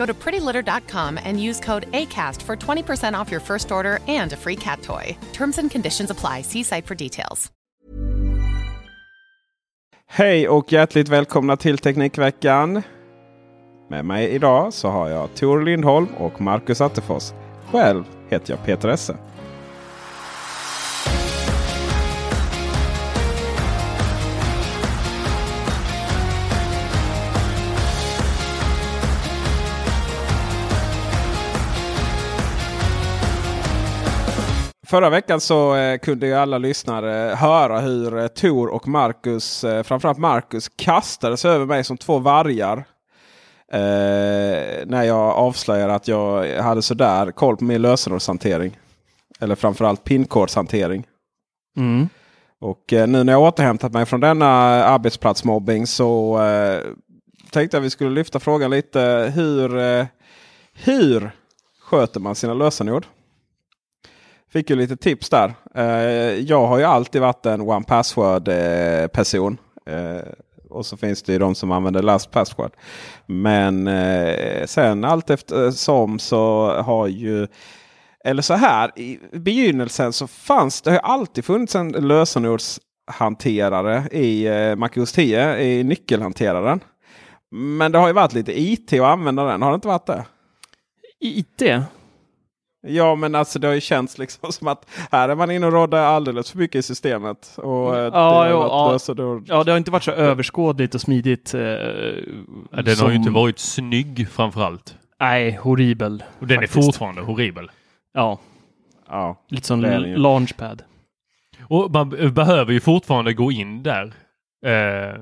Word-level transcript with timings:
Go 0.00 0.06
to 0.06 0.14
prettylitter.com 0.14 1.18
and 1.24 1.48
use 1.48 1.60
code 1.60 1.84
ACAST 1.92 2.42
for 2.42 2.56
20% 2.56 3.20
off 3.20 3.30
your 3.30 3.40
first 3.40 3.72
order 3.72 3.98
and 4.20 4.32
a 4.32 4.36
free 4.36 4.56
cat 4.56 4.82
toy. 4.82 5.16
Terms 5.32 5.58
and 5.58 5.70
conditions 5.72 6.10
apply. 6.10 6.42
See 6.42 6.62
site 6.64 6.86
for 6.86 6.94
details. 6.94 7.50
Hej 10.06 10.48
och 10.48 10.72
hjärtligt 10.72 11.08
välkomna 11.08 11.56
till 11.56 11.78
Teknikveckan. 11.78 12.82
Med 13.88 14.04
mig 14.04 14.28
idag 14.28 14.72
så 14.72 14.88
har 14.88 15.08
jag 15.08 15.34
Tor 15.34 15.62
Lindholm 15.62 16.08
och 16.18 16.40
Marcus 16.40 16.80
Attefors. 16.80 17.32
Själv 17.70 18.04
heter 18.28 18.52
jag 18.52 18.64
Peter 18.64 18.88
Esse. 18.88 19.16
Förra 34.90 35.10
veckan 35.10 35.40
så 35.40 35.76
eh, 35.76 35.98
kunde 35.98 36.26
ju 36.26 36.34
alla 36.34 36.58
lyssnare 36.58 37.34
höra 37.34 37.80
hur 37.80 38.18
eh, 38.18 38.26
Tor 38.26 38.68
och 38.68 38.88
Marcus, 38.88 39.64
eh, 39.64 39.82
framförallt 39.82 40.18
Marcus, 40.18 40.68
kastades 40.68 41.44
över 41.44 41.66
mig 41.66 41.84
som 41.84 41.96
två 41.96 42.18
vargar. 42.18 42.76
Eh, 43.72 44.86
när 44.86 45.02
jag 45.02 45.30
avslöjade 45.36 45.94
att 45.94 46.08
jag 46.08 46.62
hade 46.62 46.82
sådär 46.82 47.30
koll 47.30 47.56
på 47.56 47.64
min 47.64 47.82
lösenordshantering. 47.82 48.78
Eller 49.40 49.54
framförallt 49.54 50.04
pinkodshantering. 50.04 51.06
Mm. 51.76 52.08
Och 52.60 52.92
eh, 52.92 53.06
nu 53.08 53.24
när 53.24 53.32
jag 53.32 53.42
återhämtat 53.42 53.92
mig 53.92 54.06
från 54.06 54.20
denna 54.20 54.46
arbetsplatsmobbing 54.84 55.86
så 55.86 56.42
eh, 56.42 56.80
tänkte 57.50 57.76
jag 57.76 57.82
vi 57.82 57.90
skulle 57.90 58.10
lyfta 58.10 58.40
frågan 58.40 58.70
lite. 58.70 59.32
Hur, 59.34 59.78
eh, 59.78 60.06
hur 60.74 61.30
sköter 61.80 62.20
man 62.20 62.34
sina 62.34 62.54
lösenord? 62.54 63.06
Fick 64.52 64.70
ju 64.70 64.76
lite 64.76 64.96
tips 64.96 65.28
där. 65.28 65.54
Eh, 65.74 66.40
jag 66.40 66.66
har 66.66 66.78
ju 66.78 66.84
alltid 66.84 67.20
varit 67.20 67.46
en 67.46 67.60
one 67.60 67.84
password 67.84 68.48
eh, 68.48 69.06
person. 69.06 69.58
Eh, 69.86 70.20
och 70.70 70.86
så 70.86 70.96
finns 70.96 71.22
det 71.22 71.32
ju 71.32 71.38
de 71.38 71.54
som 71.54 71.72
använder 71.72 72.02
last 72.02 72.30
password. 72.30 72.72
Men 73.26 73.88
eh, 73.88 74.66
sen 74.66 75.04
allt 75.04 75.30
eftersom 75.30 76.12
eh, 76.12 76.18
så 76.18 76.72
har 76.82 77.06
ju 77.06 77.46
eller 78.24 78.42
så 78.42 78.54
här, 78.54 78.98
i 78.98 79.18
begynnelsen 79.32 80.12
så 80.12 80.26
fanns 80.26 80.82
det 80.82 80.90
har 80.90 80.96
ju 80.96 81.02
alltid 81.02 81.44
funnits 81.44 81.74
en 81.74 81.88
lösenordshanterare 81.88 84.08
i 84.12 84.46
eh, 84.46 84.76
MacOS 84.76 85.12
10, 85.12 85.54
eh, 85.54 85.60
i 85.60 85.84
nyckelhanteraren. 85.84 86.80
Men 87.50 87.92
det 87.92 87.98
har 87.98 88.06
ju 88.06 88.12
varit 88.12 88.32
lite 88.32 88.60
IT 88.60 88.92
att 88.92 89.00
använda 89.00 89.44
den, 89.44 89.62
har 89.62 89.70
det 89.70 89.74
inte 89.74 89.88
varit 89.88 90.06
det? 90.06 90.24
IT? 91.20 91.62
Ja 92.82 93.14
men 93.14 93.34
alltså 93.34 93.58
det 93.58 93.66
har 93.66 93.74
ju 93.74 93.80
känts 93.80 94.18
liksom 94.18 94.52
som 94.52 94.68
att 94.68 94.86
här 95.12 95.28
är 95.28 95.34
man 95.34 95.50
inne 95.50 95.66
och 95.66 95.72
råddar 95.72 96.02
alldeles 96.02 96.50
för 96.50 96.58
mycket 96.58 96.76
i 96.78 96.82
systemet. 96.82 97.54
Och, 97.56 97.96
eh, 97.96 98.02
det 98.12 98.18
Ja, 98.18 98.30
varit 98.32 98.50
ja. 98.50 98.92
lösenord- 98.92 99.44
Ja, 99.46 99.64
det 99.64 99.70
har 99.70 99.78
inte 99.78 99.90
varit 99.90 100.02
så 100.04 100.10
överskådligt 100.10 100.94
och 100.94 101.00
smidigt. 101.00 101.54
Eh, 101.54 101.60
Ja, 101.60 102.82
den 102.84 102.96
som- 102.96 103.04
har 103.04 103.10
ju 103.10 103.16
inte 103.16 103.30
varit 103.30 103.58
snygg 103.58 104.28
framförallt. 104.28 104.96
Nej, 105.20 105.50
horribel. 105.62 106.24
Och 106.38 106.46
den 106.46 106.56
faktiskt. 106.58 106.76
är 106.78 106.82
fortfarande 106.82 107.20
horribel. 107.22 107.70
Ja, 108.14 108.38
Ja. 109.08 109.44
lite 109.48 109.66
som 109.66 109.80
Det 109.80 109.98
launchpad. 110.16 110.82
Och 111.68 111.90
man 111.90 112.08
behöver 112.34 112.72
ju 112.72 112.80
fortfarande 112.80 113.32
gå 113.32 113.52
in 113.52 113.82
där. 113.82 114.12
Eh, 114.66 115.20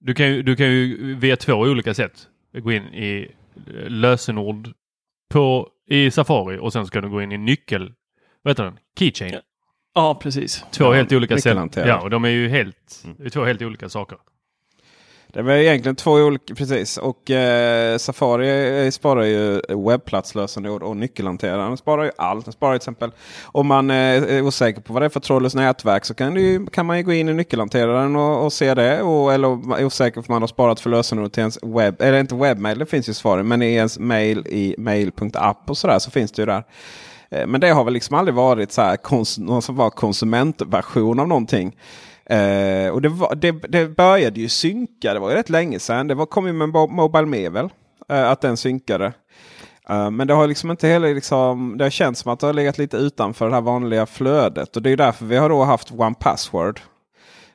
du, 0.00 0.14
kan 0.14 0.26
ju, 0.28 0.42
du 0.42 0.56
kan 0.56 0.66
ju 0.66 1.14
via 1.14 1.36
två 1.36 1.52
olika 1.54 1.94
sätt 1.94 2.28
gå 2.58 2.72
in 2.72 2.82
i 2.82 3.28
eh, 3.66 3.90
lösenord 3.90 4.68
på, 5.32 5.68
i 5.88 6.10
Safari 6.10 6.58
och 6.58 6.72
sen 6.72 6.86
ska 6.86 7.00
du 7.00 7.08
gå 7.08 7.22
in 7.22 7.32
i 7.32 7.38
nyckel, 7.38 7.92
vad 8.42 8.50
heter 8.50 8.64
den? 8.64 8.78
Keychain. 8.98 9.40
Ja, 9.94 10.18
precis. 10.22 10.64
Två 10.70 10.84
Ja, 10.84 10.92
helt 10.92 11.12
olika 11.12 11.34
sätt. 11.36 11.44
nyckelhanterare. 11.44 11.88
Ja, 11.88 12.02
och 12.02 12.10
de 12.10 12.24
är 12.24 12.28
ju 12.28 12.48
helt, 12.48 13.04
är 13.24 13.28
två 13.28 13.44
helt 13.44 13.62
olika 13.62 13.88
saker. 13.88 14.18
Det 15.34 15.42
var 15.42 15.52
egentligen 15.52 15.96
två 15.96 16.12
olika, 16.12 16.54
precis. 16.54 16.96
Och 16.96 17.30
eh, 17.30 17.98
Safari 17.98 18.92
sparar 18.92 19.24
ju 19.24 19.60
webbplatslösenord 19.68 20.82
och 20.82 20.96
nyckelhanteraren 20.96 21.76
sparar 21.76 22.04
ju 22.04 22.10
allt. 22.16 22.44
Den 22.44 22.52
sparar 22.52 22.72
till 22.72 22.76
exempel 22.76 23.10
om 23.44 23.66
man 23.66 23.90
eh, 23.90 23.96
är 23.96 24.42
osäker 24.42 24.80
på 24.80 24.92
vad 24.92 25.02
det 25.02 25.06
är 25.06 25.10
för 25.10 25.20
trådlöst 25.20 25.54
nätverk 25.54 26.04
så 26.04 26.14
kan, 26.14 26.34
det 26.34 26.40
ju, 26.40 26.66
kan 26.66 26.86
man 26.86 26.96
ju 26.98 27.02
gå 27.02 27.12
in 27.12 27.28
i 27.28 27.34
nyckelhanteraren 27.34 28.16
och, 28.16 28.44
och 28.44 28.52
se 28.52 28.74
det. 28.74 29.02
Och, 29.02 29.32
eller 29.32 29.48
om 29.48 29.68
man 29.68 29.80
är 29.80 29.84
osäker 29.84 30.20
på 30.20 30.28
om 30.28 30.34
man 30.34 30.42
har 30.42 30.48
sparat 30.48 30.80
för 30.80 30.90
lösenord 30.90 31.32
till 31.32 31.40
ens 31.40 31.58
webb, 31.62 32.02
eller 32.02 32.20
inte 32.20 32.34
webbmail, 32.34 32.78
det 32.78 32.86
finns 32.86 33.08
ju 33.08 33.14
svar. 33.14 33.42
men 33.42 33.62
i 33.62 33.74
ens 33.74 33.98
mail 33.98 34.46
i 34.46 34.74
mail.app 34.78 35.70
och 35.70 35.78
sådär 35.78 35.98
så 35.98 36.10
finns 36.10 36.32
det 36.32 36.42
ju 36.42 36.46
där. 36.46 36.64
Eh, 37.30 37.46
men 37.46 37.60
det 37.60 37.70
har 37.70 37.84
väl 37.84 37.94
liksom 37.94 38.16
aldrig 38.16 38.34
varit 38.34 38.72
så 38.72 38.82
här 38.82 38.98
någon 39.40 39.62
som 39.62 39.76
var 39.76 39.90
konsumentversion 39.90 41.20
av 41.20 41.28
någonting. 41.28 41.76
Eh, 42.32 42.88
och 42.90 43.02
det, 43.02 43.08
var, 43.08 43.34
det, 43.34 43.52
det 43.52 43.96
började 43.96 44.40
ju 44.40 44.48
synka, 44.48 45.14
det 45.14 45.20
var 45.20 45.30
ju 45.30 45.36
rätt 45.36 45.50
länge 45.50 45.78
sedan. 45.78 46.08
Det 46.08 46.14
var, 46.14 46.26
kom 46.26 46.46
ju 46.46 46.52
med 46.52 46.68
Mobile 46.68 47.26
Mevel. 47.26 47.68
eh, 48.08 48.30
att 48.30 48.40
den 48.40 48.56
synkade. 48.56 49.12
Eh, 49.88 50.10
men 50.10 50.26
det 50.26 50.34
har 50.34 50.46
liksom 50.46 50.70
inte 50.70 50.88
heller 50.88 51.14
liksom, 51.14 51.74
det 51.78 51.84
har 51.84 51.90
känts 51.90 52.20
som 52.20 52.32
att 52.32 52.40
det 52.40 52.46
har 52.46 52.54
legat 52.54 52.78
lite 52.78 52.96
utanför 52.96 53.48
det 53.48 53.54
här 53.54 53.60
vanliga 53.60 54.06
flödet. 54.06 54.76
Och 54.76 54.82
det 54.82 54.90
är 54.90 54.96
därför 54.96 55.24
vi 55.24 55.36
har 55.36 55.48
då 55.48 55.64
haft 55.64 55.92
One 55.92 56.14
Password. 56.20 56.80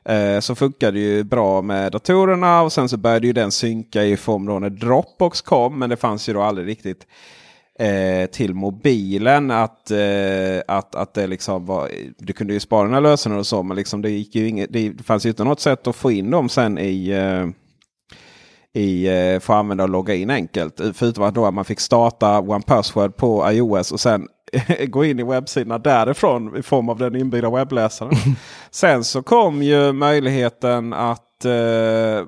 Eh, 0.06 0.40
så 0.40 0.56
funkar 0.56 0.92
det 0.92 1.00
ju 1.00 1.24
bra 1.24 1.62
med 1.62 1.92
datorerna 1.92 2.62
och 2.62 2.74
sen 2.74 2.90
så 2.90 2.98
började 2.98 3.28
ju 3.28 3.34
den 3.34 3.52
synka 3.52 4.04
i 4.04 4.18
form 4.18 4.46
då 4.46 4.60
när 4.60 4.70
Dropbox 4.70 5.42
kom. 5.42 5.80
Men 5.80 5.90
det 5.90 5.98
fanns 5.98 6.30
ju 6.30 6.34
då 6.34 6.42
aldrig 6.42 6.68
riktigt 6.68 7.08
eh, 7.80 8.30
till 8.30 8.54
mobilen. 8.54 9.52
Att, 9.52 9.92
eh, 9.92 10.62
att, 10.68 10.96
att 10.96 11.14
det 11.14 11.28
liksom 11.28 11.66
var, 11.66 11.90
du 12.18 12.34
kunde 12.34 12.54
ju 12.54 12.60
spara 12.60 12.86
dina 12.86 13.00
lösenord 13.00 13.40
och 13.40 13.48
så. 13.48 13.64
Men 13.64 13.78
liksom 13.78 14.02
det, 14.02 14.10
gick 14.10 14.36
ju 14.36 14.48
inget, 14.48 14.74
det 14.74 15.04
fanns 15.04 15.26
ju 15.26 15.30
inte 15.30 15.44
något 15.44 15.60
sätt 15.60 15.88
att 15.88 15.96
få 15.96 16.12
in 16.12 16.32
dem 16.32 16.50
sen 16.50 16.78
i 16.78 17.10
eh, 17.10 17.48
i, 18.74 19.08
eh, 19.08 19.40
få 19.40 19.54
använda 19.54 19.84
och 19.84 19.90
logga 19.90 20.16
in 20.16 20.30
enkelt. 20.30 20.82
Förutom 20.94 21.24
att, 21.24 21.36
då 21.36 21.46
att 21.46 21.54
man 21.54 21.66
fick 21.66 21.80
starta 21.80 22.40
One 22.40 22.62
Password 22.62 23.16
på 23.16 23.52
iOS 23.52 23.92
och 23.92 24.00
sen 24.00 24.28
gå 24.88 25.06
in 25.06 25.20
i 25.20 25.24
webbsidorna 25.24 25.78
därifrån 25.78 26.58
i 26.58 26.62
form 26.62 26.90
av 26.90 26.98
den 26.98 27.16
inbyggda 27.16 27.50
webbläsaren. 27.50 28.14
sen 28.72 29.04
så 29.04 29.22
kom 29.22 29.64
ju 29.64 29.92
möjligheten 29.92 30.94
att 30.94 31.46
eh, 31.46 32.26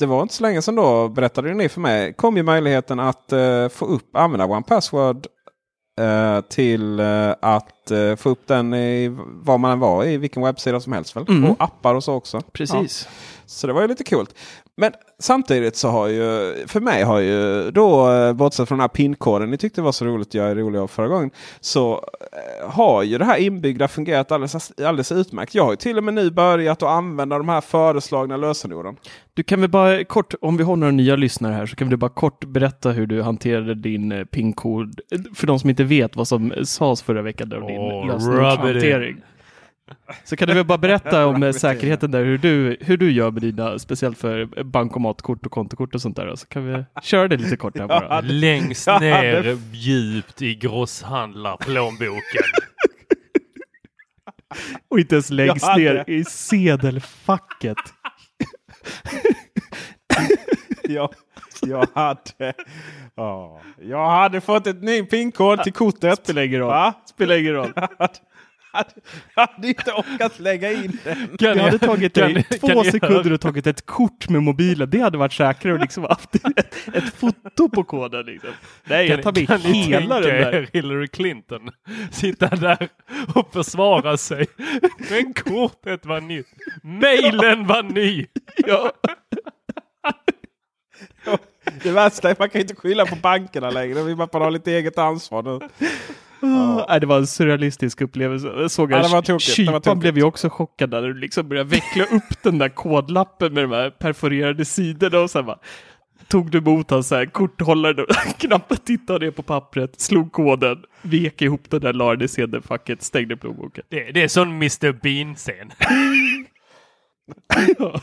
det 0.00 0.06
var 0.06 0.22
inte 0.22 0.34
så 0.34 0.42
länge 0.42 0.62
sedan 0.62 0.74
då, 0.74 1.08
berättade 1.08 1.54
ni 1.54 1.68
för 1.68 1.80
mig, 1.80 2.12
kom 2.12 2.36
ju 2.36 2.42
möjligheten 2.42 3.00
att 3.00 3.32
eh, 3.32 3.68
få 3.68 3.84
upp, 3.84 4.16
använda 4.16 4.46
One 4.46 4.62
Password 4.62 5.26
eh, 6.00 6.40
till 6.40 7.00
eh, 7.00 7.30
att 7.42 7.90
eh, 7.90 8.16
få 8.16 8.28
upp 8.28 8.46
den 8.46 8.74
i 8.74 9.08
var 9.26 9.58
man 9.58 9.70
än 9.72 9.78
var 9.78 10.04
i 10.04 10.16
vilken 10.16 10.42
webbsida 10.42 10.80
som 10.80 10.92
helst. 10.92 11.16
Väl? 11.16 11.24
Mm. 11.28 11.50
Och 11.50 11.56
appar 11.58 11.94
och 11.94 12.04
så 12.04 12.14
också. 12.14 12.40
Precis. 12.52 13.08
Så 13.46 13.66
det 13.66 13.72
var 13.72 13.82
ju 13.82 13.88
lite 13.88 14.04
kul. 14.04 14.26
Men 14.80 14.92
samtidigt 15.18 15.76
så 15.76 15.88
har 15.88 16.08
ju, 16.08 16.54
för 16.66 16.80
mig 16.80 17.02
har 17.02 17.18
ju 17.18 17.70
då, 17.70 18.12
eh, 18.12 18.32
bortsett 18.32 18.68
från 18.68 18.78
den 18.78 18.82
här 18.82 18.88
pinkoden 18.88 19.50
ni 19.50 19.58
tyckte 19.58 19.82
var 19.82 19.92
så 19.92 20.04
roligt, 20.04 20.34
jag 20.34 20.50
är 20.50 20.54
rolig 20.54 20.78
av 20.78 20.88
förra 20.88 21.08
gången. 21.08 21.30
Så 21.60 21.92
eh, 21.92 22.70
har 22.70 23.02
ju 23.02 23.18
det 23.18 23.24
här 23.24 23.36
inbyggda 23.36 23.88
fungerat 23.88 24.32
alldeles, 24.32 24.72
alldeles 24.78 25.12
utmärkt. 25.12 25.54
Jag 25.54 25.64
har 25.64 25.70
ju 25.70 25.76
till 25.76 25.98
och 25.98 26.04
med 26.04 26.14
nu 26.14 26.30
börjat 26.30 26.82
att 26.82 26.88
använda 26.88 27.38
de 27.38 27.48
här 27.48 27.60
föreslagna 27.60 28.36
lösenorden. 28.36 28.96
Du 29.34 29.42
kan 29.42 29.60
väl 29.60 29.70
bara 29.70 30.04
kort, 30.04 30.34
om 30.40 30.56
vi 30.56 30.64
har 30.64 30.76
några 30.76 30.92
nya 30.92 31.16
lyssnare 31.16 31.54
här, 31.54 31.66
så 31.66 31.76
kan 31.76 31.90
du 31.90 31.96
bara 31.96 32.10
kort 32.10 32.44
berätta 32.44 32.90
hur 32.90 33.06
du 33.06 33.22
hanterade 33.22 33.74
din 33.74 34.12
eh, 34.12 34.24
pinkod. 34.24 35.00
För 35.34 35.46
de 35.46 35.58
som 35.58 35.70
inte 35.70 35.84
vet 35.84 36.16
vad 36.16 36.28
som 36.28 36.52
sades 36.64 37.02
förra 37.02 37.22
veckan. 37.22 37.48
Där, 37.48 37.60
din 37.60 37.78
Åh, 37.78 38.06
lösenordshantering. 38.06 39.22
Så 40.24 40.36
kan 40.36 40.48
du 40.48 40.54
väl 40.54 40.64
bara 40.64 40.78
berätta 40.78 41.26
om 41.26 41.42
eh, 41.42 41.52
säkerheten 41.52 42.10
där, 42.10 42.24
hur 42.24 42.38
du, 42.38 42.76
hur 42.80 42.96
du 42.96 43.12
gör 43.12 43.30
med 43.30 43.42
dina, 43.42 43.78
speciellt 43.78 44.18
för 44.18 44.62
bankomatkort 44.64 45.46
och 45.46 45.52
kontokort 45.52 45.94
och 45.94 46.02
sånt 46.02 46.16
där. 46.16 46.36
Så 46.36 46.46
kan 46.46 46.66
vi 46.66 46.84
köra 47.02 47.28
det 47.28 47.36
lite 47.36 47.56
kort 47.56 47.78
här 47.78 47.86
bara. 47.86 48.20
Längst 48.24 48.86
ner 48.86 49.58
djupt 49.72 50.42
i 50.42 50.54
grosshandlarplånboken. 50.54 52.42
Och 54.88 54.98
inte 54.98 55.14
ens 55.14 55.30
längst 55.30 55.76
ner 55.76 56.04
i 56.06 56.24
sedelfacket. 56.24 57.76
jag, 60.82 61.14
jag, 61.62 61.86
hade, 61.94 62.52
ja, 63.14 63.60
jag 63.80 64.10
hade 64.10 64.40
fått 64.40 64.66
ett 64.66 64.82
ny 64.82 65.02
pinkod 65.02 65.62
till 65.62 65.72
kortet. 65.72 66.18
Spelar 66.18 66.42
ingen 66.42 66.60
roll. 66.60 66.68
Va? 66.68 66.94
Spelar 67.06 67.36
ingen 67.36 67.52
roll. 67.52 67.72
Jag 68.72 68.78
hade, 68.78 68.90
hade, 68.98 69.00
jag 69.34 69.46
hade 69.46 69.68
inte 69.68 69.92
orkat 69.92 70.38
lägga 70.38 70.72
in 70.72 70.98
den. 71.04 71.16
Kan 71.38 71.56
Det 71.56 71.62
hade 71.62 71.78
tagit 71.78 72.14
kan 72.14 72.34
dig 72.34 72.42
två 72.42 72.66
kan 72.66 72.76
ni 72.76 72.90
sekunder 72.90 73.32
och 73.32 73.40
tagit 73.40 73.66
ett 73.66 73.86
kort 73.86 74.28
med 74.28 74.42
mobilen. 74.42 74.90
Det 74.90 75.00
hade 75.00 75.18
varit 75.18 75.32
säkrare 75.32 75.74
och 75.74 75.80
liksom 75.80 76.04
haft 76.04 76.34
ett, 76.34 76.88
ett 76.94 77.14
foto 77.14 77.68
på 77.68 77.84
koden. 77.84 78.26
Liksom. 78.26 78.50
Nej, 78.84 79.08
jag 79.08 79.22
tar 79.22 79.32
med 79.32 79.46
kan 79.46 79.60
ni 79.60 79.72
hela 79.72 80.14
tänka 80.14 80.28
den 80.28 80.52
där. 80.52 80.68
Hillary 80.72 81.08
Clinton 81.08 81.70
sitta 82.10 82.46
där 82.48 82.88
och 83.34 83.52
försvara 83.52 84.16
sig. 84.16 84.46
Men 85.10 85.34
kortet 85.34 86.06
var 86.06 86.20
nytt. 86.20 86.46
Mailen 86.82 87.66
var 87.66 87.82
ny. 87.82 88.26
Ja. 88.56 88.92
Det 91.82 91.90
värsta 91.90 92.28
är 92.28 92.32
att 92.32 92.38
man 92.38 92.50
kan 92.50 92.60
inte 92.60 92.74
skylla 92.74 93.06
på 93.06 93.16
bankerna 93.16 93.70
längre. 93.70 94.02
Vi 94.02 94.14
bara 94.14 94.44
ha 94.44 94.50
lite 94.50 94.72
eget 94.72 94.98
ansvar 94.98 95.42
nu. 95.42 95.68
Oh, 96.42 96.84
nej, 96.88 97.00
det 97.00 97.06
var 97.06 97.18
en 97.18 97.26
surrealistisk 97.26 98.00
upplevelse. 98.00 98.48
Jag 98.56 98.70
såg 98.70 98.92
Ja, 98.92 99.18
att 99.18 99.42
Kypan 99.42 99.98
blev 99.98 100.16
ju 100.18 100.24
också 100.24 100.50
chockad 100.50 100.90
när 100.90 101.02
du 101.02 101.14
liksom 101.14 101.48
började 101.48 101.70
veckla 101.70 102.04
upp 102.04 102.42
den 102.42 102.58
där 102.58 102.68
kodlappen 102.68 103.54
med 103.54 103.64
de 103.64 103.72
här 103.72 103.90
perforerade 103.90 104.64
sidorna 104.64 105.18
och 105.18 105.30
sen 105.30 105.46
bara 105.46 105.58
tog 106.28 106.50
du 106.50 106.58
emot 106.58 106.90
hans 106.90 107.08
så 107.08 107.14
här 107.14 107.26
korthållare 107.26 108.02
och 108.02 108.08
knappade, 108.38 108.80
tittade 108.80 109.24
ner 109.24 109.32
på 109.32 109.42
pappret, 109.42 110.00
slog 110.00 110.32
koden, 110.32 110.84
vek 111.02 111.42
ihop 111.42 111.70
den 111.70 111.80
där, 111.80 111.92
la 111.92 112.10
den 112.10 112.22
i 112.22 112.28
sedelfacket, 112.28 113.02
stängde 113.02 113.36
plånboken. 113.36 113.84
Det, 113.88 114.12
det 114.12 114.22
är 114.22 114.28
sån 114.28 114.48
Mr 114.48 114.92
Bean-scen. 114.92 115.70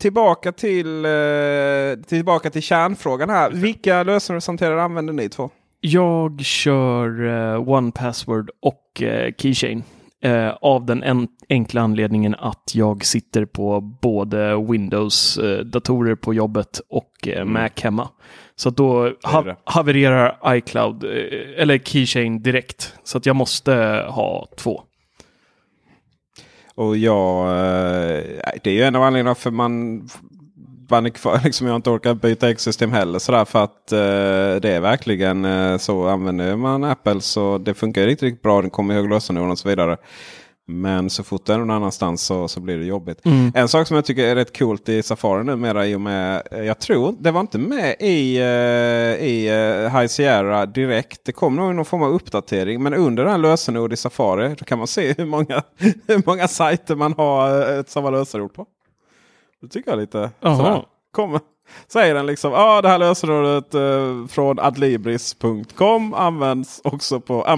Tillbaka 0.00 0.52
till, 0.52 1.04
eh, 1.04 1.10
tillbaka 2.06 2.50
till 2.50 2.62
kärnfrågan 2.62 3.30
här. 3.30 3.50
Vilka 3.50 4.02
lösenordshanterare 4.02 4.82
använder 4.82 5.12
ni 5.12 5.28
två? 5.28 5.50
Jag 5.84 6.40
kör 6.40 7.20
uh, 7.20 7.68
One 7.68 7.92
Password 7.92 8.50
och 8.60 9.02
eh, 9.02 9.32
Keychain. 9.38 9.82
eh, 10.22 10.48
av 10.60 10.86
den 10.86 11.02
en, 11.02 11.28
enkla 11.48 11.80
anledningen 11.80 12.34
att 12.38 12.70
jag 12.74 13.04
sitter 13.04 13.44
på 13.44 13.80
både 13.80 14.56
Windows-datorer 14.56 16.14
på 16.14 16.34
jobbet 16.34 16.80
och 16.88 17.28
eh, 17.28 17.44
Mac 17.44 17.70
hemma. 17.82 18.08
Så 18.56 18.68
att 18.68 18.76
då 18.76 19.12
ha, 19.22 19.42
det. 19.42 19.56
havererar 19.64 20.56
iCloud 20.56 21.04
eh, 21.04 21.62
eller 21.62 21.78
Keychain 21.78 22.42
direkt. 22.42 22.94
Så 23.04 23.18
att 23.18 23.26
jag 23.26 23.36
måste 23.36 23.72
ha 24.08 24.48
två. 24.56 24.82
Och 26.74 26.96
jag, 26.96 27.48
eh, 27.48 28.24
det 28.62 28.66
är 28.66 28.74
ju 28.74 28.82
en 28.82 28.96
av 28.96 29.02
anledningarna 29.02 29.34
för 29.34 29.50
man, 29.50 30.02
är 30.98 31.10
kvar, 31.10 31.40
liksom 31.44 31.66
jag 31.66 31.76
inte 31.76 31.90
orkar 31.90 32.14
byta 32.14 32.50
X-system 32.50 32.92
heller. 32.92 33.18
Sådär, 33.18 33.44
för 33.44 33.64
att 33.64 33.92
eh, 33.92 34.60
det 34.62 34.70
är 34.70 34.80
verkligen 34.80 35.44
eh, 35.44 35.78
så. 35.78 36.08
Använder 36.08 36.56
man 36.56 36.84
Apple 36.84 37.20
så 37.20 37.58
det 37.58 37.74
funkar 37.74 38.06
riktigt, 38.06 38.22
riktigt 38.22 38.42
bra. 38.42 38.60
Den 38.60 38.70
kommer 38.70 38.94
ihåg 38.94 39.08
lösenorden 39.08 39.50
och 39.50 39.58
så 39.58 39.68
vidare. 39.68 39.96
Men 40.66 41.10
så 41.10 41.22
fort 41.22 41.46
det 41.46 41.54
är 41.54 41.58
någon 41.58 41.70
annanstans 41.70 42.22
så, 42.22 42.48
så 42.48 42.60
blir 42.60 42.78
det 42.78 42.84
jobbigt. 42.84 43.20
En 43.54 43.68
sak 43.68 43.86
som 43.86 43.94
jag 43.94 44.04
tycker 44.04 44.24
är 44.24 44.34
rätt 44.34 44.58
coolt 44.58 44.88
i 44.88 45.02
Safari 45.02 45.44
numera 45.44 45.86
i 45.86 45.94
och 45.94 46.00
med, 46.00 46.42
eh, 46.50 46.62
jag 46.62 46.78
tror 46.78 47.14
det 47.20 47.30
var 47.30 47.40
inte 47.40 47.58
med 47.58 47.96
i, 48.00 48.36
eh, 48.36 49.26
i 49.26 49.48
eh, 49.48 49.98
High 49.98 50.06
Sierra 50.06 50.66
direkt. 50.66 51.20
Det 51.24 51.32
kom 51.32 51.56
nog 51.56 51.74
någon 51.74 51.84
form 51.84 52.02
av 52.02 52.12
uppdatering. 52.12 52.82
Men 52.82 52.94
under 52.94 53.24
den 53.24 53.42
lösenord 53.42 53.92
i 53.92 53.96
Safari 53.96 54.54
då 54.58 54.64
kan 54.64 54.78
man 54.78 54.86
se 54.86 55.14
hur 55.18 55.26
många, 55.26 55.62
hur 56.06 56.26
många 56.26 56.48
sajter 56.48 56.94
man 56.94 57.14
har 57.16 57.70
ett 57.80 57.90
samma 57.90 58.10
lösenord 58.10 58.54
på. 58.54 58.66
Det 59.62 59.68
tycker 59.68 59.90
jag 59.90 59.98
lite 59.98 60.30
sådär. 60.40 60.84
Kommer. 61.12 61.40
Säger 61.88 62.14
den 62.14 62.26
liksom, 62.26 62.52
ja 62.52 62.78
ah, 62.78 62.82
det 62.82 62.88
här 62.88 62.98
lösenordet 62.98 63.74
eh, 63.74 64.26
från 64.28 64.58
adlibris.com 64.58 66.14
används 66.14 66.80
också 66.84 67.20
på 67.20 67.44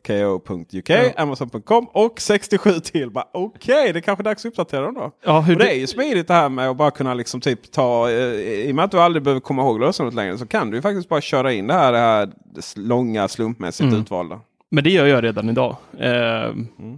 amazon.ko.uk, 0.00 0.90
amazon.com 1.16 1.86
och 1.92 2.20
67 2.20 2.80
till. 2.80 3.10
Okej, 3.32 3.92
det 3.92 3.98
är 3.98 4.00
kanske 4.00 4.22
är 4.22 4.24
dags 4.24 4.44
att 4.44 4.48
uppdatera 4.48 4.84
dem 4.84 4.94
då. 4.94 5.10
Ja, 5.24 5.40
hur 5.40 5.54
Och 5.54 5.58
det 5.60 5.70
är 5.70 5.74
ju 5.78 5.86
smidigt 5.86 6.28
det 6.28 6.34
här 6.34 6.48
med 6.48 6.70
att 6.70 6.76
bara 6.76 6.90
kunna 6.90 7.14
liksom 7.14 7.40
typ 7.40 7.72
ta, 7.72 8.10
eh, 8.10 8.16
i 8.34 8.70
och 8.70 8.74
med 8.74 8.84
att 8.84 8.90
du 8.90 9.00
aldrig 9.00 9.22
behöver 9.22 9.40
komma 9.40 9.62
ihåg 9.62 9.80
lösenordet 9.80 10.14
längre 10.14 10.38
så 10.38 10.46
kan 10.46 10.70
du 10.70 10.76
ju 10.76 10.82
faktiskt 10.82 11.08
bara 11.08 11.20
köra 11.20 11.52
in 11.52 11.66
det 11.66 11.74
här, 11.74 11.92
det 11.92 11.98
här 11.98 12.32
långa 12.76 13.28
slumpmässigt 13.28 13.88
Mm. 13.88 14.00
utvalda. 14.00 14.40
Men 14.74 14.84
det 14.84 14.90
gör 14.90 15.06
jag 15.06 15.24
redan 15.24 15.48
idag. 15.48 15.76
Eh, 15.98 16.54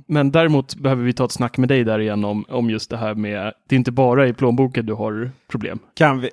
Men 0.07 0.31
däremot 0.31 0.75
behöver 0.77 1.03
vi 1.05 1.13
ta 1.13 1.25
ett 1.25 1.33
snack 1.33 1.59
med 1.59 1.69
dig 1.69 1.85
där 1.85 1.99
igen 1.99 2.25
om, 2.25 2.45
om 2.49 2.71
just 2.71 2.91
det 2.91 2.97
här 2.97 3.15
med, 3.15 3.53
det 3.69 3.75
är 3.75 3.79
inte 3.79 3.93
bara 3.93 4.27
i 4.29 4.33
plånboken 4.33 4.87
du 4.87 4.93
har 4.93 5.31
problem. 5.51 5.79
Kan 5.95 6.21
vi? 6.21 6.31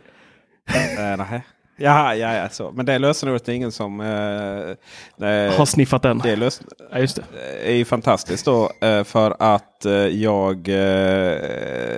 äh, 0.98 1.18
nej. 1.18 1.42
Ja, 1.78 2.16
ja, 2.16 2.34
ja, 2.34 2.50
så. 2.50 2.72
Men 2.72 2.86
det 2.86 3.00
lösenordet 3.00 3.50
är 3.50 3.54
ingen 3.54 3.72
som... 3.72 4.00
Eh, 4.02 5.28
eh, 5.30 5.54
Har 5.58 5.66
sniffat 5.66 6.02
den. 6.02 6.18
det 6.20 6.36
lös 6.36 6.62
Ja, 6.92 6.98
det. 7.00 7.22
är 7.72 7.76
ju 7.76 7.86
fantastiskt 7.86 8.46
då 8.46 8.70
eh, 8.82 9.04
för 9.04 9.36
att 9.40 9.86
eh, 9.86 9.94
jag 9.94 10.58
eh, 10.70 11.38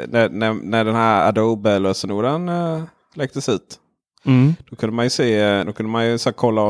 när, 0.07 0.29
när, 0.29 0.53
när 0.53 0.85
den 0.85 0.95
här 0.95 1.27
Adobe-lösenorden 1.27 2.49
eh, 2.49 2.83
läcktes 3.15 3.49
ut. 3.49 3.79
Mm. 4.25 4.53
Då 4.69 4.75
kunde 4.75 4.95
man 4.95 5.05
ju 5.05 5.09
se, 5.09 5.39
eh, 5.39 5.65
då 5.65 5.73
kunde 5.73 5.91
man 5.91 6.05
ju 6.07 6.17
så 6.17 6.31
kolla 6.33 6.61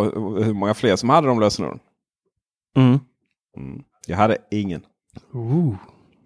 hur 0.43 0.53
många 0.53 0.73
fler 0.73 0.95
som 0.95 1.09
hade 1.09 1.27
de 1.27 1.39
lösenorden. 1.39 1.79
Mm. 2.75 2.99
Mm. 3.57 3.83
Jag 4.07 4.17
hade 4.17 4.37
ingen. 4.51 4.85
Ooh. 5.33 5.75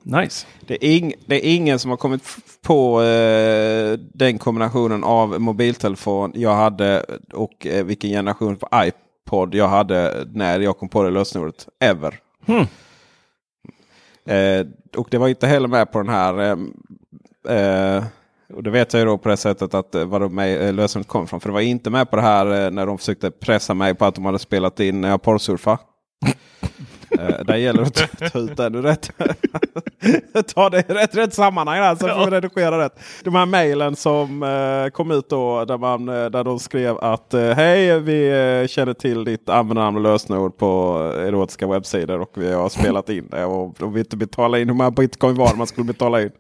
Nice. 0.03 0.47
Det 0.67 0.85
är, 0.85 0.97
ing, 0.97 1.13
det 1.25 1.35
är 1.35 1.55
ingen 1.55 1.79
som 1.79 1.91
har 1.91 1.97
kommit 1.97 2.23
på 2.61 3.01
eh, 3.01 3.99
den 4.13 4.38
kombinationen 4.38 5.03
av 5.03 5.41
mobiltelefon 5.41 6.31
jag 6.35 6.55
hade 6.55 7.05
och 7.33 7.67
eh, 7.67 7.85
vilken 7.85 8.09
generation 8.09 8.55
på 8.55 8.69
iPod 8.75 9.55
jag 9.55 9.67
hade 9.67 10.27
när 10.31 10.59
jag 10.59 10.77
kom 10.77 10.89
på 10.89 11.03
det 11.03 11.09
lösenordet. 11.09 11.67
Ever. 11.79 12.19
Hmm. 12.45 12.65
Eh, 14.25 14.67
och 14.97 15.07
det 15.11 15.17
var 15.17 15.27
inte 15.27 15.47
heller 15.47 15.68
med 15.68 15.92
på 15.92 15.97
den 15.97 16.09
här. 16.09 16.39
Eh, 16.39 17.57
eh, 17.57 18.04
och 18.54 18.63
det 18.63 18.69
vet 18.69 18.94
jag 18.94 18.99
ju 18.99 19.06
då 19.06 19.18
på 19.18 19.30
det 19.30 19.37
sättet 19.37 19.73
att 19.73 19.95
eh, 19.95 20.06
var 20.06 20.19
de 20.19 20.39
eh, 20.39 20.73
lösenordet 20.73 21.07
kom 21.07 21.23
ifrån. 21.23 21.39
För 21.39 21.49
det 21.49 21.54
var 21.54 21.61
inte 21.61 21.89
med 21.89 22.09
på 22.09 22.16
det 22.16 22.21
här 22.21 22.71
när 22.71 22.85
de 22.85 22.97
försökte 22.97 23.31
pressa 23.31 23.73
mig 23.73 23.95
på 23.95 24.06
att 24.06 24.16
de 24.16 24.25
hade 24.25 24.39
spelat 24.39 24.80
in 24.80 25.01
när 25.01 25.09
jag 25.09 25.21
porrsurfade. 25.21 25.77
Eh, 27.19 27.44
där 27.45 27.56
gäller 27.56 27.81
det 27.83 28.04
att 28.24 28.33
ta- 28.33 28.40
ut 28.40 28.57
den 28.57 28.76
ur 28.76 28.81
rätt. 28.81 29.12
ta 30.56 30.69
det 30.69 30.80
i 30.90 30.94
rätt, 30.94 31.16
rätt 31.16 31.33
sammanhang 31.33 31.80
där, 31.80 31.95
så 31.95 32.07
får 32.07 32.26
vi 32.26 32.31
redigera 32.31 32.86
rätt. 32.86 33.00
De 33.24 33.36
här 33.36 33.45
mejlen 33.45 33.95
som 33.95 34.44
eh, 34.44 34.90
kom 34.92 35.12
ut 35.12 35.30
då 35.30 35.66
där, 35.66 35.78
man, 35.78 36.09
eh, 36.09 36.26
där 36.26 36.44
de 36.44 36.59
skrev 36.59 36.97
att 36.97 37.33
eh, 37.33 37.50
hej 37.50 38.00
vi 38.00 38.68
känner 38.69 38.94
till 38.94 39.24
ditt 39.24 39.50
användarnamn 39.50 39.97
och 39.97 40.04
lösenord 40.04 40.57
på 40.57 40.97
erotiska 41.18 41.68
webbsidor 41.68 42.21
och 42.21 42.31
vi 42.33 42.54
har 42.54 42.69
spelat 42.69 43.09
in 43.09 43.28
det 43.31 43.45
och 43.45 43.76
de 43.80 43.94
vill 43.94 44.00
inte 44.00 44.18
betala 44.18 44.59
in 44.59 44.68
hur 44.68 44.76
många 44.76 44.92
bitcoin 44.92 45.36
var 45.36 45.56
man 45.56 45.68
skulle 45.68 45.88
betala 45.88 46.21
in. 46.21 46.31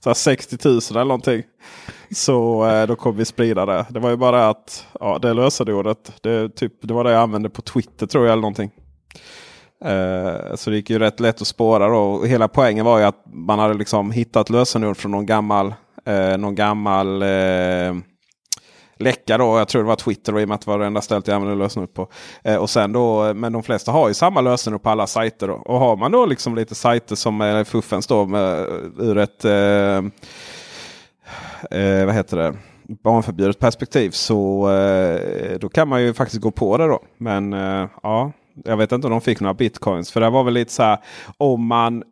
Så 0.00 0.08
här 0.10 0.14
60 0.14 0.58
000 0.68 0.80
eller 0.90 1.04
någonting. 1.04 1.42
Så 2.14 2.66
då 2.88 2.96
kommer 2.96 3.18
vi 3.18 3.24
sprida 3.24 3.66
det. 3.66 3.86
Det 3.88 4.00
var 4.00 4.10
ju 4.10 4.16
bara 4.16 4.48
att 4.48 4.86
ja, 5.00 5.18
det 5.22 5.34
lösenordet, 5.34 6.12
det, 6.22 6.48
typ, 6.48 6.72
det 6.80 6.94
var 6.94 7.04
det 7.04 7.10
jag 7.10 7.20
använde 7.22 7.50
på 7.50 7.62
Twitter 7.62 8.06
tror 8.06 8.24
jag 8.24 8.32
eller 8.32 8.42
någonting. 8.42 8.70
Uh, 9.84 10.54
så 10.54 10.70
det 10.70 10.76
gick 10.76 10.90
ju 10.90 10.98
rätt 10.98 11.20
lätt 11.20 11.40
att 11.40 11.46
spåra 11.46 11.88
då. 11.88 11.98
Och 11.98 12.28
hela 12.28 12.48
poängen 12.48 12.84
var 12.84 12.98
ju 12.98 13.04
att 13.04 13.24
man 13.26 13.58
hade 13.58 13.74
liksom 13.74 14.10
hittat 14.10 14.50
lösenord 14.50 14.96
från 14.96 15.12
någon 15.12 15.26
gammal, 15.26 15.74
uh, 16.08 16.36
någon 16.38 16.54
gammal 16.54 17.22
uh, 17.22 17.96
läcka 18.96 19.38
då. 19.38 19.58
Jag 19.58 19.68
tror 19.68 19.82
det 19.82 19.88
var 19.88 19.96
Twitter 19.96 20.40
i 20.40 20.44
och 20.44 20.48
med 20.48 20.54
att 20.54 20.60
det 20.60 20.70
var 20.70 20.78
det 20.78 20.86
enda 20.86 21.00
stället 21.00 21.28
jag 21.28 21.34
använde 21.34 21.64
lösenord 21.64 21.94
på. 21.94 22.08
Och 22.60 22.70
sen 22.70 22.92
då, 22.92 23.34
men 23.34 23.52
de 23.52 23.62
flesta 23.62 23.92
har 23.92 24.08
ju 24.08 24.14
samma 24.14 24.40
lösenord 24.40 24.82
på 24.82 24.90
alla 24.90 25.06
sajter. 25.06 25.48
Då. 25.48 25.54
Och 25.54 25.78
har 25.78 25.96
man 25.96 26.12
då 26.12 26.26
liksom 26.26 26.54
lite 26.54 26.74
sajter 26.74 27.16
som 27.16 27.40
är 27.40 27.64
fuffens 27.64 28.06
då 28.06 28.26
med, 28.26 28.66
ur 28.98 29.18
ett 29.18 29.44
vad 32.06 32.14
heter 32.14 32.36
det? 32.36 32.54
barnförbjudet 32.82 33.58
perspektiv 33.58 34.10
så 34.10 34.68
då 35.60 35.68
kan 35.68 35.88
man 35.88 36.02
ju 36.02 36.14
faktiskt 36.14 36.42
gå 36.42 36.50
på 36.50 36.76
det 36.76 36.86
då. 36.86 37.02
Men 37.18 37.52
ja, 38.02 38.32
jag 38.64 38.76
vet 38.76 38.92
inte 38.92 39.06
om 39.06 39.10
de 39.10 39.20
fick 39.20 39.40
några 39.40 39.54
bitcoins. 39.54 40.12
För 40.12 40.20
det 40.20 40.30
var 40.30 40.44
väl 40.44 40.54
lite 40.54 40.72
så 40.72 40.82
här 40.82 40.98
om 41.38 41.66
man 41.66 42.02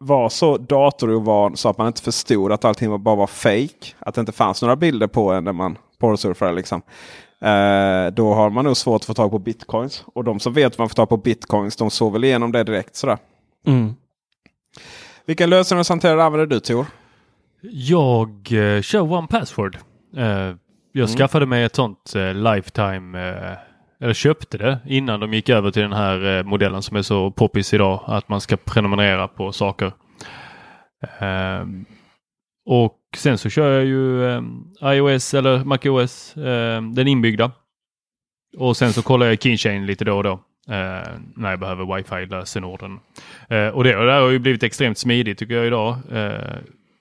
var 0.00 0.28
så 0.28 0.56
datorovan 0.56 1.56
så 1.56 1.68
att 1.68 1.78
man 1.78 1.86
inte 1.86 2.02
förstod 2.02 2.52
att 2.52 2.64
allting 2.64 3.02
bara 3.02 3.14
var 3.16 3.26
fake. 3.26 3.94
Att 3.98 4.14
det 4.14 4.20
inte 4.20 4.32
fanns 4.32 4.62
några 4.62 4.76
bilder 4.76 5.06
på 5.06 5.32
en 5.32 5.44
när 5.44 5.52
man 5.52 5.78
porrsurfade. 5.98 6.52
Liksom. 6.52 6.82
Eh, 7.40 8.06
då 8.12 8.34
har 8.34 8.50
man 8.50 8.64
nog 8.64 8.76
svårt 8.76 9.00
att 9.00 9.04
få 9.06 9.14
tag 9.14 9.30
på 9.30 9.38
bitcoins. 9.38 10.04
Och 10.14 10.24
de 10.24 10.40
som 10.40 10.52
vet 10.52 10.78
vad 10.78 10.84
man 10.84 10.88
får 10.88 10.94
tag 10.94 11.08
på 11.08 11.16
bitcoins 11.16 11.76
de 11.76 11.90
såg 11.90 12.12
väl 12.12 12.24
igenom 12.24 12.52
det 12.52 12.64
direkt. 12.64 12.96
Sådär. 12.96 13.18
Mm. 13.66 13.94
Vilken 15.26 15.50
lösenordshanterare 15.50 16.24
använder 16.24 16.46
du 16.46 16.60
Tor? 16.60 16.86
Jag 17.72 18.28
eh, 18.52 18.80
kör 18.82 19.12
One 19.12 19.26
Password. 19.26 19.78
Eh, 20.16 20.22
jag 20.92 21.08
Mm. 21.08 21.16
skaffade 21.16 21.46
mig 21.46 21.64
ett 21.64 21.76
sånt 21.76 22.14
eh, 22.16 22.34
Lifetime, 22.34 23.28
eh, 23.28 23.52
eller 24.00 24.14
köpte 24.14 24.58
det 24.58 24.78
innan 24.86 25.20
de 25.20 25.34
gick 25.34 25.48
över 25.48 25.70
till 25.70 25.82
den 25.82 25.92
här 25.92 26.38
eh, 26.38 26.44
modellen 26.44 26.82
som 26.82 26.96
är 26.96 27.02
så 27.02 27.30
poppis 27.30 27.74
idag, 27.74 28.04
att 28.06 28.28
man 28.28 28.40
ska 28.40 28.56
prenumerera 28.56 29.28
på 29.28 29.52
saker. 29.52 29.92
Ehm, 31.18 31.84
och 32.66 32.98
sen 33.16 33.38
så 33.38 33.50
kör 33.50 33.72
jag 33.72 33.84
ju 33.84 34.26
eh, 34.26 34.42
iOS 34.82 35.34
eller 35.34 35.64
MacOS, 35.64 36.36
eh, 36.36 36.82
den 36.82 37.08
inbyggda. 37.08 37.50
Och 38.56 38.76
sen 38.76 38.92
så 38.92 39.02
kollar 39.02 39.26
jag 39.26 39.42
Keychain 39.42 39.86
lite 39.86 40.04
då 40.04 40.16
och 40.16 40.22
då. 40.22 40.40
uh, 40.70 41.18
när 41.36 41.50
jag 41.50 41.60
behöver 41.60 41.96
wifi-lösenorden. 41.96 43.00
Uh, 43.52 43.68
och 43.68 43.84
det, 43.84 43.96
och 43.96 44.06
det 44.06 44.12
har 44.12 44.30
ju 44.30 44.38
blivit 44.38 44.62
extremt 44.62 44.98
smidigt 44.98 45.38
tycker 45.38 45.54
jag 45.54 45.66
idag. 45.66 45.96
Uh, 46.12 46.56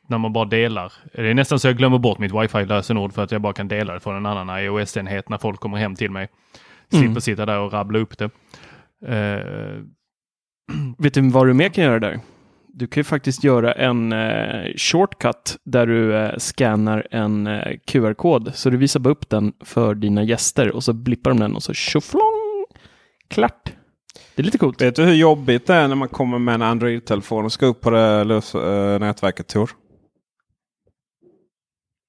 när 0.07 0.17
man 0.17 0.33
bara 0.33 0.45
delar. 0.45 0.93
Det 1.13 1.29
är 1.29 1.33
nästan 1.33 1.59
så 1.59 1.67
jag 1.67 1.77
glömmer 1.77 1.97
bort 1.97 2.19
mitt 2.19 2.31
wifi-lösenord 2.31 3.13
för 3.13 3.23
att 3.23 3.31
jag 3.31 3.41
bara 3.41 3.53
kan 3.53 3.67
dela 3.67 3.93
det 3.93 3.99
från 3.99 4.15
en 4.15 4.25
annan 4.25 4.59
iOS-enhet 4.59 5.29
när 5.29 5.37
folk 5.37 5.59
kommer 5.59 5.77
hem 5.77 5.95
till 5.95 6.11
mig. 6.11 6.27
Slipper 6.89 7.05
Mm. 7.07 7.21
sitta 7.21 7.45
där 7.45 7.59
och 7.59 7.73
rabbla 7.73 7.99
upp 7.99 8.17
det. 8.17 8.29
Eh, 9.07 9.81
Vet 10.97 11.13
du 11.13 11.29
vad 11.29 11.47
du 11.47 11.53
mer 11.53 11.69
kan 11.69 11.83
göra 11.83 11.99
där? 11.99 12.19
Du 12.67 12.87
kan 12.87 12.99
ju 12.99 13.03
faktiskt 13.03 13.43
göra 13.43 13.73
en 13.73 14.13
eh, 14.13 14.73
shortcut 14.77 15.57
där 15.65 15.87
du 15.87 16.15
eh, 16.15 16.37
scannar 16.37 17.07
en 17.11 17.47
eh, 17.47 17.77
QR-kod. 17.87 18.51
Så 18.55 18.69
du 18.69 18.77
visar 18.77 18.99
bara 18.99 19.09
upp 19.09 19.29
den 19.29 19.53
för 19.63 19.95
dina 19.95 20.23
gäster 20.23 20.71
och 20.71 20.83
så 20.83 20.93
blippar 20.93 21.31
de 21.31 21.39
den 21.39 21.55
och 21.55 21.63
så 21.63 21.73
tjoflong! 21.73 22.65
Klart! 23.27 23.71
Det 24.35 24.41
är 24.41 24.43
lite 24.43 24.57
coolt. 24.57 24.81
Vet 24.81 24.95
du 24.95 25.03
hur 25.03 25.13
jobbigt 25.13 25.67
det 25.67 25.73
är 25.73 25.87
när 25.87 25.95
man 25.95 26.07
kommer 26.07 26.39
med 26.39 26.55
en 26.55 26.61
Android-telefon 26.61 27.45
och 27.45 27.51
ska 27.51 27.65
upp 27.65 27.81
på 27.81 27.89
det 27.89 28.23
lös, 28.23 28.55
eh, 28.55 28.99
nätverket 28.99 29.47
Tor? 29.47 29.69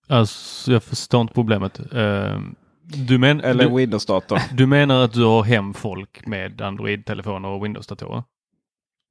alltså, 0.08 0.72
jag 0.72 0.82
förstår 0.82 1.20
inte 1.20 1.34
problemet. 1.34 1.80
Eh, 1.92 2.40
du, 2.86 3.18
men, 3.18 3.40
Eller 3.40 3.64
du, 3.64 3.76
Windows-datorn? 3.76 4.40
du 4.52 4.66
menar 4.66 5.04
att 5.04 5.12
du 5.12 5.24
har 5.24 5.42
hem 5.42 5.74
folk 5.74 6.26
med 6.26 6.60
Android-telefoner 6.60 7.48
och 7.48 7.64
Windows-datorer? 7.64 8.22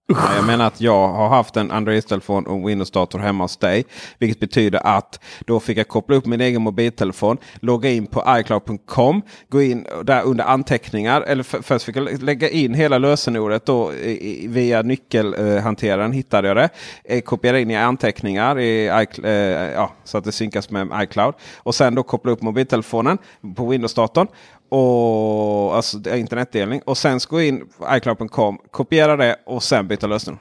Nej, 0.07 0.35
jag 0.35 0.45
menar 0.45 0.67
att 0.67 0.81
jag 0.81 1.07
har 1.07 1.29
haft 1.29 1.57
en 1.57 1.71
Android-telefon 1.71 2.45
och 2.47 2.69
Windows-dator 2.69 3.19
hemma 3.19 3.43
hos 3.43 3.57
dig. 3.57 3.85
Vilket 4.19 4.39
betyder 4.39 4.87
att 4.87 5.19
då 5.45 5.59
fick 5.59 5.77
jag 5.77 5.87
koppla 5.87 6.15
upp 6.15 6.25
min 6.25 6.41
egen 6.41 6.61
mobiltelefon, 6.61 7.37
logga 7.59 7.89
in 7.89 8.07
på 8.07 8.23
iCloud.com, 8.27 9.21
gå 9.49 9.61
in 9.61 9.87
där 10.03 10.23
under 10.23 10.43
anteckningar. 10.43 11.21
Eller 11.21 11.43
för, 11.43 11.61
först 11.61 11.85
fick 11.85 11.95
jag 11.95 12.23
lägga 12.23 12.49
in 12.49 12.73
hela 12.73 12.97
lösenordet 12.97 13.65
då 13.65 13.93
i, 13.93 14.47
via 14.47 14.81
nyckelhanteraren 14.81 16.11
hittade 16.11 16.47
jag 16.47 16.57
det. 16.57 16.69
Eh, 17.03 17.21
kopiera 17.21 17.59
in 17.59 17.71
i 17.71 17.75
anteckningar 17.75 18.59
i 18.59 18.87
eh, 19.23 19.31
ja, 19.73 19.91
så 20.03 20.17
att 20.17 20.23
det 20.23 20.31
synkas 20.31 20.69
med 20.69 20.89
iCloud. 21.03 21.33
Och 21.57 21.75
sen 21.75 21.95
då 21.95 22.03
koppla 22.03 22.31
upp 22.31 22.41
mobiltelefonen 22.41 23.17
på 23.55 23.65
Windows-datorn. 23.65 24.27
Och 24.69 25.75
alltså 25.75 26.15
internetdelning. 26.15 26.81
Och 26.85 26.97
sen 26.97 27.19
ska 27.19 27.35
gå 27.35 27.41
in 27.41 27.67
på 27.77 27.97
iCloud.com, 27.97 28.59
kopiera 28.71 29.15
det 29.15 29.35
och 29.45 29.63
sen 29.63 29.87
byta 29.87 30.07
lösenord. 30.07 30.39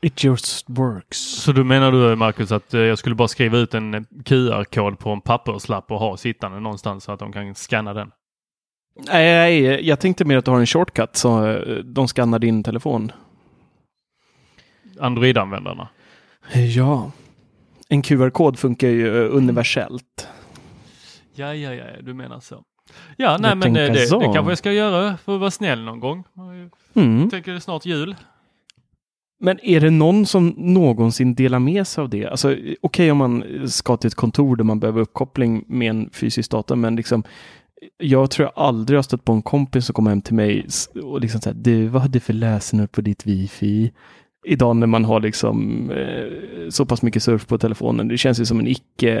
It 0.00 0.24
just 0.24 0.64
works. 0.68 1.18
Så 1.18 1.52
du 1.52 1.64
menar 1.64 1.92
du 1.92 2.16
Marcus 2.16 2.52
att 2.52 2.74
eh, 2.74 2.80
jag 2.80 2.98
skulle 2.98 3.14
bara 3.14 3.28
skriva 3.28 3.58
ut 3.58 3.74
en 3.74 4.06
QR-kod 4.24 4.98
på 4.98 5.10
en 5.10 5.20
papperslapp 5.20 5.90
och 5.90 5.98
ha 5.98 6.16
sittande 6.16 6.60
någonstans 6.60 7.04
så 7.04 7.12
att 7.12 7.18
de 7.18 7.32
kan 7.32 7.54
scanna 7.54 7.94
den? 7.94 8.10
Nej, 9.06 9.88
jag 9.88 10.00
tänkte 10.00 10.24
mer 10.24 10.36
att 10.36 10.44
du 10.44 10.50
har 10.50 10.60
en 10.60 10.66
shortcut 10.66 11.16
så 11.16 11.46
eh, 11.46 11.74
de 11.74 12.08
skannar 12.08 12.38
din 12.38 12.62
telefon. 12.62 13.12
Android-användarna. 15.00 15.88
Ja. 16.76 17.10
En 17.88 18.02
QR-kod 18.02 18.58
funkar 18.58 18.88
ju 18.88 19.24
eh, 19.24 19.36
universellt. 19.36 20.28
Ja, 21.38 21.54
ja, 21.54 21.74
ja, 21.74 21.84
du 22.02 22.14
menar 22.14 22.40
så. 22.40 22.64
Ja, 23.16 23.36
nej, 23.40 23.48
Jag 23.50 23.58
men 23.58 23.76
eh, 23.76 23.82
det, 23.82 23.88
det 23.88 24.06
så. 24.06 24.20
kanske 24.20 24.50
jag 24.50 24.58
ska 24.58 24.72
göra 24.72 25.16
för 25.16 25.34
att 25.34 25.40
vara 25.40 25.50
snäll 25.50 25.84
någon 25.84 26.00
gång. 26.00 26.24
Mm. 26.94 27.30
Tänker 27.30 27.52
det 27.52 27.58
är 27.58 27.60
snart 27.60 27.86
jul. 27.86 28.14
Men 29.40 29.60
är 29.64 29.80
det 29.80 29.90
någon 29.90 30.26
som 30.26 30.54
någonsin 30.56 31.34
delar 31.34 31.58
med 31.58 31.86
sig 31.86 32.02
av 32.02 32.08
det? 32.08 32.26
Alltså, 32.26 32.56
okej 32.82 33.10
om 33.10 33.18
man 33.18 33.44
ska 33.68 33.96
till 33.96 34.08
ett 34.08 34.14
kontor 34.14 34.56
där 34.56 34.64
man 34.64 34.80
behöver 34.80 35.00
uppkoppling 35.00 35.64
med 35.68 35.90
en 35.90 36.10
fysisk 36.10 36.50
dator, 36.50 36.76
men 36.76 36.96
liksom 36.96 37.22
jag 37.98 38.30
tror 38.30 38.44
jag 38.54 38.64
aldrig 38.64 38.98
har 38.98 39.02
stött 39.02 39.24
på 39.24 39.32
en 39.32 39.42
kompis 39.42 39.86
som 39.86 39.94
kommer 39.94 40.10
hem 40.10 40.22
till 40.22 40.34
mig 40.34 40.66
och 41.02 41.20
liksom 41.20 41.40
säger 41.40 41.56
du, 41.56 41.86
vad 41.88 42.02
har 42.02 42.08
du 42.08 42.20
för 42.20 42.32
lösenord 42.32 42.92
på 42.92 43.00
ditt 43.00 43.26
wifi? 43.26 43.92
Idag 44.48 44.76
när 44.76 44.86
man 44.86 45.04
har 45.04 45.20
liksom 45.20 45.90
eh, 45.90 46.68
så 46.70 46.86
pass 46.86 47.02
mycket 47.02 47.22
surf 47.22 47.46
på 47.46 47.58
telefonen. 47.58 48.08
Det 48.08 48.18
känns 48.18 48.40
ju 48.40 48.44
som 48.44 48.60
en 48.60 48.68
icke, 48.68 49.12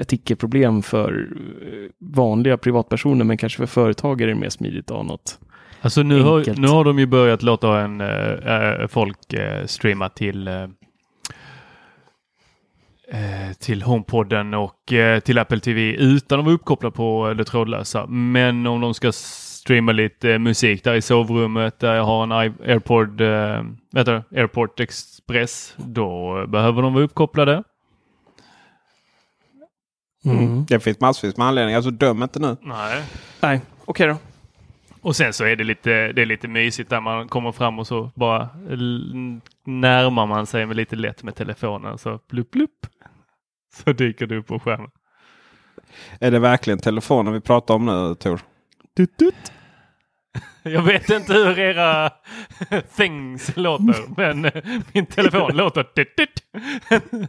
ett 0.00 0.12
icke-problem 0.12 0.82
för 0.82 1.28
eh, 1.62 1.90
vanliga 2.14 2.56
privatpersoner, 2.56 3.24
men 3.24 3.36
kanske 3.36 3.58
för 3.58 3.66
företagare 3.66 4.30
är 4.30 4.34
det 4.34 4.40
mer 4.40 4.48
smidigt 4.48 4.90
att 4.90 4.96
ha 4.96 5.02
något. 5.02 5.38
Alltså 5.80 6.02
nu 6.02 6.22
har, 6.22 6.38
Enkelt. 6.38 6.58
nu 6.58 6.68
har 6.68 6.84
de 6.84 6.98
ju 6.98 7.06
börjat 7.06 7.42
låta 7.42 7.80
en, 7.80 8.00
äh, 8.00 8.86
folk 8.88 9.32
äh, 9.32 9.66
streama 9.66 10.08
till 10.08 10.48
äh, 10.48 10.66
till 13.60 13.82
HomePodden 13.82 14.54
och 14.54 14.92
till 15.24 15.38
Apple 15.38 15.60
TV 15.60 15.80
utan 15.92 16.38
att 16.38 16.44
vara 16.44 16.54
uppkopplad 16.54 16.94
på 16.94 17.34
det 17.34 17.44
trådlösa. 17.44 18.06
Men 18.06 18.66
om 18.66 18.80
de 18.80 18.94
ska 18.94 19.12
streama 19.64 19.92
lite 19.92 20.32
äh, 20.32 20.38
musik 20.38 20.84
där 20.84 20.94
i 20.94 21.02
sovrummet 21.02 21.78
där 21.78 21.94
jag 21.94 22.04
har 22.04 22.22
en 22.22 22.32
AirPod, 22.32 23.20
äh, 23.20 23.62
vet 23.92 24.06
du, 24.06 24.22
AirPort 24.36 24.80
Express, 24.80 25.74
då 25.76 26.46
behöver 26.46 26.82
de 26.82 26.94
vara 26.94 27.04
uppkopplade. 27.04 27.62
Mm. 30.24 30.64
Det 30.64 30.80
finns 30.80 31.00
massvis 31.00 31.36
med 31.36 31.46
anledningar, 31.46 31.82
så 31.82 31.90
döm 31.90 32.22
inte 32.22 32.38
nu. 32.38 32.56
Nej. 32.62 33.02
Nej, 33.40 33.60
okej 33.84 34.06
då. 34.06 34.16
Och 35.00 35.16
sen 35.16 35.32
så 35.32 35.44
är 35.44 35.56
det 35.56 35.64
lite, 35.64 36.12
det 36.12 36.22
är 36.22 36.26
lite 36.26 36.48
mysigt 36.48 36.90
där 36.90 37.00
man 37.00 37.28
kommer 37.28 37.52
fram 37.52 37.78
och 37.78 37.86
så 37.86 38.10
bara 38.14 38.48
närmar 39.66 40.26
man 40.26 40.46
sig 40.46 40.66
med 40.66 40.76
lite 40.76 40.96
lätt 40.96 41.22
med 41.22 41.34
telefonen 41.34 41.98
så 41.98 42.20
blupp 42.28 42.50
blupp. 42.50 42.86
Så 43.74 43.92
dyker 43.92 44.26
det 44.26 44.36
upp 44.36 44.46
på 44.46 44.58
skärmen. 44.58 44.90
Är 46.18 46.30
det 46.30 46.38
verkligen 46.38 46.78
telefonen 46.78 47.32
vi 47.32 47.40
pratar 47.40 47.74
om 47.74 47.86
nu 47.86 48.14
Tor? 48.14 48.40
Tut, 48.96 49.16
tut. 49.16 49.52
Jag 50.62 50.82
vet 50.82 51.10
inte 51.10 51.32
hur 51.32 51.58
era 51.58 52.12
things 52.96 53.56
låter 53.56 54.14
men 54.16 54.50
min 54.92 55.06
telefon 55.06 55.56
låter 55.56 55.82
tut, 55.82 56.16
tut. 56.16 56.44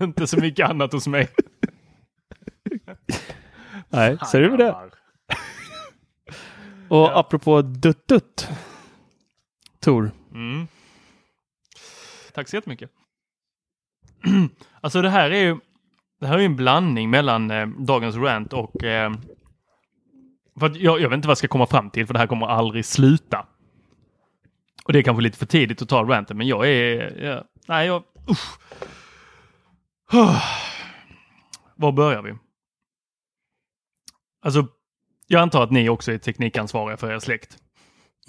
Inte 0.01 0.27
så 0.27 0.37
mycket 0.37 0.69
annat 0.69 0.93
hos 0.93 1.07
mig. 1.07 1.27
Nej, 3.89 4.17
ser 4.31 4.41
du 4.41 4.57
det? 4.57 4.75
Och 6.87 7.19
apropå 7.19 7.61
dutt-dutt. 7.61 8.49
Tor. 9.79 10.11
Mm. 10.33 10.67
Tack 12.33 12.47
så 12.47 12.55
jättemycket. 12.55 12.91
alltså 14.81 15.01
det 15.01 15.09
här 15.09 15.31
är 15.31 15.43
ju 15.43 15.57
det 16.19 16.27
här 16.27 16.35
är 16.35 16.39
ju 16.39 16.45
en 16.45 16.55
blandning 16.55 17.09
mellan 17.09 17.51
eh, 17.51 17.67
dagens 17.67 18.15
rant 18.15 18.53
och 18.53 18.83
eh, 18.83 19.13
för 20.59 20.65
att 20.65 20.75
jag, 20.75 21.01
jag 21.01 21.09
vet 21.09 21.15
inte 21.17 21.27
vad 21.27 21.31
jag 21.31 21.37
ska 21.37 21.47
komma 21.47 21.65
fram 21.67 21.89
till 21.89 22.07
för 22.07 22.13
det 22.13 22.19
här 22.19 22.27
kommer 22.27 22.47
aldrig 22.47 22.85
sluta. 22.85 23.45
Och 24.85 24.93
det 24.93 24.99
är 24.99 25.03
kanske 25.03 25.23
lite 25.23 25.37
för 25.37 25.45
tidigt 25.45 25.81
att 25.81 25.89
ta 25.89 26.03
ranten 26.03 26.37
men 26.37 26.47
jag 26.47 26.67
är... 26.69 27.23
Jag, 27.25 27.43
nej, 27.67 27.87
jag... 27.87 28.03
Usch. 28.31 28.59
Var 31.75 31.91
börjar 31.91 32.21
vi? 32.21 32.33
Alltså, 34.45 34.67
jag 35.27 35.41
antar 35.41 35.63
att 35.63 35.71
ni 35.71 35.89
också 35.89 36.11
är 36.11 36.17
teknikansvariga 36.17 36.97
för 36.97 37.11
er 37.11 37.19
släkt. 37.19 37.57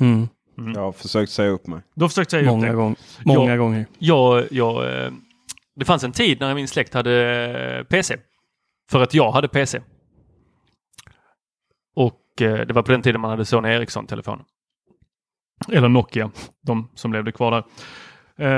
Mm. 0.00 0.28
Jag 0.75 0.80
har 0.80 0.92
försökt 0.92 1.33
säga 1.33 1.50
upp 1.50 1.66
mig. 1.66 1.80
Då 1.95 2.09
försökte 2.09 2.37
jag 2.37 2.42
säga 2.42 2.50
upp 2.52 2.56
Många, 2.56 2.66
det. 2.66 2.76
gång, 2.76 2.97
många 3.25 3.50
Ja. 3.50 3.56
gånger. 3.56 3.87
Jag, 3.99 4.45
jag, 4.50 5.04
eh, 5.04 5.11
det 5.75 5.85
fanns 5.85 6.04
en 6.04 6.12
tid 6.12 6.40
när 6.40 6.54
min 6.54 6.68
släkt 6.68 6.95
hade 6.95 7.12
eh, 7.78 7.85
PC. 7.85 8.16
För 8.90 9.02
att 9.02 9.14
jag 9.14 9.33
hade 9.33 9.49
PC. 9.49 9.80
Och 12.37 12.43
eh, 12.43 12.66
det 12.66 12.73
var 12.73 12.83
på 12.83 12.93
den 12.93 13.02
tiden 13.02 13.21
man 13.21 13.31
hade 13.31 13.45
Sony 13.45 13.69
Ericsson-telefon. 13.69 14.45
Eller 15.73 15.88
Nokia, 15.88 16.31
de 16.62 16.90
som 16.95 17.12
levde 17.12 17.33
kvar 17.33 17.50
där. 17.50 17.64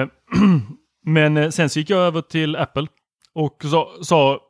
Eh, 0.03 0.09
Men 1.05 1.37
eh, 1.37 1.51
sen 1.51 1.71
så 1.71 1.79
gick 1.79 1.91
jag 1.91 1.99
över 1.99 2.21
till 2.21 2.57
Apple 2.57 2.87
och 3.35 3.65
sa, 3.65 3.91
sa 4.03 4.41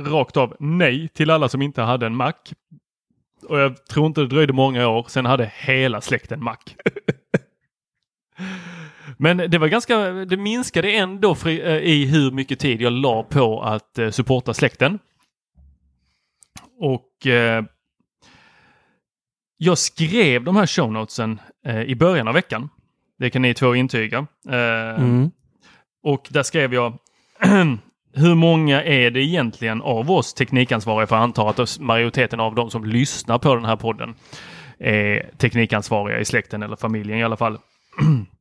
rakt 0.00 0.36
av 0.36 0.56
nej 0.60 1.08
till 1.08 1.30
alla 1.30 1.48
som 1.48 1.62
inte 1.62 1.82
hade 1.82 2.06
en 2.06 2.16
Mac. 2.16 2.32
Och 3.48 3.58
jag 3.58 3.86
tror 3.86 4.06
inte 4.06 4.20
det 4.20 4.26
dröjde 4.26 4.52
många 4.52 4.88
år, 4.88 5.06
sen 5.08 5.26
hade 5.26 5.52
hela 5.54 6.00
släkten 6.00 6.44
Mac. 6.44 6.56
Men 9.18 9.36
det 9.36 9.58
var 9.58 9.68
ganska, 9.68 9.98
det 10.10 10.36
minskade 10.36 10.92
ändå 10.92 11.34
fri, 11.34 11.60
eh, 11.60 11.76
i 11.76 12.06
hur 12.06 12.30
mycket 12.30 12.58
tid 12.58 12.80
jag 12.80 12.92
la 12.92 13.22
på 13.22 13.62
att 13.62 13.98
eh, 13.98 14.10
supporta 14.10 14.54
släkten 14.54 14.98
och 16.82 17.26
eh, 17.26 17.64
jag 19.56 19.78
skrev 19.78 20.44
de 20.44 20.56
här 20.56 20.66
show 20.66 20.92
notesen 20.92 21.40
eh, 21.66 21.82
i 21.82 21.96
början 21.96 22.28
av 22.28 22.34
veckan. 22.34 22.68
Det 23.18 23.30
kan 23.30 23.42
ni 23.42 23.54
två 23.54 23.74
intyga. 23.74 24.26
Eh, 24.48 24.98
Mm. 24.98 25.30
Och 26.02 26.28
där 26.30 26.42
skrev 26.42 26.74
jag 26.74 26.98
hur 28.14 28.34
många 28.34 28.82
är 28.82 29.10
det 29.10 29.20
egentligen 29.20 29.82
av 29.82 30.10
oss 30.10 30.34
teknikansvariga, 30.34 31.06
för 31.06 31.16
jag 31.16 31.22
antar 31.22 31.50
att 31.50 31.80
majoriteten 31.80 32.40
av 32.40 32.54
de 32.54 32.70
som 32.70 32.84
lyssnar 32.84 33.38
på 33.38 33.54
den 33.54 33.64
här 33.64 33.76
podden 33.76 34.14
är 34.78 35.30
teknikansvariga 35.38 36.20
i 36.20 36.24
släkten 36.24 36.62
eller 36.62 36.76
familjen 36.76 37.18
i 37.18 37.24
alla 37.24 37.36
fall. 37.36 37.58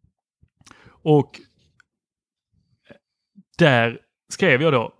Och 1.04 1.32
där 3.58 4.00
skrev 4.30 4.62
jag 4.62 4.74
då, 4.74 4.94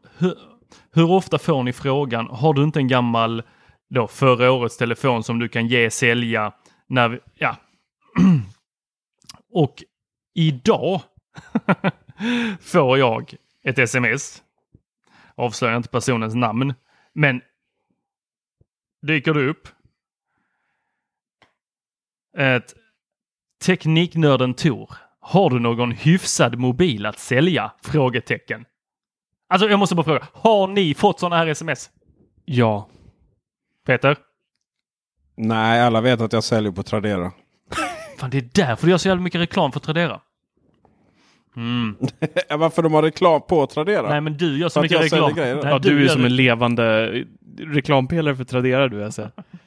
hur, 0.94 1.12
ofta 1.12 1.40
får 1.40 1.64
ni 1.64 1.74
frågan, 1.74 2.28
har 2.28 2.54
du 2.54 2.64
inte 2.64 2.80
en 2.80 2.88
gammal 2.88 3.44
då 3.90 4.08
förra 4.08 4.52
årets 4.52 4.78
telefon 4.78 5.24
som 5.24 5.40
du 5.40 5.50
kan 5.50 5.68
ge, 5.68 5.90
sälja, 5.90 6.54
när 6.88 7.10
vi, 7.10 7.20
ja. 7.36 7.56
Och 9.54 9.84
idag 10.34 11.02
får 12.62 12.98
jag 12.98 13.36
ett 13.64 13.80
sms. 13.80 14.44
Avslöjar 15.36 15.78
inte 15.78 15.90
personens 15.90 16.36
namn. 16.36 16.74
Men 17.14 17.42
dyker 19.08 19.34
det 19.34 19.50
upp 19.50 19.68
ett 22.38 22.76
Tekniknörden 23.64 24.54
Tor. 24.54 24.90
Har 25.20 25.50
du 25.50 25.60
någon 25.60 25.92
hyfsad 25.92 26.60
mobil 26.60 27.06
att 27.06 27.20
sälja? 27.20 27.72
Frågetecken. 27.84 28.66
Alltså 29.52 29.70
jag 29.70 29.80
måste 29.80 29.96
bara 29.96 30.04
fråga, 30.04 30.28
har 30.34 30.68
ni 30.68 30.94
fått 30.94 31.20
sådana 31.20 31.36
här 31.38 31.48
sms? 31.48 31.90
Ja. 32.46 32.88
Peter? 33.86 34.18
Nej, 35.38 35.82
alla 35.82 36.02
vet 36.02 36.22
att 36.22 36.34
jag 36.34 36.44
säljer 36.44 36.72
på 36.72 36.84
Tradera. 36.84 37.32
Fan, 38.18 38.30
det 38.30 38.38
är 38.38 38.50
därför 38.54 38.86
du 38.86 38.92
gör 38.92 38.98
så 38.98 39.08
jävla 39.08 39.24
mycket 39.24 39.42
reklam 39.42 39.72
för 39.72 39.80
Tradera. 39.80 40.20
Mm. 41.56 41.96
Varför 42.50 42.82
de 42.84 42.94
har 42.94 43.04
reklam 43.04 43.42
på 43.42 43.68
Tradera? 43.68 44.10
Nej, 44.10 44.22
men 44.22 44.38
du 44.38 44.58
gör 44.60 44.70
så 44.70 44.74
För 44.74 44.82
mycket 44.82 45.02
reklam. 45.02 45.34
grejer. 45.34 45.56
Nej, 45.56 45.66
ja, 45.66 45.80
du 45.80 45.98
är 45.98 46.02
gör 46.02 46.08
som 46.10 46.22
det. 46.22 46.28
en 46.28 46.36
levande 46.36 47.08
reklampelare 47.58 48.36
för 48.36 48.44
Tradera 48.44 48.88
du 48.88 49.06
alltså. 49.06 49.32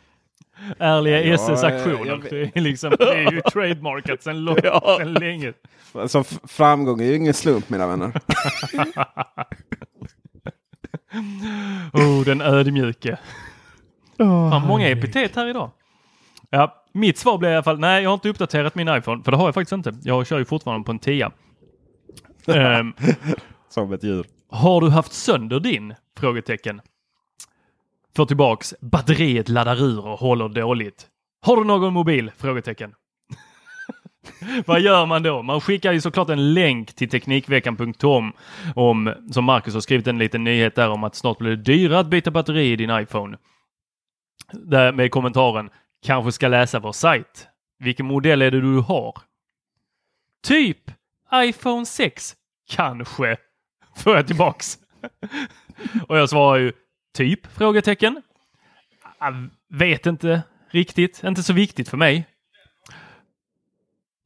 Ärliga 0.79 1.23
Ja, 1.23 1.35
SS 1.35 1.63
jag 1.63 1.73
aktioner. 1.73 2.23
Det 2.31 2.57
är, 2.57 2.61
liksom, 2.61 2.91
det 2.99 3.05
är 3.15 3.33
ju 3.33 3.41
trademarkat 3.53 4.23
sedan, 4.23 4.45
långt, 4.45 4.61
Ja. 4.63 4.97
sedan 4.99 5.13
länge. 5.15 5.53
Alltså, 5.93 6.25
framgång 6.45 7.01
är 7.01 7.05
ju 7.05 7.17
ingen 7.17 7.35
slump 7.35 7.71
mina 7.71 7.87
vänner. 7.87 8.13
Oh, 11.93 12.25
den 12.25 12.41
ödmjuke. 12.41 13.19
Fan, 14.19 14.67
många 14.67 14.89
epitet 14.89 15.37
här 15.37 15.47
idag. 15.47 15.71
Ja, 16.51 16.85
mitt 16.93 17.19
svar 17.19 17.39
blev 17.39 17.51
i 17.53 17.55
alla 17.55 17.63
fall, 17.63 17.79
nej 17.79 18.03
jag 18.03 18.11
har 18.11 18.15
inte 18.15 18.29
uppdaterat 18.29 18.75
min 18.75 18.89
iPhone, 18.89 19.23
för 19.25 19.31
det 19.31 19.37
har 19.37 19.45
jag 19.47 19.55
faktiskt 19.55 19.73
inte. 19.73 19.95
Jag 20.03 20.27
kör 20.27 20.39
ju 20.39 20.45
fortfarande 20.45 20.85
på 20.85 20.93
en 20.93 20.99
10. 20.99 21.31
Ehm, 22.47 22.93
Som 23.69 23.93
ett 23.93 24.05
djur. 24.05 24.27
har 24.51 24.81
du 24.81 24.89
haft 24.91 25.13
sönder 25.13 25.61
din? 25.61 25.95
Frågetecken. 26.19 26.81
Får 28.17 28.27
tillbaks, 28.27 28.75
batteriet 28.81 29.49
laddar 29.49 29.83
ur 29.83 30.07
och 30.07 30.19
håller 30.19 30.49
dåligt. 30.49 31.07
Har 31.43 31.57
du 31.57 31.65
någon 31.65 31.93
mobil? 31.93 32.31
Frågetecken. 32.37 32.95
Vad 34.67 34.81
gör 34.81 35.07
man 35.07 35.23
då? 35.23 35.43
Man 35.43 35.61
skickar 35.61 35.93
ju 35.93 36.01
såklart 36.01 36.31
en 36.31 36.55
länk 36.55 36.95
till 36.95 37.09
Teknikveckan.com 37.09 38.33
om, 38.75 39.15
som 39.31 39.45
Marcus 39.45 39.75
har 39.75 39.81
skrivit 39.81 40.07
en 40.07 40.19
liten 40.19 40.45
nyhet 40.45 40.75
där 40.75 40.91
om 40.91 41.05
att 41.05 41.15
snart 41.15 41.39
blir 41.39 41.51
det 41.51 41.57
dyrare 41.57 41.99
att 41.99 42.07
byta 42.07 42.31
batteri 42.31 42.73
i 42.73 42.77
din 42.77 42.91
iPhone. 42.91 43.39
Där 44.53 44.93
med 44.93 45.11
kommentaren, 45.11 45.71
kanske 46.03 46.33
ska 46.33 46.49
läsa 46.49 46.79
vår 46.79 46.93
sajt. 46.93 47.49
Vilken 47.79 48.07
modell 48.07 48.43
är 48.43 48.51
det 48.51 48.61
du 48.61 48.79
har? 48.79 49.15
Typ 50.47 50.91
iPhone 51.35 51.87
6. 51.87 52.35
Kanske. 52.71 53.37
Får 53.97 54.17
jag 54.17 54.27
tillbaks. 54.27 54.79
Och 56.09 56.19
jag 56.19 56.31
svarar 56.31 56.59
ju 56.59 56.73
typ? 57.15 57.47
Frågetecken. 57.47 58.23
Jag 59.21 59.49
vet 59.69 60.07
inte 60.07 60.43
riktigt. 60.71 61.25
Inte 61.25 61.43
så 61.43 61.53
viktigt 61.53 61.89
för 61.89 61.97
mig. 61.97 62.27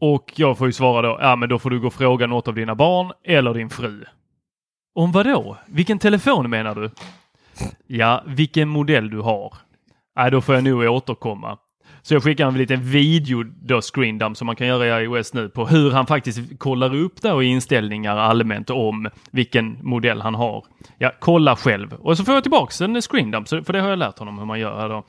Och 0.01 0.33
jag 0.37 0.59
får 0.59 0.67
ju 0.67 0.73
svara 0.73 1.03
då, 1.03 1.19
ja 1.21 1.37
men 1.37 1.49
då 1.49 1.59
får 1.59 1.71
du 1.71 1.81
gå 1.81 1.87
och 1.87 1.95
fråga 1.95 2.27
något 2.27 2.49
av 2.49 2.55
dina 2.55 2.75
barn 2.75 3.13
eller 3.25 3.55
din 3.55 3.71
fru. 3.71 4.05
Om 4.95 5.13
vad 5.13 5.27
då? 5.27 5.57
Vilken 5.67 5.99
telefon 5.99 6.51
menar 6.51 6.75
du? 6.75 6.91
Ja, 7.87 8.23
vilken 8.27 8.69
modell 8.69 9.11
du 9.11 9.21
har. 9.21 9.55
Nej, 10.17 10.31
då 10.31 10.41
får 10.41 10.55
jag 10.55 10.65
nog 10.65 10.83
återkomma. 10.83 11.59
Så 12.03 12.15
jag 12.15 12.23
skickar 12.23 12.49
en 12.49 12.55
liten 12.55 12.83
video 12.83 13.43
då 13.43 13.81
screendump 13.81 14.37
som 14.37 14.47
man 14.47 14.57
kan 14.57 14.67
göra 14.67 15.01
i 15.01 15.05
iOS 15.05 15.35
nu 15.35 15.49
på 15.49 15.67
hur 15.67 15.91
han 15.91 16.07
faktiskt 16.07 16.59
kollar 16.59 16.95
upp 16.95 17.23
det 17.23 17.33
och 17.33 17.45
inställningar 17.45 18.17
allmänt 18.17 18.71
om 18.71 19.09
vilken 19.31 19.79
modell 19.83 20.21
han 20.21 20.35
har. 20.35 20.65
Ja, 20.99 21.13
kolla 21.19 21.57
själv. 21.57 21.93
Och 21.93 22.17
så 22.17 22.25
får 22.25 22.35
jag 22.35 22.43
tillbaks 22.43 22.81
en 22.81 23.03
screendump, 23.03 23.49
för 23.49 23.73
det 23.73 23.81
har 23.81 23.89
jag 23.89 23.99
lärt 23.99 24.19
honom 24.19 24.39
hur 24.39 24.47
man 24.47 24.61
gör 24.61 24.81
här 24.81 24.89
då. 24.89 25.05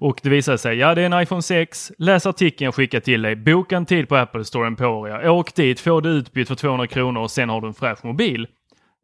Och 0.00 0.20
det 0.22 0.28
visar 0.28 0.56
sig, 0.56 0.76
ja 0.76 0.94
det 0.94 1.02
är 1.02 1.06
en 1.06 1.22
iPhone 1.22 1.42
6. 1.42 1.92
Läs 1.98 2.26
artikeln 2.26 2.64
jag 2.64 2.74
skickar 2.74 3.00
till 3.00 3.22
dig. 3.22 3.36
Boka 3.36 3.76
en 3.76 3.86
tid 3.86 4.08
på 4.08 4.16
Apple 4.16 4.44
Store 4.44 4.66
Emporia. 4.66 5.32
Åk 5.32 5.54
dit, 5.54 5.80
få 5.80 6.00
det 6.00 6.08
utbytt 6.08 6.48
för 6.48 6.54
200 6.54 6.86
kronor 6.86 7.20
och 7.20 7.30
sen 7.30 7.48
har 7.48 7.60
du 7.60 7.66
en 7.66 7.74
fräsch 7.74 8.04
mobil. 8.04 8.46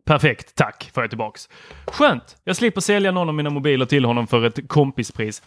Perfekt, 0.07 0.55
tack, 0.55 0.91
får 0.95 1.03
jag 1.03 1.11
tillbaks. 1.11 1.49
Skönt! 1.87 2.37
Jag 2.45 2.57
slipper 2.57 2.81
sälja 2.81 3.11
någon 3.11 3.29
av 3.29 3.35
mina 3.35 3.51
mobiler 3.51 3.87
till 3.87 4.05
honom 4.05 4.27
för 4.27 4.45
ett 4.45 4.69
kompispris. 4.69 5.43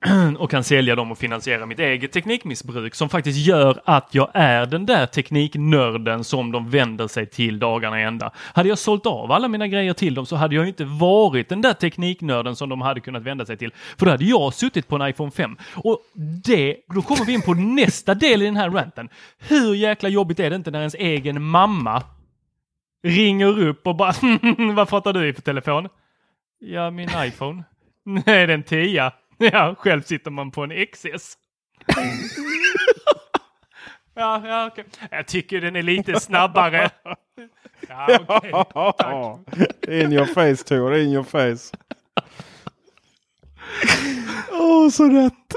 och 0.38 0.50
kan 0.50 0.64
sälja 0.64 0.96
dem 0.96 1.12
och 1.12 1.18
finansiera 1.18 1.66
mitt 1.66 1.78
eget 1.78 2.12
teknikmissbruk 2.12 2.94
som 2.94 3.08
faktiskt 3.08 3.38
gör 3.38 3.80
att 3.84 4.14
jag 4.14 4.30
är 4.34 4.66
den 4.66 4.86
där 4.86 5.06
tekniknörden 5.06 6.24
som 6.24 6.52
de 6.52 6.70
vänder 6.70 7.08
sig 7.08 7.26
till 7.26 7.58
dagarna 7.58 8.00
i 8.00 8.04
ända. 8.04 8.32
Hade 8.36 8.68
jag 8.68 8.78
sålt 8.78 9.06
av 9.06 9.32
alla 9.32 9.48
mina 9.48 9.68
grejer 9.68 9.92
till 9.92 10.14
dem 10.14 10.26
så 10.26 10.36
hade 10.36 10.54
jag 10.54 10.62
ju 10.62 10.68
inte 10.68 10.84
varit 10.84 11.48
den 11.48 11.62
där 11.62 11.72
tekniknörden 11.72 12.56
som 12.56 12.68
de 12.68 12.80
hade 12.80 13.00
kunnat 13.00 13.22
vända 13.22 13.46
sig 13.46 13.56
till. 13.56 13.72
För 13.98 14.06
då 14.06 14.12
hade 14.12 14.24
jag 14.24 14.54
suttit 14.54 14.88
på 14.88 14.96
en 14.96 15.08
iPhone 15.10 15.30
5. 15.30 15.56
Och 15.74 16.02
det, 16.44 16.76
då 16.94 17.02
kommer 17.02 17.24
vi 17.24 17.32
in 17.32 17.42
på 17.42 17.54
nästa 17.54 18.14
del 18.14 18.42
i 18.42 18.44
den 18.44 18.56
här 18.56 18.70
ranten. 18.70 19.08
Hur 19.38 19.74
jäkla 19.74 20.08
jobbigt 20.08 20.40
är 20.40 20.50
det 20.50 20.56
inte 20.56 20.70
när 20.70 20.78
ens 20.78 20.94
egen 20.94 21.42
mamma 21.42 22.02
ringer 23.02 23.58
upp 23.58 23.86
och 23.86 23.96
bara 23.96 24.12
Vad 24.74 24.88
pratar 24.88 25.12
du 25.12 25.28
i 25.28 25.32
för 25.32 25.42
telefon? 25.42 25.88
Ja, 26.60 26.90
min 26.90 27.08
iPhone. 27.16 27.64
Nej, 28.26 28.46
det 28.46 28.54
en 28.54 28.62
10. 28.62 29.12
Ja, 29.52 29.74
själv 29.78 30.02
sitter 30.02 30.30
man 30.30 30.50
på 30.50 30.62
en 30.64 30.86
XS. 30.86 31.36
ja, 34.14 34.42
ja, 34.46 34.66
okej. 34.66 34.84
Jag 35.10 35.26
tycker 35.26 35.60
den 35.60 35.76
är 35.76 35.82
lite 35.82 36.20
snabbare. 36.20 36.90
Ja. 37.88 38.94
Tack. 38.98 39.88
in 39.88 40.12
your 40.12 40.26
face 40.26 40.64
Tor, 40.64 40.96
in 40.96 41.12
your 41.12 41.24
face. 41.24 41.76
Åh, 44.50 44.90
så 44.90 45.08
rätt! 45.08 45.54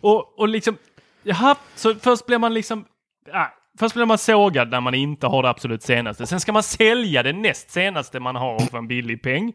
Och, 0.00 0.38
och 0.38 0.48
liksom, 0.48 0.76
jaha, 1.22 1.56
så 1.74 1.94
först 1.94 2.26
blir 2.26 2.38
man 2.38 2.54
liksom, 2.54 2.84
ja, 3.32 3.52
först 3.78 3.94
blir 3.94 4.06
man 4.06 4.18
sågad 4.18 4.70
när 4.70 4.80
man 4.80 4.94
inte 4.94 5.26
har 5.26 5.42
det 5.42 5.48
absolut 5.48 5.82
senaste. 5.82 6.26
Sen 6.26 6.40
ska 6.40 6.52
man 6.52 6.62
sälja 6.62 7.22
det 7.22 7.32
näst 7.32 7.70
senaste 7.70 8.20
man 8.20 8.36
har 8.36 8.58
för 8.60 8.78
en 8.78 8.88
billig 8.88 9.22
peng. 9.22 9.52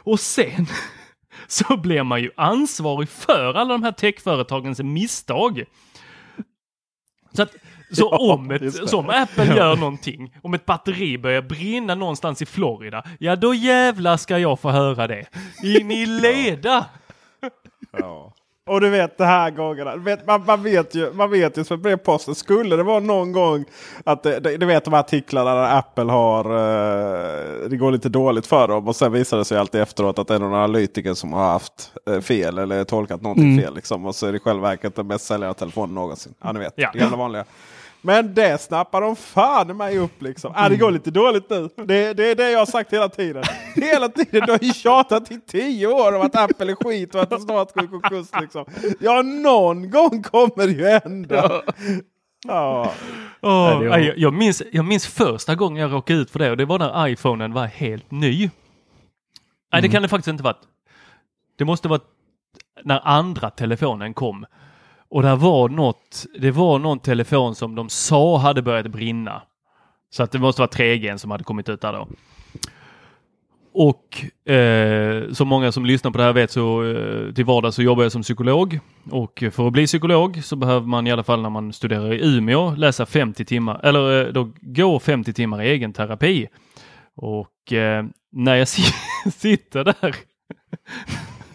Och 0.00 0.20
sen 0.20 0.66
så 1.46 1.76
blir 1.76 2.02
man 2.02 2.20
ju 2.22 2.30
ansvarig 2.36 3.08
för 3.08 3.54
alla 3.54 3.72
de 3.72 3.82
här 3.82 3.92
techföretagens 3.92 4.82
misstag. 4.82 5.64
Så, 7.32 7.42
att, 7.42 7.52
så 7.92 8.08
Ja, 8.12 8.34
om, 8.34 8.50
ett, 8.50 8.88
så 8.88 8.98
om 8.98 9.10
Apple 9.10 9.56
gör 9.56 9.76
någonting, 9.76 10.36
om 10.42 10.54
ett 10.54 10.66
batteri 10.66 11.18
börjar 11.18 11.42
brinna 11.42 11.94
någonstans 11.94 12.42
i 12.42 12.46
Florida, 12.46 13.04
ja 13.18 13.36
då 13.36 13.54
jävlar 13.54 14.16
ska 14.16 14.38
jag 14.38 14.60
få 14.60 14.70
höra 14.70 15.06
det. 15.06 15.26
In 15.62 15.90
i 15.90 16.06
leda! 16.06 16.86
Ja. 17.92 18.34
Och 18.70 18.80
du 18.80 18.90
vet 18.90 19.18
det 19.18 19.24
här 19.24 19.50
gångerna. 19.50 19.96
Vet, 19.96 20.26
man, 20.26 20.44
man 20.46 20.62
vet 20.62 20.94
ju, 20.94 21.12
man 21.12 21.30
vet 21.30 21.58
ju 21.58 21.64
som 21.64 21.82
brevposten. 21.82 22.34
Skulle 22.34 22.76
det 22.76 22.82
vara 22.82 23.00
någon 23.00 23.32
gång 23.32 23.64
att 24.04 24.22
det, 24.22 24.40
du 24.56 24.66
vet 24.66 24.84
de 24.84 24.92
här 24.92 25.00
artiklarna 25.00 25.54
där 25.54 25.78
Apple 25.78 26.12
har 26.12 26.44
eh, 26.44 27.68
det 27.68 27.76
går 27.76 27.92
lite 27.92 28.08
dåligt 28.08 28.46
för 28.46 28.68
dem. 28.68 28.88
Och 28.88 28.96
sen 28.96 29.12
visar 29.12 29.38
det 29.38 29.44
sig 29.44 29.58
alltid 29.58 29.80
efteråt 29.80 30.18
att 30.18 30.28
det 30.28 30.34
är 30.34 30.38
någon 30.38 30.54
analytiker 30.54 31.14
som 31.14 31.32
har 31.32 31.48
haft 31.48 31.92
eh, 32.10 32.20
fel 32.20 32.58
eller 32.58 32.84
tolkat 32.84 33.22
någonting 33.22 33.60
fel. 33.60 33.74
Liksom. 33.74 34.06
Och 34.06 34.14
så 34.14 34.26
är 34.26 34.32
det 34.32 34.36
i 34.36 34.40
själva 34.40 34.68
verket 34.68 34.96
den 34.96 35.06
mest 35.06 35.24
säljande 35.24 35.58
telefonen 35.58 35.94
någonsin. 35.94 36.34
Ja, 36.42 36.52
ni 36.52 36.58
vet. 36.58 36.74
Ja. 36.76 36.90
Det 36.92 36.98
gamla 36.98 37.16
vanliga. 37.16 37.44
Men 38.02 38.34
det 38.34 38.60
snappar 38.60 39.00
de 39.00 39.16
fan 39.16 39.70
i 39.70 39.74
mig 39.74 39.98
upp 39.98 40.22
liksom. 40.22 40.52
Ah, 40.56 40.68
det 40.68 40.76
går 40.76 40.90
lite 40.90 41.10
dåligt 41.10 41.50
nu. 41.50 41.68
Det, 41.76 42.12
det 42.14 42.30
är 42.30 42.34
det 42.34 42.50
jag 42.50 42.58
har 42.58 42.66
sagt 42.66 42.92
hela 42.92 43.08
tiden. 43.08 43.44
Hela 43.74 44.08
tiden. 44.08 44.46
Du 44.46 44.52
har 44.52 44.58
ju 44.62 44.72
tjatat 44.72 45.30
i 45.30 45.40
tio 45.40 45.86
år 45.86 46.16
om 46.16 46.22
att 46.22 46.36
Apple 46.36 46.70
är 46.72 46.74
skit 46.84 47.14
och 47.14 47.22
att 47.22 47.30
det 47.30 47.40
snart 47.40 47.72
går 47.74 47.84
i 47.84 47.88
konkurs. 47.88 48.26
Liksom. 48.40 48.64
Ja, 49.00 49.22
någon 49.22 49.90
gång 49.90 50.22
kommer 50.22 50.66
det 50.66 50.72
ju 50.72 50.84
hända. 50.86 51.62
Ja. 52.48 52.92
Åh, 53.42 53.68
det 53.80 53.88
var- 53.88 53.96
nej, 53.96 54.06
jag, 54.06 54.18
jag, 54.18 54.32
minns, 54.34 54.62
jag 54.72 54.84
minns 54.84 55.06
första 55.06 55.54
gången 55.54 55.82
jag 55.82 55.92
råkade 55.92 56.18
ut 56.18 56.30
för 56.30 56.38
det 56.38 56.50
och 56.50 56.56
det 56.56 56.64
var 56.64 56.78
när 56.78 57.08
iPhonen 57.08 57.52
var 57.52 57.66
helt 57.66 58.10
ny. 58.10 58.50
Nej, 59.72 59.82
det 59.82 59.88
kan 59.88 60.02
det 60.02 60.08
faktiskt 60.08 60.28
inte 60.28 60.42
varit. 60.42 60.60
Det 61.58 61.64
måste 61.64 61.88
varit 61.88 62.04
när 62.84 63.00
andra 63.08 63.50
telefonen 63.50 64.14
kom. 64.14 64.46
Och 65.10 65.22
där 65.22 65.36
var 65.36 65.68
något, 65.68 66.26
det 66.38 66.50
var 66.50 66.78
någon 66.78 66.98
telefon 66.98 67.54
som 67.54 67.74
de 67.74 67.88
sa 67.88 68.38
hade 68.38 68.62
börjat 68.62 68.86
brinna. 68.86 69.42
Så 70.10 70.22
att 70.22 70.32
det 70.32 70.38
måste 70.38 70.60
vara 70.60 70.70
3G 70.70 71.16
som 71.16 71.30
hade 71.30 71.44
kommit 71.44 71.68
ut 71.68 71.80
där 71.80 71.92
då. 71.92 72.08
Och 73.72 74.50
eh, 74.52 75.32
som 75.32 75.48
många 75.48 75.72
som 75.72 75.86
lyssnar 75.86 76.10
på 76.10 76.18
det 76.18 76.24
här 76.24 76.32
vet 76.32 76.50
så 76.50 76.84
eh, 76.84 77.34
till 77.34 77.44
vardags 77.44 77.76
så 77.76 77.82
jobbar 77.82 78.02
jag 78.02 78.12
som 78.12 78.22
psykolog. 78.22 78.80
Och 79.10 79.44
för 79.52 79.66
att 79.66 79.72
bli 79.72 79.86
psykolog 79.86 80.44
så 80.44 80.56
behöver 80.56 80.86
man 80.86 81.06
i 81.06 81.12
alla 81.12 81.22
fall 81.22 81.42
när 81.42 81.50
man 81.50 81.72
studerar 81.72 82.12
i 82.12 82.36
Umeå 82.36 82.74
läsa 82.76 83.06
50 83.06 83.44
timmar, 83.44 83.80
eller 83.82 84.26
eh, 84.26 84.32
då 84.32 84.52
gå 84.60 84.98
50 84.98 85.32
timmar 85.32 85.62
i 85.62 85.68
egen 85.68 85.92
terapi. 85.92 86.48
Och 87.16 87.72
eh, 87.72 88.04
när 88.32 88.54
jag 88.54 88.68
sitter 89.32 89.84
där 89.84 90.16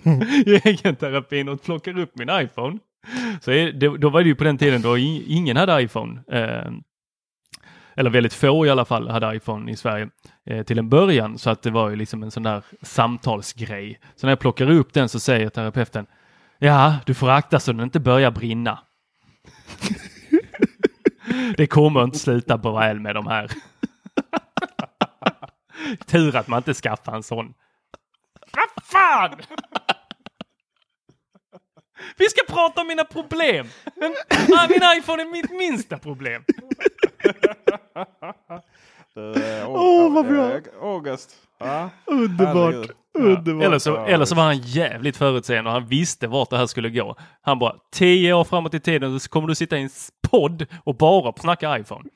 i 0.46 0.62
egen 0.64 0.96
terapin 0.96 1.50
och 1.50 1.64
plockar 1.64 2.00
upp 2.00 2.12
min 2.18 2.30
iPhone. 2.32 2.80
Så 3.42 3.52
det, 3.52 3.72
då 3.98 4.10
var 4.10 4.22
det 4.22 4.28
ju 4.28 4.36
på 4.36 4.44
den 4.44 4.58
tiden 4.58 4.82
då 4.82 4.98
ingen 4.98 5.58
hade 5.58 5.82
iPhone. 5.82 6.22
Eh, 6.32 6.72
eller 7.96 8.10
väldigt 8.10 8.34
få 8.34 8.66
i 8.66 8.70
alla 8.70 8.86
fall 8.86 9.10
hade 9.10 9.36
iPhone 9.36 9.72
i 9.72 9.76
Sverige 9.76 10.10
eh, 10.46 10.64
till 10.64 10.80
en 10.80 10.90
början. 10.90 11.38
Så 11.38 11.50
att 11.50 11.62
det 11.62 11.72
var 11.72 11.90
ju 11.90 11.96
liksom 11.96 12.24
en 12.24 12.32
sån 12.32 12.44
där 12.44 12.64
samtalsgrej. 12.82 14.00
Så 14.16 14.28
när 14.28 14.32
jag 14.32 14.40
plockar 14.40 14.70
upp 14.70 14.94
den 14.94 15.10
så 15.10 15.20
säger 15.20 15.50
terapeuten 15.50 16.06
Ja, 16.60 16.96
du 17.06 17.14
får 17.14 17.30
akta 17.30 17.60
så 17.60 17.72
den 17.72 17.82
inte 17.82 18.00
börjar 18.00 18.32
brinna. 18.32 18.80
det 21.58 21.68
kommer 21.68 22.04
inte 22.04 22.20
sluta 22.20 22.58
väl 22.58 23.00
med 23.00 23.16
de 23.16 23.28
här. 23.28 23.52
Tur 26.06 26.36
att 26.36 26.48
man 26.48 26.58
inte 26.58 26.74
skaffar 26.74 27.16
en 27.16 27.24
sån. 27.24 27.54
Vad 28.52 28.86
fan! 28.86 29.42
Vi 32.18 32.30
ska 32.30 32.54
prata 32.54 32.82
om 32.82 32.88
mina 32.88 33.04
problem! 33.04 33.68
ah, 34.58 34.68
min 34.70 34.98
iPhone 34.98 35.22
är 35.22 35.32
mitt 35.32 35.52
minsta 35.52 35.98
problem. 35.98 36.44
Åh, 39.16 40.08
oh, 40.08 40.14
vad 40.14 40.28
bra! 40.28 40.60
August. 40.82 41.36
Ja, 41.58 41.90
Underbart. 42.06 42.90
Underbart. 43.14 43.66
Eller, 43.66 43.80
så, 43.80 44.06
eller 44.06 44.26
så 44.26 44.36
var 44.36 44.44
han 44.44 44.58
jävligt 44.58 45.18
förutseende 45.18 45.70
och 45.70 45.74
han 45.74 45.88
visste 45.88 46.28
vart 46.28 46.50
det 46.50 46.58
här 46.58 46.66
skulle 46.66 46.90
gå. 46.90 47.16
Han 47.42 47.60
bara, 47.60 47.76
tio 47.92 48.34
år 48.34 48.44
framåt 48.44 48.74
i 48.74 48.80
tiden 48.80 49.20
så 49.20 49.30
kommer 49.30 49.48
du 49.48 49.56
sitta 49.56 49.78
i 49.78 49.82
en 49.82 49.90
podd 50.30 50.66
och 50.84 50.96
bara 50.96 51.34
snacka 51.34 51.80
iPhone. 51.80 52.10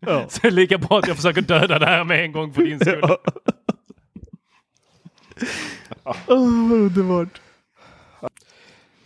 Ja. 0.00 0.24
Så 0.28 0.38
det 0.42 0.48
är 0.48 0.52
lika 0.52 0.78
bra 0.78 0.98
att 0.98 1.06
jag 1.06 1.16
försöker 1.16 1.42
döda 1.42 1.78
det 1.78 1.86
här 1.86 2.04
med 2.04 2.24
en 2.24 2.32
gång 2.32 2.52
för 2.54 2.62
din 2.62 2.80
skull. 2.80 3.02
Ja. 6.04 6.16
oh, 6.26 6.72
underbart. 6.72 7.40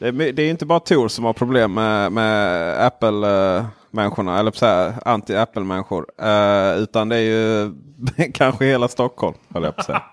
Det 0.01 0.09
är, 0.09 0.13
det 0.33 0.43
är 0.43 0.51
inte 0.51 0.67
bara 0.67 0.81
Tor 0.81 1.09
som 1.09 1.25
har 1.25 1.33
problem 1.33 1.75
med, 1.75 2.13
med 2.13 2.87
Apple-människorna, 2.87 4.39
eller 4.39 4.51
så 4.51 4.67
anti-Apple-människor. 5.05 6.07
Uh, 6.23 6.83
utan 6.83 7.09
det 7.09 7.17
är 7.17 7.21
ju 7.21 7.73
kanske 8.35 8.65
hela 8.65 8.89
Stockholm, 8.89 9.35
höll 9.55 9.63
jag 9.63 9.75
på 9.75 9.81
att 9.81 9.87
säga. 9.87 10.03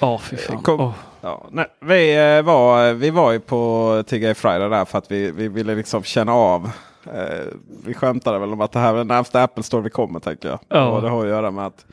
Oh. 0.00 0.20
Kom, 0.62 0.80
oh. 0.80 0.92
ja, 1.20 1.46
nej, 1.50 1.66
vi, 1.80 2.18
uh, 2.38 2.42
var, 2.42 2.92
vi 2.92 3.10
var 3.10 3.32
ju 3.32 3.40
på 3.40 4.04
TGI 4.06 4.34
Friday 4.34 4.68
där 4.68 4.84
för 4.84 4.98
att 4.98 5.10
vi, 5.10 5.30
vi 5.30 5.48
ville 5.48 5.74
liksom 5.74 6.02
känna 6.02 6.32
av. 6.32 6.70
Uh, 7.06 7.52
vi 7.84 7.94
skämtade 7.94 8.38
väl 8.38 8.52
om 8.52 8.60
att 8.60 8.72
det 8.72 8.78
här 8.78 8.92
är 8.92 8.96
den 8.96 9.06
närmsta 9.06 9.42
Apple 9.42 9.62
Store 9.62 9.82
vi 9.82 9.90
kommer, 9.90 10.20
tänker 10.20 10.48
jag. 10.48 10.58
Oh. 10.70 10.88
Och 10.88 11.02
det 11.02 11.08
har 11.08 11.24
att 11.24 11.30
göra 11.30 11.50
med 11.50 11.66
att 11.66 11.86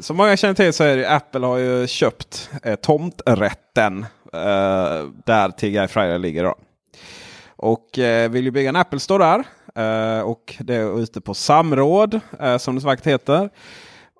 som 0.00 0.16
många 0.16 0.36
känner 0.36 0.54
till 0.54 0.72
så 0.72 0.84
är 0.84 0.96
det 0.96 1.10
Apple 1.10 1.46
har 1.46 1.56
ju 1.56 1.86
köpt 1.86 2.50
eh, 2.62 2.74
tomträtten 2.74 4.06
eh, 4.38 5.06
där 5.24 5.50
TGI 5.50 5.88
Friday 5.88 6.18
ligger. 6.18 6.44
Då. 6.44 6.54
Och 7.56 7.98
eh, 7.98 8.30
vill 8.30 8.44
ju 8.44 8.50
bygga 8.50 8.68
en 8.68 8.76
Apple 8.76 9.00
Store 9.00 9.24
där. 9.24 9.44
Eh, 9.74 10.22
och 10.22 10.54
det 10.58 10.74
är 10.74 11.00
ute 11.00 11.20
på 11.20 11.34
samråd 11.34 12.20
eh, 12.40 12.58
som 12.58 12.74
det 12.74 12.80
så 12.80 12.86
vackert 12.86 13.06
heter. 13.06 13.50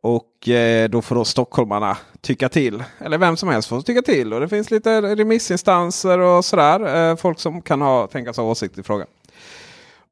Och 0.03 0.49
eh, 0.49 0.89
då 0.89 1.03
får 1.03 1.15
då 1.15 1.25
stockholmarna 1.25 1.97
tycka 2.21 2.49
till. 2.49 2.85
Eller 2.99 3.19
vem 3.19 3.37
som 3.37 3.49
helst 3.49 3.69
får 3.69 3.81
tycka 3.81 4.03
till. 4.03 4.33
Och 4.33 4.41
det 4.41 4.49
finns 4.49 4.71
lite 4.71 5.03
remissinstanser 5.03 6.19
och 6.19 6.45
sådär. 6.45 7.11
Eh, 7.11 7.17
folk 7.17 7.41
som 7.41 7.63
kan 7.63 7.81
ha, 7.81 8.07
tänkas 8.07 8.37
ha 8.37 8.45
åsikter 8.45 8.81
i 8.81 8.83
frågan. 8.83 9.07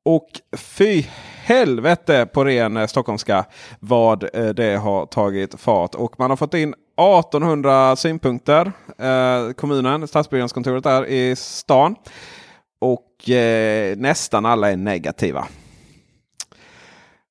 Och 0.05 0.29
fy 0.57 1.05
helvete 1.43 2.27
på 2.33 2.45
ren 2.45 2.89
stockholmska 2.89 3.45
vad 3.81 4.29
det 4.57 4.77
har 4.77 5.07
tagit 5.07 5.61
fart. 5.61 5.95
Och 5.95 6.15
man 6.19 6.31
har 6.31 6.37
fått 6.37 6.55
in 6.55 6.75
1800 6.97 7.97
synpunkter. 7.97 8.73
Eh, 8.99 9.53
kommunen, 9.53 10.09
stadsbyggnadskontoret 10.09 10.85
där 10.85 11.07
i 11.07 11.37
stan. 11.37 11.97
Och 12.79 13.31
eh, 13.31 13.97
nästan 13.97 14.47
alla 14.47 14.71
är 14.71 14.77
negativa. 14.77 15.47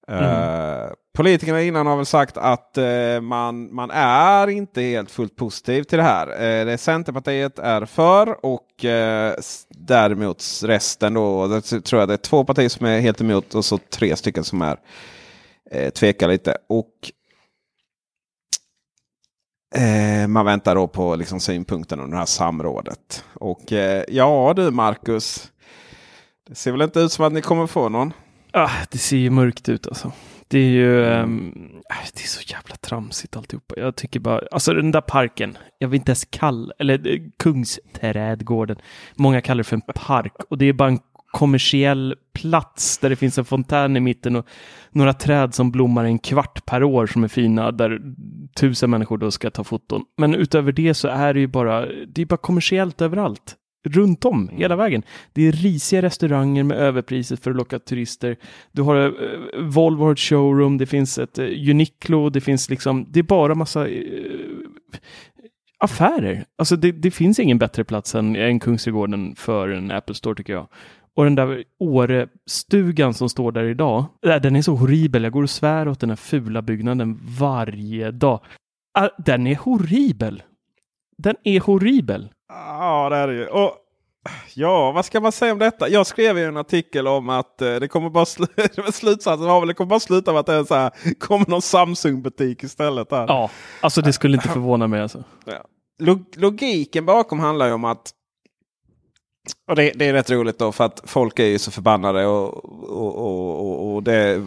Mm. 0.07 0.89
Politikerna 1.15 1.61
innan 1.61 1.87
har 1.87 1.95
väl 1.95 2.05
sagt 2.05 2.37
att 2.37 2.77
eh, 2.77 3.21
man, 3.21 3.75
man 3.75 3.91
är 3.91 4.47
inte 4.47 4.81
helt 4.81 5.11
fullt 5.11 5.35
positiv 5.35 5.83
till 5.83 5.97
det 5.97 6.03
här. 6.03 6.27
Eh, 6.27 6.65
det 6.65 6.77
Centerpartiet 6.77 7.59
är 7.59 7.85
för 7.85 8.45
och 8.45 8.85
eh, 8.85 9.33
däremot 9.69 10.43
resten 10.63 11.13
då. 11.13 11.61
Tror 11.61 11.99
jag 11.99 12.09
det 12.09 12.13
är 12.13 12.17
två 12.17 12.43
partier 12.43 12.69
som 12.69 12.85
är 12.85 12.99
helt 12.99 13.21
emot 13.21 13.55
och 13.55 13.65
så 13.65 13.77
tre 13.77 14.15
stycken 14.15 14.43
som 14.43 14.61
är 14.61 14.77
eh, 15.71 15.89
tvekar 15.89 16.27
lite. 16.27 16.57
Och 16.69 16.91
eh, 19.75 20.27
man 20.27 20.45
väntar 20.45 20.75
då 20.75 20.87
på 20.87 21.15
liksom, 21.15 21.39
synpunkten 21.39 21.99
under 21.99 22.11
det 22.11 22.19
här 22.19 22.25
samrådet. 22.25 23.25
Och 23.33 23.73
eh, 23.73 24.03
ja 24.07 24.53
du 24.55 24.71
Marcus. 24.71 25.51
Det 26.47 26.55
ser 26.55 26.71
väl 26.71 26.81
inte 26.81 26.99
ut 26.99 27.11
som 27.11 27.25
att 27.25 27.33
ni 27.33 27.41
kommer 27.41 27.67
få 27.67 27.89
någon? 27.89 28.13
Ah, 28.51 28.71
det 28.91 28.97
ser 28.97 29.17
ju 29.17 29.29
mörkt 29.29 29.69
ut 29.69 29.87
alltså. 29.87 30.11
Det 30.47 30.59
är 30.59 30.69
ju 30.69 31.03
um, 31.03 31.53
det 32.13 32.23
är 32.23 32.27
så 32.27 32.53
jävla 32.53 32.75
tramsigt 32.75 33.37
alltihopa. 33.37 33.75
Jag 33.77 33.95
tycker 33.95 34.19
bara, 34.19 34.41
alltså 34.51 34.73
den 34.73 34.91
där 34.91 35.01
parken, 35.01 35.57
jag 35.77 35.87
vill 35.87 35.99
inte 35.99 36.09
ens 36.09 36.25
kalla, 36.25 36.73
eller 36.79 37.07
eh, 37.07 37.21
Kungsträdgården. 37.37 38.77
Många 39.15 39.41
kallar 39.41 39.57
det 39.57 39.63
för 39.63 39.75
en 39.75 39.93
park 39.95 40.33
och 40.49 40.57
det 40.57 40.65
är 40.65 40.73
bara 40.73 40.89
en 40.89 40.99
kommersiell 41.35 42.15
plats 42.33 42.97
där 42.97 43.09
det 43.09 43.15
finns 43.15 43.37
en 43.37 43.45
fontän 43.45 43.97
i 43.97 43.99
mitten 43.99 44.35
och 44.35 44.47
några 44.91 45.13
träd 45.13 45.53
som 45.53 45.71
blommar 45.71 46.05
en 46.05 46.19
kvart 46.19 46.65
per 46.65 46.83
år 46.83 47.07
som 47.07 47.23
är 47.23 47.27
fina 47.27 47.71
där 47.71 48.01
tusen 48.55 48.89
människor 48.89 49.17
då 49.17 49.31
ska 49.31 49.49
ta 49.49 49.63
foton. 49.63 50.03
Men 50.17 50.35
utöver 50.35 50.71
det 50.71 50.93
så 50.93 51.07
är 51.07 51.33
det 51.33 51.39
ju 51.39 51.47
bara, 51.47 51.85
det 52.07 52.21
är 52.21 52.25
bara 52.25 52.37
kommersiellt 52.37 53.01
överallt 53.01 53.55
runt 53.83 54.25
om 54.25 54.49
hela 54.49 54.75
vägen. 54.75 55.03
Det 55.33 55.47
är 55.47 55.51
risiga 55.51 56.01
restauranger 56.01 56.63
med 56.63 56.77
överpriser 56.77 57.35
för 57.35 57.51
att 57.51 57.57
locka 57.57 57.79
turister. 57.79 58.37
Du 58.71 58.81
har 58.81 58.95
uh, 58.95 59.11
Volvo 59.59 60.03
har 60.03 60.11
ett 60.11 60.19
showroom, 60.19 60.77
det 60.77 60.85
finns 60.85 61.17
ett 61.17 61.39
uh, 61.39 61.69
Uniqlo, 61.69 62.29
det 62.29 62.41
finns 62.41 62.69
liksom, 62.69 63.05
det 63.09 63.19
är 63.19 63.23
bara 63.23 63.55
massa 63.55 63.87
uh, 63.87 63.93
affärer. 65.79 66.45
Alltså 66.57 66.75
det, 66.75 66.91
det, 66.91 67.11
finns 67.11 67.39
ingen 67.39 67.57
bättre 67.57 67.83
plats 67.83 68.15
än, 68.15 68.35
än 68.35 68.59
Kungsträdgården 68.59 69.35
för 69.35 69.69
en 69.69 69.91
Apple 69.91 70.15
Store 70.15 70.35
tycker 70.35 70.53
jag. 70.53 70.67
Och 71.15 71.23
den 71.23 71.35
där 71.35 71.63
Åre-stugan 71.79 73.13
som 73.13 73.29
står 73.29 73.51
där 73.51 73.63
idag, 73.63 74.05
den 74.21 74.55
är 74.55 74.61
så 74.61 74.75
horribel. 74.75 75.23
Jag 75.23 75.33
går 75.33 75.43
och 75.43 75.49
svär 75.49 75.87
åt 75.87 75.99
den 75.99 76.09
här 76.09 76.15
fula 76.15 76.61
byggnaden 76.61 77.19
varje 77.39 78.11
dag. 78.11 78.39
Den 79.17 79.47
är 79.47 79.55
horribel. 79.55 80.43
Den 81.17 81.35
är 81.43 81.59
horribel. 81.59 82.29
Ja, 82.49 83.09
det 83.09 83.15
är 83.15 83.27
det 83.27 83.33
ju. 83.33 83.47
Och, 83.47 83.71
ja, 84.53 84.91
vad 84.91 85.05
ska 85.05 85.19
man 85.21 85.31
säga 85.31 85.51
om 85.51 85.59
detta? 85.59 85.89
Jag 85.89 86.07
skrev 86.07 86.37
ju 86.37 86.45
en 86.45 86.57
artikel 86.57 87.07
om 87.07 87.29
att 87.29 87.61
eh, 87.61 87.75
det 87.75 87.87
kommer 87.87 88.09
bara 88.09 88.25
sl 88.25 88.43
slutsatsen 88.93 89.47
var 89.47 89.59
väl 89.59 89.67
det 89.67 89.73
kommer 89.73 89.89
bara 89.89 89.99
sluta 89.99 90.31
med 90.31 90.39
att 90.39 90.45
det 90.45 90.53
är 90.53 90.63
så 90.63 90.75
här, 90.75 90.91
kommer 91.19 91.49
någon 91.49 91.61
Samsung-butik 91.61 92.63
istället. 92.63 93.11
Här. 93.11 93.25
Ja, 93.27 93.49
alltså 93.81 94.01
det 94.01 94.13
skulle 94.13 94.35
inte 94.35 94.47
förvåna 94.47 94.87
mig. 94.87 95.01
Alltså. 95.01 95.23
Ja. 95.45 95.65
Log 95.99 96.25
logiken 96.35 97.05
bakom 97.05 97.39
handlar 97.39 97.67
ju 97.67 97.73
om 97.73 97.85
att 97.85 98.11
och 99.67 99.75
det, 99.75 99.91
det, 99.95 100.05
är 100.05 100.13
rätt 100.13 100.29
roligt 100.29 100.59
då 100.59 100.71
för 100.71 100.83
att 100.83 101.01
folk 101.05 101.39
är 101.39 101.45
ju 101.45 101.59
så 101.59 101.71
förbannade 101.71 102.25
och, 102.25 102.65
och, 102.89 103.15
och, 103.15 103.95
och 103.95 104.03
det, 104.03 104.37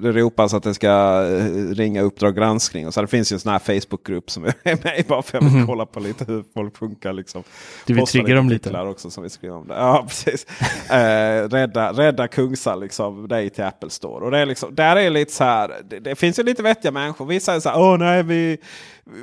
det 0.00 0.12
ropas 0.12 0.54
att 0.54 0.62
det 0.62 0.74
ska 0.74 0.88
eh, 1.30 1.74
ringa 1.74 2.02
Uppdrag 2.02 2.36
granskning. 2.36 2.86
Och 2.86 2.94
så 2.94 3.00
det 3.00 3.06
finns 3.06 3.32
ju 3.32 3.34
en 3.34 3.40
sån 3.40 3.52
här 3.52 3.58
Facebookgrupp 3.58 4.30
som 4.30 4.44
är 4.62 4.84
med 4.84 5.04
bara 5.08 5.22
för 5.22 5.38
att 5.38 5.44
mm. 5.44 5.66
kolla 5.66 5.86
på 5.86 6.00
lite 6.00 6.24
hur 6.24 6.44
folk 6.54 6.76
funkar. 6.76 7.12
Liksom. 7.12 7.42
Du 7.86 7.94
vill 7.94 8.06
trigga 8.06 8.34
dem 8.34 8.48
lite? 8.48 8.80
också 8.80 9.10
som 9.10 9.22
vi 9.22 9.30
skriver 9.30 9.56
om 9.56 9.68
det. 9.68 9.74
Ja, 9.74 10.04
precis. 10.08 10.46
eh, 10.90 11.48
rädda, 11.48 11.92
rädda 11.92 12.28
Kungsa 12.28 12.76
liksom, 12.76 13.28
dig 13.28 13.50
till 13.50 13.64
Apple 13.64 13.90
Store. 13.90 14.24
Och 14.24 14.30
det 14.30 14.38
är 14.38 14.46
liksom, 14.46 14.74
där 14.74 14.96
är 14.96 15.10
lite 15.10 15.32
så 15.32 15.44
här, 15.44 15.74
det, 15.90 16.00
det 16.00 16.14
finns 16.14 16.38
ju 16.38 16.42
lite 16.42 16.62
vettiga 16.62 16.92
människor. 16.92 17.26
Vissa 17.26 17.46
säger 17.46 17.60
så 17.60 17.68
här, 17.68 17.78
åh 17.78 17.98
nej 17.98 18.22
vi 18.22 18.58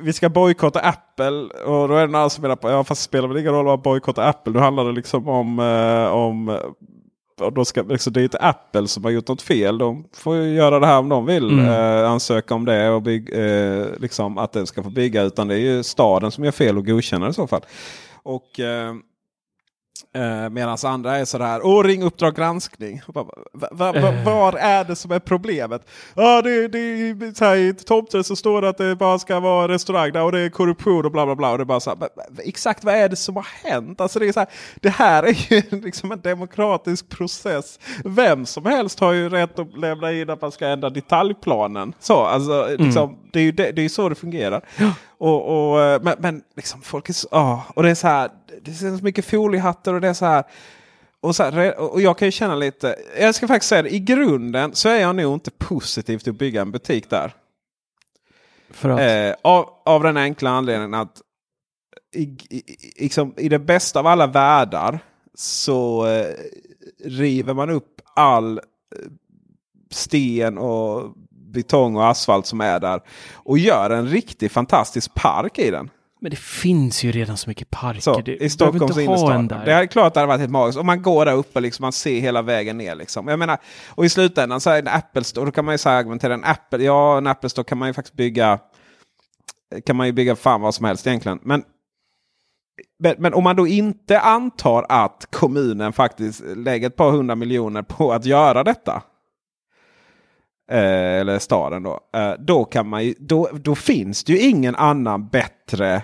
vi 0.02 0.12
ska 0.12 0.28
bojkotta 0.28 0.80
Apple. 0.80 1.40
Och 1.64 1.88
då 1.88 1.94
är 1.94 2.06
det 2.06 2.12
några 2.12 2.30
som 2.30 2.42
menar 2.42 2.56
på, 2.56 2.70
ja 2.70 2.84
fast 2.84 3.02
spelar 3.02 3.28
väl 3.28 3.36
ingen 3.36 3.52
roll 3.52 3.64
vad 3.64 3.82
bojkotta 3.82 4.24
Apple. 4.24 4.52
Nu 4.52 4.58
handlar 4.58 4.84
det 4.84 4.92
liksom 4.92 5.28
om, 5.28 5.58
eh, 5.58 6.12
om 6.12 6.58
och 7.40 7.52
då 7.52 7.64
ska, 7.64 7.82
liksom, 7.82 8.12
det 8.12 8.20
är 8.20 8.24
inte 8.24 8.38
Apple 8.38 8.88
som 8.88 9.04
har 9.04 9.10
gjort 9.10 9.28
något 9.28 9.42
fel. 9.42 9.78
De 9.78 10.04
får 10.14 10.36
ju 10.36 10.54
göra 10.54 10.80
det 10.80 10.86
här 10.86 10.98
om 10.98 11.08
de 11.08 11.26
vill. 11.26 11.50
Mm. 11.50 11.68
Eh, 11.68 12.10
ansöka 12.10 12.54
om 12.54 12.64
det 12.64 12.90
och 12.90 13.02
bygg, 13.02 13.30
eh, 13.32 13.86
liksom 13.98 14.38
att 14.38 14.52
den 14.52 14.66
ska 14.66 14.82
få 14.82 14.90
bygga. 14.90 15.22
Utan 15.22 15.48
det 15.48 15.54
är 15.54 15.58
ju 15.58 15.82
staden 15.82 16.30
som 16.30 16.44
gör 16.44 16.52
fel 16.52 16.78
och 16.78 16.86
godkänner 16.86 17.28
i 17.28 17.32
så 17.32 17.46
fall. 17.46 17.62
Och 18.22 18.60
eh, 18.60 18.94
Eh, 20.14 20.50
Medan 20.50 20.78
andra 20.84 21.16
är 21.18 21.24
sådär, 21.24 21.60
åh 21.64 21.84
ring 21.84 22.02
Uppdrag 22.02 22.34
granskning. 22.34 23.02
Bara, 23.06 23.24
Va, 23.52 23.68
va, 23.72 23.92
va, 23.92 24.12
var 24.24 24.52
är 24.52 24.84
det 24.84 24.96
som 24.96 25.10
är 25.12 25.18
problemet? 25.18 25.82
Ja, 26.14 26.42
det, 26.42 26.68
det 26.68 26.78
är 26.78 27.34
så 27.34 27.44
här, 27.44 27.56
I 27.56 27.74
tomten 27.74 28.24
så 28.24 28.36
står 28.36 28.62
det 28.62 28.68
att 28.68 28.78
det 28.78 28.96
bara 28.96 29.18
ska 29.18 29.40
vara 29.40 29.68
restaurang 29.68 30.12
där 30.12 30.22
och 30.22 30.32
det 30.32 30.40
är 30.40 30.48
korruption 30.50 31.04
och 31.04 31.12
bla 31.12 31.26
bla 31.26 31.34
bla. 31.36 31.50
Och 31.50 31.58
det 31.58 31.64
bara 31.64 31.80
så 31.80 31.90
här, 31.90 31.96
"Va- 31.96 32.08
va- 32.16 32.42
exakt 32.44 32.84
vad 32.84 32.94
är 32.94 33.08
det 33.08 33.16
som 33.16 33.36
har 33.36 33.46
hänt? 33.70 34.00
Alltså 34.00 34.18
det, 34.18 34.28
är 34.28 34.32
så 34.32 34.40
här, 34.40 34.48
det 34.80 34.88
här 34.90 35.22
är 35.22 35.52
ju 35.52 35.62
liksom 35.80 36.12
en 36.12 36.20
demokratisk 36.20 37.08
process. 37.08 37.78
Vem 38.04 38.46
som 38.46 38.66
helst 38.66 39.00
har 39.00 39.12
ju 39.12 39.28
rätt 39.28 39.58
att 39.58 39.78
lämna 39.78 40.12
in 40.12 40.30
att 40.30 40.40
man 40.42 40.52
ska 40.52 40.66
ändra 40.66 40.90
detaljplanen. 40.90 41.92
Så, 42.00 42.16
alltså, 42.24 42.68
liksom, 42.78 43.16
det 43.32 43.38
är 43.38 43.44
ju 43.44 43.52
det, 43.52 43.72
det 43.72 43.84
är 43.84 43.88
så 43.88 44.08
det 44.08 44.14
fungerar. 44.14 44.62
Och, 45.22 45.72
och, 45.72 45.80
eh, 45.82 46.02
men, 46.02 46.14
men 46.18 46.42
liksom 46.56 46.82
folk 46.82 47.08
är 47.08 47.12
så, 47.12 47.28
ja, 47.30 47.64
och 47.74 47.82
det 47.82 47.90
är 47.90 47.94
så 47.94 48.06
här, 48.08 48.30
det 48.62 48.70
är 48.70 48.96
så 48.98 49.04
mycket 49.04 49.24
foliehattar 49.24 49.94
och 49.94 50.00
det 50.00 50.08
är 50.08 50.14
så 50.14 50.24
här. 50.26 50.44
Och, 51.20 51.36
så 51.36 51.42
här, 51.42 51.80
och 51.80 52.00
jag 52.00 52.18
kan 52.18 52.28
ju 52.28 52.32
känna 52.32 52.54
lite, 52.54 52.96
jag 53.20 53.34
ska 53.34 53.48
faktiskt 53.48 53.68
säga 53.68 53.82
det, 53.82 53.94
i 53.94 53.98
grunden 54.00 54.74
så 54.74 54.88
är 54.88 55.00
jag 55.00 55.16
nog 55.16 55.34
inte 55.34 55.50
positiv 55.50 56.18
till 56.18 56.30
att 56.32 56.38
bygga 56.38 56.60
en 56.62 56.70
butik 56.72 57.10
där. 57.10 57.34
Eh, 59.00 59.34
av, 59.42 59.68
av 59.84 60.02
den 60.02 60.16
enkla 60.16 60.50
anledningen 60.50 60.94
att 60.94 61.20
i, 62.14 62.22
i, 62.22 62.56
i- 62.56 63.02
liksom, 63.02 63.34
i 63.36 63.48
det 63.48 63.58
bästa 63.58 63.98
av 64.00 64.06
alla 64.06 64.26
världar 64.26 64.98
så 65.34 66.06
eh, 66.06 66.26
river 67.04 67.54
man 67.54 67.70
upp 67.70 68.00
all 68.14 68.58
eh, 68.58 68.62
sten 69.90 70.58
och 70.58 71.14
betong 71.52 71.96
och 71.96 72.06
asfalt 72.06 72.46
som 72.46 72.60
är 72.60 72.80
där. 72.80 73.00
Och 73.34 73.58
gör 73.58 73.90
en 73.90 74.08
riktigt 74.08 74.52
fantastisk 74.52 75.14
park 75.14 75.58
i 75.58 75.70
den. 75.70 75.90
men 76.20 76.30
det 76.30 76.38
finns 76.38 77.04
ju 77.04 77.12
redan 77.12 77.36
så 77.36 77.50
mycket 77.50 77.70
parker. 77.70 78.00
Så, 78.00 78.20
det, 78.20 78.36
I 78.36 78.50
Stockholms 78.50 78.98
innerstad. 78.98 79.62
Det 79.64 79.72
är 79.72 79.86
klart 79.86 80.06
att 80.06 80.14
det 80.14 80.20
hade 80.20 80.28
varit 80.28 80.40
helt 80.40 80.52
magiskt. 80.52 80.78
Om 80.78 80.86
man 80.86 81.02
går 81.02 81.24
där 81.24 81.34
uppe 81.34 81.60
liksom, 81.60 81.82
man 81.82 81.92
ser 81.92 82.20
hela 82.20 82.42
vägen 82.42 82.78
ner. 82.78 82.94
Liksom. 82.94 83.28
Jag 83.28 83.38
menar, 83.38 83.58
och 83.88 84.04
i 84.04 84.08
slutändan 84.08 84.60
så 84.60 84.70
är 84.70 84.78
en 84.78 84.88
Apple 84.88 85.24
Store, 85.24 85.46
då 85.46 85.52
kan 85.52 85.64
man 85.64 85.74
ju 85.74 85.78
här 85.84 85.98
argumentera 85.98 86.34
en 86.34 86.44
Apple, 86.44 86.84
ja 86.84 87.18
en 87.18 87.26
Apple 87.26 87.50
Store 87.50 87.64
kan 87.64 87.78
man 87.78 87.88
ju 87.88 87.94
faktiskt 87.94 88.16
bygga 88.16 88.58
kan 89.86 89.96
man 89.96 90.06
ju 90.06 90.12
bygga 90.12 90.36
fan 90.36 90.60
vad 90.60 90.74
som 90.74 90.84
helst 90.84 91.06
egentligen. 91.06 91.38
Men, 91.42 91.62
men, 92.98 93.14
men 93.18 93.34
om 93.34 93.44
man 93.44 93.56
då 93.56 93.66
inte 93.66 94.20
antar 94.20 94.86
att 94.88 95.26
kommunen 95.30 95.92
faktiskt 95.92 96.42
lägger 96.56 96.86
ett 96.86 96.96
par 96.96 97.10
hundra 97.10 97.34
miljoner 97.34 97.82
på 97.82 98.12
att 98.12 98.24
göra 98.24 98.64
detta. 98.64 99.02
Eh, 100.72 101.20
eller 101.20 101.38
staden 101.38 101.82
då. 101.82 102.00
Eh, 102.14 102.32
då, 102.38 102.64
kan 102.64 102.88
man 102.88 103.04
ju, 103.04 103.14
då, 103.18 103.48
då 103.52 103.74
finns 103.74 104.24
det 104.24 104.32
ju 104.32 104.38
ingen 104.38 104.74
annan 104.74 105.28
bättre 105.28 106.02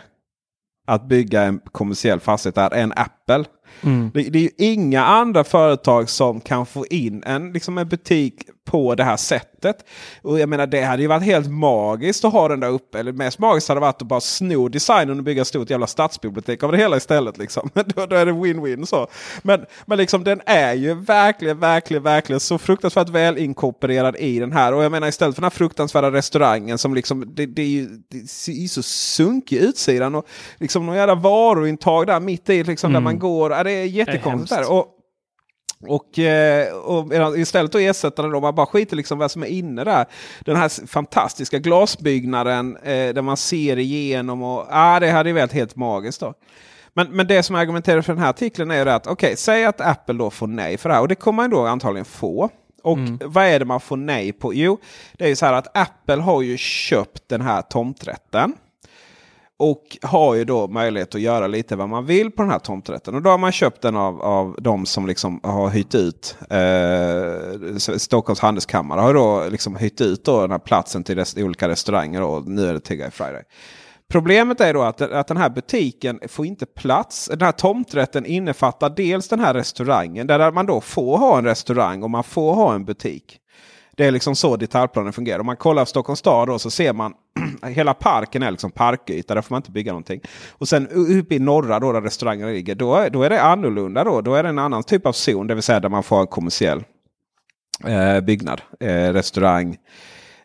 att 0.87 1.09
bygga 1.09 1.43
en 1.43 1.61
kommersiell 1.73 2.21
fastighet 2.21 2.55
där 2.55 2.75
än 2.75 2.93
Apple. 2.97 3.45
Mm. 3.83 4.11
Det, 4.15 4.23
det 4.23 4.39
är 4.39 4.43
ju 4.43 4.51
inga 4.59 5.05
andra 5.05 5.45
företag 5.45 6.09
som 6.09 6.41
kan 6.41 6.67
få 6.67 6.87
in 6.87 7.23
en, 7.27 7.53
liksom 7.53 7.79
en 7.79 7.89
butik 7.89 8.35
på 8.69 8.95
det 8.95 9.05
här 9.05 9.17
sättet. 9.17 9.85
Och 10.23 10.39
jag 10.41 10.49
menar 10.49 10.67
det 10.67 10.83
hade 10.83 11.03
ju 11.03 11.09
varit 11.09 11.23
helt 11.23 11.51
magiskt 11.51 12.25
att 12.25 12.33
ha 12.33 12.49
den 12.49 12.61
där 12.61 12.69
uppe. 12.69 12.99
Eller 12.99 13.13
mest 13.13 13.39
magiskt 13.39 13.69
hade 13.69 13.81
varit 13.81 14.03
att 14.03 14.09
bara 14.09 14.21
sno 14.21 14.69
designen 14.69 15.19
och 15.19 15.25
bygga 15.25 15.43
ett 15.43 15.49
stort 15.49 15.71
jävla 15.71 15.87
stadsbibliotek 15.87 16.63
av 16.63 16.73
det 16.73 16.79
hela 16.79 16.97
istället. 16.97 17.39
Liksom. 17.39 17.71
då, 17.75 18.07
då 18.07 18.17
är 18.17 18.27
det 18.27 18.33
win-win 18.33 18.85
så. 18.85 19.07
Men, 19.43 19.65
men 19.87 19.99
liksom 19.99 20.25
den 20.25 20.41
är 20.47 20.75
ju 20.75 20.95
verkligen, 20.95 21.61
verkligen, 21.61 22.03
verkligen 22.03 22.41
så 22.41 22.59
fruktansvärt 22.59 23.09
väl 23.09 23.39
inkorporerad 23.39 24.17
i 24.17 24.39
den 24.39 24.53
här. 24.53 24.75
Och 24.75 24.85
jag 24.85 24.93
menar 24.93 25.09
istället 25.09 25.35
för 25.35 25.43
den 25.43 25.51
här 25.51 25.57
fruktansvärda 25.57 26.11
restaurangen 26.11 26.79
som 26.79 26.95
liksom 26.95 27.35
det, 27.35 27.47
det 27.47 27.63
är 27.63 27.67
ju 27.67 27.89
det 28.09 28.29
ser 28.31 28.53
ju 28.53 28.69
så 28.69 28.83
sunkig 28.83 29.57
utsidan. 29.57 30.15
Och 30.15 30.27
liksom 30.59 30.87
någon 30.87 30.97
jävla 30.97 31.15
varuintag 31.15 32.07
där 32.07 32.21
mitt 32.21 32.51
i 32.51 32.65
liksom 32.65 32.93
där 32.93 33.01
man 33.01 33.19
går. 33.19 33.53
Ja, 33.53 33.65
det 33.65 33.73
är 33.73 33.85
jättekonstigt. 33.85 34.63
där. 34.63 34.73
Och, 34.73 34.98
och, 35.87 36.19
eh, 36.19 36.75
och 36.75 37.39
istället 37.39 37.75
att 37.75 37.81
ersätta 37.81 38.23
den 38.23 38.31
då, 38.31 38.41
man 38.41 38.55
bara 38.55 38.67
skiter 38.67 38.97
liksom 38.97 39.19
vad 39.19 39.31
som 39.31 39.43
är 39.43 39.47
inne 39.47 39.85
där. 39.85 40.07
Den 40.41 40.57
här 40.57 40.87
fantastiska 40.87 41.59
glasbyggnaden 41.59 42.77
eh, 42.77 43.15
där 43.15 43.23
man 43.23 43.37
ser 43.37 43.79
igenom. 43.79 44.43
Och, 44.43 44.67
ah, 44.71 45.01
det 45.01 45.11
hade 45.11 45.29
ju 45.29 45.35
varit 45.35 45.53
helt 45.53 45.77
magiskt 45.77 46.21
då. 46.21 46.35
Men, 46.95 47.11
men 47.11 47.27
det 47.27 47.43
som 47.43 47.57
argumenterar 47.57 48.03
för 48.03 48.13
den 48.13 48.23
här 48.23 48.31
artikeln 48.31 48.71
är 48.71 48.87
att 48.87 49.07
okej, 49.07 49.37
säg 49.37 49.65
att 49.65 49.81
Apple 49.81 50.15
då 50.15 50.31
får 50.31 50.47
nej 50.47 50.77
för 50.77 50.89
det 50.89 50.95
här. 50.95 51.03
Och 51.03 51.09
det 51.09 51.15
kommer 51.15 51.43
man 51.43 51.51
då 51.51 51.67
antagligen 51.67 52.05
få. 52.05 52.51
Och 52.83 52.99
vad 53.25 53.45
är 53.45 53.59
det 53.59 53.65
man 53.65 53.81
får 53.81 53.97
nej 53.97 54.33
på? 54.33 54.55
Jo, 54.55 54.79
det 55.13 55.25
är 55.25 55.29
ju 55.29 55.37
så 55.37 55.47
här 55.47 55.53
att 55.53 55.77
Apple 55.77 56.23
har 56.23 56.43
ju 56.43 56.57
köpt 56.57 57.29
den 57.29 57.41
här 57.41 57.63
tomträtten. 57.63 58.55
Och 59.61 59.99
har 60.03 60.35
ju 60.35 60.45
då 60.45 60.69
möjlighet 60.69 61.15
att 61.15 61.21
göra 61.21 61.47
lite 61.47 61.77
vad 61.77 61.89
man 61.89 62.07
vill 62.07 62.31
på 62.31 62.43
den 62.43 62.51
här 62.51 62.59
tomträtten. 62.59 63.15
Och 63.15 63.23
då 63.23 63.31
har 63.31 63.39
man 63.39 63.53
köpt 63.53 63.83
den 63.83 63.97
av, 63.97 64.23
av 64.23 64.57
de 64.59 64.87
som 64.87 65.07
liksom 65.07 65.41
har 65.43 65.69
hyrt 65.69 65.95
ut. 65.95 66.37
Eh, 66.51 67.97
Stockholms 67.97 68.41
handelskammare 68.41 69.01
har 69.01 69.15
då 69.15 69.47
liksom 69.51 69.77
hyrt 69.77 70.01
ut 70.01 70.25
då 70.25 70.41
den 70.41 70.51
här 70.51 70.59
platsen 70.59 71.05
till 71.05 71.15
rest, 71.15 71.39
olika 71.39 71.69
restauranger. 71.69 72.23
Och 72.23 72.49
nu 72.49 72.67
är 72.67 72.75
det 72.75 72.81
Tigger 72.81 73.11
Friday. 73.11 73.43
Problemet 74.09 74.61
är 74.61 74.75
då 74.75 74.83
att, 74.83 75.01
att 75.01 75.27
den 75.27 75.37
här 75.37 75.51
butiken 75.51 76.21
får 76.29 76.47
inte 76.47 76.67
plats. 76.67 77.27
Den 77.27 77.41
här 77.41 77.53
tomträtten 77.53 78.27
innefattar 78.27 78.91
dels 78.91 79.29
den 79.29 79.41
här 79.41 79.55
restaurangen. 79.55 80.27
Där 80.27 80.53
man 80.53 80.67
då 80.67 80.81
får 80.81 81.19
ha 81.19 81.39
en 81.39 81.45
restaurang 81.45 82.03
och 82.03 82.11
man 82.11 82.25
får 82.25 82.55
ha 82.55 82.75
en 82.75 82.85
butik. 82.85 83.41
Det 83.99 84.07
är 84.07 84.11
liksom 84.11 84.37
så 84.37 84.57
detaljplanen 84.57 85.13
fungerar. 85.13 85.39
Om 85.39 85.47
man 85.47 85.57
kollar 85.57 85.83
på 85.83 85.87
Stockholms 85.87 86.19
stad 86.19 86.49
då 86.49 86.59
så 86.59 86.71
ser 86.71 86.93
man 86.93 87.15
hela 87.63 87.95
parken 87.95 88.43
är 88.43 88.51
liksom 88.51 88.71
parkyta. 88.71 89.35
Där 89.35 89.43
får 89.43 89.55
man 89.55 89.59
inte 89.59 89.71
bygga 89.71 89.93
någonting. 89.93 90.21
Och 90.51 90.69
sen 90.69 90.89
uppe 90.89 91.35
i 91.35 91.39
norra 91.39 91.81
då 91.81 91.93
där 91.93 92.01
restaurangerna 92.01 92.51
ligger. 92.51 92.75
Då 92.75 92.95
är, 92.95 93.11
då 93.11 93.23
är 93.23 93.31
det 93.31 93.43
annorlunda. 93.43 94.05
Då. 94.05 94.21
då 94.21 94.35
är 94.35 94.43
det 94.43 94.49
en 94.49 94.59
annan 94.59 94.83
typ 94.83 95.07
av 95.07 95.13
zon. 95.13 95.47
Det 95.47 95.55
vill 95.55 95.63
säga 95.63 95.81
där 95.81 95.89
man 95.89 96.03
får 96.03 96.21
en 96.21 96.27
kommersiell 96.27 96.85
eh, 97.87 98.21
byggnad. 98.21 98.61
Eh, 98.81 99.13
restaurang. 99.13 99.77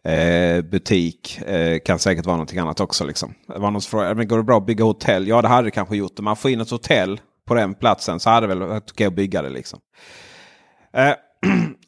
Eh, 0.04 0.62
butik. 0.62 1.42
Eh, 1.42 1.80
kan 1.86 2.00
säkert 2.00 2.26
vara 2.26 2.36
någonting 2.36 2.60
annat 2.60 2.80
också. 2.80 3.06
Liksom. 3.06 3.34
Det 3.48 3.60
var 3.60 3.72
någon 3.72 3.82
som 3.82 3.90
frågade, 3.90 4.16
men 4.16 4.28
går 4.28 4.38
det 4.38 4.44
bra 4.44 4.58
att 4.58 4.66
bygga 4.66 4.84
hotell? 4.84 5.28
Ja 5.28 5.42
det 5.42 5.48
hade 5.48 5.68
det 5.68 5.72
kanske 5.72 5.96
gjort. 5.96 6.20
Om 6.20 6.26
man 6.26 6.36
får 6.36 6.52
in 6.52 6.62
ett 6.62 6.70
hotell 6.70 7.22
på 7.48 7.54
den 7.54 7.74
platsen 7.74 8.20
så 8.20 8.30
hade 8.30 8.48
det 8.48 8.56
väl 8.56 8.68
varit 8.68 8.92
okej 8.92 9.08
att 9.08 9.14
bygga 9.14 9.42
det. 9.42 9.50
Liksom. 9.50 9.80
Eh, 10.94 11.08
eh 11.10 11.16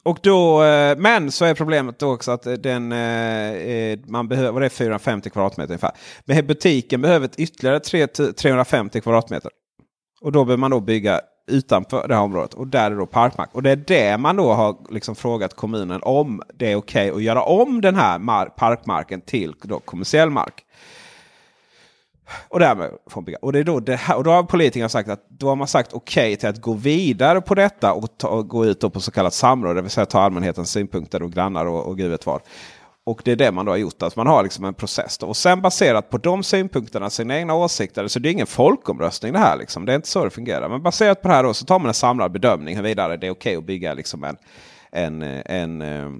och 0.06 0.18
då, 0.22 0.62
eh, 0.62 0.98
men 0.98 1.32
så 1.32 1.44
är 1.44 1.54
problemet 1.54 1.98
då 1.98 2.12
också 2.12 2.30
att 2.30 2.62
den, 2.62 2.92
eh, 2.92 3.52
eh, 3.52 3.98
man 4.06 4.28
behöver, 4.28 4.52
vad 4.52 4.62
det 4.62 4.66
är 4.66 4.70
450 4.70 5.30
kvadratmeter 5.30 5.70
ungefär. 5.70 5.92
Men 6.24 6.46
butiken 6.46 7.02
behöver 7.02 7.30
ytterligare 7.36 7.80
3, 7.80 8.06
350 8.06 9.00
kvadratmeter. 9.00 9.50
Och 10.20 10.32
då 10.32 10.44
behöver 10.44 10.60
man 10.60 10.70
då 10.70 10.80
bygga 10.80 11.20
utanför 11.50 12.08
det 12.08 12.14
här 12.14 12.22
området. 12.22 12.54
Och 12.54 12.66
där 12.66 12.90
är 12.90 12.96
då 12.96 13.06
parkmark. 13.06 13.50
Och 13.52 13.62
det 13.62 13.70
är 13.70 13.76
det 13.76 14.18
man 14.18 14.36
då 14.36 14.52
har 14.52 14.76
liksom 14.90 15.14
frågat 15.14 15.54
kommunen 15.54 16.00
om 16.02 16.42
det 16.54 16.72
är 16.72 16.76
okej 16.76 17.10
att 17.10 17.22
göra 17.22 17.42
om 17.42 17.80
den 17.80 17.94
här 17.94 18.48
parkmarken 18.48 19.20
till 19.20 19.54
då 19.62 19.78
kommersiell 19.80 20.30
mark. 20.30 20.65
Och 22.48 22.60
därmed 22.60 22.90
får 23.10 23.22
bygga. 23.22 23.38
Och, 23.42 23.52
det 23.52 23.58
är 23.58 23.64
då 23.64 23.80
det 23.80 23.96
här, 23.96 24.16
och 24.16 24.24
då 24.24 24.30
har 24.30 24.42
politikerna 24.42 24.88
sagt 24.88 25.08
att 25.08 25.26
då 25.28 25.48
har 25.48 25.56
man 25.56 25.66
sagt 25.66 25.92
okej 25.92 26.36
till 26.36 26.48
att 26.48 26.60
gå 26.60 26.72
vidare 26.72 27.40
på 27.40 27.54
detta 27.54 27.92
och, 27.92 28.18
ta, 28.18 28.28
och 28.28 28.48
gå 28.48 28.66
ut 28.66 28.80
på 28.80 29.00
så 29.00 29.10
kallat 29.10 29.34
samråd. 29.34 29.76
Det 29.76 29.82
vill 29.82 29.90
säga 29.90 30.06
ta 30.06 30.20
allmänhetens 30.20 30.70
synpunkter 30.70 31.22
och 31.22 31.32
grannar 31.32 31.66
och, 31.66 31.86
och 31.86 31.96
gud 31.98 32.10
vet 32.10 32.26
vad. 32.26 32.40
Och 33.04 33.20
det 33.24 33.32
är 33.32 33.36
det 33.36 33.52
man 33.52 33.66
då 33.66 33.72
har 33.72 33.76
gjort. 33.76 34.02
Att 34.02 34.16
man 34.16 34.26
har 34.26 34.42
liksom 34.42 34.64
en 34.64 34.74
process. 34.74 35.18
Då. 35.18 35.26
Och 35.26 35.36
sen 35.36 35.60
baserat 35.60 36.10
på 36.10 36.18
de 36.18 36.42
synpunkterna, 36.42 37.10
sina 37.10 37.38
egna 37.38 37.54
åsikter. 37.54 38.08
Så 38.08 38.18
det 38.18 38.28
är 38.28 38.30
ingen 38.30 38.46
folkomröstning 38.46 39.32
det 39.32 39.38
här. 39.38 39.56
Liksom. 39.56 39.84
Det 39.84 39.92
är 39.92 39.96
inte 39.96 40.08
så 40.08 40.24
det 40.24 40.30
fungerar. 40.30 40.68
Men 40.68 40.82
baserat 40.82 41.22
på 41.22 41.28
det 41.28 41.34
här 41.34 41.42
då, 41.42 41.54
så 41.54 41.64
tar 41.64 41.78
man 41.78 41.88
en 41.88 41.94
samlad 41.94 42.32
bedömning 42.32 42.76
huruvida 42.76 43.16
det 43.16 43.26
är 43.26 43.30
okej 43.30 43.56
att 43.56 43.64
bygga 43.64 43.94
liksom 43.94 44.24
en, 44.24 44.36
en, 44.90 45.22
en, 45.22 45.82
eh, 45.82 46.10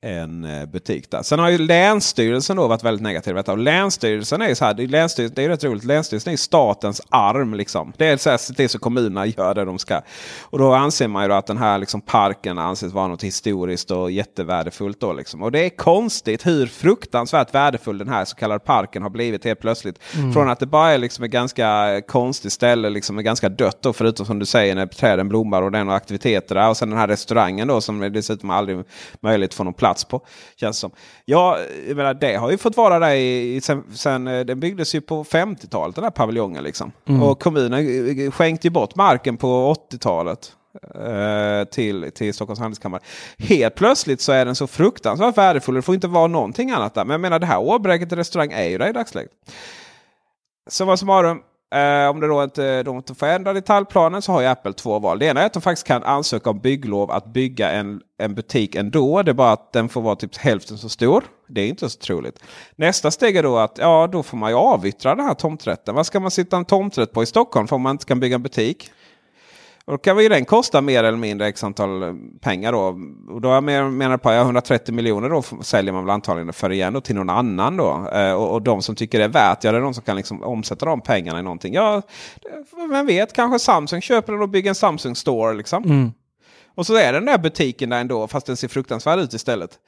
en 0.00 0.44
eh, 0.44 0.66
butik 0.66 1.10
där. 1.10 1.22
Sen 1.22 1.38
har 1.38 1.50
ju 1.50 1.58
Länsstyrelsen 1.58 2.56
då 2.56 2.68
varit 2.68 2.84
väldigt 2.84 3.02
negativ 3.02 3.24
till 3.24 3.34
detta. 3.34 3.52
Och 3.52 3.58
Länsstyrelsen 3.58 4.42
är 4.42 4.48
ju 4.48 4.54
så 4.54 4.64
här, 4.64 4.74
länsstyrelsen, 4.74 5.34
det 5.34 5.44
är 5.44 5.48
rätt 5.48 5.64
roligt. 5.64 5.84
Länsstyrelsen 5.84 6.32
är 6.32 6.36
statens 6.36 7.02
arm. 7.08 7.54
Liksom. 7.54 7.92
Det 7.96 8.06
är 8.06 8.16
så 8.16 8.30
här, 8.30 8.36
se 8.36 8.54
till 8.54 8.68
så 8.68 8.78
kommunerna 8.78 9.26
gör 9.26 9.54
det 9.54 9.64
de 9.64 9.78
ska. 9.78 10.00
Och 10.40 10.58
då 10.58 10.72
anser 10.72 11.08
man 11.08 11.24
ju 11.24 11.32
att 11.32 11.46
den 11.46 11.58
här 11.58 11.78
liksom, 11.78 12.00
parken 12.00 12.58
anses 12.58 12.92
vara 12.92 13.08
något 13.08 13.24
historiskt 13.24 13.90
och 13.90 14.10
jättevärdefullt. 14.10 15.00
Då, 15.00 15.12
liksom. 15.12 15.42
Och 15.42 15.52
det 15.52 15.64
är 15.64 15.68
konstigt 15.70 16.46
hur 16.46 16.66
fruktansvärt 16.66 17.54
värdefull 17.54 17.98
den 17.98 18.08
här 18.08 18.24
så 18.24 18.36
kallade 18.36 18.60
parken 18.60 19.02
har 19.02 19.10
blivit 19.10 19.44
helt 19.44 19.60
plötsligt. 19.60 19.98
Från 20.34 20.50
att 20.50 20.58
det 20.58 20.66
bara 20.66 20.90
är 20.90 20.98
liksom 20.98 21.24
ett 21.24 21.30
ganska 21.30 22.00
konstigt 22.08 22.52
ställe, 22.52 22.90
liksom 22.90 23.16
ganska 23.16 23.48
dött 23.48 23.78
då, 23.82 23.92
förutom 23.92 24.26
som 24.26 24.38
du 24.38 24.46
säger 24.46 24.74
när 24.74 24.86
träden 24.86 25.28
blommar 25.28 25.62
och 25.62 25.72
det 25.72 25.78
är 25.78 25.84
några 25.84 25.96
aktiviteter 25.96 26.54
där. 26.54 26.68
Och 26.68 26.76
sen 26.76 26.90
den 26.90 26.98
här 26.98 27.08
restaurangen 27.08 27.68
då 27.68 27.80
som 27.80 28.12
dessutom 28.12 28.50
aldrig 28.50 28.84
möjligt 29.20 29.54
få 29.54 29.63
någon 29.64 29.74
plats 29.74 30.04
på. 30.04 30.20
Känns 30.56 30.78
som. 30.78 30.90
Ja, 31.24 31.58
jag 31.88 31.96
menar, 31.96 32.14
det 32.14 32.36
har 32.36 32.50
ju 32.50 32.58
fått 32.58 32.76
vara 32.76 32.98
där 32.98 33.14
i, 33.14 33.60
sen, 33.62 33.84
sen 33.94 34.26
eh, 34.28 34.40
den 34.44 34.60
byggdes 34.60 34.94
ju 34.94 35.00
på 35.00 35.24
50-talet 35.24 35.94
den 35.94 36.04
här 36.04 36.10
paviljongen. 36.10 36.64
Liksom. 36.64 36.92
Och 37.22 37.40
kommunen 37.40 37.72
eh, 38.24 38.30
skänkte 38.30 38.66
ju 38.66 38.70
bort 38.70 38.96
marken 38.96 39.36
på 39.36 39.74
80-talet. 39.92 40.52
eh, 40.94 41.64
till, 41.70 42.10
till 42.14 42.34
Stockholms 42.34 42.58
handelskammare. 42.60 43.00
Helt 43.38 43.74
plötsligt 43.74 44.20
så 44.20 44.32
är 44.32 44.44
den 44.44 44.54
så 44.54 44.66
fruktansvärt 44.66 45.38
värdefull. 45.38 45.74
Det 45.74 45.82
får 45.82 45.94
inte 45.94 46.08
vara 46.08 46.26
någonting 46.26 46.70
annat 46.70 46.94
där. 46.94 47.04
Men 47.04 47.12
jag 47.14 47.20
menar 47.20 47.38
det 47.38 47.46
här 47.46 47.58
Åbräket 47.58 48.12
restaurang 48.12 48.52
är 48.52 48.64
ju 48.68 48.78
det 48.78 48.88
i 48.88 48.92
dagsläget. 48.92 49.30
Summa 50.70 50.96
summarum. 50.96 51.38
Eh, 51.74 52.10
om 52.10 52.20
det 52.20 52.26
då 52.26 52.44
inte, 52.44 52.82
de 52.82 52.96
inte 52.96 53.14
får 53.14 53.26
ändra 53.26 53.52
detaljplanen 53.52 54.22
så 54.22 54.32
har 54.32 54.40
ju 54.40 54.46
Apple 54.46 54.72
två 54.72 54.98
val. 54.98 55.18
Det 55.18 55.26
ena 55.26 55.42
är 55.42 55.46
att 55.46 55.52
de 55.52 55.62
faktiskt 55.62 55.86
kan 55.86 56.02
ansöka 56.02 56.50
om 56.50 56.58
bygglov 56.58 57.10
att 57.10 57.26
bygga 57.26 57.70
en, 57.70 58.00
en 58.18 58.34
butik 58.34 58.74
ändå. 58.74 59.22
Det 59.22 59.30
är 59.30 59.34
bara 59.34 59.52
att 59.52 59.72
den 59.72 59.88
får 59.88 60.00
vara 60.00 60.16
typ 60.16 60.36
hälften 60.36 60.78
så 60.78 60.88
stor. 60.88 61.24
Det 61.48 61.60
är 61.60 61.68
inte 61.68 61.90
så 61.90 61.98
troligt. 61.98 62.38
Nästa 62.76 63.10
steg 63.10 63.36
är 63.36 63.42
då 63.42 63.56
att 63.58 63.78
ja, 63.78 64.08
då 64.12 64.22
får 64.22 64.36
man 64.36 64.50
ju 64.50 64.56
avyttra 64.56 65.14
den 65.14 65.24
här 65.24 65.34
tomträtten. 65.34 65.94
Vad 65.94 66.06
ska 66.06 66.20
man 66.20 66.30
sitta 66.30 66.56
en 66.56 66.64
tomträtt 66.64 67.12
på 67.12 67.22
i 67.22 67.26
Stockholm 67.26 67.68
för 67.68 67.76
om 67.76 67.82
man 67.82 67.94
inte 67.94 68.04
kan 68.06 68.20
bygga 68.20 68.34
en 68.34 68.42
butik? 68.42 68.90
Och 69.86 69.92
då 69.92 69.98
kan 69.98 70.18
ju 70.18 70.28
den 70.28 70.44
kosta 70.44 70.80
mer 70.80 71.04
eller 71.04 71.18
mindre 71.18 71.48
x 71.48 71.64
antal 71.64 72.02
eh, 72.02 72.14
pengar. 72.40 72.72
Då. 72.72 73.00
Och 73.34 73.40
då 73.40 73.48
jag 73.48 73.64
menar 73.64 74.16
på 74.16 74.32
ja, 74.32 74.40
130 74.40 74.94
miljoner 74.94 75.28
då 75.28 75.42
säljer 75.62 75.92
man 75.92 76.04
väl 76.04 76.10
antagligen 76.10 76.52
för 76.52 76.72
igen 76.72 76.92
då 76.92 77.00
till 77.00 77.14
någon 77.14 77.30
annan. 77.30 77.76
Då. 77.76 78.08
Eh, 78.12 78.32
och, 78.32 78.52
och, 78.52 78.62
de 78.62 78.82
som 78.82 78.94
tycker 78.94 79.18
det 79.18 79.24
är 79.24 79.28
värt, 79.28 79.64
ja 79.64 79.72
det 79.72 79.78
är 79.78 79.82
någon 79.82 79.94
som 79.94 80.04
kan 80.04 80.16
liksom 80.16 80.42
omsätta 80.42 80.86
de 80.86 81.00
pengarna 81.00 81.38
i 81.38 81.42
någonting. 81.42 81.74
Ja, 81.74 82.02
vem 82.90 83.06
vet, 83.06 83.32
kanske 83.32 83.58
Samsung 83.58 84.00
köper 84.00 84.32
den 84.32 84.42
och 84.42 84.48
bygger 84.48 84.68
en 84.68 84.74
Samsung 84.74 85.16
Store. 85.16 85.54
Liksom. 85.54 85.84
Mm. 85.84 86.12
Och 86.74 86.86
så 86.86 86.96
är 86.96 87.12
den 87.12 87.24
där 87.24 87.38
butiken 87.38 87.90
där 87.90 88.00
ändå, 88.00 88.28
fast 88.28 88.46
den 88.46 88.56
ser 88.56 88.68
fruktansvärd 88.68 89.18
ut 89.18 89.34
istället. 89.34 89.78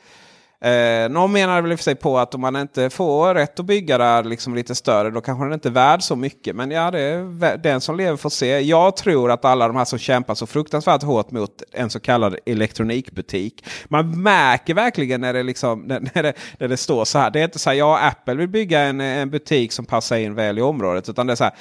Eh, 0.61 1.09
någon 1.09 1.33
menar 1.33 1.63
väl 1.63 1.73
i 1.73 1.75
och 1.75 1.79
för 1.79 1.85
sig 1.85 1.95
på 1.95 2.19
att 2.19 2.35
om 2.35 2.41
man 2.41 2.57
inte 2.57 2.91
får 2.91 3.35
rätt 3.35 3.61
att 3.61 3.67
bygga 3.67 3.99
där 3.99 4.25
liksom 4.25 4.55
lite 4.55 4.75
större 4.75 5.11
då 5.11 5.21
kanske 5.21 5.45
den 5.45 5.53
inte 5.53 5.69
är 5.69 5.73
värd 5.73 6.03
så 6.03 6.17
mycket. 6.17 6.57
Men 6.57 6.71
ja, 6.71 6.91
det 6.91 7.01
är 7.01 7.57
den 7.57 7.81
som 7.81 7.97
lever 7.97 8.17
får 8.17 8.31
se. 8.31 8.61
Jag 8.61 8.97
tror 8.97 9.31
att 9.31 9.45
alla 9.45 9.67
de 9.67 9.77
här 9.77 9.85
som 9.85 9.99
kämpar 9.99 10.35
så 10.35 10.47
fruktansvärt 10.47 11.03
hårt 11.03 11.31
mot 11.31 11.63
en 11.73 11.91
så 11.91 12.01
kallad 12.01 12.37
elektronikbutik. 12.47 13.65
Man 13.89 14.23
märker 14.23 14.75
verkligen 14.75 15.21
när 15.21 15.33
det, 15.33 15.43
liksom, 15.43 15.81
när 16.15 16.23
det, 16.23 16.33
när 16.59 16.69
det 16.69 16.77
står 16.77 17.05
så 17.05 17.19
här. 17.19 17.31
Det 17.31 17.41
är 17.41 17.45
inte 17.45 17.59
så 17.59 17.71
här, 17.71 17.77
ja 17.77 17.99
Apple 17.99 18.35
vill 18.35 18.49
bygga 18.49 18.81
en, 18.81 19.01
en 19.01 19.31
butik 19.31 19.73
som 19.73 19.85
passar 19.85 20.17
in 20.17 20.35
väl 20.35 20.59
i 20.59 20.63
området. 20.63 21.09
Utan 21.09 21.27
det 21.27 21.33
är 21.33 21.37
så 21.37 21.45
här, 21.45 21.55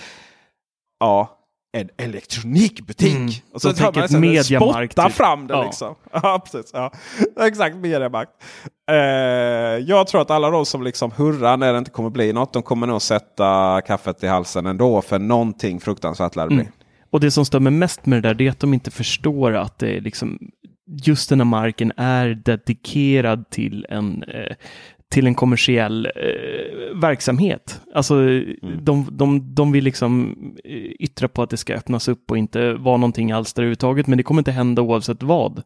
ja 1.00 1.35
en 1.76 1.90
elektronikbutik. 1.98 3.16
Mm. 3.16 3.32
Och 3.54 3.62
så 3.62 3.74
tar 3.74 4.12
man 4.12 4.22
mediamarkt. 4.22 4.94
Spotta 4.94 5.08
typ. 5.08 5.18
fram 5.18 5.48
det 5.48 5.54
ja. 5.54 5.64
liksom. 5.64 5.96
Ja, 6.12 6.44
precis. 6.46 6.72
Ja. 6.74 6.92
Exakt, 7.42 7.76
mediamarkt. 7.76 8.32
Uh, 8.92 8.98
jag 9.88 10.08
tror 10.08 10.22
att 10.22 10.32
alla 10.32 10.50
de 10.50 10.66
som 10.66 10.84
liksom 10.84 11.12
hurrar 11.12 11.58
när 11.58 11.74
det 11.74 11.80
inte 11.80 11.92
kommer 11.92 12.10
bli 12.10 12.34
något. 12.34 12.54
De 12.54 12.64
kommer 12.64 12.88
nog 12.88 13.02
sätta 13.02 13.82
kaffet 13.88 14.24
i 14.24 14.28
halsen 14.28 14.66
ändå. 14.66 15.02
För 15.02 15.20
någonting 15.20 15.80
fruktansvärt 15.80 16.36
lär 16.36 16.44
det 16.44 16.48
bli. 16.48 16.60
Mm. 16.60 16.72
Och 17.10 17.20
det 17.20 17.32
som 17.32 17.64
mig 17.64 17.74
mest 17.74 18.06
med 18.06 18.24
det 18.24 18.30
där 18.30 18.34
det 18.34 18.48
är 18.48 18.52
att 18.52 18.60
de 18.60 18.74
inte 18.74 18.92
förstår 18.92 19.54
att 19.54 19.80
det 19.80 19.98
är 19.98 20.02
liksom 20.02 20.40
just 20.88 21.30
den 21.30 21.40
här 21.40 21.46
marken 21.46 21.92
är 21.98 22.28
dedikerad 22.30 23.50
till 23.50 23.86
en 23.90 24.24
eh, 24.24 24.56
till 25.16 25.28
en 25.28 25.36
kommersiell 25.36 26.06
eh, 26.06 27.00
verksamhet. 27.02 27.82
Alltså 27.94 28.16
mm. 28.16 28.58
de, 28.82 29.08
de, 29.12 29.56
de 29.56 29.72
vill 29.72 29.84
liksom 29.84 30.36
eh, 30.64 30.76
yttra 30.76 31.28
på 31.28 31.42
att 31.42 31.50
det 31.50 31.58
ska 31.58 31.74
öppnas 31.74 32.08
upp 32.08 32.32
och 32.32 32.38
inte 32.38 32.74
vara 32.74 32.98
någonting 32.98 33.32
alls 33.32 33.54
där 33.54 33.64
överhuvudtaget, 33.64 34.08
men 34.08 34.18
det 34.18 34.24
kommer 34.24 34.42
inte 34.42 34.52
hända 34.52 34.82
oavsett 34.82 35.24
vad. 35.24 35.64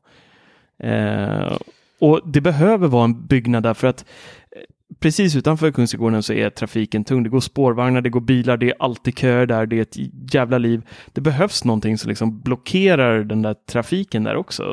Eh, 0.83 1.57
och 1.99 2.21
det 2.25 2.41
behöver 2.41 2.88
vara 2.88 3.03
en 3.03 3.27
byggnad 3.27 3.63
där 3.63 3.73
för 3.73 3.88
att 3.88 4.05
eh, 4.51 4.62
precis 4.99 5.35
utanför 5.35 5.71
Kungsträdgården 5.71 6.23
så 6.23 6.33
är 6.33 6.49
trafiken 6.49 7.03
tung. 7.03 7.23
Det 7.23 7.29
går 7.29 7.39
spårvagnar, 7.39 8.01
det 8.01 8.09
går 8.09 8.21
bilar, 8.21 8.57
det 8.57 8.69
är 8.69 8.75
alltid 8.79 9.19
köer 9.19 9.45
där, 9.45 9.65
det 9.65 9.77
är 9.77 9.81
ett 9.81 10.33
jävla 10.33 10.57
liv. 10.57 10.81
Det 11.13 11.21
behövs 11.21 11.63
någonting 11.63 11.97
som 11.97 12.09
liksom 12.09 12.41
blockerar 12.41 13.23
den 13.23 13.41
där 13.41 13.55
trafiken 13.69 14.23
där 14.23 14.35
också 14.35 14.63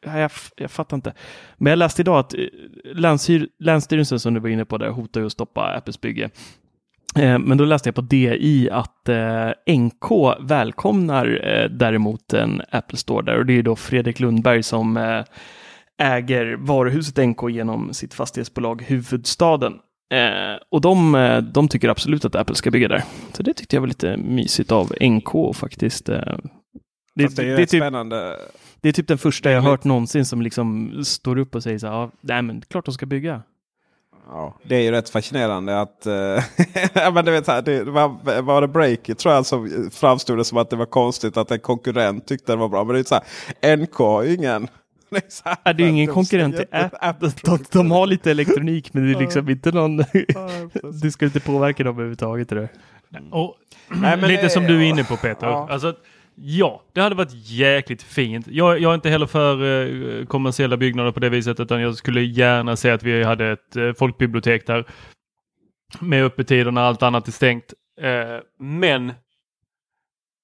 jag, 0.00 0.30
jag, 0.56 0.70
fattar 0.70 0.96
inte. 0.96 1.14
Men 1.56 1.70
jag 1.70 1.78
läste 1.78 2.02
idag 2.02 2.18
att 2.18 2.34
eh, 2.34 2.40
länsstyr, 2.94 3.48
Länsstyrelsen 3.58 4.20
som 4.20 4.34
du 4.34 4.40
var 4.40 4.48
inne 4.48 4.64
på 4.64 4.78
där 4.78 4.88
hotar 4.88 5.20
ju 5.20 5.26
att 5.26 5.32
stoppa 5.32 5.74
Apples 5.76 6.00
bygge. 6.00 6.30
Eh, 7.16 7.38
men 7.38 7.58
då 7.58 7.64
läste 7.64 7.88
jag 7.88 7.94
på 7.94 8.00
DI 8.00 8.70
att 8.70 9.08
eh, 9.08 9.50
NK 9.78 10.36
välkomnar 10.40 11.26
däremot 11.70 12.32
en 12.32 12.62
Apple 12.70 12.98
Store 12.98 13.24
där 13.24 13.38
och 13.38 13.46
det 13.46 13.52
är 13.52 13.62
då 13.62 13.76
Fredrik 13.76 14.20
Lundberg 14.20 14.62
som 14.62 15.22
äger 15.98 16.56
varuhuset 16.58 17.28
NK 17.28 17.50
genom 17.50 17.94
sitt 17.94 18.14
fastighetsbolag 18.14 18.82
Huvudstaden. 18.82 19.72
och 20.70 20.80
de, 20.80 21.12
de 21.54 21.68
tycker 21.68 21.88
absolut 21.88 22.24
att 22.24 22.34
Apple 22.34 22.54
ska 22.54 22.70
bygga 22.70 22.88
där. 22.88 23.02
Så 23.32 23.42
det 23.42 23.54
tyckte 23.54 23.76
jag 23.76 23.80
var 23.80 23.88
lite 23.88 24.16
mysigt 24.16 24.72
av 24.72 24.92
NK 25.00 25.56
faktiskt. 25.56 26.06
Det, 26.06 26.40
det, 27.14 27.24
är, 27.24 27.56
det 27.56 27.62
är 27.62 27.66
typ, 27.66 27.68
spännande. 27.68 28.36
Det 28.82 28.88
är 28.88 28.92
typ 28.92 29.08
den 29.08 29.18
första 29.18 29.50
jag 29.50 29.62
hört 29.62 29.84
någonsin 29.84 30.24
som 30.24 30.42
liksom 30.42 30.92
står 31.04 31.38
upp 31.38 31.54
och 31.54 31.62
säger 31.62 31.78
så 31.78 31.86
här, 31.86 31.94
ja, 31.94 32.10
nej 32.20 32.42
men 32.42 32.60
klart 32.60 32.84
de 32.84 32.94
ska 32.94 33.06
bygga. 33.06 33.42
Ja, 34.26 34.58
det 34.62 34.76
är 34.76 34.80
ju 34.80 34.90
rätt 34.90 35.10
fascinerande 35.10 35.80
att... 35.80 36.06
Uh, 36.06 37.14
men 37.14 37.24
du 37.24 37.30
vet, 37.30 37.46
här, 37.46 37.62
det 37.62 37.84
var, 37.84 38.42
var 38.42 38.60
det 38.60 38.68
breaket 38.68 39.18
tror 39.18 39.34
jag 39.34 39.46
som 39.46 39.90
framstod 39.92 40.38
det 40.38 40.44
som 40.44 40.58
att 40.58 40.70
det 40.70 40.76
var 40.76 40.86
konstigt 40.86 41.36
att 41.36 41.50
en 41.50 41.58
konkurrent 41.58 42.26
tyckte 42.26 42.52
det 42.52 42.56
var 42.56 42.68
bra. 42.68 42.84
Men 42.84 42.94
det 42.94 43.00
är 43.00 43.04
så 43.04 43.20
här, 43.62 43.76
NK 43.76 43.94
har 43.94 44.22
ju 44.22 44.34
ingen... 44.34 44.68
Det 45.10 45.42
är, 45.64 45.74
det 45.74 45.84
är 45.84 45.88
ingen 45.88 46.06
konkurrent 46.06 46.56
till 46.56 46.66
Apple. 46.70 47.32
De, 47.42 47.58
de, 47.72 47.90
har 47.90 48.06
lite 48.06 48.30
elektronik 48.30 48.94
men 48.94 49.06
det 49.06 49.18
är 49.18 49.20
liksom 49.20 49.48
inte 49.48 49.70
någon... 49.72 49.96
du 51.02 51.10
ska 51.10 51.24
inte 51.24 51.40
påverka 51.40 51.84
dem 51.84 51.94
överhuvudtaget. 51.94 52.48
Det. 52.48 52.68
Och, 53.30 53.56
Nej, 53.88 54.16
lite 54.16 54.42
det, 54.42 54.50
som 54.50 54.64
du 54.64 54.76
är 54.76 54.82
inne 54.82 55.04
på 55.04 55.16
Peter. 55.16 55.46
Ja. 55.46 55.68
Alltså, 55.70 55.94
Ja, 56.34 56.82
det 56.92 57.00
hade 57.00 57.14
varit 57.14 57.34
jäkligt 57.34 58.02
fint. 58.02 58.46
Jag, 58.46 58.80
jag 58.80 58.90
är 58.90 58.94
inte 58.94 59.10
heller 59.10 59.26
för 59.26 59.62
eh, 60.20 60.26
kommersiella 60.26 60.76
byggnader 60.76 61.12
på 61.12 61.20
det 61.20 61.28
viset 61.28 61.60
utan 61.60 61.80
jag 61.80 61.96
skulle 61.96 62.22
gärna 62.22 62.76
se 62.76 62.90
att 62.90 63.02
vi 63.02 63.22
hade 63.24 63.52
ett 63.52 63.76
eh, 63.76 63.92
folkbibliotek 63.92 64.66
där 64.66 64.84
med 66.00 66.24
öppettider 66.24 66.70
när 66.70 66.82
allt 66.82 67.02
annat 67.02 67.28
är 67.28 67.32
stängt. 67.32 67.74
Eh, 68.00 68.40
men 68.58 69.12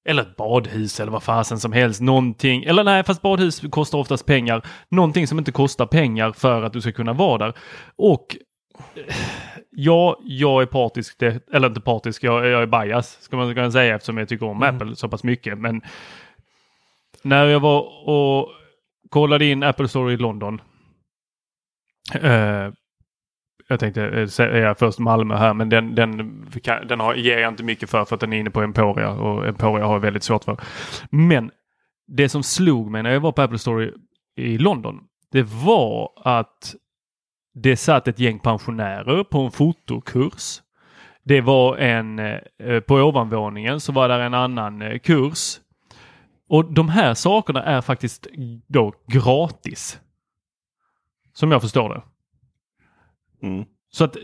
eller 0.08 0.22
ett 0.22 0.36
badhus 0.36 1.00
eller 1.00 1.12
vad 1.12 1.22
fasen 1.22 1.60
som 1.60 1.72
helst. 1.72 2.00
Någonting. 2.00 2.64
Eller 2.64 2.84
nej, 2.84 3.04
fast 3.04 3.22
badhus 3.22 3.60
kostar 3.70 3.98
oftast 3.98 4.26
pengar. 4.26 4.66
Någonting 4.88 5.26
som 5.26 5.38
inte 5.38 5.52
kostar 5.52 5.86
pengar 5.86 6.32
för 6.32 6.62
att 6.62 6.72
du 6.72 6.80
ska 6.80 6.92
kunna 6.92 7.12
vara 7.12 7.38
där. 7.38 7.54
Och 7.96 8.36
eh, 8.94 9.14
ja, 9.80 10.18
jag 10.24 10.62
är 10.62 10.66
partisk, 10.66 11.22
eller 11.52 11.68
inte 11.68 11.80
partisk, 11.80 12.24
jag, 12.24 12.46
jag 12.46 12.62
är 12.62 12.66
bias 12.66 13.18
ska 13.20 13.36
man 13.36 13.54
kunna 13.54 13.70
säga 13.70 13.94
eftersom 13.94 14.18
jag 14.18 14.28
tycker 14.28 14.46
om 14.46 14.62
mm. 14.62 14.76
Apple 14.76 14.96
så 14.96 15.08
pass 15.08 15.24
mycket. 15.24 15.58
Men 15.58 15.82
när 17.22 17.44
jag 17.44 17.60
var 17.60 18.08
och 18.08 18.48
kollade 19.10 19.44
in 19.44 19.62
Apple 19.62 19.88
Store 19.88 20.12
i 20.12 20.16
London. 20.16 20.60
Eh, 22.14 22.70
jag 23.68 23.80
tänkte 23.80 24.08
eh, 24.08 24.26
säga 24.26 24.74
först 24.74 24.98
Malmö 24.98 25.36
här, 25.36 25.54
men 25.54 25.68
den, 25.68 25.94
den, 25.94 26.46
den 26.88 27.00
har, 27.00 27.14
ger 27.14 27.38
jag 27.38 27.52
inte 27.52 27.64
mycket 27.64 27.90
för 27.90 28.04
för 28.04 28.14
att 28.14 28.20
den 28.20 28.32
är 28.32 28.38
inne 28.38 28.50
på 28.50 28.62
Emporia 28.62 29.10
och 29.10 29.46
Emporia 29.46 29.86
har 29.86 29.92
jag 29.92 30.00
väldigt 30.00 30.22
svårt 30.22 30.44
för. 30.44 30.60
Men 31.10 31.50
det 32.06 32.28
som 32.28 32.42
slog 32.42 32.90
mig 32.90 33.02
när 33.02 33.10
jag 33.10 33.20
var 33.20 33.32
på 33.32 33.42
Apple 33.42 33.58
Store 33.58 33.84
i, 33.84 33.92
i 34.36 34.58
London, 34.58 35.00
det 35.32 35.42
var 35.42 36.10
att 36.24 36.74
det 37.62 37.76
satt 37.76 38.08
ett 38.08 38.18
gäng 38.18 38.38
pensionärer 38.38 39.24
på 39.24 39.40
en 39.40 39.50
fotokurs. 39.50 40.62
Det 41.22 41.40
var 41.40 41.76
en, 41.76 42.18
eh, 42.18 42.80
på 42.80 42.94
ovanvåningen 42.94 43.80
så 43.80 43.92
var 43.92 44.08
där 44.08 44.20
en 44.20 44.34
annan 44.34 44.82
eh, 44.82 44.98
kurs. 44.98 45.60
Och 46.48 46.72
de 46.72 46.88
här 46.88 47.14
sakerna 47.14 47.62
är 47.62 47.80
faktiskt 47.80 48.26
då 48.66 48.94
gratis. 49.06 50.00
Som 51.32 51.52
jag 51.52 51.62
förstår 51.62 51.88
det. 51.94 52.02
Mm. 53.46 53.64
Så 53.90 54.04
att 54.04 54.16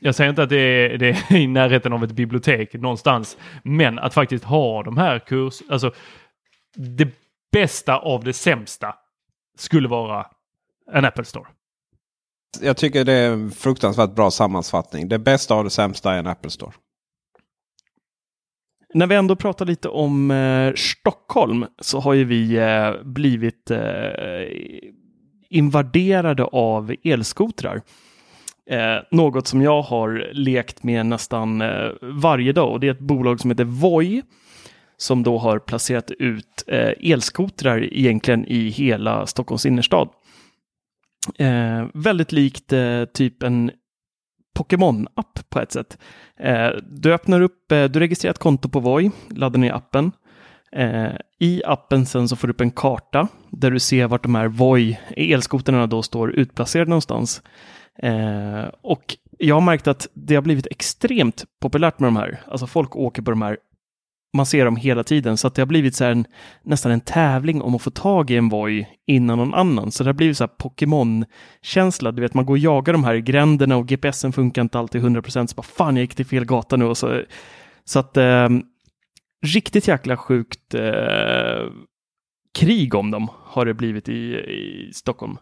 jag 0.00 0.14
säger 0.14 0.30
inte 0.30 0.42
att 0.42 0.48
det 0.48 0.56
är, 0.58 0.98
det 0.98 1.08
är, 1.08 1.36
i 1.36 1.46
närheten 1.46 1.92
av 1.92 2.04
ett 2.04 2.12
bibliotek 2.12 2.74
någonstans. 2.74 3.38
Men 3.62 3.98
att 3.98 4.14
faktiskt 4.14 4.44
ha 4.44 4.82
de 4.82 4.96
här 4.96 5.18
kurs, 5.18 5.62
alltså 5.70 5.92
det 6.76 7.08
bästa 7.52 7.98
av 7.98 8.24
det 8.24 8.32
sämsta 8.32 8.94
skulle 9.58 9.88
vara 9.88 10.26
en 10.92 11.04
Apple 11.04 11.24
Store 11.24 11.46
jag 12.60 12.76
tycker 12.76 13.04
det 13.04 13.12
är 13.12 13.30
en 13.30 13.50
fruktansvärt 13.50 14.14
bra 14.14 14.30
sammanfattning. 14.30 15.08
Det 15.08 15.18
bästa 15.18 15.54
av 15.54 15.64
det 15.64 15.70
sämsta 15.70 16.14
är 16.14 16.18
en 16.18 16.26
Apple 16.26 16.50
Store. 16.50 16.72
När 18.94 19.06
vi 19.06 19.14
ändå 19.14 19.36
pratar 19.36 19.66
lite 19.66 19.88
om 19.88 20.30
eh, 20.30 20.72
Stockholm 20.74 21.66
så 21.80 22.00
har 22.00 22.14
ju 22.14 22.24
vi 22.24 22.56
eh, 22.56 23.04
blivit 23.04 23.70
eh, 23.70 23.80
invaderade 25.50 26.44
av 26.44 26.94
elskotrar. 27.04 27.82
Eh, 28.70 28.96
något 29.10 29.46
som 29.46 29.62
jag 29.62 29.82
har 29.82 30.30
lekt 30.32 30.82
med 30.82 31.06
nästan 31.06 31.60
eh, 31.60 31.90
varje 32.02 32.52
dag 32.52 32.72
och 32.72 32.80
det 32.80 32.86
är 32.86 32.90
ett 32.90 32.98
bolag 32.98 33.40
som 33.40 33.50
heter 33.50 33.64
Voi 33.64 34.22
som 34.96 35.22
då 35.22 35.38
har 35.38 35.58
placerat 35.58 36.10
ut 36.10 36.64
eh, 36.66 37.12
elskotrar 37.12 37.94
egentligen 37.94 38.46
i 38.46 38.68
hela 38.68 39.26
Stockholms 39.26 39.66
innerstad. 39.66 40.08
Eh, 41.34 41.86
väldigt 41.94 42.32
likt 42.32 42.72
eh, 42.72 43.04
typ 43.04 43.42
en 43.42 43.70
Pokémon-app 44.54 45.50
på 45.50 45.60
ett 45.60 45.72
sätt. 45.72 45.98
Eh, 46.40 46.68
du 46.90 47.14
öppnar 47.14 47.40
upp, 47.40 47.72
eh, 47.72 47.84
du 47.84 47.98
registrerar 47.98 48.30
ett 48.30 48.38
konto 48.38 48.68
på 48.68 48.80
Voi, 48.80 49.10
laddar 49.30 49.58
ner 49.58 49.72
appen. 49.72 50.12
Eh, 50.72 51.12
I 51.38 51.62
appen 51.64 52.06
sen 52.06 52.28
så 52.28 52.36
får 52.36 52.48
du 52.48 52.52
upp 52.52 52.60
en 52.60 52.70
karta 52.70 53.28
där 53.50 53.70
du 53.70 53.78
ser 53.78 54.06
vart 54.06 54.22
de 54.22 54.34
här 54.34 54.48
Voi 54.48 54.98
elskotrarna 55.16 55.86
då 55.86 56.02
står 56.02 56.30
utplacerade 56.30 56.88
någonstans. 56.88 57.42
Eh, 57.98 58.64
och 58.82 59.16
jag 59.38 59.54
har 59.56 59.60
märkt 59.60 59.86
att 59.88 60.08
det 60.14 60.34
har 60.34 60.42
blivit 60.42 60.66
extremt 60.66 61.44
populärt 61.60 61.98
med 61.98 62.06
de 62.06 62.16
här. 62.16 62.40
Alltså 62.46 62.66
folk 62.66 62.96
åker 62.96 63.22
på 63.22 63.30
de 63.30 63.42
här 63.42 63.58
man 64.34 64.46
ser 64.46 64.64
dem 64.64 64.76
hela 64.76 65.04
tiden, 65.04 65.36
så 65.36 65.46
att 65.46 65.54
det 65.54 65.62
har 65.62 65.66
blivit 65.66 65.94
så 65.94 66.04
en, 66.04 66.24
nästan 66.62 66.92
en 66.92 67.00
tävling 67.00 67.62
om 67.62 67.74
att 67.74 67.82
få 67.82 67.90
tag 67.90 68.30
i 68.30 68.36
en 68.36 68.48
Voi 68.48 68.86
innan 69.06 69.38
någon 69.38 69.54
annan. 69.54 69.90
Så 69.90 70.04
det 70.04 70.08
har 70.08 70.14
blivit 70.14 70.36
så 70.36 70.44
här 70.44 70.52
Pokémon-känsla. 70.58 72.12
Du 72.12 72.22
vet, 72.22 72.34
man 72.34 72.46
går 72.46 72.54
och 72.54 72.58
jagar 72.58 72.92
de 72.92 73.04
här 73.04 73.14
i 73.14 73.20
gränderna 73.20 73.76
och 73.76 73.88
GPSen 73.88 74.32
funkar 74.32 74.62
inte 74.62 74.78
alltid 74.78 75.02
100% 75.02 75.46
så 75.46 75.54
bara 75.54 75.62
fan, 75.62 75.96
jag 75.96 76.02
gick 76.02 76.14
till 76.14 76.26
fel 76.26 76.44
gata 76.44 76.76
nu. 76.76 76.84
Och 76.84 76.98
så, 76.98 77.22
så 77.84 77.98
att 77.98 78.16
eh, 78.16 78.48
riktigt 79.46 79.88
jäkla 79.88 80.16
sjukt 80.16 80.74
eh, 80.74 81.70
krig 82.58 82.94
om 82.94 83.10
dem 83.10 83.28
har 83.44 83.66
det 83.66 83.74
blivit 83.74 84.08
i, 84.08 84.36
i 84.36 84.90
Stockholm. 84.94 85.38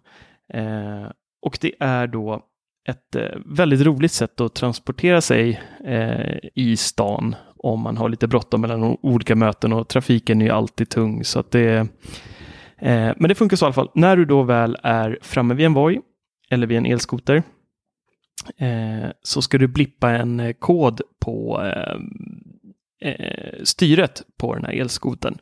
Eh, 0.54 1.10
och 1.42 1.58
det 1.60 1.72
är 1.80 2.06
då 2.06 2.42
ett 2.88 3.16
eh, 3.16 3.38
väldigt 3.46 3.80
roligt 3.80 4.12
sätt 4.12 4.40
att 4.40 4.54
transportera 4.54 5.20
sig 5.20 5.60
eh, 5.84 6.38
i 6.54 6.76
stan 6.76 7.36
om 7.64 7.80
man 7.80 7.96
har 7.96 8.08
lite 8.08 8.28
bråttom 8.28 8.60
mellan 8.60 8.96
olika 9.02 9.36
möten 9.36 9.72
och 9.72 9.88
trafiken 9.88 10.40
är 10.40 10.44
ju 10.44 10.50
alltid 10.50 10.88
tung. 10.88 11.24
Så 11.24 11.40
att 11.40 11.50
det, 11.50 11.88
eh, 12.78 13.12
men 13.16 13.28
det 13.28 13.34
funkar 13.34 13.56
så 13.56 13.64
i 13.64 13.66
alla 13.66 13.72
fall. 13.72 13.90
När 13.94 14.16
du 14.16 14.24
då 14.24 14.42
väl 14.42 14.76
är 14.82 15.18
framme 15.22 15.54
vid 15.54 15.66
en 15.66 15.74
Voi 15.74 16.00
eller 16.50 16.66
vid 16.66 16.78
en 16.78 16.86
elskoter 16.86 17.42
eh, 18.58 19.10
så 19.22 19.42
ska 19.42 19.58
du 19.58 19.68
blippa 19.68 20.10
en 20.10 20.40
eh, 20.40 20.52
kod 20.52 21.00
på 21.20 21.62
eh, 21.62 23.10
eh, 23.10 23.62
styret 23.62 24.22
på 24.38 24.54
den 24.54 24.64
här 24.64 24.72
elskoten. 24.72 25.38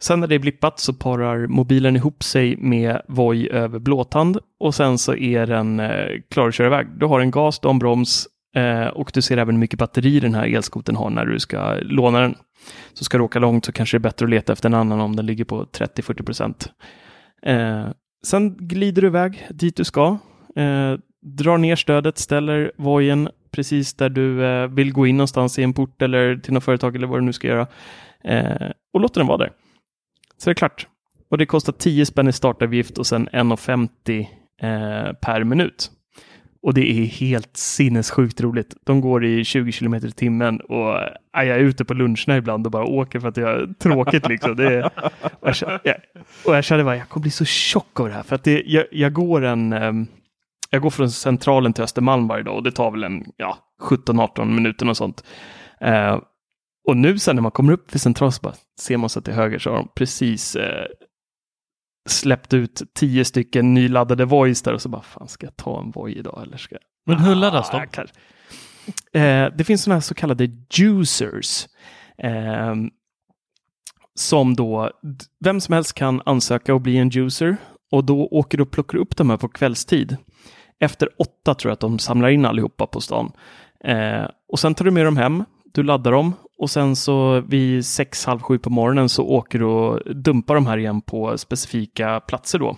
Sen 0.00 0.20
när 0.20 0.26
det 0.26 0.34
är 0.34 0.38
blippat 0.38 0.80
så 0.80 0.92
parar 0.92 1.46
mobilen 1.46 1.96
ihop 1.96 2.22
sig 2.22 2.56
med 2.56 3.02
Voi 3.08 3.48
över 3.48 3.78
blåtand 3.78 4.38
och 4.60 4.74
sen 4.74 4.98
så 4.98 5.14
är 5.14 5.46
den 5.46 5.80
eh, 5.80 6.20
klar 6.30 6.48
att 6.48 6.54
köra 6.54 6.66
iväg. 6.66 6.86
Du 6.98 7.06
har 7.06 7.20
en 7.20 7.30
gas, 7.30 7.60
du 7.60 7.68
har 7.68 7.74
en 7.74 7.78
broms 7.78 8.28
eh, 8.54 8.86
och 8.86 9.10
du 9.14 9.22
ser 9.22 9.36
även 9.36 9.54
hur 9.54 9.60
mycket 9.60 9.78
batteri 9.78 10.20
den 10.20 10.34
här 10.34 10.46
elskoten 10.46 10.96
har 10.96 11.10
när 11.10 11.26
du 11.26 11.38
ska 11.38 11.74
låna 11.82 12.20
den. 12.20 12.34
Så 12.92 13.04
ska 13.04 13.18
du 13.18 13.24
åka 13.24 13.38
långt 13.38 13.64
så 13.64 13.72
kanske 13.72 13.96
det 13.96 14.00
är 14.00 14.02
bättre 14.08 14.26
att 14.26 14.30
leta 14.30 14.52
efter 14.52 14.68
en 14.68 14.74
annan 14.74 15.00
om 15.00 15.16
den 15.16 15.26
ligger 15.26 15.44
på 15.44 15.64
30-40 15.64 16.22
procent. 16.22 16.72
Eh, 17.42 17.86
sen 18.26 18.56
glider 18.56 19.02
du 19.02 19.08
iväg 19.08 19.46
dit 19.50 19.76
du 19.76 19.84
ska. 19.84 20.18
Eh, 20.56 20.94
drar 21.22 21.58
ner 21.58 21.76
stödet, 21.76 22.18
ställer 22.18 22.72
vojen 22.76 23.28
precis 23.50 23.94
där 23.94 24.08
du 24.08 24.44
eh, 24.44 24.68
vill 24.68 24.92
gå 24.92 25.06
in 25.06 25.16
någonstans 25.16 25.58
i 25.58 25.62
en 25.62 25.72
port 25.72 26.02
eller 26.02 26.36
till 26.36 26.52
något 26.52 26.64
företag 26.64 26.96
eller 26.96 27.06
vad 27.06 27.18
du 27.18 27.24
nu 27.24 27.32
ska 27.32 27.48
göra. 27.48 27.66
Eh, 28.24 28.70
och 28.94 29.00
låter 29.00 29.20
den 29.20 29.28
vara 29.28 29.38
där. 29.38 29.50
Så 30.38 30.50
det 30.50 30.52
är 30.52 30.54
klart. 30.54 30.86
Och 31.30 31.38
det 31.38 31.46
kostar 31.46 31.72
10 31.72 32.06
spänn 32.06 32.28
i 32.28 32.32
startavgift 32.32 32.98
och 32.98 33.06
sen 33.06 33.28
1,50 33.28 34.26
eh, 34.62 35.12
per 35.12 35.44
minut. 35.44 35.90
Och 36.64 36.74
det 36.74 36.90
är 36.90 37.04
helt 37.04 37.56
sinnessjukt 37.56 38.40
roligt. 38.40 38.74
De 38.84 39.00
går 39.00 39.24
i 39.24 39.44
20 39.44 39.72
km 39.72 39.94
i 39.94 40.12
timmen 40.12 40.60
och 40.60 40.98
äh, 41.00 41.08
jag 41.32 41.46
är 41.46 41.58
ute 41.58 41.84
på 41.84 41.94
luncherna 41.94 42.36
ibland 42.36 42.66
och 42.66 42.72
bara 42.72 42.84
åker 42.84 43.20
för 43.20 43.28
att 43.28 43.36
jag 43.36 43.46
har 43.46 43.74
tråkigt. 43.78 44.28
Liksom. 44.28 44.56
Det 44.56 44.74
är, 44.74 44.90
och, 45.40 45.54
jag, 45.60 45.80
jag, 45.82 45.96
och 46.46 46.56
jag 46.56 46.64
kände 46.64 46.84
bara 46.84 46.96
jag 46.96 47.08
kommer 47.08 47.22
bli 47.22 47.30
så 47.30 47.44
tjock 47.44 48.00
av 48.00 48.08
det 48.08 48.14
här. 48.14 48.22
För 48.22 48.34
att 48.34 48.44
det, 48.44 48.62
jag, 48.66 48.84
jag 48.90 49.12
går 49.12 49.44
en 49.44 49.72
ehm, 49.72 50.06
jag 50.70 50.82
går 50.82 50.90
från 50.90 51.10
Centralen 51.10 51.72
till 51.72 51.84
Östermalm 51.84 52.28
varje 52.28 52.44
dag 52.44 52.56
och 52.56 52.62
det 52.62 52.72
tar 52.72 52.90
väl 52.90 53.04
en 53.04 53.24
ja, 53.36 53.58
17-18 53.82 54.44
minuter 54.44 54.88
och 54.88 54.96
sånt. 54.96 55.24
Uh, 55.84 56.20
och 56.88 56.96
nu 56.96 57.18
sen 57.18 57.36
när 57.36 57.42
man 57.42 57.52
kommer 57.52 57.72
upp 57.72 57.94
vid 57.94 58.00
Centralen 58.00 58.32
så 58.32 58.40
bara 58.42 58.54
ser 58.80 58.96
man 58.96 59.08
så 59.08 59.20
till 59.20 59.34
höger 59.34 59.58
så 59.58 59.70
har 59.70 59.76
de 59.76 59.88
precis 59.94 60.56
eh, 60.56 60.86
släppt 62.08 62.54
ut 62.54 62.82
tio 62.94 63.24
stycken 63.24 63.74
nyladdade 63.74 64.24
voice 64.24 64.62
där 64.62 64.72
och 64.74 64.82
så 64.82 64.88
bara, 64.88 65.02
fan 65.02 65.28
ska 65.28 65.46
jag 65.46 65.56
ta 65.56 65.80
en 65.80 65.90
Voi 65.90 66.18
idag 66.18 66.42
eller 66.42 66.56
ska 66.56 66.74
jag? 66.74 66.82
Men 67.06 67.24
hur 67.24 67.34
laddas 67.34 67.70
de? 67.70 68.06
Eh, 69.20 69.48
det 69.56 69.64
finns 69.64 69.82
sådana 69.82 69.96
här 69.96 70.00
så 70.00 70.14
kallade 70.14 70.50
juicers. 70.70 71.66
Eh, 72.18 72.74
som 74.14 74.54
då, 74.54 74.90
vem 75.40 75.60
som 75.60 75.72
helst 75.72 75.94
kan 75.94 76.22
ansöka 76.26 76.74
och 76.74 76.80
bli 76.80 76.96
en 76.96 77.08
juicer 77.08 77.56
och 77.90 78.04
då 78.04 78.26
åker 78.26 78.58
du 78.58 78.62
och 78.62 78.70
plockar 78.70 78.98
upp 78.98 79.16
de 79.16 79.30
här 79.30 79.36
på 79.36 79.48
kvällstid. 79.48 80.16
Efter 80.80 81.08
åtta 81.18 81.54
tror 81.54 81.70
jag 81.70 81.74
att 81.74 81.80
de 81.80 81.98
samlar 81.98 82.28
in 82.28 82.44
allihopa 82.44 82.86
på 82.86 83.00
stan. 83.00 83.32
Eh, 83.84 84.24
och 84.48 84.58
sen 84.58 84.74
tar 84.74 84.84
du 84.84 84.90
med 84.90 85.04
dem 85.04 85.16
hem, 85.16 85.44
du 85.74 85.82
laddar 85.82 86.12
dem 86.12 86.32
och 86.58 86.70
sen 86.70 86.96
så 86.96 87.40
vid 87.40 87.86
sex, 87.86 88.24
halv 88.24 88.40
sju 88.40 88.58
på 88.58 88.70
morgonen 88.70 89.08
så 89.08 89.24
åker 89.24 89.58
du 89.58 89.64
och 89.64 90.14
dumpar 90.16 90.54
de 90.54 90.66
här 90.66 90.78
igen 90.78 91.00
på 91.00 91.38
specifika 91.38 92.20
platser 92.20 92.58
då. 92.58 92.76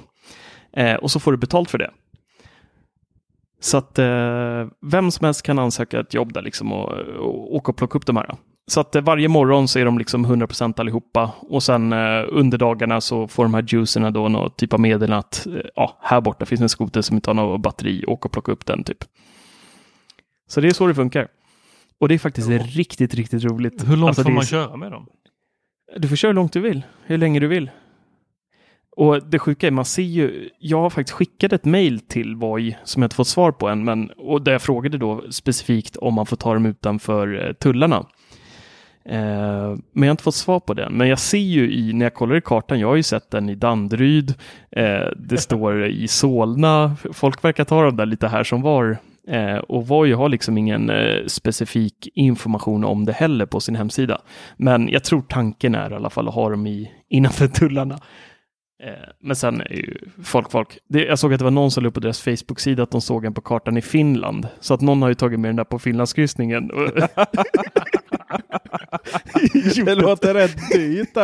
Eh, 0.72 0.95
och 0.95 1.11
så 1.11 1.20
får 1.20 1.33
du 1.33 1.39
betalt 1.39 1.70
för 1.70 1.79
det. 1.79 1.91
Så 3.61 3.77
att 3.77 3.99
eh, 3.99 4.66
vem 4.83 5.11
som 5.11 5.24
helst 5.24 5.43
kan 5.43 5.59
ansöka 5.59 6.01
ett 6.01 6.14
jobb 6.14 6.33
där 6.33 6.43
liksom 6.43 6.72
och, 6.72 6.93
och 6.99 7.55
åka 7.55 7.72
och 7.72 7.77
plocka 7.77 7.99
upp 7.99 8.07
de 8.07 8.16
här. 8.16 8.37
Så 8.66 8.81
att 8.81 8.95
eh, 8.95 9.03
varje 9.03 9.29
morgon 9.29 9.68
så 9.68 9.79
är 9.79 9.85
de 9.85 9.99
liksom 9.99 10.27
100% 10.27 10.81
allihopa 10.81 11.33
och 11.41 11.62
sen 11.62 11.93
eh, 11.93 12.24
under 12.29 12.59
dagarna 12.59 13.01
så 13.01 13.29
får 13.29 13.45
de 13.45 13.55
här 13.55 13.64
juicerna 13.68 14.11
då 14.11 14.29
någon 14.29 14.51
typ 14.51 14.72
av 14.72 14.81
medel 14.81 15.12
att 15.12 15.47
eh, 15.47 15.53
ja, 15.74 15.99
här 16.03 16.20
borta 16.20 16.47
finns 16.47 16.61
en 16.61 16.68
skoter 16.68 17.03
som 17.03 17.16
inte 17.16 17.31
har 17.31 17.35
något 17.35 17.61
batteri, 17.61 18.05
åk 18.07 18.24
och 18.24 18.33
plocka 18.33 18.53
upp 18.53 18.66
den 18.66 18.85
typ. 18.85 19.05
Så 20.49 20.61
det 20.61 20.68
är 20.68 20.72
så 20.72 20.87
det 20.87 20.95
funkar. 20.95 21.29
Och 22.01 22.09
det 22.09 22.14
är 22.14 22.18
faktiskt 22.18 22.51
ja. 22.51 22.59
riktigt, 22.59 23.14
riktigt 23.14 23.44
roligt. 23.44 23.88
Hur 23.88 23.97
långt 23.97 24.09
alltså, 24.09 24.22
får 24.22 24.30
man 24.30 24.42
är... 24.42 24.47
köra 24.47 24.76
med 24.76 24.92
dem? 24.92 25.07
Du 25.97 26.09
får 26.09 26.16
köra 26.16 26.28
hur 26.28 26.34
långt 26.34 26.53
du 26.53 26.61
vill, 26.61 26.82
hur 27.05 27.18
länge 27.18 27.40
du 27.40 27.47
vill. 27.47 27.70
Och 28.97 29.28
det 29.28 29.38
sjuka 29.38 29.66
är, 29.66 29.70
man 29.70 29.84
ser 29.84 30.03
ju, 30.03 30.51
jag 30.59 30.80
har 30.80 30.90
faktiskt 30.90 31.16
skickat 31.16 31.53
ett 31.53 31.64
mail 31.64 32.01
till 32.01 32.36
Voi 32.36 32.76
som 32.84 33.03
jag 33.03 33.07
inte 33.07 33.16
fått 33.16 33.28
svar 33.28 33.53
på 33.53 33.68
än, 33.68 33.84
men 33.84 34.11
och 34.11 34.42
där 34.42 34.53
jag 34.53 34.62
frågade 34.62 34.99
då 34.99 35.24
specifikt 35.30 35.97
om 35.97 36.14
man 36.14 36.26
får 36.26 36.36
ta 36.36 36.55
dem 36.55 36.66
utanför 36.66 37.47
eh, 37.47 37.53
tullarna. 37.53 38.07
Eh, 39.05 39.76
men 39.92 40.03
jag 40.03 40.07
har 40.07 40.11
inte 40.11 40.22
fått 40.22 40.34
svar 40.34 40.61
på 40.61 40.74
den. 40.74 40.92
Men 40.92 41.09
jag 41.09 41.18
ser 41.18 41.38
ju 41.38 41.72
i, 41.72 41.92
när 41.92 42.07
jag 42.07 42.14
kollar 42.14 42.36
i 42.36 42.40
kartan, 42.40 42.80
jag 42.80 42.88
har 42.88 42.97
ju 42.97 43.03
sett 43.03 43.30
den 43.30 43.49
i 43.49 43.55
Danderyd, 43.55 44.34
eh, 44.70 45.09
det 45.16 45.38
står 45.40 45.86
i 45.86 46.09
Solna, 46.09 46.97
folk 47.12 47.44
verkar 47.44 47.64
ta 47.64 47.82
dem 47.82 47.97
där 47.97 48.07
lite 48.07 48.28
här 48.28 48.44
som 48.44 48.62
var. 48.62 48.99
Eh, 49.29 49.57
och 49.57 49.87
Voi 49.87 50.12
har 50.12 50.29
liksom 50.29 50.59
ingen 50.59 50.91
eh, 50.91 51.27
specifik 51.27 52.09
information 52.14 52.85
om 52.85 53.05
det 53.05 53.12
heller 53.12 53.47
på 53.47 53.61
sin 53.61 53.77
hemsida. 53.77 54.20
Men 54.57 54.89
jag 54.89 55.05
tror 55.05 55.22
tanken 55.22 55.74
är 55.74 55.91
i 55.91 55.95
alla 55.95 56.11
fall 56.11 56.29
att 56.29 56.35
ha 56.35 56.51
dem 56.51 56.66
i, 56.66 56.91
innanför 57.09 57.49
tullarna. 57.49 57.99
Eh, 58.83 59.09
men 59.20 59.37
sen 59.37 59.61
är 59.61 59.72
ju 59.72 59.99
folk 60.24 60.51
folk. 60.51 60.79
Det, 60.89 61.05
jag 61.05 61.18
såg 61.18 61.33
att 61.33 61.39
det 61.39 61.45
var 61.45 61.51
någon 61.51 61.70
som 61.70 61.83
la 61.83 61.89
upp 61.89 61.95
på 61.95 62.01
deras 62.01 62.20
Facebook-sida 62.20 62.83
att 62.83 62.91
de 62.91 63.01
såg 63.01 63.24
en 63.24 63.35
på 63.35 63.41
kartan 63.41 63.77
i 63.77 63.83
Finland. 63.83 64.49
Så 64.61 64.74
att 64.74 64.81
någon 64.81 65.03
har 65.03 65.09
ju 65.09 65.14
tagit 65.14 65.41
med 65.41 65.49
den 65.49 65.57
där 65.57 65.64
på 65.64 65.79
Finlandskryssningen. 65.79 66.68
det 69.85 69.95
låter 69.95 70.35
rätt 70.35 70.70
dyrt. 70.72 71.16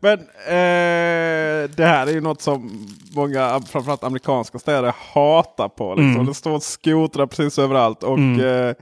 Men 0.00 0.18
eh, 0.46 1.70
det 1.76 1.84
här 1.84 2.06
är 2.06 2.12
ju 2.12 2.20
något 2.20 2.42
som 2.42 2.86
många, 3.14 3.60
framförallt 3.60 4.04
amerikanska 4.04 4.58
städer, 4.58 4.94
hatar 5.14 5.68
på. 5.68 5.94
Liksom. 5.94 6.14
Mm. 6.14 6.26
Det 6.26 6.34
står 6.34 6.58
skotrar 6.58 7.26
precis 7.26 7.58
överallt. 7.58 8.02
Och 8.02 8.18
mm. 8.18 8.68
eh, 8.68 8.74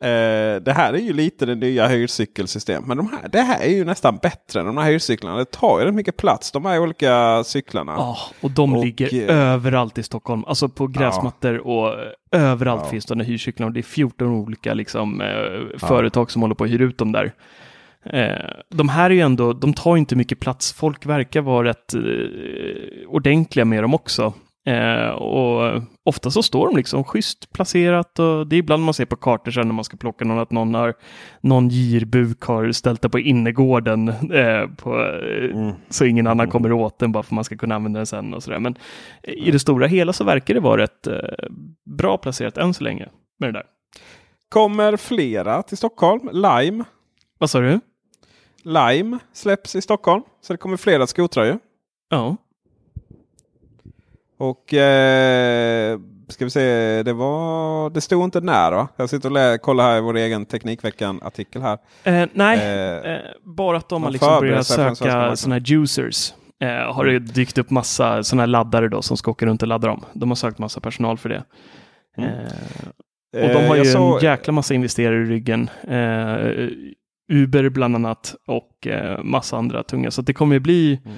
Eh, 0.00 0.60
det 0.60 0.72
här 0.72 0.92
är 0.92 0.98
ju 0.98 1.12
lite 1.12 1.46
det 1.46 1.54
nya 1.54 1.86
hyrcykelsystemet. 1.86 2.86
Men 2.86 2.96
de 2.96 3.08
här, 3.08 3.28
det 3.28 3.40
här 3.40 3.60
är 3.60 3.70
ju 3.70 3.84
nästan 3.84 4.16
bättre 4.16 4.60
än 4.60 4.66
de 4.66 4.76
här 4.76 4.90
hyrcyklarna. 4.90 5.36
Det 5.36 5.50
tar 5.50 5.80
ju 5.80 5.86
rätt 5.86 5.94
mycket 5.94 6.16
plats 6.16 6.52
de 6.52 6.64
här 6.64 6.78
olika 6.78 7.44
cyklarna. 7.44 7.92
Ja, 7.92 8.18
och 8.40 8.50
de 8.50 8.74
och, 8.74 8.84
ligger 8.84 9.30
eh, 9.30 9.36
överallt 9.36 9.98
i 9.98 10.02
Stockholm. 10.02 10.44
Alltså 10.46 10.68
på 10.68 10.86
gräsmattor 10.86 11.54
ja. 11.54 11.60
och 11.60 11.94
överallt 12.32 12.82
ja. 12.84 12.90
finns 12.90 13.06
de 13.06 13.20
här 13.20 13.26
hyrcyklarna. 13.26 13.72
Det 13.72 13.80
är 13.80 13.82
14 13.82 14.28
olika 14.28 14.74
liksom, 14.74 15.20
eh, 15.20 15.78
företag 15.78 16.30
som 16.30 16.42
håller 16.42 16.54
på 16.54 16.64
att 16.64 16.70
hyra 16.70 16.84
ut 16.84 16.98
dem 16.98 17.12
där. 17.12 17.34
Eh, 18.04 18.50
de 18.70 18.88
här 18.88 19.10
är 19.10 19.14
ju 19.14 19.20
ändå, 19.20 19.52
de 19.52 19.74
tar 19.74 19.96
inte 19.96 20.16
mycket 20.16 20.40
plats. 20.40 20.72
Folk 20.72 21.06
verkar 21.06 21.40
vara 21.40 21.68
rätt 21.68 21.94
eh, 21.94 23.08
ordentliga 23.08 23.64
med 23.64 23.84
dem 23.84 23.94
också. 23.94 24.32
Eh, 24.68 25.08
och 25.08 25.82
ofta 26.04 26.30
så 26.30 26.42
står 26.42 26.66
de 26.66 26.76
liksom 26.76 27.04
schysst 27.04 27.52
placerat 27.52 28.18
och 28.18 28.46
det 28.46 28.56
är 28.56 28.58
ibland 28.58 28.84
man 28.84 28.94
ser 28.94 29.04
på 29.04 29.16
kartor 29.16 29.50
sen 29.50 29.68
när 29.68 29.74
man 29.74 29.84
ska 29.84 29.96
plocka 29.96 30.24
någon 30.24 30.38
att 30.38 30.50
någon 30.50 30.74
har 30.74 30.94
någon 31.40 31.68
girbuk 31.68 32.42
har 32.42 32.72
ställt 32.72 33.02
det 33.02 33.08
på 33.08 33.18
innergården 33.18 34.08
eh, 34.08 34.66
på, 34.76 34.94
mm. 35.52 35.72
så 35.88 36.04
ingen 36.04 36.26
annan 36.26 36.40
mm. 36.44 36.50
kommer 36.50 36.72
åt 36.72 36.98
den 36.98 37.12
bara 37.12 37.22
för 37.22 37.34
man 37.34 37.44
ska 37.44 37.56
kunna 37.56 37.74
använda 37.74 37.98
den 37.98 38.06
sen 38.06 38.34
och 38.34 38.42
sådär. 38.42 38.58
Men 38.58 38.76
i 39.22 39.50
det 39.50 39.58
stora 39.58 39.86
hela 39.86 40.12
så 40.12 40.24
verkar 40.24 40.54
det 40.54 40.60
vara 40.60 40.82
rätt 40.82 41.06
eh, 41.06 41.14
bra 41.98 42.18
placerat 42.18 42.58
än 42.58 42.74
så 42.74 42.84
länge 42.84 43.08
med 43.38 43.48
det 43.48 43.58
där. 43.58 43.66
Kommer 44.48 44.96
flera 44.96 45.62
till 45.62 45.76
Stockholm? 45.76 46.28
Lime. 46.32 46.84
Vad 47.38 47.50
sa 47.50 47.60
du? 47.60 47.80
Lime 48.62 49.18
släpps 49.32 49.74
i 49.76 49.82
Stockholm. 49.82 50.22
Så 50.40 50.52
det 50.52 50.56
kommer 50.56 50.76
flera 50.76 51.06
skotrar 51.06 51.44
ju. 51.44 51.58
Ja. 52.10 52.36
Och 54.38 54.74
eh, 54.74 55.98
ska 56.28 56.44
vi 56.44 56.50
se, 56.50 57.02
det 57.02 57.12
var, 57.12 57.90
det 57.90 58.00
stod 58.00 58.24
inte 58.24 58.40
när 58.40 58.72
va? 58.72 58.88
Jag 58.96 59.10
sitter 59.10 59.28
och 59.28 59.32
lä, 59.32 59.58
kollar 59.58 59.84
här 59.84 59.98
i 59.98 60.00
vår 60.00 60.16
egen 60.16 60.46
Teknikveckan-artikel 60.46 61.62
här. 61.62 61.78
Eh, 62.04 62.28
nej, 62.32 62.58
Eh, 62.58 63.12
eh, 63.12 63.20
bara 63.44 63.76
att 63.76 63.88
de 63.88 64.02
har 64.02 64.10
liksom 64.10 64.28
börjat 64.40 64.66
söka 64.66 65.36
sådana 65.36 65.54
här 65.54 65.72
users. 65.72 66.32
Eh, 66.60 66.94
har 66.94 67.04
det 67.04 67.18
dykt 67.18 67.58
upp 67.58 67.70
massa 67.70 68.22
sådana 68.22 68.42
här 68.42 68.46
laddare 68.46 68.88
då 68.88 69.02
som 69.02 69.16
ska 69.16 69.30
åka 69.30 69.46
runt 69.46 69.62
och 69.62 69.68
ladda 69.68 69.88
dem. 69.88 70.04
De 70.12 70.30
har 70.30 70.36
sökt 70.36 70.58
massa 70.58 70.80
personal 70.80 71.18
för 71.18 71.28
det. 71.28 71.44
Mm. 72.18 72.30
Eh, 72.30 73.42
och 73.42 73.48
de 73.48 73.66
har 73.68 73.76
Eh, 73.76 73.82
ju 73.82 73.90
såg- 73.92 74.16
en 74.18 74.24
jäkla 74.24 74.52
massa 74.52 74.74
investerare 74.74 75.22
i 75.22 75.24
ryggen. 75.24 75.70
Uber 77.28 77.68
bland 77.68 77.94
annat 77.94 78.34
och 78.46 78.86
eh, 78.86 79.22
massa 79.24 79.56
andra 79.56 79.82
tunga. 79.82 80.10
Så 80.10 80.22
det 80.22 80.32
kommer 80.34 80.54
ju 80.56 80.60
bli, 80.60 81.00
Mm. 81.04 81.16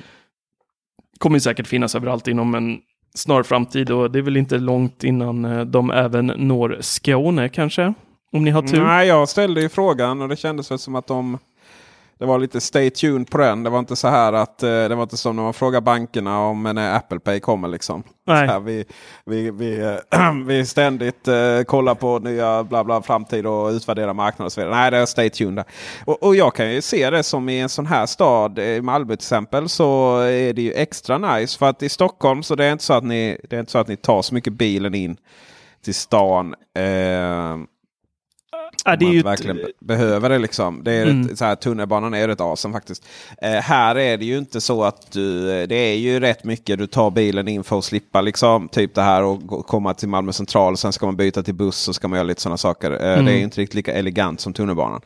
kommer 1.18 1.38
säkert 1.38 1.66
finnas 1.66 1.94
överallt 1.94 2.28
inom 2.28 2.54
en 2.54 2.78
snar 3.14 3.42
framtid 3.42 3.90
och 3.90 4.11
det 4.11 4.18
är 4.18 4.22
väl 4.22 4.36
inte 4.36 4.58
långt 4.58 5.04
innan 5.04 5.44
eh, 5.44 5.61
de 5.64 5.90
även 5.90 6.26
når 6.26 6.78
Skåne 6.80 7.48
kanske. 7.48 7.94
Om 8.32 8.44
ni 8.44 8.50
har 8.50 8.62
tur. 8.62 8.82
Nej, 8.84 9.08
jag 9.08 9.28
ställde 9.28 9.61
ju 9.61 9.68
frågan 9.68 10.22
och 10.22 10.28
det 10.28 10.36
kändes 10.36 10.70
väl 10.70 10.78
som 10.78 10.94
att 10.94 11.06
de 11.06 11.38
det 12.21 12.27
var 12.27 12.39
lite 12.39 12.61
stay 12.61 12.91
tuned 12.91 13.31
på 13.31 13.39
den. 13.39 13.62
Det 13.62 13.71
var 13.71 13.79
inte 13.79 13.97
så 13.97 14.09
här 14.09 14.33
att 14.33 14.62
eh, 14.62 14.68
det 14.68 14.95
var 14.95 15.03
inte 15.03 15.16
som 15.16 15.37
när 15.37 15.43
man 15.43 15.55
frågar 15.55 15.81
bankerna 15.81 16.39
om 16.39 16.62
när 16.62 16.97
Apple 16.97 17.21
Pay 17.21 17.41
kommer. 17.41 17.68
Liksom. 17.68 18.03
Här, 18.27 18.61
vi, 18.61 18.85
vi, 19.25 19.51
vi, 19.51 19.81
eh, 19.81 20.33
vi 20.47 20.66
ständigt 20.66 21.29
eh, 21.29 21.62
kollar 21.66 21.95
på 21.95 22.18
nya 22.18 22.64
bla 22.64 22.85
bla 22.85 23.03
framtid 23.03 23.47
och 23.47 23.68
utvärderar 23.68 24.14
marknaden 24.14 24.47
och 24.47 24.53
så 24.53 24.61
vidare. 24.61 24.75
Nej, 24.75 24.91
det 24.91 24.97
är 24.97 25.07
stay 25.07 25.31
tuned. 25.31 25.55
där. 25.55 25.64
Och, 26.05 26.23
och 26.23 26.37
jag 26.37 26.55
kan 26.55 26.75
ju 26.75 26.83
se 26.83 27.11
det 27.11 27.23
som 27.23 27.49
i 27.49 27.61
en 27.61 27.68
sån 27.68 27.87
här 27.87 28.07
stad, 28.07 28.59
eh, 28.59 28.64
i 28.64 28.83
Malmö 28.83 29.07
till 29.07 29.14
exempel, 29.14 29.68
så 29.68 30.18
är 30.18 30.53
det 30.53 30.62
ju 30.62 30.73
extra 30.73 31.18
nice. 31.18 31.59
För 31.59 31.68
att 31.68 31.83
i 31.83 31.89
Stockholm 31.89 32.43
så 32.43 32.55
det 32.55 32.64
är 32.64 32.73
inte 32.73 32.85
så 32.85 32.93
att 32.93 33.05
ni, 33.05 33.41
det 33.51 33.57
är 33.57 33.61
inte 33.61 33.73
så 33.73 33.79
att 33.79 33.89
ni 33.89 33.97
tar 33.97 34.23
så 34.23 34.35
mycket 34.35 34.53
bilen 34.53 34.95
in 34.95 35.16
till 35.85 35.95
stan. 35.95 36.55
Eh, 36.77 37.57
Ja, 38.85 38.97
det 38.97 39.05
är 39.05 39.12
ju 39.12 39.22
verkligen 39.22 39.57
be- 39.57 39.72
behöver 39.78 40.28
det. 40.31 40.39
liksom. 40.39 40.85
Det 40.85 40.93
är 40.93 41.07
Mm. 41.07 41.26
ett, 41.31 41.39
så 41.39 41.45
här, 41.45 41.57
tunnelbanan 41.57 42.14
är 42.14 42.28
ett 42.28 42.41
asen 42.41 42.72
faktiskt. 42.72 43.05
Eh, 43.43 43.51
här 43.51 43.97
är 43.99 44.16
det 44.16 44.24
ju 44.24 44.39
inte 44.39 44.61
så 44.61 44.85
att 44.85 45.12
du, 45.12 45.47
det 45.66 45.74
är 45.74 45.95
ju 45.97 46.20
rätt 46.20 46.45
mycket 46.45 46.78
du 46.78 46.87
tar 46.87 47.11
bilen 47.11 47.49
in 47.49 47.64
för 47.64 47.78
att 47.78 47.85
slippa 47.85 48.20
liksom, 48.20 48.68
typ 48.68 48.95
det 48.95 49.03
här 49.03 49.22
och 49.22 49.47
gå- 49.47 49.62
komma 49.62 49.95
till 49.95 50.09
Malmö 50.09 50.33
central. 50.33 50.76
Sen 50.76 50.93
ska 50.93 51.07
man 51.07 51.16
byta 51.16 51.43
till 51.43 51.55
buss 51.55 51.89
och 51.89 51.95
ska 51.95 52.09
man 52.09 52.16
göra 52.16 52.26
lite 52.26 52.41
sådana 52.41 52.57
saker. 52.57 52.91
Eh, 52.91 53.12
Mm. 53.12 53.24
Det 53.24 53.33
är 53.33 53.37
ju 53.37 53.43
inte 53.43 53.61
riktigt 53.61 53.74
lika 53.74 53.93
elegant 53.93 54.41
som 54.41 54.53
tunnelbanan. 54.53 55.01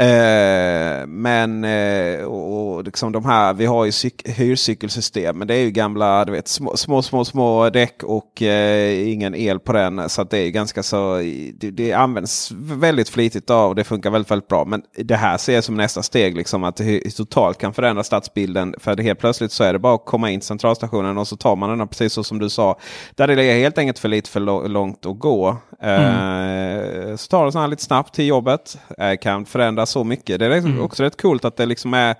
Eh, 0.00 1.06
men 1.06 1.64
eh, 1.64 2.24
och, 2.24 2.74
och 2.76 2.84
liksom 2.84 3.12
de 3.12 3.24
här, 3.24 3.54
vi 3.54 3.66
har 3.66 3.84
ju 3.84 3.90
cyk- 3.90 4.28
hyrcykelsystem. 4.30 5.38
Men 5.38 5.48
det 5.48 5.54
är 5.54 5.60
ju 5.60 5.70
gamla 5.70 6.24
du 6.24 6.32
vet, 6.32 6.48
små, 6.48 6.76
små, 6.76 7.02
små, 7.02 7.24
små 7.24 7.70
däck 7.70 8.02
och 8.02 8.42
eh, 8.42 9.08
ingen 9.12 9.34
el 9.34 9.60
på 9.60 9.72
den. 9.72 10.08
Så 10.08 10.24
det 10.24 10.38
är 10.38 10.50
ganska 10.50 10.82
så, 10.82 11.16
det, 11.54 11.70
det 11.70 11.92
används 11.92 12.50
väldigt 12.60 13.08
flitigt 13.08 13.50
av 13.50 13.68
och 13.68 13.74
det 13.74 13.84
funkar 13.84 14.10
väldigt, 14.10 14.30
väldigt 14.30 14.48
bra. 14.48 14.64
Men 14.64 14.82
det 14.98 15.16
här 15.16 15.38
ser 15.38 15.54
jag 15.54 15.64
som 15.64 15.74
nästa 15.76 16.02
steg, 16.02 16.36
liksom, 16.36 16.64
att 16.64 16.76
det 16.76 17.16
totalt 17.16 17.58
kan 17.58 17.74
förändra 17.74 18.02
stadsbilden. 18.02 18.74
För 18.78 18.94
det 18.96 19.02
helt 19.02 19.18
plötsligt 19.18 19.52
så 19.52 19.64
är 19.64 19.72
det 19.72 19.78
bara 19.78 19.94
att 19.94 20.06
komma 20.06 20.30
in 20.30 20.40
till 20.40 20.46
centralstationen 20.46 21.18
och 21.18 21.28
så 21.28 21.36
tar 21.36 21.56
man 21.56 21.78
den 21.78 21.88
precis 21.88 22.12
så 22.12 22.24
som 22.24 22.38
du 22.38 22.48
sa. 22.50 22.78
Där 23.14 23.26
det 23.26 23.44
är 23.44 23.58
helt 23.58 23.78
enkelt 23.78 23.98
för 23.98 24.08
lite 24.08 24.30
för 24.30 24.68
långt 24.68 25.06
att 25.06 25.18
gå. 25.18 25.48
Eh, 25.82 27.16
så 27.16 27.28
tar 27.28 27.44
det 27.44 27.52
så 27.52 27.58
här 27.58 27.68
lite 27.68 27.82
snabbt 27.82 28.14
till 28.14 28.26
jobbet. 28.26 28.78
Eh, 28.98 29.16
kan 29.16 29.46
förändra 29.46 29.86
så 29.90 30.04
mycket. 30.04 30.38
Det 30.38 30.46
är 30.46 30.50
liksom 30.50 30.80
också 30.80 31.02
rätt 31.02 31.22
coolt 31.22 31.44
att 31.44 31.56
det 31.56 31.66
liksom 31.66 31.94
är 31.94 32.14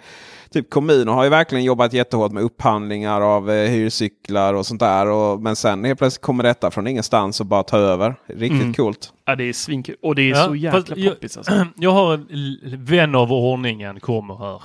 Typ 0.53 0.71
kommuner 0.71 1.13
har 1.13 1.25
ju 1.25 1.31
verkligen 1.31 1.65
jobbat 1.65 1.93
jättehårt 1.93 2.33
med 2.33 2.43
upphandlingar 2.43 3.21
av 3.21 3.51
eh, 3.51 3.71
hyrcyklar 3.71 4.55
och 4.55 4.67
sånt 4.67 4.81
där. 4.81 5.07
Och, 5.07 5.41
men 5.43 5.57
sen 5.57 5.85
helt 5.85 5.99
plötsligt 5.99 6.23
kommer 6.23 6.45
detta 6.45 6.71
från 6.71 6.87
ingenstans 6.87 7.41
och 7.41 7.47
bara 7.47 7.63
tar 7.63 7.79
över. 7.79 8.15
Riktigt 8.27 8.61
Mm. 8.61 8.75
coolt. 8.75 9.13
Ja, 9.25 9.37
det 9.37 9.45
är 9.45 9.53
svinkul. 9.53 9.97
Och 10.03 10.15
det 10.15 10.23
är 10.23 10.29
Ja, 10.31 10.45
så 10.47 10.55
jäkla 10.55 10.81
fast 10.81 10.97
jag- 10.97 11.15
poppis 11.15 11.37
alltså. 11.37 11.67
Jag 11.77 11.91
har 11.91 12.15
en 12.15 12.59
vän 12.85 13.15
av 13.15 13.33
ordningen 13.33 14.01
kommer 14.01 14.37
här. 14.37 14.63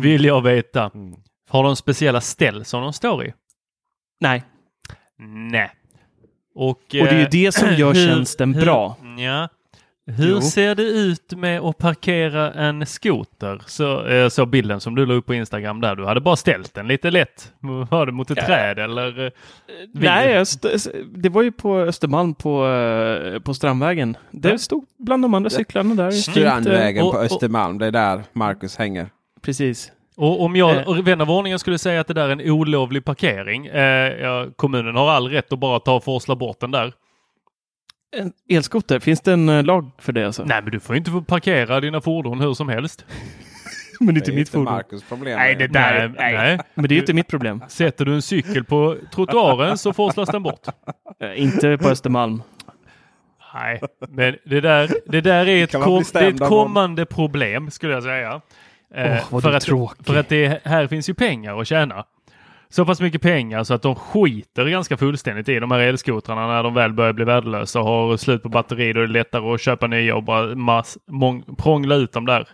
Vill 0.00 0.24
jag 0.24 0.42
veta. 0.42 0.90
Har 1.48 1.64
de 1.64 1.76
speciella 1.76 2.20
ställ 2.20 2.64
som 2.64 2.82
de 2.82 2.92
står 2.92 3.24
i? 3.26 3.32
Nej, 4.20 4.42
Nej. 5.52 5.70
Och, 6.54 6.68
och 6.70 6.76
det 6.90 6.98
är 7.00 7.14
ju 7.14 7.22
eh, 7.22 7.28
det 7.30 7.52
som 7.54 7.74
gör 7.74 7.94
tjänsten 8.08 8.54
hur- 8.54 8.62
bra. 8.62 8.96
Ja. 9.18 9.48
Hur 10.16 10.30
Jo. 10.30 10.40
ser 10.40 10.74
det 10.74 10.82
ut 10.82 11.32
med 11.36 11.60
att 11.60 11.78
parkera 11.78 12.52
en 12.52 12.86
skoter? 12.86 13.62
Så, 13.66 14.06
eh, 14.06 14.28
så 14.28 14.46
bilden 14.46 14.80
som 14.80 14.94
du 14.94 15.06
la 15.06 15.14
upp 15.14 15.26
på 15.26 15.34
Instagram 15.34 15.80
där. 15.80 15.96
Du 15.96 16.04
hade 16.06 16.20
bara 16.20 16.36
ställt 16.36 16.74
den 16.74 16.88
lite 16.88 17.10
lätt. 17.10 17.52
Var 17.90 18.06
det 18.06 18.12
mot 18.12 18.30
ett 18.30 18.38
Ja. 18.38 18.46
träd 18.46 18.78
eller? 18.78 19.24
eh, 19.26 19.32
Nej, 19.94 20.30
jag 20.30 20.46
det 21.16 21.28
var 21.28 21.42
ju 21.42 21.52
på 21.52 21.78
Östermalm 21.78 22.34
på, 22.34 22.66
eh, 22.68 23.38
på 23.40 23.54
Strandvägen. 23.54 24.16
Det 24.30 24.50
Ja. 24.50 24.58
stod 24.58 24.84
bland 24.98 25.24
de 25.24 25.34
andra 25.34 25.50
cyklarna 25.50 25.94
där. 25.94 26.10
Strandvägen 26.10 27.10
på 27.10 27.18
Östermalm. 27.18 27.78
Det 27.78 27.86
är 27.86 27.90
där 27.90 28.22
Marcus 28.32 28.76
hänger. 28.76 29.06
Precis. 29.42 29.92
Och 30.16 30.42
om 30.42 30.56
jag, 30.56 30.88
och 30.88 31.06
vän 31.08 31.20
av 31.20 31.30
ordningen 31.30 31.58
skulle 31.58 31.78
säga 31.78 32.00
att 32.00 32.06
det 32.06 32.14
där 32.14 32.28
är 32.28 32.32
en 32.32 32.50
olovlig 32.50 33.04
parkering. 33.04 33.66
Eh, 33.66 33.82
ja, 34.22 34.46
kommunen 34.56 34.96
har 34.96 35.10
all 35.10 35.28
rätt 35.28 35.52
att 35.52 35.58
bara 35.58 35.78
ta 35.80 35.94
och 35.94 36.04
forsla 36.04 36.36
bort 36.36 36.60
den 36.60 36.70
där. 36.70 36.92
En 38.12 38.32
elskoter, 38.48 38.98
finns 38.98 39.20
det 39.20 39.32
en 39.32 39.48
eh, 39.48 39.64
lag 39.64 39.90
för 39.98 40.12
det 40.12 40.24
alltså? 40.24 40.44
Nej, 40.44 40.62
men 40.62 40.72
du 40.72 40.80
får 40.80 40.96
inte 40.96 41.10
få 41.10 41.22
parkera 41.22 41.80
dina 41.80 42.00
fordon 42.00 42.40
hur 42.40 42.54
som 42.54 42.68
helst. 42.68 43.04
men 44.00 44.14
det 44.14 44.18
är 44.18 44.22
inte 44.22 44.32
mitt 44.32 44.48
fordon. 44.48 44.64
Marcus 44.64 45.02
problem. 45.02 45.38
Nej, 45.38 45.54
det 45.54 45.66
där, 45.66 46.08
nej, 46.08 46.14
nej. 46.18 46.34
nej. 46.34 46.58
Men 46.74 46.88
det 46.88 46.92
är 46.92 46.96
ju 46.96 47.00
inte 47.00 47.12
mitt 47.12 47.28
problem. 47.28 47.64
Sätter 47.68 48.04
du 48.04 48.14
en 48.14 48.22
cykel 48.22 48.64
på 48.64 48.96
trottoaren 49.14 49.78
så 49.78 49.92
forslas 49.92 50.28
den 50.28 50.42
bort. 50.42 50.66
Eh, 51.22 51.42
inte 51.42 51.78
på 51.78 51.88
Östermalm. 51.88 52.42
Nej, 53.54 53.80
men 54.08 54.36
det 54.44 54.60
där, 54.60 54.90
det 55.06 55.20
där 55.20 55.48
är 55.48 55.64
ett, 55.64 55.72
kom, 55.72 56.04
det 56.12 56.18
är 56.18 56.28
ett 56.28 56.40
kommande 56.40 57.06
problem 57.06 57.70
skulle 57.70 57.92
jag 57.92 58.02
säga. 58.02 58.40
Åh, 58.94 59.18
vad 59.30 59.42
för, 59.42 59.52
att, 59.52 59.64
för 60.06 60.16
att 60.16 60.28
det 60.28 60.60
här 60.64 60.86
finns 60.86 61.08
ju 61.08 61.14
pengar 61.14 61.60
att 61.60 61.66
tjäna. 61.66 62.04
Så 62.72 62.84
pass 62.86 63.00
mycket 63.00 63.22
pengar 63.22 63.64
så 63.64 63.74
att 63.74 63.82
de 63.82 63.94
skiter 63.94 64.66
ganska 64.66 64.96
fullständigt 64.96 65.48
i 65.48 65.58
de 65.58 65.70
här 65.70 65.78
elskotrarna 65.78 66.46
när 66.46 66.62
de 66.62 66.74
väl 66.74 66.92
börjar 66.92 67.12
bli 67.12 67.24
värdelösa 67.24 67.80
och 67.80 67.86
har 67.86 68.16
slut 68.16 68.42
på 68.42 68.48
batteri. 68.48 68.92
Då 68.92 69.00
är 69.00 69.06
det 69.06 69.12
lättare 69.12 69.54
att 69.54 69.60
köpa 69.60 69.86
nya 69.86 70.16
och 70.16 70.22
bara 70.22 70.54
mass, 70.54 70.98
mång, 71.10 71.44
prångla 71.58 71.94
ut 71.94 72.12
dem 72.12 72.26
där. 72.26 72.48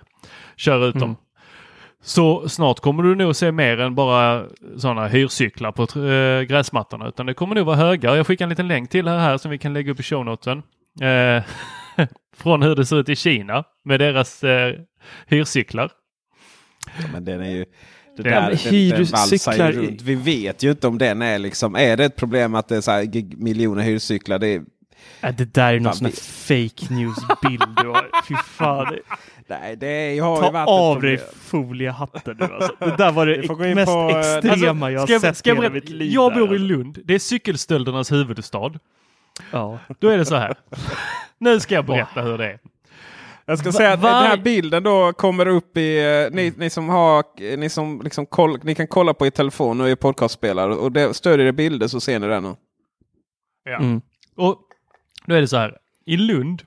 Köra 0.57 0.87
ut 0.87 0.95
Mm. 0.95 1.09
dem. 1.09 1.17
Så 2.03 2.49
snart 2.49 2.81
kommer 2.81 3.03
du 3.03 3.15
nog 3.15 3.37
se 3.37 3.53
mer 3.53 3.81
än 3.81 3.95
bara 3.95 4.45
sådana 4.77 5.09
hyrcyklar 5.09 5.73
på 5.73 5.83
äh, 5.83 6.43
gräsmattorna. 6.43 7.09
Utan 7.09 7.27
det 7.27 7.35
kommer 7.35 7.55
nog 7.55 7.67
vara 7.67 7.77
höga. 7.77 8.17
Jag 8.17 8.27
skickar 8.27 8.45
en 8.45 8.49
liten 8.49 8.69
länk 8.69 8.91
till 8.91 9.09
här, 9.09 9.19
här 9.19 9.39
som 9.39 9.51
vi 9.51 9.59
kan 9.59 9.73
lägga 9.73 9.93
upp 9.93 10.01
i 10.01 10.03
shownoten. 10.03 10.63
Eh, 11.01 11.43
från 12.37 12.63
hur 12.63 12.77
det 12.77 12.87
ser 12.87 12.97
ut 12.97 13.09
i 13.09 13.17
Kina 13.17 13.65
med 13.85 14.01
deras 14.01 14.45
eh, 14.45 14.75
hyrcyklar. 15.27 15.91
Men 17.13 17.25
den 17.25 17.41
är 17.41 17.51
ju... 17.51 17.65
Det 18.17 18.31
Ja, 18.31 18.41
där, 18.41 19.73
ju 19.73 19.83
i- 19.83 19.87
runt. 19.89 20.03
Vi 20.03 20.15
vet 20.15 20.63
ju 20.63 20.71
inte 20.71 20.87
om 20.89 20.99
den 20.99 21.23
är 21.23 21.39
liksom... 21.39 21.77
Är 21.77 21.97
det 21.97 22.05
ett 22.05 22.17
problem 22.17 22.55
att 22.55 22.69
det 22.69 22.77
är 22.77 22.81
så 22.81 22.91
här 22.91 23.37
miljoner 23.37 23.83
hyrcyklar? 23.83 24.39
Det 24.39 24.49
är, 24.49 24.63
det 25.33 25.55
där 25.55 25.75
är 25.75 25.81
någon 25.81 25.95
sån 25.95 26.11
fake 26.13 26.95
news-bild 26.95 27.77
du 27.83 27.89
har. 27.89 28.11
Fy 28.29 28.35
fan. 28.35 28.87
det- 28.93 29.03
nej, 29.49 29.77
det 29.77 30.19
har 30.19 30.37
ju 30.37 30.43
Ta 30.43 30.51
varit 30.51 30.69
av 30.69 31.01
dig 31.03 31.21
foliehatten 31.43 32.37
nu 32.41 32.45
alltså. 32.45 32.73
Det 32.79 32.97
där 32.97 33.13
var 33.13 33.27
det 33.27 33.69
in 33.69 33.75
mest 33.75 33.93
på, 33.93 34.11
eh, 34.11 34.19
extrema 34.53 34.91
jag 34.91 35.01
har 35.01 35.07
sett 35.19 35.47
i 35.47 35.49
jag, 35.49 35.57
hela 35.57 35.71
mitt 35.71 35.89
liv. 35.89 36.13
jag 36.13 36.33
bor 36.35 36.41
i 36.43 36.43
alltså. 36.49 36.57
Lund. 36.67 36.99
Det 37.05 37.15
är 37.15 37.19
cykelstöldernas 37.19 38.13
huvudstad. 38.13 38.73
Ja. 39.51 39.79
Då 39.99 40.09
är 40.09 40.19
det 40.19 40.25
så 40.25 40.37
här. 40.37 40.55
nu 41.39 41.61
ska 41.61 41.75
jag 41.75 41.87
berätta 41.87 42.23
hur 42.23 42.39
det 42.39 42.45
är. 42.47 42.59
Jag 43.47 43.59
ska 43.59 43.69
Va- 43.69 43.73
säga 43.73 43.93
att 43.93 44.01
var- 44.01 44.11
den 44.11 44.23
här 44.31 44.37
bilden 44.37 44.83
då 44.83 45.13
kommer 45.13 45.47
upp 45.49 45.77
i... 45.77 45.99
eh, 45.99 46.35
Ni, 46.37 46.53
ni 46.57 46.71
som 46.71 46.89
har... 46.89 47.25
Ni 47.57 47.69
som 47.69 48.01
liksom 48.05 48.27
koll, 48.27 48.59
ni 48.63 48.75
kan 48.75 48.87
kolla 48.87 49.15
på 49.15 49.27
i 49.27 49.31
telefon 49.31 49.81
och 49.81 49.89
i 49.89 49.97
podcastspelare. 49.97 50.75
Och 50.75 50.93
det, 50.93 51.15
stödjer 51.15 51.47
det 51.47 51.53
bilder 51.53 51.89
så 51.89 52.01
ser 52.01 52.19
ni 52.19 52.27
den. 52.27 52.43
nu. 52.43 52.55
Ja. 53.65 53.77
Mm. 53.77 54.01
Och 54.37 54.59
då 55.27 55.35
är 55.35 55.41
det 55.41 55.49
så 55.49 55.57
här. 55.57 55.77
I 56.07 56.17
Lund, 56.17 56.63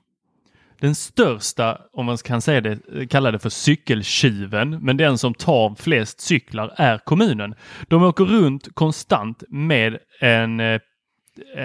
den 0.80 0.94
största, 0.94 1.78
om 1.92 2.06
man 2.06 2.16
kan 2.16 2.42
säga 2.42 2.60
det, 2.60 3.06
kalla 3.10 3.30
det 3.30 3.38
för 3.38 3.48
cykeltjuven, 3.50 4.70
men 4.84 4.96
den 4.96 5.18
som 5.18 5.34
tar 5.34 5.74
flest 5.74 6.20
cyklar 6.20 6.74
är 6.76 6.98
kommunen. 6.98 7.54
De 7.88 8.02
åker 8.02 8.24
runt 8.24 8.74
konstant 8.74 9.42
med 9.48 9.98
en, 10.20 10.60
eh, 10.60 10.66
en, 10.66 10.80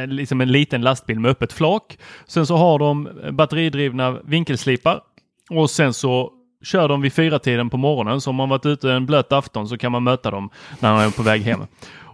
liksom 0.08 0.42
en 0.42 0.52
liten 0.52 0.82
lastbil 0.82 1.20
med 1.20 1.32
öppet 1.32 1.54
flak. 1.54 1.98
Sen 2.28 2.46
så 2.46 2.56
har 2.56 2.80
de 2.80 3.10
batteridrivna 3.32 4.12
vinkelslipar 4.12 5.02
och 5.50 5.70
sen 5.70 5.94
så 5.94 6.32
kör 6.64 6.88
de 6.88 7.02
vid 7.02 7.14
fyra 7.14 7.40
tiden 7.40 7.70
på 7.70 7.78
morgonen. 7.78 8.22
Så 8.22 8.30
om 8.30 8.36
man 8.36 8.50
varit 8.50 8.66
ute 8.66 8.92
en 8.92 9.06
blöt 9.06 9.32
afton 9.32 9.68
så 9.68 9.78
kan 9.78 9.92
man 9.92 10.04
möta 10.04 10.32
dem 10.32 10.50
när 10.80 10.94
man 10.94 11.06
är 11.06 11.12
på 11.12 11.24
väg 11.24 11.42
hem. 11.42 11.60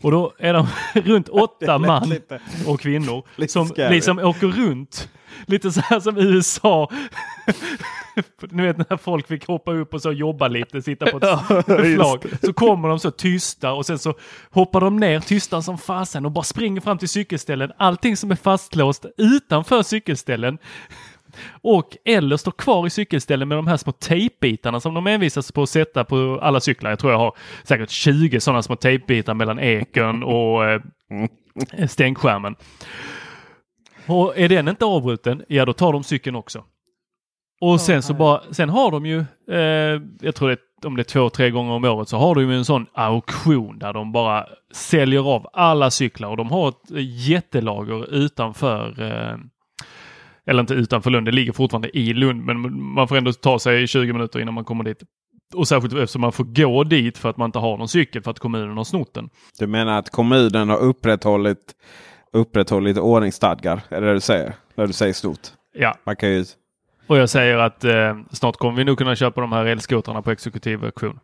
Och 0.02 0.12
då 0.12 0.34
är 0.38 0.54
de 0.54 0.68
runt 1.02 1.30
åtta 1.30 1.78
man 1.78 2.10
lite- 2.10 2.39
och 2.68 2.80
kvinnor 2.82 3.24
lite 3.36 3.54
som 3.54 3.68
scary. 3.68 3.95
liksom 3.95 4.20
åker 4.20 4.47
runt. 4.47 5.10
Lite 5.45 5.72
så 5.72 5.82
här 5.82 5.99
som 5.99 6.18
USA. 6.18 6.89
Ni 8.49 8.64
vet 8.64 8.78
när 8.89 8.97
folk 8.97 9.28
fick 9.28 9.47
hoppa 9.47 9.72
upp 9.74 9.93
och 9.93 10.02
så 10.02 10.12
jobba 10.12 10.47
lite, 10.47 10.82
sitta 10.82 11.06
på 11.12 11.18
ett 11.18 11.66
flak. 11.95 12.26
Så 12.43 12.54
kommer 12.54 12.89
de 12.89 12.99
så 12.99 13.12
tysta 13.12 13.74
och 13.74 13.86
sen 13.86 13.99
så 13.99 14.14
hoppar 14.52 14.82
de 14.82 14.97
ner 14.97 15.20
tysta 15.20 15.62
som 15.62 15.78
fasen 15.78 16.26
och 16.26 16.32
bara 16.32 16.43
springer 16.43 16.82
fram 16.82 16.97
till 16.97 17.10
cykelställen. 17.10 17.72
Allting 17.78 18.18
som 18.18 18.32
är 18.32 18.36
fastlåst 18.36 19.06
utanför 19.18 19.84
cykelställen. 19.84 20.58
Och 21.62 21.98
eller 22.06 22.38
står 22.38 22.52
kvar 22.52 22.88
i 22.88 22.90
cykelställen 22.90 23.48
med 23.48 23.58
de 23.58 23.68
här 23.68 23.78
små 23.78 23.92
tejpbitarna 23.92 24.80
som 24.80 24.94
de 24.94 25.08
envisas 25.08 25.52
på 25.52 25.64
att 25.64 25.70
sätta 25.70 26.04
på 26.04 26.40
alla 26.42 26.60
cyklar. 26.60 26.90
Jag 26.90 27.00
tror 27.00 27.12
jag 27.12 27.20
har 27.20 27.36
säkert 27.64 27.90
20 27.90 28.40
sådana 28.40 28.62
små 28.62 28.76
tejpbitar 28.76 29.34
mellan 29.34 29.60
eken 29.60 30.24
och 30.24 30.66
eh, 30.66 30.82
stänkskärmen. 31.88 32.56
Och 34.08 34.38
är 34.38 34.50
den 34.50 34.68
inte 34.68 34.86
avbruten, 34.86 35.44
ja 35.48 35.66
då 35.66 35.74
tar 35.74 35.94
de 35.94 36.04
cykeln 36.04 36.36
också. 36.36 36.64
Och 37.62 37.82
sen 37.82 38.02
så 38.02 38.14
bara, 38.14 38.42
sen 38.52 38.70
har 38.70 38.92
de 38.92 39.06
ju, 39.06 39.20
eh, 39.52 40.02
jag 40.22 40.36
tror 40.36 40.50
det 40.50 40.54
är, 40.54 40.88
om 40.88 40.96
det 40.96 41.02
är 41.02 41.04
två, 41.04 41.30
tre 41.30 41.50
gånger 41.50 41.72
om 41.72 41.84
året 41.84 42.10
så 42.10 42.18
har 42.18 42.36
de 42.36 42.50
ju 42.50 42.58
en 42.58 42.66
sån 42.66 42.86
auktion 42.94 43.80
där 43.80 43.94
de 43.94 44.12
bara 44.12 44.46
säljer 44.74 45.36
av 45.36 45.48
alla 45.54 45.92
cyklar 45.92 46.30
och 46.30 46.38
de 46.38 46.52
har 46.52 46.70
ett 46.70 46.76
jättelager 47.28 48.14
utanför 48.14 49.02
eh, 49.02 49.38
eller 50.52 50.62
inte 50.62 50.74
utanför 50.74 51.10
Lund, 51.10 51.28
det 51.28 51.32
ligger 51.32 51.52
fortfarande 51.52 51.97
i 51.97 52.14
Lund 52.14 52.45
men 52.45 52.84
man 52.84 53.08
får 53.08 53.18
ändå 53.18 53.34
ta 53.34 53.60
sig 53.60 53.88
20 53.88 54.14
minuter 54.14 54.39
innan 54.39 54.54
man 54.54 54.64
kommer 54.66 54.84
dit. 54.84 55.04
Och 55.54 55.68
särskilt 55.68 55.93
eftersom 55.93 56.22
man 56.22 56.32
får 56.32 56.43
gå 56.43 56.84
dit 56.84 57.18
för 57.18 57.30
att 57.30 57.38
man 57.38 57.45
inte 57.45 57.60
har 57.60 57.78
någon 57.78 57.88
cykel 57.88 58.24
för 58.24 58.32
att 58.32 58.39
kommunen 58.39 58.78
har 58.78 58.84
snott 58.84 59.14
den. 59.14 59.30
Du 59.60 59.68
menar 59.68 59.99
att 59.99 60.10
kommunen 60.10 60.70
har 60.70 60.78
upprätthållit, 60.78 61.76
upprätthållit 62.34 62.97
ordningsstadgar? 62.97 63.82
Är 63.89 64.02
det 64.02 64.08
det 64.08 64.14
du 64.14 64.20
säger? 64.20 64.54
När 64.76 64.88
du 64.88 64.93
säger 64.93 65.14
stort? 65.14 65.39
Ja, 65.74 65.95
Man 66.04 66.16
kan 66.16 66.30
ju... 66.32 66.45
och 67.08 67.18
jag 67.18 67.30
säger 67.30 67.58
att 67.58 67.84
eh, 67.84 68.18
snart 68.32 68.58
kommer 68.58 68.78
vi 68.78 68.84
nog 68.84 68.97
kunna 68.97 69.16
köpa 69.16 69.41
de 69.41 69.52
här 69.52 69.66
elskotrarna 69.66 70.22
på 70.22 70.32
exekutiv 70.32 70.86
auktion. 70.86 71.20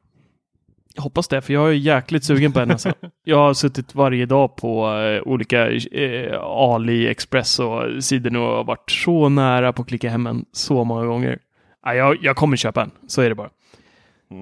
Jag 0.97 1.03
hoppas 1.03 1.27
det, 1.27 1.41
för 1.41 1.53
jag 1.53 1.69
är 1.69 1.73
jäkligt 1.73 2.23
sugen 2.23 2.53
på 2.53 2.59
en 2.59 2.71
alltså. 2.71 2.93
Jag 3.23 3.37
har 3.37 3.53
suttit 3.53 3.95
varje 3.95 4.25
dag 4.25 4.55
på 4.55 4.99
eh, 4.99 5.27
olika 5.27 5.71
eh, 5.71 6.39
Ali 6.41 7.07
Express 7.07 7.59
och 7.59 8.03
sidor 8.03 8.37
och 8.37 8.55
har 8.55 8.63
varit 8.63 8.91
så 8.91 9.29
nära 9.29 9.73
på 9.73 9.81
att 9.81 9.87
klicka 9.87 10.09
hem 10.09 10.27
en 10.27 10.45
så 10.51 10.83
många 10.83 11.05
gånger. 11.05 11.39
Ja, 11.85 11.93
jag, 11.93 12.17
jag 12.21 12.35
kommer 12.35 12.57
köpa 12.57 12.81
en, 12.81 12.91
så 13.07 13.21
är 13.21 13.29
det 13.29 13.35
bara. 13.35 13.49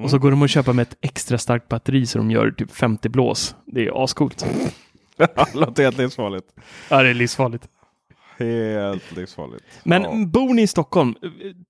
Och 0.04 0.10
så 0.10 0.18
går 0.18 0.32
de 0.32 0.42
att 0.42 0.50
köpa 0.50 0.74
med 0.74 0.84
ett 0.84 0.98
extra 1.02 1.38
starkt 1.38 1.70
batteri 1.70 2.06
så 2.06 2.18
de 2.18 2.32
gör 2.32 2.52
typ 2.52 2.72
50 2.72 3.10
blås. 3.10 3.56
Det 3.66 3.88
är 3.88 4.04
ascoolt. 4.04 4.46
Det 5.18 5.54
låter 5.54 5.84
helt 5.84 5.98
livsfarligt. 5.98 6.48
Ja, 6.90 7.04
det 7.04 7.10
är 7.10 7.14
livsfarligt. 7.14 7.68
Helt 8.38 9.18
livsfarligt. 9.18 9.64
Men 9.84 10.04
Ja. 10.04 10.26
bor 10.28 10.54
ni 10.54 10.62
i 10.62 10.68
Stockholm, 10.68 11.16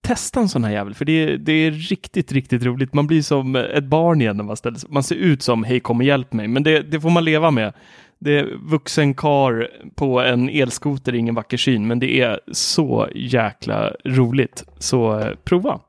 testa 0.01 0.39
en 0.39 0.49
sån 0.49 0.63
här 0.63 0.71
jävel, 0.71 0.93
för 0.93 1.05
det 1.05 1.11
är, 1.11 1.37
det 1.37 1.51
är 1.51 1.71
riktigt, 1.71 2.31
riktigt 2.31 2.63
roligt. 2.63 2.93
Man 2.93 3.07
blir 3.07 3.21
som 3.21 3.55
ett 3.55 3.83
barn 3.83 4.21
igen 4.21 4.37
när 4.37 4.43
man 4.43 4.57
ställer 4.57 4.77
sig. 4.77 4.89
Man 4.91 5.03
ser 5.03 5.15
ut 5.15 5.41
som 5.41 5.63
hej 5.63 5.79
kom 5.79 5.97
och 5.97 6.03
hjälp 6.05 6.33
mig, 6.33 6.47
men 6.47 6.63
det, 6.63 6.81
det 6.81 7.01
får 7.01 7.09
man 7.09 7.23
leva 7.25 7.51
med. 7.51 7.73
Det 8.19 8.39
är 8.39 8.47
vuxen 8.59 9.13
kar 9.13 9.69
på 9.95 10.21
en 10.21 10.49
elskoter, 10.49 11.15
ingen 11.15 11.35
vacker 11.35 11.57
syn, 11.57 11.87
men 11.87 11.99
det 11.99 12.21
är 12.21 12.39
så 12.51 13.09
jäkla 13.15 13.91
roligt. 14.05 14.63
Så 14.79 15.19
eh, 15.19 15.35
prova, 15.43 15.79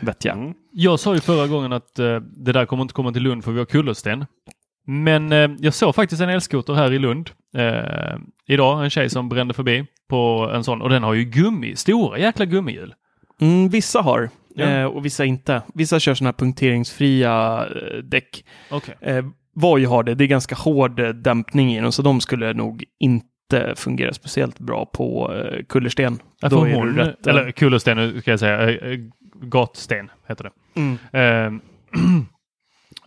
vet 0.00 0.24
jag. 0.24 0.36
Mm. 0.38 0.54
Jag 0.72 1.00
sa 1.00 1.14
ju 1.14 1.20
förra 1.20 1.46
gången 1.46 1.72
att 1.72 1.98
eh, 1.98 2.16
det 2.20 2.52
där 2.52 2.66
kommer 2.66 2.82
inte 2.82 2.94
komma 2.94 3.12
till 3.12 3.22
Lund 3.22 3.44
för 3.44 3.52
vi 3.52 3.58
har 3.58 3.66
kullersten. 3.66 4.26
Men 4.86 5.32
eh, 5.32 5.50
jag 5.58 5.74
såg 5.74 5.94
faktiskt 5.94 6.22
en 6.22 6.28
elskoter 6.28 6.74
här 6.74 6.92
i 6.92 6.98
Lund 6.98 7.30
eh, 7.56 8.16
idag. 8.46 8.84
En 8.84 8.90
tjej 8.90 9.10
som 9.10 9.28
brände 9.28 9.54
förbi 9.54 9.84
på 10.08 10.50
en 10.54 10.64
sån 10.64 10.82
och 10.82 10.88
den 10.88 11.02
har 11.02 11.14
ju 11.14 11.24
gummi, 11.24 11.76
stora 11.76 12.18
jäkla 12.18 12.44
gummihjul. 12.44 12.94
Mm, 13.40 13.68
vissa 13.68 14.00
har, 14.02 14.30
Ja. 14.54 14.64
eh, 14.64 14.84
och 14.84 15.04
vissa 15.04 15.24
inte. 15.24 15.62
Vissa 15.74 16.00
kör 16.00 16.14
såna 16.14 16.28
här 16.28 16.32
punkteringsfria 16.32 17.66
eh, 17.66 17.98
däck. 17.98 18.44
Okej. 18.70 18.94
Eh, 19.00 19.24
Voi 19.56 19.84
har 19.84 20.02
det, 20.02 20.14
det 20.14 20.24
är 20.24 20.28
ganska 20.28 20.54
hård 20.54 21.00
eh, 21.00 21.08
dämpning 21.08 21.74
i 21.74 21.80
dem, 21.80 21.92
så 21.92 22.02
de 22.02 22.20
skulle 22.20 22.52
nog 22.52 22.84
inte 23.00 23.74
fungera 23.76 24.12
speciellt 24.12 24.58
bra 24.58 24.86
på 24.86 25.34
eh, 25.34 25.64
kullersten. 25.68 26.18
Ja, 26.40 26.48
Då 26.48 26.64
är 26.64 26.74
hon, 26.74 26.96
rätt, 26.96 27.26
eh, 27.26 27.34
eller 27.34 27.50
kullersten 27.50 28.20
ska 28.20 28.30
jag 28.30 28.40
säga, 28.40 28.70
eh, 28.70 28.90
eh, 28.90 28.98
gatsten 29.42 30.10
heter 30.28 30.44
det. 30.44 30.80
Mm. 30.80 30.98
Eh, 31.12 31.60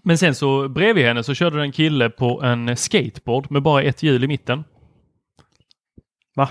Men 0.03 0.17
sen 0.17 0.35
så 0.35 0.69
bredvid 0.69 1.05
henne 1.05 1.23
så 1.23 1.33
körde 1.33 1.61
en 1.61 1.71
kille 1.71 2.09
på 2.09 2.41
en 2.43 2.77
skateboard 2.77 3.51
med 3.51 3.61
bara 3.61 3.81
ett 3.81 4.03
hjul 4.03 4.23
i 4.23 4.27
mitten. 4.27 4.63
Va? 6.35 6.49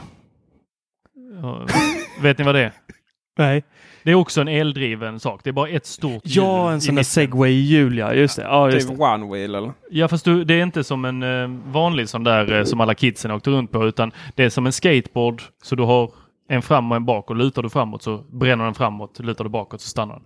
Vet 2.22 2.38
ni 2.38 2.44
vad 2.44 2.54
det 2.54 2.60
är? 2.60 2.72
Nej. 3.38 3.64
Det 4.02 4.10
är 4.10 4.14
också 4.14 4.40
en 4.40 4.48
eldriven 4.48 5.20
sak. 5.20 5.40
Det 5.44 5.50
är 5.50 5.52
bara 5.52 5.68
ett 5.68 5.86
stort 5.86 6.22
hjul 6.24 6.44
Ja, 6.44 6.72
en 6.72 6.80
sån 6.80 6.94
där 6.94 7.02
segway-hjul, 7.02 7.98
ja. 7.98 8.14
Just 8.14 8.36
det. 8.36 8.42
Ja, 8.42 8.70
just 8.70 8.88
Typ 8.88 8.98
det. 8.98 9.04
one 9.04 9.32
wheel 9.32 9.54
eller? 9.54 9.72
Ja, 9.90 10.08
fast 10.08 10.24
du, 10.24 10.44
det 10.44 10.54
är 10.54 10.62
inte 10.62 10.84
som 10.84 11.04
en 11.04 11.22
eh, 11.22 11.48
vanlig 11.72 12.08
sån 12.08 12.24
där 12.24 12.52
eh, 12.52 12.64
som 12.64 12.80
alla 12.80 12.94
kidsen 12.94 13.30
åkte 13.30 13.50
runt 13.50 13.72
på, 13.72 13.86
utan 13.86 14.12
det 14.34 14.44
är 14.44 14.50
som 14.50 14.66
en 14.66 14.72
skateboard. 14.72 15.42
Så 15.62 15.74
du 15.76 15.82
har 15.82 16.10
en 16.48 16.62
fram 16.62 16.90
och 16.90 16.96
en 16.96 17.04
bak 17.04 17.30
och 17.30 17.36
lutar 17.36 17.62
du 17.62 17.70
framåt 17.70 18.02
så 18.02 18.16
bränner 18.18 18.64
den 18.64 18.74
framåt, 18.74 19.18
lutar 19.18 19.44
du 19.44 19.50
bakåt 19.50 19.80
så 19.80 19.88
stannar 19.88 20.14
den. 20.14 20.22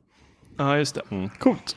Ja, 0.58 0.76
just 0.76 0.94
det. 0.94 1.30
Coolt. 1.38 1.76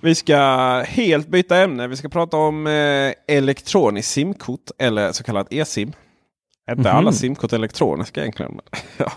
Vi 0.00 0.14
ska 0.14 0.38
helt 0.88 1.28
byta 1.28 1.56
ämne. 1.56 1.86
Vi 1.86 1.96
ska 1.96 2.08
prata 2.08 2.36
om 2.36 2.66
eh, 2.66 3.12
elektroniskt 3.28 4.12
simkort 4.12 4.70
eller 4.78 5.12
så 5.12 5.24
kallat 5.24 5.52
e-sim. 5.52 5.92
Inte 6.70 6.92
alla 6.92 7.12
simkort 7.12 7.52
elektroniska 7.52 8.20
egentligen? 8.20 8.60
ja. 8.96 9.12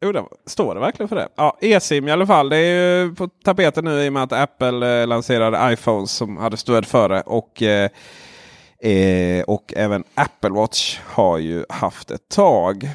Jo, 0.00 0.12
det 0.12 0.24
står 0.46 0.74
det 0.74 0.80
verkligen 0.80 1.08
för 1.08 1.16
det? 1.16 1.28
Ja, 1.36 1.58
e-sim 1.60 2.08
i 2.08 2.10
alla 2.10 2.26
fall. 2.26 2.48
Det 2.48 2.56
är 2.56 3.04
ju 3.04 3.14
på 3.14 3.28
tapeten 3.28 3.84
nu 3.84 4.04
i 4.04 4.08
och 4.08 4.12
med 4.12 4.22
att 4.22 4.32
Apple 4.32 5.00
eh, 5.00 5.06
lanserade 5.06 5.72
iPhones 5.72 6.12
som 6.12 6.36
hade 6.36 6.56
stöd 6.56 6.86
för 6.86 7.08
det. 7.08 7.20
Och, 7.20 7.62
eh, 7.62 7.90
eh, 8.82 9.42
och 9.42 9.72
även 9.76 10.04
Apple 10.14 10.50
Watch 10.50 10.98
har 11.04 11.38
ju 11.38 11.64
haft 11.68 12.10
ett 12.10 12.28
tag. 12.28 12.90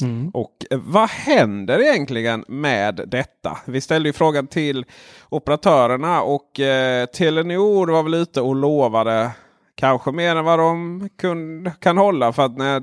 Mm. 0.00 0.30
Och 0.34 0.64
eh, 0.70 0.78
vad 0.84 1.08
händer 1.10 1.80
egentligen 1.80 2.44
med 2.48 3.00
detta? 3.06 3.58
Vi 3.64 3.80
ställde 3.80 4.08
ju 4.08 4.12
frågan 4.12 4.46
till 4.46 4.84
operatörerna 5.28 6.22
och 6.22 6.60
eh, 6.60 7.06
Telenor 7.06 7.86
var 7.86 8.02
väl 8.02 8.14
ute 8.14 8.40
och 8.40 8.56
lovade 8.56 9.30
kanske 9.74 10.12
mer 10.12 10.36
än 10.36 10.44
vad 10.44 10.58
de 10.58 11.08
kun, 11.18 11.70
kan 11.80 11.98
hålla. 11.98 12.32
För 12.32 12.44
att 12.44 12.56
när, 12.56 12.82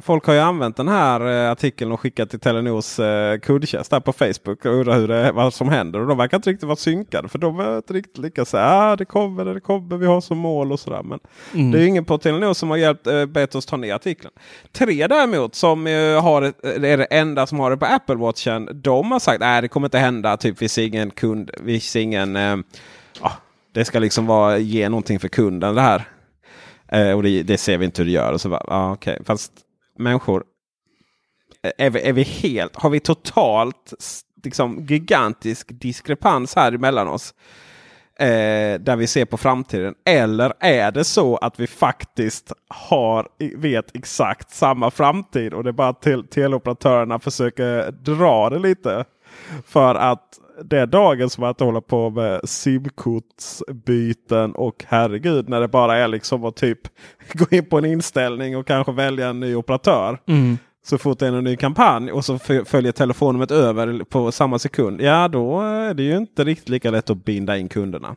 folk 0.00 0.26
har 0.26 0.34
ju 0.34 0.40
använt 0.40 0.76
den 0.76 0.88
här 0.88 1.44
eh, 1.46 1.50
artikeln 1.50 1.92
och 1.92 2.00
skickat 2.00 2.30
till 2.30 2.40
Telenors 2.40 2.98
eh, 2.98 3.38
kundtjänst 3.38 3.90
där 3.90 4.00
på 4.00 4.12
Facebook 4.12 4.64
och 4.64 4.72
undrar 4.72 5.00
hur 5.00 5.08
det, 5.08 5.32
vad 5.32 5.54
som 5.54 5.68
händer. 5.68 6.00
Och 6.00 6.06
de 6.06 6.18
verkar 6.18 6.36
inte 6.36 6.50
riktigt 6.50 6.66
vara 6.66 6.76
synkade. 6.76 7.28
För 7.28 7.38
de 7.38 7.60
är 7.60 7.76
inte 7.76 7.92
riktigt 7.92 8.18
lika 8.18 8.44
så 8.44 8.56
här, 8.56 8.92
ah, 8.92 8.96
det 8.96 9.04
kommer, 9.04 9.44
det 9.44 9.60
kommer, 9.60 9.96
vi 9.96 10.06
har 10.06 10.20
som 10.20 10.38
mål 10.38 10.72
och 10.72 10.80
sådär. 10.80 11.02
Men 11.02 11.20
det 11.72 11.78
är 11.78 11.82
ju 11.82 11.88
ingen 11.88 12.04
på 12.04 12.18
Telenor 12.18 12.54
som 12.54 12.70
har 12.70 12.76
hjälpt, 12.76 13.06
eh, 13.06 13.26
bett 13.26 13.54
oss 13.54 13.66
ta 13.66 13.76
ner 13.76 13.94
artikeln. 13.94 14.32
Tre 14.72 15.06
däremot 15.06 15.54
som 15.54 15.86
eh, 15.86 16.22
har 16.22 16.52
det 16.80 16.88
är 16.88 16.96
det 16.96 17.04
enda 17.04 17.46
som 17.46 17.60
har 17.60 17.70
det 17.70 17.76
på 17.76 17.86
Apple 17.86 18.16
Watchen. 18.16 18.68
De 18.72 19.12
har 19.12 19.18
sagt 19.18 19.42
att 19.42 19.62
det 19.62 19.68
kommer 19.68 19.86
inte 19.86 19.98
hända. 19.98 20.36
Typ 20.36 20.62
vi 20.62 20.68
ser 20.68 20.86
ingen 20.86 21.10
kund, 21.10 21.50
vi 21.60 21.80
ser 21.80 22.00
ingen... 22.00 22.36
Eh, 22.36 22.56
ja, 23.22 23.32
det 23.72 23.84
ska 23.84 23.98
liksom 23.98 24.26
vara, 24.26 24.58
ge 24.58 24.88
någonting 24.88 25.20
för 25.20 25.28
kunden 25.28 25.74
det 25.74 25.80
här. 25.80 26.04
Eh, 26.92 27.12
och 27.12 27.22
det, 27.22 27.42
det 27.42 27.58
ser 27.58 27.78
vi 27.78 27.84
inte 27.84 28.02
hur 28.02 28.06
det 28.06 28.12
gör. 28.12 28.32
Och 28.32 28.40
så 28.40 28.48
bara, 28.48 28.64
ah, 28.68 28.92
okay. 28.92 29.18
Fast 29.24 29.52
människor, 29.98 30.44
eh, 31.62 31.86
är 31.86 31.90
vi, 31.90 32.00
är 32.02 32.12
vi 32.12 32.22
helt, 32.22 32.76
har 32.76 32.90
vi 32.90 33.00
totalt 33.00 33.92
liksom, 34.44 34.86
gigantisk 34.86 35.68
diskrepans 35.70 36.56
här 36.56 36.72
emellan 36.72 37.08
oss? 37.08 37.34
Eh, 38.18 38.80
där 38.80 38.96
vi 38.96 39.06
ser 39.06 39.24
på 39.24 39.36
framtiden. 39.36 39.94
Eller 40.04 40.52
är 40.60 40.92
det 40.92 41.04
så 41.04 41.36
att 41.36 41.60
vi 41.60 41.66
faktiskt 41.66 42.52
har, 42.68 43.28
vet 43.56 43.96
exakt 43.96 44.50
samma 44.50 44.90
framtid 44.90 45.54
och 45.54 45.64
det 45.64 45.70
är 45.70 45.72
bara 45.72 45.88
att 45.88 46.30
teleoperatörerna 46.30 47.18
försöker 47.18 47.90
dra 47.90 48.50
det 48.50 48.58
lite. 48.58 49.04
För 49.66 49.94
att 49.94 50.38
det 50.64 50.78
är 50.78 50.86
dagen 50.86 51.30
som 51.30 51.44
att 51.44 51.60
hålla 51.60 51.80
på 51.80 52.10
med 52.10 52.40
simkortsbyten 52.44 54.52
och 54.54 54.84
herregud 54.88 55.48
när 55.48 55.60
det 55.60 55.68
bara 55.68 55.96
är 55.98 56.08
liksom 56.08 56.44
att 56.44 56.56
typ 56.56 56.78
gå 57.32 57.46
in 57.56 57.64
på 57.64 57.78
en 57.78 57.84
inställning 57.84 58.56
och 58.56 58.66
kanske 58.66 58.92
välja 58.92 59.28
en 59.28 59.40
ny 59.40 59.54
operatör. 59.54 60.18
Så 60.84 60.98
fort 60.98 61.18
det 61.18 61.26
är 61.26 61.32
en 61.32 61.44
ny 61.44 61.56
kampanj 61.56 62.12
och 62.12 62.24
så 62.24 62.38
följer 62.38 62.92
telefonnumret 62.92 63.50
över 63.50 64.04
på 64.04 64.32
samma 64.32 64.58
sekund. 64.58 65.00
Ja 65.00 65.28
då 65.28 65.60
är 65.60 65.94
det 65.94 66.02
ju 66.02 66.16
inte 66.16 66.44
riktigt 66.44 66.68
lika 66.68 66.90
lätt 66.90 67.10
att 67.10 67.24
binda 67.24 67.58
in 67.58 67.68
kunderna. 67.68 68.16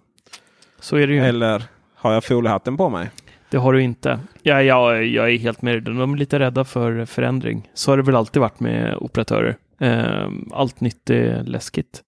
Så 0.79 0.97
är 0.97 1.07
det 1.07 1.13
ju. 1.13 1.19
Eller 1.19 1.63
har 1.95 2.13
jag 2.13 2.23
foliehatten 2.23 2.77
på 2.77 2.89
mig? 2.89 3.09
Det 3.49 3.57
har 3.57 3.73
du 3.73 3.81
inte. 3.81 4.19
Ja, 4.43 4.61
jag, 4.63 5.05
jag 5.05 5.29
är 5.33 5.37
helt 5.37 5.61
med 5.61 5.73
dig. 5.73 5.81
De 5.95 6.13
är 6.13 6.17
lite 6.17 6.39
rädda 6.39 6.65
för 6.65 7.05
förändring. 7.05 7.69
Så 7.73 7.91
har 7.91 7.97
det 7.97 8.03
väl 8.03 8.15
alltid 8.15 8.41
varit 8.41 8.59
med 8.59 8.95
operatörer. 8.99 9.55
Eh, 9.79 10.29
Allt 10.51 10.81
nytt 10.81 11.09
är 11.09 11.43
läskigt. 11.43 12.01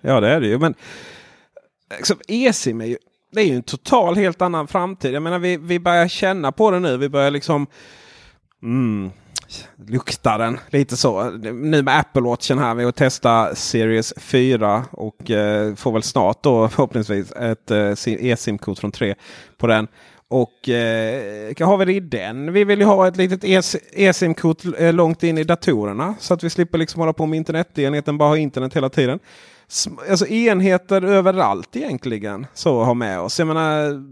Ja 0.00 0.20
det 0.20 0.28
är 0.28 0.40
det 0.40 0.46
ju. 0.46 0.58
Men 0.58 0.74
liksom, 1.96 2.16
eSIM 2.28 2.80
är 2.80 2.86
ju, 2.86 2.96
det 3.32 3.40
är 3.40 3.44
ju 3.44 3.56
en 3.56 3.62
total 3.62 4.16
helt 4.16 4.42
annan 4.42 4.68
framtid. 4.68 5.14
Jag 5.14 5.22
menar 5.22 5.38
vi, 5.38 5.56
vi 5.56 5.80
börjar 5.80 6.08
känna 6.08 6.52
på 6.52 6.70
det 6.70 6.80
nu. 6.80 6.96
Vi 6.96 7.08
börjar 7.08 7.30
liksom 7.30 7.66
mm, 8.62 9.10
lukta 9.88 10.38
den 10.38 10.58
lite 10.70 10.96
så. 10.96 11.30
Nu 11.30 11.82
med 11.82 11.98
Apple 11.98 12.22
Watchen 12.22 12.58
här. 12.58 12.74
Vi 12.74 12.84
har 12.84 12.92
testat 12.92 13.58
Series 13.58 14.14
4 14.16 14.84
och 14.90 15.30
eh, 15.30 15.74
får 15.74 15.92
väl 15.92 16.02
snart 16.02 16.42
då 16.42 16.68
förhoppningsvis 16.68 17.32
ett 17.32 17.70
eh, 17.70 17.92
eSIM-kort 18.04 18.78
från 18.78 18.92
3 18.92 19.14
på 19.58 19.66
den. 19.66 19.88
Och 20.30 20.68
eh, 20.68 21.66
har 21.66 21.76
vi 21.76 21.84
det 21.84 21.92
i 21.92 22.00
den? 22.00 22.52
Vi 22.52 22.64
vill 22.64 22.78
ju 22.78 22.84
ha 22.84 23.08
ett 23.08 23.16
litet 23.16 23.44
e- 23.44 23.78
eSIM-kort 23.92 24.64
eh, 24.78 24.92
långt 24.92 25.22
in 25.22 25.38
i 25.38 25.44
datorerna. 25.44 26.14
Så 26.20 26.34
att 26.34 26.44
vi 26.44 26.50
slipper 26.50 26.78
liksom 26.78 27.00
hålla 27.00 27.12
på 27.12 27.26
med 27.26 27.36
internetenheten, 27.36 28.18
bara 28.18 28.28
ha 28.28 28.36
internet 28.36 28.76
hela 28.76 28.88
tiden. 28.88 29.18
Alltså 30.10 30.26
enheter 30.26 31.02
överallt 31.02 31.76
egentligen. 31.76 32.46
Så 32.54 32.84
ha 32.84 32.94
med 32.94 33.20
oss. 33.20 33.38
Jag 33.38 33.48
menar 33.48 34.02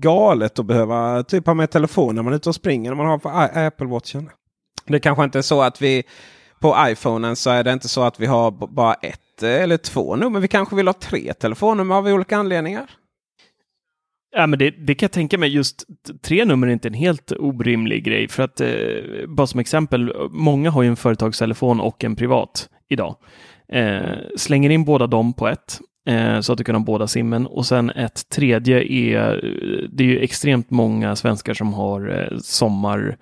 galet 0.00 0.58
att 0.58 0.66
behöva 0.66 1.22
typ 1.22 1.46
ha 1.46 1.54
med 1.54 1.70
telefonen 1.70 2.14
när 2.16 2.22
man 2.22 2.32
är 2.32 2.36
ute 2.36 2.48
och 2.48 2.54
springer. 2.54 2.90
När 2.90 2.96
man 2.96 3.06
har 3.06 3.18
på 3.18 3.28
Apple 3.28 3.86
Watchen. 3.86 4.30
Det 4.86 5.00
kanske 5.00 5.24
inte 5.24 5.38
är 5.38 5.42
så 5.42 5.62
att 5.62 5.82
vi 5.82 6.02
på 6.60 6.76
iPhonen 6.88 7.36
så 7.36 7.50
är 7.50 7.64
det 7.64 7.72
inte 7.72 7.88
så 7.88 8.02
att 8.02 8.20
vi 8.20 8.26
har 8.26 8.50
bara 8.50 8.94
ett 8.94 9.42
eh, 9.42 9.62
eller 9.62 9.76
två 9.76 10.16
nummer. 10.16 10.40
Vi 10.40 10.48
kanske 10.48 10.76
vill 10.76 10.88
ha 10.88 10.94
tre 10.94 11.34
telefonnummer 11.34 11.94
av 11.94 12.06
olika 12.06 12.36
anledningar. 12.36 12.90
Ja, 14.30 14.46
men 14.46 14.58
det, 14.58 14.70
det 14.70 14.94
kan 14.94 15.06
jag 15.06 15.12
tänka 15.12 15.38
mig. 15.38 15.48
Just 15.48 15.84
tre 16.22 16.44
nummer 16.44 16.66
är 16.66 16.72
inte 16.72 16.88
en 16.88 16.94
helt 16.94 17.32
orimlig 17.32 18.04
grej. 18.04 18.28
För 18.28 18.42
att, 18.42 18.60
eh, 18.60 18.68
bara 19.28 19.46
som 19.46 19.60
exempel, 19.60 20.12
många 20.30 20.70
har 20.70 20.82
ju 20.82 20.88
en 20.88 20.96
företagstelefon 20.96 21.80
och 21.80 22.04
en 22.04 22.16
privat 22.16 22.68
idag. 22.88 23.16
Eh, 23.72 24.18
slänger 24.36 24.70
in 24.70 24.84
båda 24.84 25.06
dem 25.06 25.32
på 25.32 25.48
ett. 25.48 25.80
Eh, 26.08 26.40
så 26.40 26.52
att 26.52 26.58
du 26.58 26.64
kan 26.64 26.74
ha 26.74 26.82
båda 26.82 27.06
simmen. 27.06 27.46
Och 27.46 27.66
sen 27.66 27.90
ett 27.90 28.28
tredje 28.28 28.92
är, 28.92 29.44
eh, 29.44 29.88
det 29.92 30.04
är 30.04 30.08
ju 30.08 30.18
extremt 30.18 30.70
många 30.70 31.16
svenskar 31.16 31.54
som 31.54 31.74
har 31.74 32.08
eh, 32.08 32.38
sommar, 32.38 33.16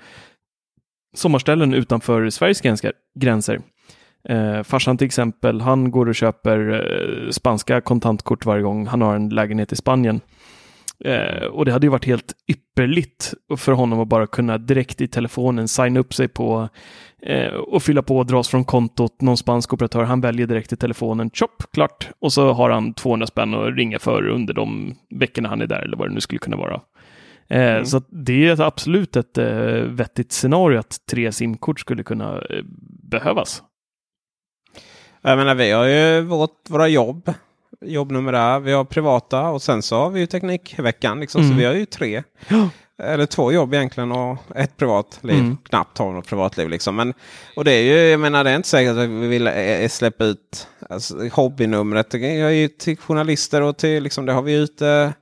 sommarställen 1.16 1.74
utanför 1.74 2.30
Sveriges 2.30 2.61
gränser. 2.61 2.92
gränser. 3.18 3.61
Eh, 4.28 4.62
farsan 4.62 4.99
till 4.99 5.07
exempel, 5.07 5.61
han 5.61 5.90
går 5.90 6.09
och 6.09 6.14
köper 6.14 6.59
eh, 6.72 7.30
spanska 7.30 7.80
kontantkort 7.80 8.47
varje 8.47 8.62
gång 8.62 8.86
han 8.86 9.03
har 9.03 9.16
en 9.16 9.28
lägenhet 9.28 9.72
i 9.72 9.76
Spanien. 9.76 10.20
Eh, 11.05 11.47
och 11.47 11.64
det 11.64 11.72
hade 11.72 11.86
ju 11.86 11.90
varit 11.90 12.05
helt 12.05 12.32
ypperligt 12.49 13.34
för 13.57 13.72
honom 13.72 14.01
att 14.01 14.09
bara 14.09 14.26
kunna 14.26 14.59
direkt 14.59 15.01
i 15.01 15.09
telefonen 15.09 15.68
signa 15.68 16.01
upp 16.01 16.14
sig 16.14 16.28
på 16.28 16.68
eh, 17.27 17.55
och 17.55 17.83
fylla 17.83 18.03
på 18.03 18.18
och 18.18 18.27
dras 18.27 18.49
från 18.49 18.64
kontot, 18.64 19.20
någon 19.20 19.37
spansk 19.37 19.72
operatör. 19.72 20.03
Han 20.05 20.20
väljer 20.20 20.47
direkt 20.47 20.72
i 20.72 20.77
telefonen, 20.77 21.31
chop, 21.31 21.62
klart. 21.72 22.09
Och 22.18 22.33
så 22.33 22.53
har 22.53 22.70
han 22.70 22.95
200 22.95 23.27
spänn 23.27 23.55
att 23.55 23.74
ringa 23.77 23.99
för 23.99 24.29
under 24.29 24.55
de 24.55 24.95
veckorna 25.11 25.49
han 25.49 25.61
är 25.62 25.66
där 25.66 25.83
eller 25.83 25.97
vad 25.97 26.09
det 26.09 26.14
nu 26.14 26.20
skulle 26.20 26.39
kunna 26.39 26.57
vara. 26.57 26.81
Eh, 27.49 27.83
Så 27.83 27.97
att 27.97 28.07
det 28.11 28.47
är 28.49 28.61
absolut 28.61 29.16
ett 29.16 29.39
eh, 29.39 29.47
vettigt 29.83 30.33
scenario 30.33 30.79
att 30.79 30.97
tre 31.11 31.33
simkort 31.33 31.81
skulle 31.81 32.03
kunna 32.03 32.33
eh, 32.39 32.62
behövas. 33.11 33.62
Jag 35.22 35.39
menar 35.39 35.55
vi 35.55 35.70
har 35.70 35.85
ju 35.87 36.20
vårt, 36.20 36.70
våra 36.70 36.89
jobb. 36.89 37.33
Jobbnummer 37.81 38.33
där. 38.33 38.61
Vi 38.61 38.72
har 38.72 38.85
privata 38.85 39.49
och 39.49 39.62
sen 39.62 39.83
så 39.83 39.97
har 39.97 40.11
vi 40.11 40.20
ju 40.20 40.27
Teknikveckan. 40.27 41.20
Liksom, 41.20 41.41
Så 41.43 41.47
Mm. 41.47 41.59
vi 41.59 41.64
har 41.64 41.72
ju 41.74 41.87
tre. 41.87 42.22
Eller 43.03 43.26
två 43.26 43.53
jobb 43.53 43.74
egentligen 43.74 44.12
och 44.12 44.38
ett 44.55 44.76
privatliv. 44.76 45.38
Mm. 45.38 45.57
Knappt 45.57 45.99
har 45.99 46.12
något 46.12 46.26
privatliv 46.26 46.68
liksom. 46.68 46.97
Men, 46.97 47.14
och 47.57 47.64
det 47.64 47.72
är 47.72 47.82
ju, 47.82 48.11
jag 48.11 48.20
menar 48.20 48.44
det 48.44 48.51
är 48.51 48.57
inte 48.57 48.68
säkert 48.68 48.90
att 48.90 49.09
vi 49.09 49.26
vill 49.26 49.47
eh, 49.47 49.88
släppa 49.88 50.24
ut 50.24 50.68
alltså, 50.90 51.28
hobbynumret. 51.32 52.14
Jag 52.14 52.24
är 52.24 52.51
ju 52.51 52.68
till 52.68 52.97
journalister 52.99 53.62
och 53.62 53.76
till 53.76 54.03
liksom 54.03 54.26
det 54.26 54.32
har 54.32 54.42
vi 54.42 54.55
ute. 54.55 55.12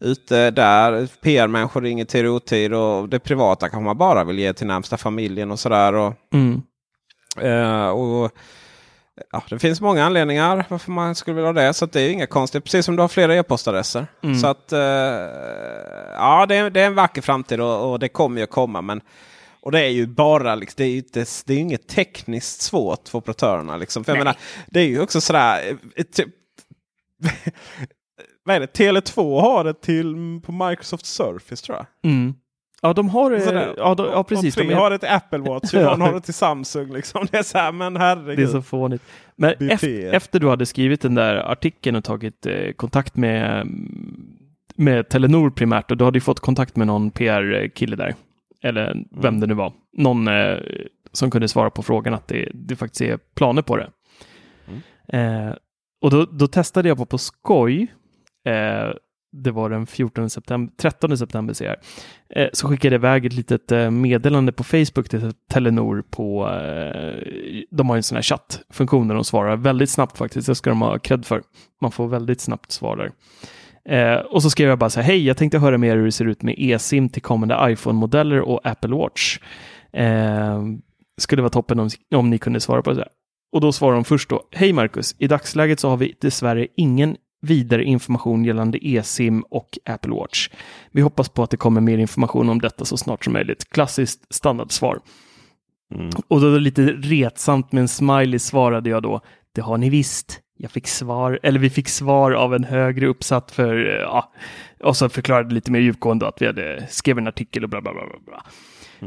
Ute 0.00 0.50
där. 0.50 1.08
PR-människor 1.22 1.82
ringer 1.82 2.04
till 2.04 2.26
otid 2.26 2.74
och 2.74 3.08
det 3.08 3.18
privata 3.18 3.68
kan 3.68 3.82
man 3.82 3.98
bara 3.98 4.24
vill 4.24 4.38
ge 4.38 4.52
till 4.52 4.66
närmsta 4.66 4.96
familjen 4.96 5.50
och 5.50 5.60
sådär. 5.60 5.94
Och, 5.94 6.14
Mm. 6.32 6.62
Eh, 7.40 7.88
och, 7.88 8.30
ja, 9.32 9.42
det 9.50 9.58
finns 9.58 9.80
många 9.80 10.04
anledningar 10.04 10.64
varför 10.68 10.92
man 10.92 11.14
skulle 11.14 11.34
vilja 11.34 11.48
ha 11.48 11.52
det. 11.52 11.74
Så 11.74 11.86
det 11.86 12.00
är 12.00 12.10
inga 12.10 12.26
konstigt. 12.26 12.64
Precis 12.64 12.86
som 12.86 12.96
du 12.96 13.02
har 13.02 13.08
flera 13.08 13.34
e-postadresser. 13.36 14.06
Mm. 14.22 14.38
Så 14.38 14.46
att 14.46 14.72
eh, 14.72 14.80
ja, 16.14 16.46
det 16.48 16.56
är, 16.56 16.70
det 16.70 16.80
är 16.80 16.86
en 16.86 16.94
vacker 16.94 17.22
framtid 17.22 17.60
och, 17.60 17.92
och 17.92 17.98
det 17.98 18.08
kommer 18.08 18.36
ju 18.36 18.44
att 18.44 18.50
komma. 18.50 18.82
Men 18.82 19.00
Och 19.60 19.72
det 19.72 19.80
är 19.80 19.88
ju 19.88 20.06
bara 20.06 20.54
liksom, 20.54 20.74
det 20.76 20.84
är 20.84 20.88
ju 20.88 20.96
inte, 20.98 21.24
det 21.46 21.54
är 21.54 21.58
inget 21.58 21.88
tekniskt 21.88 22.60
svårt 22.60 23.08
för 23.08 23.18
operatörerna. 23.18 23.76
Liksom. 23.76 24.04
För 24.04 24.12
jag 24.12 24.18
menar, 24.18 24.36
det 24.66 24.80
är 24.80 24.86
ju 24.86 25.00
också 25.00 25.20
sådär. 25.20 25.76
eh, 25.96 26.02
Typ, 26.04 26.28
vad 28.44 28.56
är 28.56 28.60
det? 28.60 28.78
Tele2 28.78 29.40
har 29.40 29.64
det 29.64 29.74
till 29.82 30.40
på 30.44 30.52
Microsoft 30.52 31.06
Surface 31.06 31.64
tror 31.66 31.78
jag. 31.78 32.10
Mm. 32.12 32.34
Ja, 32.86 32.92
de 32.92 33.08
har. 33.08 33.38
Sådär. 33.38 33.74
Ja, 33.76 33.94
de, 33.94 34.06
ja, 34.06 34.24
precis. 34.24 34.54
De 34.54 34.70
är, 34.70 34.74
har 34.74 34.98
till 34.98 35.08
Apple 35.08 35.38
Watch 35.38 35.74
och 35.74 35.82
någon 35.82 36.00
har 36.06 36.12
det 36.12 36.20
till 36.20 36.34
Samsung. 36.34 36.92
Liksom. 36.92 37.26
Det 37.30 37.38
är 37.38 37.42
så 37.42 37.58
här, 37.58 37.72
men 37.72 37.96
herregud. 37.96 38.38
det 38.38 38.42
är 38.42 38.46
så 38.46 38.62
fånigt. 38.62 39.02
Men 39.36 39.70
efter, 39.70 40.12
efter 40.12 40.40
du 40.40 40.48
hade 40.48 40.66
skrivit 40.66 41.00
den 41.00 41.14
där 41.14 41.36
artikeln 41.36 41.96
och 41.96 42.04
tagit 42.04 42.46
eh, 42.46 42.72
kontakt 42.72 43.16
med, 43.16 43.66
med 44.76 45.08
Telenor 45.08 45.50
primärt 45.50 45.90
och 45.90 45.96
du 45.96 46.04
hade 46.04 46.20
fått 46.20 46.40
kontakt 46.40 46.76
med 46.76 46.86
någon 46.86 47.10
PR-kille 47.10 47.96
där. 47.96 48.14
Eller 48.62 48.94
vem 49.10 49.24
Mm. 49.34 49.40
det 49.40 49.46
nu 49.46 49.54
var. 49.54 49.72
Någon 49.96 50.28
eh, 50.28 50.56
som 51.12 51.30
kunde 51.30 51.48
svara 51.48 51.70
på 51.70 51.82
frågan 51.82 52.14
att 52.14 52.28
det, 52.28 52.48
det 52.54 52.76
faktiskt 52.76 53.00
är 53.00 53.18
planer 53.34 53.62
på 53.62 53.76
det. 53.76 53.90
Mm. 54.68 55.48
Eh, 55.48 55.54
och 56.02 56.10
då, 56.10 56.24
då 56.24 56.46
testade 56.46 56.88
jag 56.88 56.98
på 56.98 57.06
på 57.06 57.18
skoj. 57.18 57.86
Det 59.32 59.50
var 59.50 59.70
den 59.70 59.86
14 59.86 60.30
september, 60.30 60.72
13 60.76 61.18
september 61.18 61.54
ser 61.54 61.64
jag. 61.64 61.76
Eh, 62.42 62.48
så 62.52 62.68
skickade 62.68 62.94
jag 62.94 63.00
iväg 63.00 63.26
ett 63.26 63.32
litet 63.32 63.72
eh, 63.72 63.90
meddelande 63.90 64.52
på 64.52 64.64
Facebook 64.64 65.08
till 65.08 65.32
Telenor 65.50 66.04
på, 66.10 66.48
eh, 66.48 67.22
de 67.70 67.88
har 67.88 67.96
en 67.96 68.02
sån 68.02 68.16
här 68.16 68.22
chattfunktion 68.22 69.08
där 69.08 69.14
de 69.14 69.24
svarar 69.24 69.56
väldigt 69.56 69.90
snabbt 69.90 70.18
faktiskt. 70.18 70.46
Det 70.46 70.54
ska 70.54 70.70
de 70.70 70.80
ha 70.80 70.98
cred 70.98 71.26
för. 71.26 71.42
Man 71.82 71.92
får 71.92 72.08
väldigt 72.08 72.40
snabbt 72.40 72.72
svar 72.72 72.96
där. 72.96 73.12
Eh, 73.88 74.18
och 74.20 74.42
så 74.42 74.50
skrev 74.50 74.68
jag 74.68 74.78
bara 74.78 74.90
så 74.90 75.00
här, 75.00 75.06
hej, 75.06 75.26
jag 75.26 75.36
tänkte 75.36 75.58
höra 75.58 75.78
mer 75.78 75.96
hur 75.96 76.04
det 76.04 76.12
ser 76.12 76.24
ut 76.24 76.42
med 76.42 76.54
eSIM 76.58 77.08
till 77.08 77.22
kommande 77.22 77.54
iPhone-modeller 77.60 78.40
och 78.40 78.60
Apple 78.64 78.96
Watch. 78.96 79.38
Eh, 79.92 80.62
skulle 81.20 81.42
vara 81.42 81.50
toppen 81.50 81.80
om, 81.80 81.88
om 82.14 82.30
ni 82.30 82.38
kunde 82.38 82.60
svara 82.60 82.82
på 82.82 82.92
det. 82.92 83.08
Och 83.52 83.60
då 83.60 83.72
svarar 83.72 83.94
de 83.94 84.04
först 84.04 84.28
då, 84.28 84.42
hej 84.52 84.72
Marcus, 84.72 85.16
i 85.18 85.26
dagsläget 85.26 85.80
så 85.80 85.88
har 85.88 85.96
vi 85.96 86.14
dessvärre 86.20 86.66
ingen 86.76 87.16
vidare 87.40 87.84
information 87.84 88.44
gällande 88.44 88.78
eSIM 88.86 89.40
och 89.40 89.78
Apple 89.84 90.14
Watch. 90.14 90.48
Vi 90.90 91.00
hoppas 91.00 91.28
på 91.28 91.42
att 91.42 91.50
det 91.50 91.56
kommer 91.56 91.80
mer 91.80 91.98
information 91.98 92.48
om 92.48 92.60
detta 92.60 92.84
så 92.84 92.96
snart 92.96 93.24
som 93.24 93.32
möjligt. 93.32 93.70
Klassiskt 93.70 94.34
standardsvar. 94.34 95.00
Mm. 95.94 96.10
Och 96.28 96.40
då 96.40 96.58
lite 96.58 96.82
retsamt 96.82 97.72
med 97.72 97.80
en 97.80 97.88
smiley 97.88 98.38
svarade 98.38 98.90
jag 98.90 99.02
då, 99.02 99.20
det 99.54 99.60
har 99.60 99.78
ni 99.78 99.90
visst. 99.90 100.40
Jag 100.58 100.70
fick 100.70 100.86
svar, 100.86 101.40
eller 101.42 101.60
vi 101.60 101.70
fick 101.70 101.88
svar 101.88 102.32
av 102.32 102.54
en 102.54 102.64
högre 102.64 103.06
uppsatt 103.06 103.50
för, 103.50 103.86
eh, 103.86 104.00
ja, 104.00 104.32
och 104.80 104.96
så 104.96 105.08
förklarade 105.08 105.54
lite 105.54 105.70
mer 105.70 105.80
djupgående 105.80 106.28
att 106.28 106.42
vi 106.42 106.46
hade 106.46 106.86
skrivit 106.90 107.20
en 107.20 107.28
artikel 107.28 107.64
och 107.64 107.70
bla 107.70 107.80
bla 107.80 107.92
bla. 107.92 108.02
bla, 108.06 108.18
bla. 108.26 108.42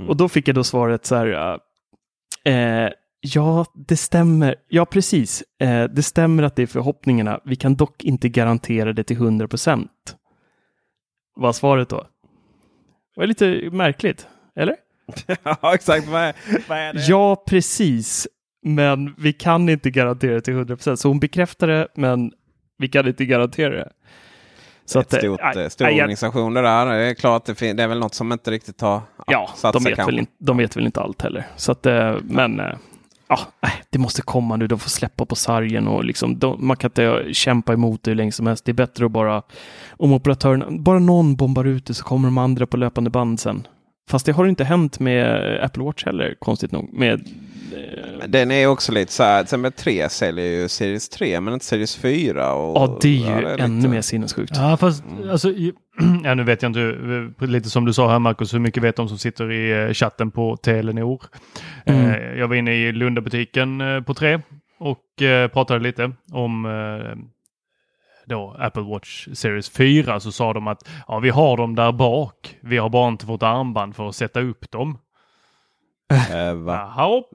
Och 0.07 0.17
då 0.17 0.29
fick 0.29 0.47
jag 0.47 0.55
då 0.55 0.63
svaret 0.63 1.05
så 1.05 1.15
här, 1.15 1.59
eh, 2.45 2.89
ja, 3.21 3.65
det 3.87 3.97
stämmer, 3.97 4.55
ja 4.69 4.85
precis, 4.85 5.43
eh, 5.61 5.83
det 5.83 6.03
stämmer 6.03 6.43
att 6.43 6.55
det 6.55 6.61
är 6.63 6.67
förhoppningarna, 6.67 7.39
vi 7.45 7.55
kan 7.55 7.75
dock 7.75 8.03
inte 8.03 8.29
garantera 8.29 8.93
det 8.93 9.03
till 9.03 9.15
100 9.17 9.47
procent. 9.47 10.15
Var 11.35 11.53
svaret 11.53 11.89
då. 11.89 11.97
Det 13.15 13.21
var 13.21 13.27
lite 13.27 13.69
märkligt, 13.71 14.27
eller? 14.55 14.75
ja, 15.43 15.73
exakt. 15.75 16.07
Vad 16.07 16.21
är, 16.21 16.93
det? 16.93 16.99
Ja, 17.07 17.43
precis. 17.47 18.27
Men 18.65 19.15
vi 19.17 19.33
kan 19.33 19.69
inte 19.69 19.89
garantera 19.91 20.33
det 20.33 20.41
till 20.41 20.53
100 20.53 20.75
procent. 20.75 20.99
Så 20.99 21.07
hon 21.07 21.19
bekräftar 21.19 21.67
det, 21.67 21.87
men 21.95 22.31
vi 22.77 22.87
kan 22.87 23.07
inte 23.07 23.25
garantera 23.25 23.69
det. 23.75 23.89
Så 24.85 24.99
ett 24.99 25.13
eh, 25.13 25.19
stort, 25.19 25.39
eh, 25.55 25.67
stor 25.67 25.87
jag- 25.87 25.93
organisation 25.95 26.53
det 26.53 26.61
där. 26.61 26.85
Det 26.85 27.05
är 27.09 27.13
klart, 27.13 27.45
det, 27.45 27.73
det 27.73 27.83
är 27.83 27.87
väl 27.87 27.99
något 27.99 28.13
som 28.13 28.31
inte 28.31 28.51
riktigt 28.51 28.81
har 28.81 29.01
Ja, 29.27 29.49
satt 29.55 29.73
de 29.73 29.79
sig 29.83 29.91
vet, 29.91 29.95
kanske. 29.95 30.11
väl 30.11 30.19
inte, 30.19 30.31
de 30.39 30.57
vet 30.57 30.77
väl 30.77 30.85
inte 30.85 31.01
allt 31.01 31.21
heller. 31.21 31.47
Så 31.55 31.71
att, 31.71 31.85
eh, 31.85 32.15
men 32.23 32.61
ja, 33.29 33.39
det 33.89 33.99
måste 33.99 34.21
komma 34.21 34.55
nu. 34.55 34.67
De 34.67 34.79
får 34.79 34.89
släppa 34.89 35.25
på 35.25 35.35
sargen 35.35 35.87
och 35.87 36.03
liksom, 36.03 36.39
de, 36.39 36.67
man 36.67 36.77
kan 36.77 36.89
inte 36.89 37.33
kämpa 37.33 37.73
emot 37.73 38.03
det 38.03 38.11
hur 38.11 38.15
länge 38.15 38.31
som 38.31 38.47
helst. 38.47 38.65
Det 38.65 38.71
är 38.71 38.73
bättre 38.73 39.05
att 39.05 39.11
bara, 39.11 39.41
om 39.97 40.13
operatörerna, 40.13 40.65
bara 40.71 40.99
någon 40.99 41.35
bombar 41.35 41.65
ut 41.65 41.85
det 41.85 41.93
så 41.93 42.03
kommer 42.03 42.27
de 42.27 42.37
andra 42.37 42.67
på 42.67 42.77
löpande 42.77 43.09
band 43.09 43.39
sen. 43.39 43.67
Fast 44.09 44.25
det 44.25 44.31
har 44.31 44.45
inte 44.47 44.63
hänt 44.63 44.99
med 44.99 45.59
Apple 45.63 45.83
Watch 45.83 46.05
heller, 46.05 46.35
konstigt 46.39 46.71
nog. 46.71 46.93
Med, 46.93 47.13
eh, 47.13 48.27
Den 48.27 48.51
är 48.51 48.67
också 48.67 48.91
lite 48.91 49.11
så 49.11 49.23
här. 49.23 49.41
Exempel 49.43 49.71
3 49.71 50.09
säljer 50.09 50.45
ju 50.45 50.67
Series 50.69 51.09
3 51.09 51.39
men 51.41 51.53
inte 51.53 51.65
Series 51.65 51.95
4. 51.95 52.53
Och, 52.53 52.77
ja, 52.77 52.97
det 53.01 53.07
är 53.07 53.11
ju 53.41 53.47
ja, 53.47 53.57
ännu 53.57 53.75
lite- 53.75 53.87
mer 53.89 54.01
sinnessjukt. 54.01 54.51
Ja, 54.55 54.77
fast 54.77 55.03
alltså, 55.31 55.49
i- 55.49 55.73
ja, 56.23 56.33
nu 56.35 56.43
vet 56.43 56.61
jag 56.61 56.69
inte, 56.69 56.81
eh, 57.41 57.47
lite 57.49 57.69
som 57.69 57.85
du 57.85 57.93
sa 57.93 58.11
här 58.11 58.19
Marcus, 58.19 58.53
hur 58.53 58.59
mycket 58.59 58.83
vet 58.83 58.95
de 58.95 59.09
som 59.09 59.17
sitter 59.17 59.51
i 59.51 59.87
eh, 59.87 59.93
chatten 59.93 60.31
på 60.31 60.57
Telenor? 60.57 61.23
Mm. 61.85 62.09
Eh, 62.11 62.39
Jag 62.39 62.47
var 62.47 62.55
inne 62.55 62.73
i 62.73 62.91
Lundabutiken 62.91 63.83
på 64.05 64.13
tre 64.13 64.39
och 64.79 65.03
pratade 65.53 65.79
lite 65.79 66.11
om 66.31 66.67
då 68.25 68.55
Apple 68.59 68.83
Watch 68.83 69.27
Series 69.33 69.69
4 69.69 70.19
så 70.19 70.31
sa 70.31 70.53
de 70.53 70.67
att 70.67 70.89
ja, 71.07 71.19
vi 71.19 71.29
har 71.29 71.57
dem 71.57 71.75
där 71.75 71.91
bak. 71.91 72.55
Vi 72.61 72.77
har 72.77 72.89
bara 72.89 73.07
inte 73.07 73.25
fått 73.25 73.43
armband 73.43 73.95
för 73.95 74.09
att 74.09 74.15
sätta 74.15 74.41
upp 74.41 74.71
dem. 74.71 74.97
Eh, 76.31 76.53
va? 76.53 76.73
Jaha, 76.95 77.05
hopp. 77.07 77.31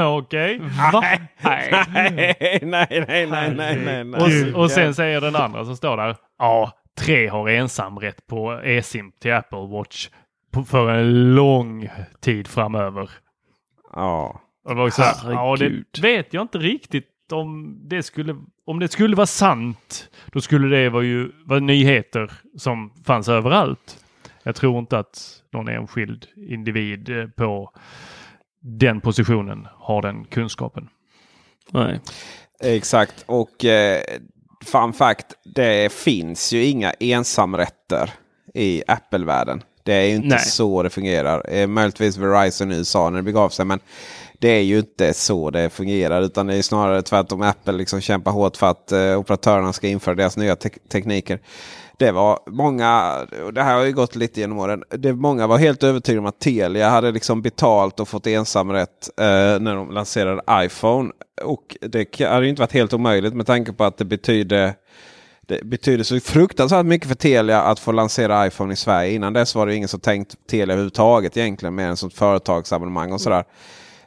okej. 0.24 0.60
Va? 0.92 1.00
nej, 1.42 1.70
nej, 2.02 2.58
nej, 2.62 3.04
nej, 3.08 3.26
nej, 3.26 3.54
nej, 3.84 4.04
nej. 4.04 4.52
Och, 4.52 4.60
och 4.60 4.70
sen 4.70 4.94
säger 4.94 5.20
den 5.20 5.36
andra 5.36 5.64
som 5.64 5.76
står 5.76 5.96
där. 5.96 6.16
Ja, 6.38 6.72
tre 7.00 7.28
har 7.28 7.48
ensamrätt 7.48 8.26
på 8.26 8.52
eSIM 8.52 9.12
till 9.18 9.32
Apple 9.32 9.66
Watch 9.66 10.08
för 10.66 10.90
en 10.90 11.34
lång 11.34 11.88
tid 12.20 12.48
framöver. 12.48 13.10
Ja. 13.92 14.40
Och 14.64 14.70
det 14.70 14.80
var 14.80 14.90
så 14.90 15.02
här, 15.02 15.32
ja, 15.32 15.56
det 15.56 16.02
vet 16.02 16.34
jag 16.34 16.42
inte 16.42 16.58
riktigt 16.58 17.32
om 17.32 17.80
det 17.88 18.02
skulle, 18.02 18.36
om 18.64 18.78
det 18.78 18.88
skulle 18.88 19.16
vara 19.16 19.26
sant. 19.26 20.10
Då 20.26 20.40
skulle 20.40 20.76
det 20.76 20.90
vara 20.90 21.04
ju 21.04 21.32
vara 21.44 21.60
nyheter 21.60 22.32
som 22.58 22.92
fanns 23.04 23.28
överallt. 23.28 24.04
Jag 24.42 24.56
tror 24.56 24.78
inte 24.78 24.98
att 24.98 25.42
någon 25.52 25.68
enskild 25.68 26.26
individ 26.36 27.18
eh, 27.18 27.26
på 27.26 27.72
den 28.62 29.00
positionen 29.00 29.68
har 29.74 30.02
den 30.02 30.24
kunskapen. 30.24 30.88
Nej. 31.70 32.00
Exakt. 32.64 33.24
Och 33.26 33.64
eh, 33.64 34.02
fun 34.64 34.92
fact. 34.92 35.26
Det 35.44 35.92
finns 35.92 36.52
ju 36.52 36.64
inga 36.64 36.92
ensamrätter 37.00 38.10
i 38.54 38.82
Apple-världen. 38.86 39.62
Det 39.82 39.92
är 39.94 40.04
ju 40.04 40.14
inte 40.14 40.28
Nej. 40.28 40.38
så 40.38 40.82
det 40.82 40.90
fungerar. 40.90 41.50
Eh, 41.50 41.66
möjligtvis 41.66 42.16
Verizon 42.16 42.72
i 42.72 42.76
USA 42.76 43.10
när 43.10 43.16
det 43.16 43.22
begav 43.22 43.48
sig. 43.48 43.64
Men 43.64 43.80
det 44.38 44.48
är 44.48 44.60
ju 44.60 44.78
inte 44.78 45.14
så 45.14 45.50
det 45.50 45.70
fungerar. 45.70 46.22
Utan 46.22 46.46
det 46.46 46.54
är 46.54 46.62
snarare 46.62 47.02
tvärtom. 47.02 47.42
Apple 47.42 47.72
liksom 47.72 48.00
kämpar 48.00 48.32
hårt 48.32 48.56
för 48.56 48.66
att 48.70 48.92
eh, 48.92 49.18
operatörerna 49.18 49.72
ska 49.72 49.88
införa 49.88 50.14
deras 50.14 50.36
nya 50.36 50.56
te- 50.56 50.68
tekniker. 50.92 51.38
Det 52.00 52.12
var 52.12 52.38
många, 52.46 53.18
och 53.44 53.54
det 53.54 53.62
här 53.62 53.76
har 53.76 53.84
ju 53.84 53.92
gått 53.92 54.16
lite 54.16 54.40
genom 54.40 54.58
åren. 54.58 54.84
Det, 54.90 55.12
många 55.12 55.46
var 55.46 55.58
helt 55.58 55.82
övertygade 55.82 56.20
om 56.20 56.26
att 56.26 56.40
Telia 56.40 56.88
hade 56.88 57.10
liksom 57.10 57.42
betalt 57.42 58.00
och 58.00 58.08
fått 58.08 58.26
ensamrätt 58.26 59.10
eh, 59.16 59.24
när 59.60 59.74
de 59.74 59.90
lanserade 59.90 60.42
iPhone. 60.64 61.10
Och 61.42 61.76
det 61.80 62.20
hade 62.20 62.44
ju 62.44 62.50
inte 62.50 62.62
varit 62.62 62.72
helt 62.72 62.92
omöjligt 62.92 63.34
med 63.34 63.46
tanke 63.46 63.72
på 63.72 63.84
att 63.84 63.98
det 63.98 64.04
betyder 64.04 64.74
det 65.40 65.64
betyder 65.64 66.04
så 66.04 66.20
fruktansvärt 66.20 66.86
mycket 66.86 67.08
för 67.08 67.14
Telia 67.14 67.62
att 67.62 67.78
få 67.78 67.92
lansera 67.92 68.46
iPhone 68.46 68.72
i 68.72 68.76
Sverige. 68.76 69.12
Innan 69.12 69.32
dess 69.32 69.54
var 69.54 69.66
det 69.66 69.74
ingen 69.74 69.88
som 69.88 70.00
tänkt 70.00 70.34
Telia 70.50 70.72
överhuvudtaget 70.72 71.36
egentligen. 71.36 71.74
Mer 71.74 71.88
än 71.88 71.96
som 71.96 72.10
företagsabonnemang 72.10 73.12
och 73.12 73.20
sådär. 73.20 73.44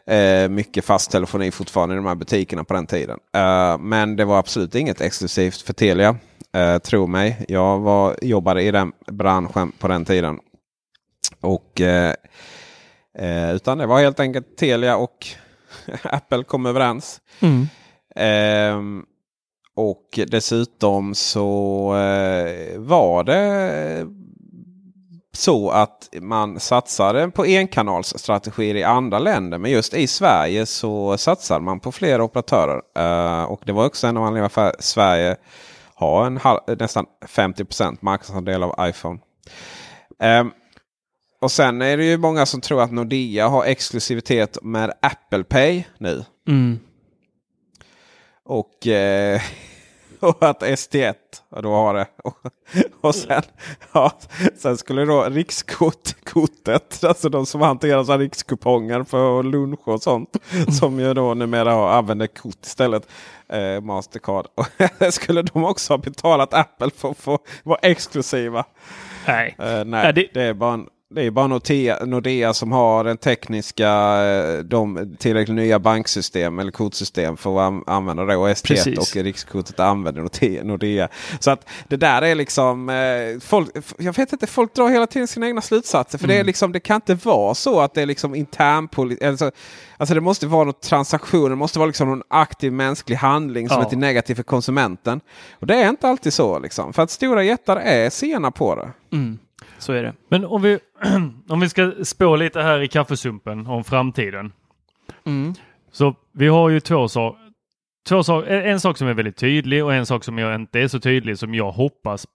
Eh, 0.07 0.49
mycket 0.49 0.85
fast 0.85 1.11
telefoni 1.11 1.51
fortfarande 1.51 1.95
i 1.95 1.97
de 1.97 2.05
här 2.05 2.15
butikerna 2.15 2.63
på 2.63 2.73
den 2.73 2.87
tiden. 2.87 3.19
Eh, 3.35 3.77
men 3.77 4.15
det 4.15 4.25
var 4.25 4.39
absolut 4.39 4.75
inget 4.75 5.01
exklusivt 5.01 5.61
för 5.61 5.73
Telia. 5.73 6.15
Eh, 6.53 6.77
tro 6.77 7.07
mig, 7.07 7.45
jag 7.47 7.79
var, 7.79 8.17
jobbade 8.21 8.61
i 8.61 8.71
den 8.71 8.91
branschen 9.11 9.71
på 9.79 9.87
den 9.87 10.05
tiden. 10.05 10.39
Och 11.41 11.81
eh, 11.81 12.13
eh, 13.17 13.55
Utan 13.55 13.77
det 13.77 13.85
var 13.85 13.99
helt 13.99 14.19
enkelt 14.19 14.57
Telia 14.57 14.97
och 14.97 15.27
Apple 16.03 16.43
kom 16.43 16.65
överens. 16.65 17.21
Mm. 17.39 17.67
Ehm, 18.15 19.05
och 19.75 20.19
dessutom 20.27 21.15
så 21.15 21.95
eh, 21.95 22.79
var 22.79 23.23
det 23.23 24.07
så 25.35 25.69
att 25.69 26.09
man 26.21 26.59
satsade 26.59 27.31
på 27.31 27.45
enkanalsstrategier 27.45 28.75
i 28.75 28.83
andra 28.83 29.19
länder. 29.19 29.57
Men 29.57 29.71
just 29.71 29.93
i 29.93 30.07
Sverige 30.07 30.65
så 30.65 31.17
satsar 31.17 31.59
man 31.59 31.79
på 31.79 31.91
flera 31.91 32.23
operatörer. 32.23 32.81
Eh, 32.95 33.43
och 33.43 33.61
det 33.65 33.71
var 33.71 33.85
också 33.85 34.07
en 34.07 34.17
av 34.17 34.23
anledningarna 34.23 34.49
för 34.49 34.75
Sverige 34.79 35.35
har 35.95 36.25
en 36.25 36.37
halv, 36.37 36.59
nästan 36.79 37.05
50 37.27 37.65
marknadsandel 38.01 38.63
av 38.63 38.89
iPhone. 38.89 39.19
Ehm, 40.19 40.51
och 41.41 41.51
sen 41.51 41.81
är 41.81 41.97
det 41.97 42.05
ju 42.05 42.17
många 42.17 42.45
som 42.45 42.61
tror 42.61 42.81
att 42.81 42.91
Nordea 42.91 43.47
har 43.47 43.65
exklusivitet 43.65 44.57
med 44.61 44.93
Apple 45.01 45.43
Pay 45.43 45.83
nu. 45.97 46.25
Mm. 46.47 46.79
Och, 48.45 48.87
eh, 48.87 49.41
och 50.19 50.43
att 50.43 50.61
ST1 50.61 51.13
då 51.61 51.71
har 51.71 51.93
det. 51.93 52.07
Och, 52.23 52.37
och 53.01 53.15
sen, 53.15 53.41
ja, 53.93 54.11
sen 54.57 54.77
skulle 54.77 55.05
då 55.05 55.23
rikskortet, 55.23 57.03
alltså 57.03 57.29
de 57.29 57.45
som 57.45 57.61
hanterar 57.61 58.03
så 58.03 58.17
rikskuponger 58.17 59.03
för 59.03 59.43
lunch 59.43 59.87
och 59.87 60.03
sånt. 60.03 60.37
Som 60.79 60.99
ju 60.99 61.13
då 61.13 61.33
numera 61.33 61.97
använder 61.97 62.27
kort 62.27 62.65
istället. 62.65 63.07
Eh, 63.53 63.81
Mastercard. 63.81 64.45
Och 64.55 65.13
skulle 65.13 65.41
de 65.41 65.63
också 65.65 65.93
ha 65.93 65.97
betalat 65.97 66.53
Apple 66.53 66.89
för 66.97 67.11
att 67.11 67.17
få 67.17 67.39
vara 67.63 67.79
exklusiva. 67.81 68.65
Nej. 69.27 69.55
Eh, 69.59 69.85
nej, 69.85 70.13
det- 70.13 70.27
det... 70.33 70.41
är 70.41 70.53
bara 70.53 70.73
en, 70.73 70.87
det 71.15 71.23
är 71.23 71.31
bara 71.31 71.47
Nordea, 71.47 72.05
Nordea 72.05 72.53
som 72.53 72.71
har 72.71 73.03
den 73.03 73.17
tekniska, 73.17 73.89
eh, 74.23 74.59
de 74.59 75.15
tillräckligt 75.19 75.55
nya 75.55 75.79
banksystem 75.79 76.59
eller 76.59 76.71
kortsystem 76.71 77.37
för 77.37 77.59
att 77.59 77.67
an- 77.67 77.83
använda 77.87 78.25
det. 78.25 78.35
Och 78.35 78.49
ST1 78.49 78.67
Precis. 78.67 79.15
och 79.15 79.23
Rikskortet 79.23 79.79
använder 79.79 80.21
Nordea- 80.21 80.63
Nordea. 80.63 81.09
Så 81.39 81.51
att 81.51 81.69
det 81.87 81.97
där 81.97 82.21
är 82.21 82.35
liksom, 82.35 82.89
eh, 82.89 83.39
folk, 83.41 83.69
jag 83.97 84.17
vet 84.17 84.33
inte, 84.33 84.47
folk 84.47 84.73
drar 84.73 84.89
hela 84.89 85.07
tiden 85.07 85.27
sina 85.27 85.47
egna 85.47 85.61
slutsatser. 85.61 86.17
För 86.17 86.27
det, 86.27 86.33
Mm. 86.33 86.41
är 86.43 86.45
liksom, 86.45 86.71
det 86.71 86.79
kan 86.79 86.95
inte 86.95 87.15
vara 87.15 87.55
så 87.55 87.79
att 87.79 87.93
det 87.93 88.01
är 88.01 88.05
liksom 88.05 88.35
internpolitik. 88.35 89.23
Alltså, 89.23 89.51
alltså 89.97 90.15
det 90.15 90.21
måste 90.21 90.47
vara 90.47 90.63
något 90.63 90.81
transaktion, 90.81 91.49
det 91.49 91.55
måste 91.55 91.79
vara 91.79 91.87
liksom 91.87 92.09
någon 92.09 92.23
aktiv 92.27 92.73
mänsklig 92.73 93.15
handling 93.15 93.69
som 93.69 93.77
Ja. 93.79 93.85
är 93.85 93.89
till 93.89 93.97
negativ 93.97 94.35
för 94.35 94.43
konsumenten. 94.43 95.21
Och 95.59 95.67
det 95.67 95.75
är 95.75 95.89
inte 95.89 96.07
alltid 96.07 96.33
så. 96.33 96.59
Liksom. 96.59 96.93
För 96.93 97.01
att 97.03 97.11
stora 97.11 97.43
jättar 97.43 97.75
är 97.77 98.09
sena 98.09 98.51
på 98.51 98.75
det. 98.75 98.91
Mm. 99.17 99.39
Så 99.77 99.93
är 99.93 100.03
det. 100.03 100.13
Men 100.29 100.45
om 100.45 100.61
vi, 100.61 100.79
om 101.49 101.59
vi 101.59 101.69
ska 101.69 101.91
spå 102.03 102.35
lite 102.35 102.61
här 102.61 102.81
i 102.81 102.87
kaffesumpen 102.87 103.67
om 103.67 103.83
framtiden. 103.83 104.53
Mm. 105.25 105.53
Så 105.91 106.15
vi 106.31 106.47
har 106.47 106.69
ju 106.69 106.79
två 106.79 107.07
saker. 107.07 107.39
Två 108.07 108.23
sak, 108.23 108.45
en 108.47 108.79
sak 108.79 108.97
som 108.97 109.07
är 109.07 109.13
väldigt 109.13 109.37
tydlig 109.37 109.85
och 109.85 109.93
en 109.93 110.05
sak 110.05 110.23
som 110.23 110.37
jag 110.37 110.55
inte 110.55 110.79
är 110.79 110.87
så 110.87 110.99
tydlig 110.99 111.37
som 111.37 111.55
jag 111.55 111.71
hoppas 111.71 112.27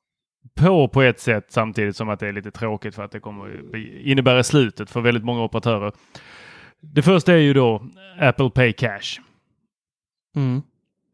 på 0.54 0.88
på 0.88 1.02
ett 1.02 1.20
sätt 1.20 1.46
samtidigt 1.48 1.96
som 1.96 2.08
att 2.08 2.20
det 2.20 2.28
är 2.28 2.32
lite 2.32 2.50
tråkigt 2.50 2.94
för 2.94 3.02
att 3.02 3.10
det 3.10 3.20
kommer 3.20 3.76
innebära 4.06 4.42
slutet 4.42 4.90
för 4.90 5.00
väldigt 5.00 5.24
många 5.24 5.42
operatörer. 5.42 5.92
Det 6.80 7.02
första 7.02 7.32
är 7.32 7.38
ju 7.38 7.54
då 7.54 7.82
Apple 8.20 8.50
Pay 8.50 8.72
Cash. 8.72 9.20
Mm. 10.36 10.62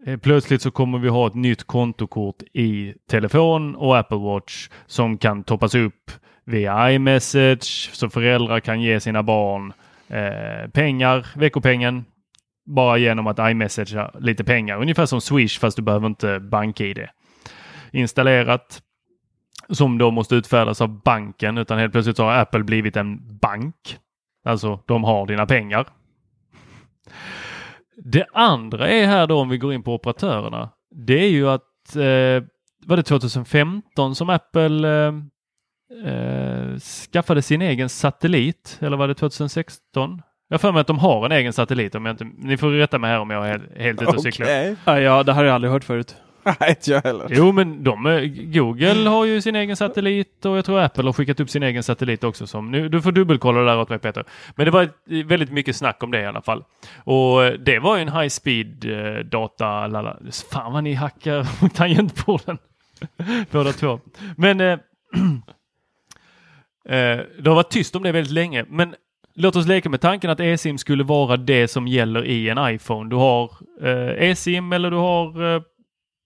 Eh, 0.07 0.17
plötsligt 0.17 0.63
så 0.63 0.71
kommer 0.71 0.99
vi 0.99 1.09
ha 1.09 1.27
ett 1.27 1.35
nytt 1.35 1.65
kontokort 1.65 2.43
i 2.53 2.95
telefon 3.11 3.75
och 3.75 3.99
Apple 3.99 4.19
Watch 4.19 4.69
som 4.87 5.19
kan 5.19 5.45
toppas 5.45 5.75
upp 5.75 6.11
via 6.45 6.93
iMessage 6.93 7.91
så 7.93 8.11
föräldrar 8.11 8.61
kan 8.61 8.81
ge 8.81 9.01
sina 9.01 9.23
barn 9.23 9.73
eh, 10.09 10.71
pengar, 10.71 11.27
veckopengen, 11.37 12.05
bara 12.67 12.99
genom 12.99 13.27
att 13.27 13.39
iMessagea 13.39 14.11
lite 14.21 14.45
pengar. 14.45 14.81
Ungefär 14.81 15.07
som 15.07 15.21
Swish 15.21 15.61
fast 15.61 15.77
du 15.77 15.83
behöver 15.83 16.07
inte 16.07 16.41
bank-id 16.41 17.09
installerat. 17.93 18.83
Som 19.69 19.99
då 19.99 20.11
måste 20.11 20.35
utfärdas 20.35 20.81
av 20.81 21.03
banken 21.03 21.59
utan 21.59 21.79
helt 21.79 21.93
plötsligt 21.93 22.17
så 22.17 22.25
har 22.25 22.33
Apple 22.33 22.63
blivit 22.63 22.97
en 22.97 23.39
bank. 23.39 23.99
Alltså 24.45 24.81
de 24.87 25.05
har 25.05 25.27
dina 25.27 25.47
pengar. 25.47 25.87
Det 27.97 28.27
andra 28.33 28.89
är 28.89 29.07
här 29.07 29.27
då 29.27 29.41
om 29.41 29.49
vi 29.49 29.59
går 29.59 29.73
in 29.73 29.83
på 29.83 29.95
operatörerna. 29.95 30.71
Det 30.95 31.25
är 31.25 31.29
ju 31.29 31.49
att 31.49 31.97
eh, 31.97 32.49
var 32.87 32.97
det 32.97 33.03
2015 33.03 34.15
som 34.15 34.31
Apple 34.31 34.89
eh, 34.89 35.15
eh, 36.13 36.79
skaffade 36.79 37.43
sin 37.43 37.63
egen 37.63 37.89
satellit 37.89 38.79
eller 38.81 38.97
var 38.97 39.09
det 39.09 39.15
2016? 39.15 40.23
Jag 40.49 40.61
för 40.61 40.73
mig 40.73 40.81
att 40.81 40.87
de 40.87 40.99
har 40.99 41.27
en 41.27 41.33
egen 41.33 41.53
satellit. 41.53 41.95
Om 41.95 42.07
jag 42.07 42.13
inte, 42.13 42.25
ni 42.39 42.57
får 42.57 42.71
rätta 42.71 42.99
mig 42.99 43.11
här 43.11 43.21
om 43.21 43.31
jag 43.31 43.47
är 43.47 43.51
helt, 43.51 43.79
helt 43.79 44.03
ute 44.03 44.11
och 44.11 44.23
cyklar. 44.23 44.77
Ja, 44.85 45.01
ja, 45.01 45.23
det 45.23 45.33
här 45.33 45.41
har 45.41 45.45
jag 45.45 45.55
aldrig 45.55 45.73
hört 45.73 45.85
förut. 45.85 46.17
Nej, 46.61 46.71
inte 46.71 46.91
jag 46.91 47.03
heller. 47.03 47.27
Jo, 47.31 47.53
men 47.53 47.85
de, 47.85 48.07
eh, 48.07 48.23
Google 48.27 49.09
har 49.09 49.25
ju 49.25 49.41
sin 49.41 49.57
egen 49.57 49.77
satellit 49.77 50.45
och 50.45 50.59
jag 50.59 50.65
tror 50.65 50.81
Apple 50.81 51.05
har 51.05 51.13
skickat 51.13 51.41
upp 51.41 51.51
sin 51.51 51.63
egen 51.63 51.83
satellit 51.83 52.25
också. 52.25 52.47
Som, 52.47 52.71
nu, 52.71 52.89
du 52.89 53.03
får 53.03 53.13
dubbelkolla 53.13 53.61
det 53.61 53.67
där 53.67 53.79
åt 53.79 53.89
mig 53.89 53.99
Peter. 53.99 54.25
Men 54.57 54.65
det 54.65 54.71
var 54.71 54.83
ett, 54.83 54.95
eh, 55.11 55.27
väldigt 55.27 55.53
mycket 55.53 55.77
snack 55.77 56.03
om 56.03 56.11
det 56.11 56.21
i 56.21 56.27
alla 56.27 56.43
fall. 56.43 56.65
Och 57.05 57.45
eh, 57.45 57.53
det 57.53 57.79
var 57.79 57.97
ju 57.97 58.03
en 58.03 58.13
high 58.13 58.29
speed 58.29 58.85
eh, 58.85 59.25
data. 59.25 59.87
Lala. 59.87 60.17
Fan 60.53 60.73
vad 60.73 60.85
ni 60.85 60.95
hackar 60.95 61.69
tangentbordet. 61.75 62.61
Båda 63.51 63.73
två. 63.73 64.01
Men 64.37 64.61
eh, 64.61 64.73
eh, 66.89 67.21
det 67.39 67.47
har 67.47 67.55
varit 67.55 67.71
tyst 67.71 67.97
om 67.97 68.03
det 68.03 68.13
väldigt 68.13 68.33
länge. 68.33 68.65
Men 68.69 68.95
låt 69.35 69.57
oss 69.57 69.67
leka 69.67 69.89
med 69.89 70.01
tanken 70.01 70.31
att 70.31 70.41
eSIM 70.41 70.79
skulle 70.79 71.05
vara 71.05 71.37
det 71.37 71.69
som 71.69 71.89
gäller 71.89 72.25
i 72.25 72.49
en 72.49 72.75
iPhone. 72.75 73.11
Du 73.11 73.17
har 73.17 73.51
eh, 73.83 74.31
eSIM 74.31 74.73
eller 74.73 74.91
du 74.91 74.97
har 74.97 75.55
eh, 75.55 75.63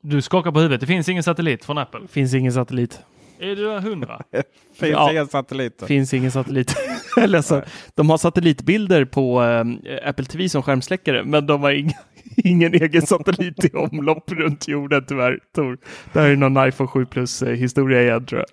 du 0.09 0.23
skakar 0.23 0.51
på 0.53 0.59
huvudet. 0.61 0.81
Det 0.81 0.87
finns 0.87 1.09
ingen 1.09 1.23
satellit 1.23 1.65
från 1.65 1.79
Apple. 1.79 2.01
Finns 2.09 2.35
ingen 2.35 2.53
satellit. 2.53 3.01
Är 3.41 3.57
du 3.57 3.69
hundra? 3.89 4.23
Finns 4.79 4.93
Ja. 4.93 5.11
inga 5.13 5.27
satelliter. 5.27 5.87
Finns 5.87 6.15
ingen 6.15 6.31
satellit. 6.33 6.75
Eller 7.17 7.43
så, 7.43 7.63
de 7.95 8.11
har 8.11 8.19
satellitbilder 8.19 9.05
på 9.05 9.43
eh, 9.43 10.09
Apple 10.09 10.25
TV 10.25 10.49
som 10.49 10.63
skärmsläckare, 10.63 11.25
men 11.25 11.47
de 11.47 11.63
har 11.63 11.71
ing, 11.71 11.93
ingen 12.37 12.75
egen 12.75 13.03
satellit 13.07 13.65
i 13.65 13.71
omlopp 13.77 14.33
runt 14.33 14.69
jorden 14.69 15.05
tyvärr. 15.09 15.39
Tor. 15.55 15.79
Det 16.13 16.21
här 16.21 16.29
är 16.29 16.37
någon 16.37 16.69
iPhone 16.69 16.89
7 16.89 17.07
plus 17.07 17.43
eh, 17.43 17.55
historia 17.55 18.03
igen 18.03 18.27
tror 18.27 18.41
jag. 18.41 18.49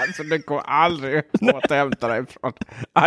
Alltså 0.00 0.22
det 0.22 0.38
går 0.38 0.60
aldrig 0.66 1.18
att 1.18 1.42
återhämta 1.64 2.08
dig 2.08 2.24
från 2.26 2.52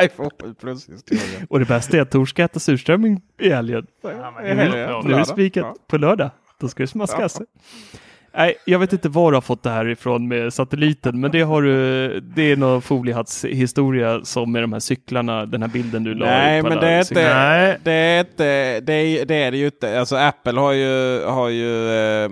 iPhone 0.03 0.29
7 0.43 0.53
plus 0.53 0.89
historien. 0.89 1.47
Och 1.49 1.59
det 1.59 1.65
bästa 1.65 1.97
är 1.97 2.01
att 2.01 2.11
Tor 2.11 2.25
ska 2.25 2.43
äta 2.43 2.59
surströmming 2.59 3.21
i 3.41 3.49
helgen. 3.49 3.87
ja. 4.03 5.01
Nu 5.05 5.13
är 5.13 5.17
det 5.17 5.25
spikat 5.25 5.63
Ja. 5.65 5.75
på 5.87 5.97
lördag. 5.97 6.29
Då 6.59 6.67
ska 6.67 6.83
det 6.83 6.87
smaskas. 6.87 7.41
Nej, 8.37 8.55
jag 8.65 8.79
vet 8.79 8.93
inte 8.93 9.09
var 9.09 9.31
du 9.31 9.35
har 9.35 9.41
fått 9.41 9.63
det 9.63 9.69
här 9.69 9.87
ifrån 9.87 10.27
med 10.27 10.53
satelliten, 10.53 11.19
men 11.19 11.31
det 11.31 11.41
har 11.41 11.61
du. 11.61 12.19
Det 12.19 12.51
är 12.51 12.57
någon 12.57 12.81
foliehattshistoria 12.81 14.25
som 14.25 14.51
med 14.51 14.63
de 14.63 14.73
här 14.73 14.79
cyklarna, 14.79 15.45
den 15.45 15.61
här 15.61 15.69
bilden 15.69 16.03
du 16.03 16.13
la 16.13 16.25
Nej, 16.25 16.63
men 16.63 16.77
det 16.77 16.87
är 16.87 16.99
inte. 16.99 17.79
Det 17.83 17.91
är 17.91 18.19
inte. 18.19 18.79
Det 18.79 18.93
är, 18.93 19.25
det 19.25 19.35
är 19.35 19.51
det 19.51 19.57
ju 19.57 19.65
inte. 19.65 19.99
Alltså 19.99 20.15
Apple 20.15 20.59
har 20.59 20.71
ju 20.71 21.23
har 21.25 21.49
ju. 21.49 21.89
Eh, 21.91 22.31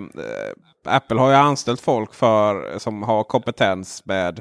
Apple 0.88 1.20
har 1.20 1.30
ju 1.30 1.36
anställt 1.36 1.80
folk 1.80 2.14
för 2.14 2.78
som 2.78 3.02
har 3.02 3.24
kompetens 3.24 4.02
med. 4.06 4.40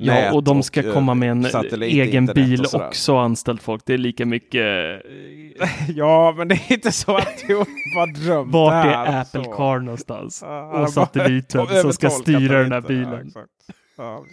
Ja, 0.00 0.32
och 0.32 0.44
de 0.44 0.62
ska 0.62 0.86
eh, 0.86 0.92
komma 0.92 1.14
med 1.14 1.30
en 1.30 1.46
egen 1.82 2.26
bil 2.26 2.64
och 2.64 2.74
också 2.74 3.14
och 3.14 3.22
anställt 3.22 3.62
folk. 3.62 3.82
Det 3.86 3.94
är 3.94 3.98
lika 3.98 4.26
mycket. 4.26 5.02
Ja, 5.88 6.34
men 6.36 6.48
det 6.48 6.54
är 6.54 6.72
inte 6.72 6.92
så 6.92 7.16
att 7.16 7.44
du 7.48 7.54
bara 7.94 8.06
drömt 8.06 8.52
Vart 8.52 8.84
det 8.84 8.90
är 8.90 9.06
här, 9.06 9.20
Apple 9.20 9.44
så. 9.44 9.52
Car 9.52 9.78
någonstans? 9.78 10.42
Ja, 10.46 10.80
och 10.82 10.90
satelliten 10.90 11.66
som 11.66 11.92
ska 11.92 12.08
12 12.08 12.20
styra 12.22 12.62
den 12.62 12.72
här 12.72 12.80
bilen. 12.80 13.26
exakt. 13.26 13.48
Ja, 13.96 14.24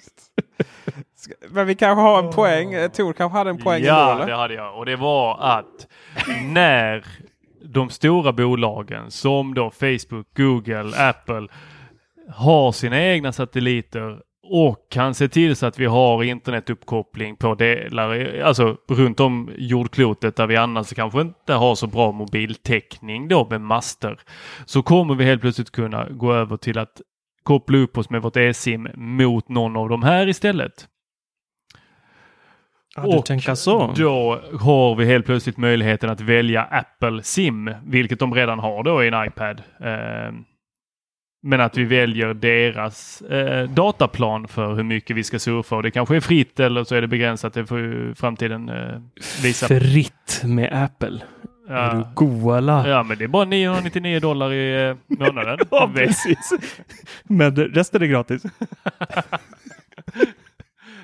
Men 1.49 1.67
vi 1.67 1.75
kanske 1.75 2.01
har 2.01 2.23
en 2.23 2.31
poäng. 2.33 2.73
Eh, 2.73 2.87
Tor 2.91 3.13
kanske 3.13 3.37
hade 3.37 3.49
en 3.49 3.57
poäng 3.57 3.77
ändå, 3.81 3.87
Ja, 3.87 4.15
eller? 4.15 4.27
det 4.27 4.35
hade 4.35 4.53
jag. 4.53 4.77
Och 4.77 4.85
det 4.85 4.95
var 4.95 5.37
att 5.39 5.87
när 6.53 7.05
de 7.63 7.89
stora 7.89 8.33
bolagen 8.33 9.11
som 9.11 9.53
då 9.53 9.69
Facebook, 9.71 10.27
Google, 10.37 11.09
Apple 11.09 11.47
har 12.33 12.71
sina 12.71 13.01
egna 13.03 13.31
satelliter 13.31 14.19
och 14.49 14.89
kan 14.89 15.13
se 15.13 15.27
till 15.27 15.55
så 15.55 15.65
att 15.65 15.79
vi 15.79 15.85
har 15.85 16.23
internetuppkoppling 16.23 17.35
på 17.35 17.55
delar, 17.55 18.39
alltså 18.39 18.77
runt 18.89 19.19
om 19.19 19.51
jordklotet 19.57 20.35
där 20.35 20.47
vi 20.47 20.55
annars 20.55 20.93
kanske 20.93 21.21
inte 21.21 21.53
har 21.53 21.75
så 21.75 21.87
bra 21.87 22.11
mobiltäckning 22.11 23.27
då 23.27 23.47
med 23.49 23.61
master. 23.61 24.19
Så 24.65 24.81
kommer 24.81 25.15
vi 25.15 25.25
helt 25.25 25.41
plötsligt 25.41 25.71
kunna 25.71 26.09
gå 26.09 26.33
över 26.33 26.57
till 26.57 26.77
att 26.77 27.01
koppla 27.43 27.77
upp 27.77 27.97
oss 27.97 28.09
med 28.09 28.21
vårt 28.21 28.37
eSIM 28.37 28.87
mot 28.95 29.49
någon 29.49 29.77
av 29.77 29.89
de 29.89 30.03
här 30.03 30.27
istället. 30.27 30.87
Ja, 32.95 33.55
så. 33.55 33.93
Då 33.97 34.41
har 34.59 34.95
vi 34.95 35.05
helt 35.05 35.25
plötsligt 35.25 35.57
möjligheten 35.57 36.09
att 36.09 36.21
välja 36.21 36.63
Apple 36.63 37.23
SIM, 37.23 37.71
vilket 37.85 38.19
de 38.19 38.33
redan 38.33 38.59
har 38.59 38.83
då 38.83 39.03
i 39.03 39.07
en 39.07 39.25
iPad. 39.27 39.61
Eh, 39.79 40.33
men 41.45 41.61
att 41.61 41.77
vi 41.77 41.83
väljer 41.83 42.33
deras 42.33 43.21
eh, 43.21 43.69
dataplan 43.69 44.47
för 44.47 44.75
hur 44.75 44.83
mycket 44.83 45.15
vi 45.15 45.23
ska 45.23 45.39
surfa 45.39 45.75
och 45.75 45.83
det 45.83 45.91
kanske 45.91 46.15
är 46.15 46.19
fritt 46.19 46.59
eller 46.59 46.83
så 46.83 46.95
är 46.95 47.01
det 47.01 47.07
begränsat. 47.07 47.53
Det 47.53 47.65
får 47.65 47.79
ju 47.79 48.15
framtiden 48.15 48.69
eh, 48.69 49.01
visa. 49.43 49.67
Fritt 49.67 50.41
med 50.43 50.83
Apple. 50.83 51.21
Ja. 51.67 52.11
goala? 52.15 52.89
ja, 52.89 53.03
men 53.03 53.17
det 53.17 53.23
är 53.23 53.27
bara 53.27 53.45
999 53.45 54.19
dollar 54.19 54.53
i 54.53 54.89
eh, 54.89 54.95
månaden. 55.07 55.59
Ja, 55.71 55.91
precis. 55.95 56.53
Men 57.23 57.55
resten 57.55 58.01
är 58.01 58.05
gratis. 58.05 58.43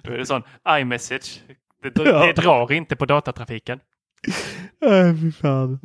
Då 0.04 0.14
är 0.14 0.18
det 0.18 0.26
sån 0.26 0.44
iMessage. 0.70 1.42
Det, 1.84 2.02
Ja. 2.06 2.26
det 2.26 2.34
drar 2.42 2.72
inte 2.72 2.96
på 2.96 3.06
datatrafiken. 3.06 3.80
Nej, 4.82 5.18
fy 5.22 5.32
fan. 5.32 5.80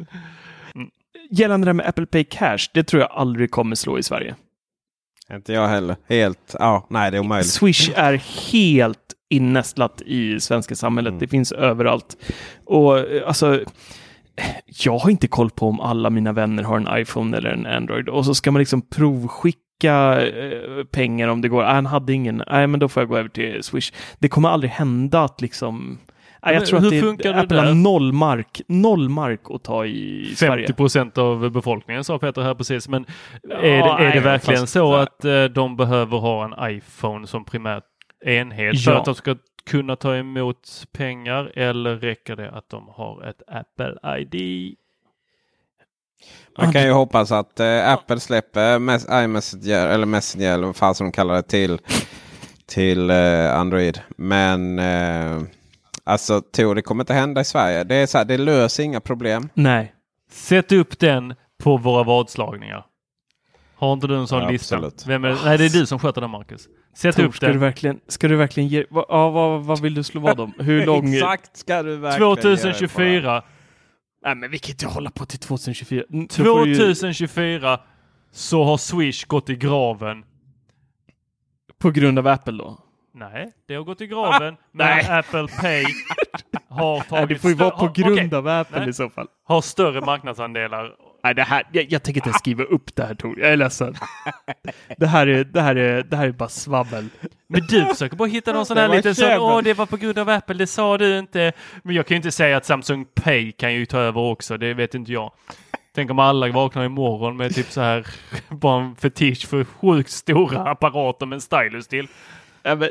Mm. 0.75 0.91
Gällande 1.31 1.65
det 1.65 1.69
här 1.69 1.75
med 1.75 1.87
Apple 1.87 2.07
Pay 2.07 2.25
Cash, 2.25 2.59
det 2.75 2.85
tror 2.85 3.03
jag 3.03 3.11
aldrig 3.11 3.51
kommer 3.51 3.77
slå 3.77 3.99
i 3.99 4.03
Sverige. 4.03 4.35
Inte 5.33 5.53
jag 5.53 5.69
heller. 5.69 5.97
Helt. 6.09 6.57
Ja, 6.59 6.87
nej 6.91 7.11
det 7.11 7.17
är 7.17 7.21
omöjligt. 7.21 7.51
Swish 7.51 7.91
är 7.97 8.15
helt 8.53 8.99
innästlat 9.31 10.03
i 10.07 10.41
svenska 10.41 10.75
samhället. 10.75 11.11
Mm. 11.11 11.19
Det 11.19 11.29
finns 11.29 11.53
överallt. 11.53 12.17
Och 12.65 12.99
eh, 12.99 13.29
alltså, 13.29 13.61
jag 14.67 14.99
har 14.99 15.11
inte 15.11 15.29
koll 15.29 15.51
på 15.51 15.69
om 15.69 15.81
alla 15.81 16.11
mina 16.11 16.33
vänner 16.33 16.63
har 16.63 16.77
en 16.77 17.01
iPhone 17.01 17.37
eller 17.37 17.51
en 17.51 17.67
Android 17.67 18.09
och 18.09 18.25
så 18.25 18.35
ska 18.35 18.51
man 18.51 18.61
liksom 18.61 18.83
provskicka 18.83 20.27
eh, 20.27 20.85
pengar 20.85 21.29
om 21.29 21.41
det 21.41 21.49
går. 21.49 21.63
Ah, 21.63 21.75
han 21.75 21.87
hade 21.87 22.13
ingen, 22.13 22.43
nej 22.51 22.67
men 22.67 22.81
då 22.81 22.89
får 22.89 23.01
jag 23.01 23.09
gå 23.09 23.17
över 23.17 23.29
till 23.29 23.63
Swish. 23.63 23.93
Det 24.19 24.29
kommer 24.29 24.49
aldrig 24.49 24.71
hända 24.71 25.25
att 25.25 25.41
liksom 25.41 25.99
Nej, 26.47 26.55
jag 26.55 26.67
tror 26.67 26.79
hur 26.81 26.87
att 26.87 26.91
det, 26.93 27.01
funkar 27.01 27.33
det 27.33 27.41
Apple 27.41 27.57
där? 27.57 27.65
har 27.67 27.75
noll 27.75 28.13
mark, 28.13 28.61
noll 28.69 29.09
mark 29.09 29.41
att 29.51 29.63
ta 29.65 29.87
i 29.87 30.33
Sverige. 30.37 30.67
50 30.67 30.73
procent 30.77 31.19
av 31.19 31.51
befolkningen 31.51 32.05
sa 32.05 32.19
Peter 32.19 32.43
här 32.43 32.55
precis. 32.55 32.89
Men 32.89 33.07
Ja, 33.43 33.57
är 33.57 33.63
det, 33.63 33.69
är 33.79 33.99
nej, 33.99 34.13
det 34.15 34.21
verkligen 34.21 34.61
fast- 34.61 34.73
så 34.73 34.95
att 34.95 35.25
eh, 35.25 35.45
de 35.45 35.77
behöver 35.77 36.19
ha 36.19 36.45
en 36.45 36.77
iPhone 36.77 37.27
som 37.27 37.45
primärt 37.45 37.85
enhet 38.25 38.85
för 38.85 38.91
Ja. 38.93 38.99
att 38.99 39.05
de 39.05 39.15
ska 39.15 39.37
kunna 39.71 39.97
ta 39.97 40.17
emot 40.17 40.85
pengar 40.93 41.53
eller 41.57 41.97
räcker 41.97 42.37
det 42.37 42.51
att 42.51 42.69
de 42.71 42.89
har 42.89 43.25
ett 43.29 43.43
Apple 43.47 44.19
ID? 44.21 44.75
Man 46.59 46.73
kan 46.73 46.83
ju 46.85 46.91
hoppas 46.91 47.33
att 47.33 47.61
eh, 47.61 47.93
Apple 47.93 48.21
släpper 48.21 48.79
mes- 48.79 49.25
iMessenger 49.25 49.87
eller 49.89 50.07
Messenger 50.07 50.55
eller 50.55 50.67
vad 50.67 50.77
fan 50.77 50.95
som 50.95 51.07
de 51.07 51.13
kallar 51.13 51.35
det 51.35 51.43
till, 51.43 51.79
till 52.67 53.11
eh, 53.11 53.59
Android. 53.59 54.01
Men 54.17 54.79
eh, 54.79 55.43
alltså 56.07 56.41
Tor, 56.41 56.75
det 56.75 56.83
kommer 56.83 57.03
inte 57.03 57.15
hända 57.15 57.41
i 57.41 57.45
Sverige. 57.45 57.85
Det, 57.85 57.95
är 57.95 58.07
så 58.07 58.19
här, 58.19 58.25
det 58.25 58.39
löser 58.39 58.83
inga 58.83 59.01
problem. 59.01 59.49
Nej. 59.55 59.95
Sätt 60.31 60.73
upp 60.73 60.99
den 60.99 61.35
på 61.63 61.77
våra 61.77 62.03
vadslagningar. 62.03 62.85
Har 63.77 63.93
inte 63.93 64.07
du 64.07 64.17
en 64.17 64.27
sån 64.27 64.43
Ja, 64.43 64.49
lista? 64.51 64.91
Vem 65.07 65.25
är, 65.25 65.39
nej, 65.45 65.59
det 65.59 65.65
är 65.65 65.69
du 65.71 65.87
som 65.87 65.99
sköter 65.99 66.21
den 66.21 66.31
Marcus. 66.31 66.69
Sätt 66.95 67.17
Tor, 67.17 67.25
upp 67.25 67.37
ska, 67.37 67.47
du 67.47 67.53
den. 67.53 67.61
verkligen, 67.61 68.01
ska 68.09 68.29
du 68.29 68.37
verkligen 68.37 68.69
ge... 68.69 68.85
Va, 68.91 69.05
ja, 69.09 69.31
vad, 69.31 69.65
vad 69.65 69.81
vill 69.81 69.95
du 69.95 70.03
slå 70.03 70.21
vad 70.21 70.41
om? 70.41 70.53
Hur 70.59 70.87
lång... 70.87 71.15
Exakt 71.15 71.57
ska 71.57 71.83
du 71.83 71.97
verkligen 71.97 72.29
göra 72.29 72.35
det 72.35 72.43
på. 72.43 72.57
2024. 72.57 73.43
Nej, 74.25 74.35
men 74.35 74.51
vi 74.51 74.59
kan 74.59 74.71
inte 74.71 74.87
hålla 74.87 75.11
på 75.11 75.27
till 75.27 75.39
2024. 75.39 76.05
Mm, 76.13 76.27
då 76.37 76.45
får 76.45 76.65
du 76.65 76.71
ju- 76.71 76.77
2024 76.77 77.81
så 78.33 78.65
har 78.65 78.77
Swish 78.77 79.25
gått 79.25 79.51
i 79.51 79.57
graven. 79.57 80.25
På 81.79 81.91
grund 81.91 82.19
av 82.19 82.27
Apple 82.27 82.53
då? 82.59 82.79
Nej, 83.19 83.53
det 83.69 83.75
har 83.75 83.83
gått 83.83 84.01
i 84.01 84.07
graven. 84.07 84.57
men 84.73 84.87
nej. 84.87 85.07
Apple 85.11 85.47
Pay 85.61 85.85
har 86.69 87.01
tagit 87.01 87.11
Nej, 87.11 87.27
det 87.27 87.39
får 87.39 87.51
ju 87.51 87.57
vara 87.57 87.71
på 87.71 87.89
grund 87.89 88.19
okej, 88.19 88.39
av 88.39 88.49
Apple 88.49 88.81
Nej. 88.81 88.89
i 88.89 88.93
så 88.93 89.11
fall. 89.11 89.27
Har 89.45 89.61
större 89.61 90.01
marknadsandelar. 90.01 90.93
Nej, 91.25 91.35
det 91.35 91.43
här, 91.43 91.63
jag, 91.73 91.93
jag 91.93 92.03
tänker 92.03 92.27
inte 92.27 92.39
skriva 92.39 92.65
upp 92.65 92.97
det 92.97 93.03
här 93.05 93.15
Tor. 93.15 93.41
Jag 93.41 93.53
är 93.53 93.57
ledsen. 93.57 93.95
Det 94.97 95.07
här 95.07 95.27
är, 95.27 95.45
det 95.45 95.61
här 95.61 95.77
är, 95.77 96.03
det 96.03 96.17
här 96.17 96.27
är 96.27 96.33
bara 96.33 96.49
svabbel. 96.49 97.09
Men 97.47 97.61
du 97.69 97.85
försöker 97.85 98.17
bara 98.17 98.29
hitta 98.29 98.53
någon 98.53 98.67
sån 98.67 98.77
här 98.77 98.89
liten 98.89 99.15
sån, 99.15 99.25
käbbel. 99.25 99.41
åh 99.41 99.63
det 99.63 99.75
var 99.75 99.87
på 99.87 99.97
grund 99.97 100.19
av 100.19 100.29
Apple, 100.29 100.55
det 100.55 100.67
sa 100.67 100.99
du 100.99 101.19
inte. 101.19 101.53
Men 101.83 101.95
jag 101.95 102.07
kan 102.07 102.15
ju 102.15 102.17
inte 102.17 102.31
säga 102.31 102.57
att 102.57 102.65
Samsung 102.65 103.07
Pay 103.15 103.53
kan 103.53 103.75
ju 103.75 103.87
ta 103.87 103.99
över 103.99 104.21
också, 104.21 104.57
det 104.57 104.75
vet 104.75 104.95
inte 104.95 105.13
jag. 105.13 105.33
Tänk 105.95 106.11
om 106.11 106.19
alla 106.19 106.49
vaknar 106.49 106.85
imorgon 106.85 107.37
med 107.37 107.55
typ 107.55 107.71
så 107.71 107.81
här, 107.81 108.07
bara 108.49 108.83
en 108.83 108.97
fetisch 108.97 109.49
för 109.49 109.65
sjukt 109.65 110.11
stora 110.11 110.71
apparater 110.71 111.27
med 111.27 111.37
en 111.37 111.41
stylus 111.41 111.89
till. 111.89 112.09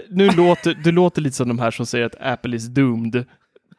Nu 0.09 0.29
låter, 0.29 0.73
du 0.83 0.91
låter 0.91 1.21
lite 1.21 1.35
som 1.35 1.47
de 1.47 1.59
här 1.59 1.71
som 1.71 1.85
säger 1.85 2.05
att 2.05 2.21
Apple 2.21 2.55
is 2.55 2.67
doomed. 2.67 3.25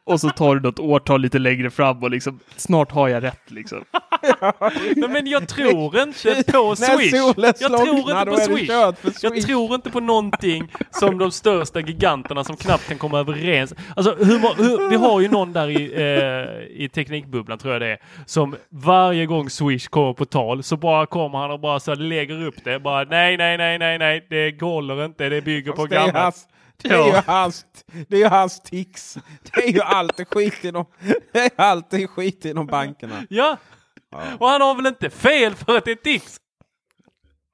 Och 0.07 0.21
så 0.21 0.29
tar 0.29 0.55
du 0.55 0.61
något 0.61 0.79
årtal 0.79 1.21
lite 1.21 1.39
längre 1.39 1.69
fram 1.69 2.03
och 2.03 2.11
liksom 2.11 2.39
snart 2.55 2.91
har 2.91 3.07
jag 3.07 3.23
rätt 3.23 3.51
liksom. 3.51 3.83
Nej, 4.95 5.09
men 5.09 5.27
jag 5.27 5.47
tror 5.47 5.99
inte 5.99 6.43
på 6.51 6.75
Swish. 6.75 7.13
Jag 7.59 7.77
tror 7.77 7.97
inte 7.97 8.25
på 8.25 8.37
Swish. 8.37 8.67
för 8.67 9.13
Jag 9.21 9.33
Swish. 9.33 9.45
tror 9.45 9.75
inte 9.75 9.89
på 9.89 9.99
någonting 9.99 10.71
som 10.91 11.17
de 11.17 11.31
största 11.31 11.79
giganterna 11.79 12.43
som 12.43 12.57
knappt 12.57 12.87
kan 12.87 12.97
komma 12.97 13.19
överens. 13.19 13.73
Alltså, 13.95 14.15
hur, 14.15 14.63
hur, 14.63 14.89
vi 14.89 14.95
har 14.95 15.21
ju 15.21 15.29
någon 15.29 15.53
där 15.53 15.69
i, 15.69 15.93
eh, 15.93 16.83
i 16.83 16.89
teknikbubblan, 16.89 17.57
tror 17.57 17.73
jag 17.73 17.81
det 17.81 17.91
är, 17.91 17.97
som 18.25 18.55
varje 18.69 19.25
gång 19.25 19.49
Swish 19.49 19.87
kommer 19.87 20.13
på 20.13 20.25
tal 20.25 20.63
så 20.63 20.77
bara 20.77 21.05
kommer 21.05 21.37
han 21.39 21.51
och 21.51 21.59
bara 21.59 21.79
så 21.79 21.95
lägger 21.95 22.45
upp 22.45 22.63
det. 22.63 22.79
Bara 22.79 23.03
nej, 23.03 23.37
nej, 23.37 23.57
nej, 23.57 23.79
nej, 23.79 23.97
nej, 23.97 24.25
det 24.29 24.61
håller 24.61 25.05
inte, 25.05 25.29
det 25.29 25.41
bygger 25.41 25.71
på 25.71 25.87
Fast 26.13 26.49
det 26.83 26.89
är 26.89 26.93
är 27.01 27.05
ju 27.07 27.11
Ja. 27.13 27.23
hans, 27.27 27.65
det 28.07 28.15
är 28.15 28.19
ju 28.19 28.27
hans 28.27 28.61
tics. 28.61 29.17
Det 29.53 29.63
är 29.63 29.71
ju 29.73 29.81
alltid 29.81 30.27
skit 30.27 30.63
inom, 30.63 30.85
det 31.31 31.39
är 31.39 31.51
alltid 31.55 32.09
skit 32.09 32.45
inom 32.45 32.65
bankerna. 32.67 33.23
Ja, 33.29 33.57
och 34.39 34.47
han 34.47 34.61
har 34.61 34.75
väl 34.75 34.85
inte 34.87 35.09
fel 35.09 35.55
för 35.55 35.77
att 35.77 35.85
det 35.85 35.91
är 35.91 35.95
tics? 35.95 36.37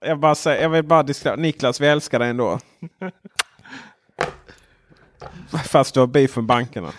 Jag, 0.06 0.20
bara 0.20 0.36
säger, 0.36 0.62
jag 0.62 0.70
vill 0.70 0.84
bara 0.84 1.04
diskra- 1.04 1.38
Niklas, 1.38 1.82
vi 1.82 1.88
älskar 1.88 2.20
dig 2.20 2.30
ändå. 2.30 2.60
Fast 5.68 5.94
du 5.94 6.00
har 6.00 6.08
beef 6.08 6.36
med 6.36 6.46
bankerna. 6.46 6.92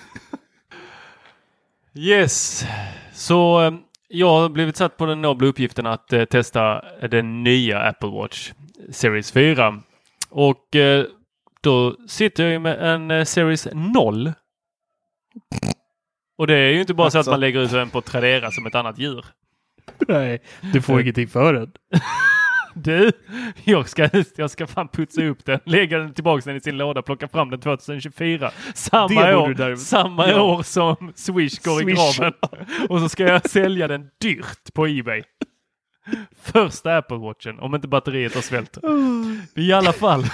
Yes, 1.94 2.64
så 3.12 3.62
eh, 3.62 3.72
jag 4.08 4.28
har 4.40 4.48
blivit 4.48 4.76
satt 4.76 4.96
på 4.96 5.06
den 5.06 5.22
nobla 5.22 5.46
uppgiften 5.48 5.86
att 5.86 6.12
eh, 6.12 6.24
testa 6.24 6.84
den 7.08 7.42
nya 7.42 7.78
Apple 7.80 8.08
Watch 8.08 8.52
Series 8.90 9.32
4. 9.32 9.82
Och 10.30 10.76
eh, 10.76 11.04
då 11.64 11.96
sitter 12.08 12.42
jag 12.42 12.52
ju 12.52 12.58
med 12.58 12.78
en 12.94 13.10
eh, 13.10 13.24
Series 13.24 13.68
0. 13.72 14.32
Och 16.38 16.46
det 16.46 16.54
är 16.54 16.70
ju 16.72 16.80
inte 16.80 16.94
bara 16.94 17.10
så 17.10 17.16
att 17.16 17.20
Alltså. 17.20 17.30
man 17.30 17.40
lägger 17.40 17.60
ut 17.60 17.70
den 17.70 17.90
på 17.90 18.00
Tradera 18.00 18.50
som 18.50 18.66
ett 18.66 18.74
annat 18.74 18.98
djur. 18.98 19.24
Nej, 20.08 20.42
du 20.72 20.82
får 20.82 21.00
ingenting 21.00 21.28
för 21.28 21.52
den. 21.54 21.72
Du, 22.76 23.12
jag 23.64 23.88
ska, 23.88 24.08
jag 24.36 24.50
ska 24.50 24.66
fan 24.66 24.88
putsa 24.88 25.22
upp 25.24 25.44
den, 25.44 25.60
lägga 25.64 25.98
den 25.98 26.14
tillbaka 26.14 26.42
den 26.44 26.56
i 26.56 26.60
sin 26.60 26.76
låda, 26.76 27.02
plocka 27.02 27.28
fram 27.28 27.50
den 27.50 27.60
2024. 27.60 28.50
Samma, 28.74 29.36
år, 29.36 29.76
samma 29.76 30.28
Ja. 30.28 30.42
år 30.42 30.62
som 30.62 31.12
Swish 31.14 31.58
går 31.64 31.80
i 31.80 31.84
Swish. 31.84 32.18
graven. 32.18 32.32
Och 32.88 33.00
så 33.00 33.08
ska 33.08 33.22
jag 33.24 33.50
sälja 33.50 33.88
den 33.88 34.08
dyrt 34.20 34.74
på 34.74 34.86
Ebay. 34.86 35.22
Första 36.42 36.96
Apple 36.96 37.16
Watchen, 37.16 37.58
om 37.60 37.74
inte 37.74 37.88
batteriet 37.88 38.34
har 38.34 38.42
svält. 38.42 38.78
I 39.56 39.72
alla 39.72 39.92
fall, 39.92 40.24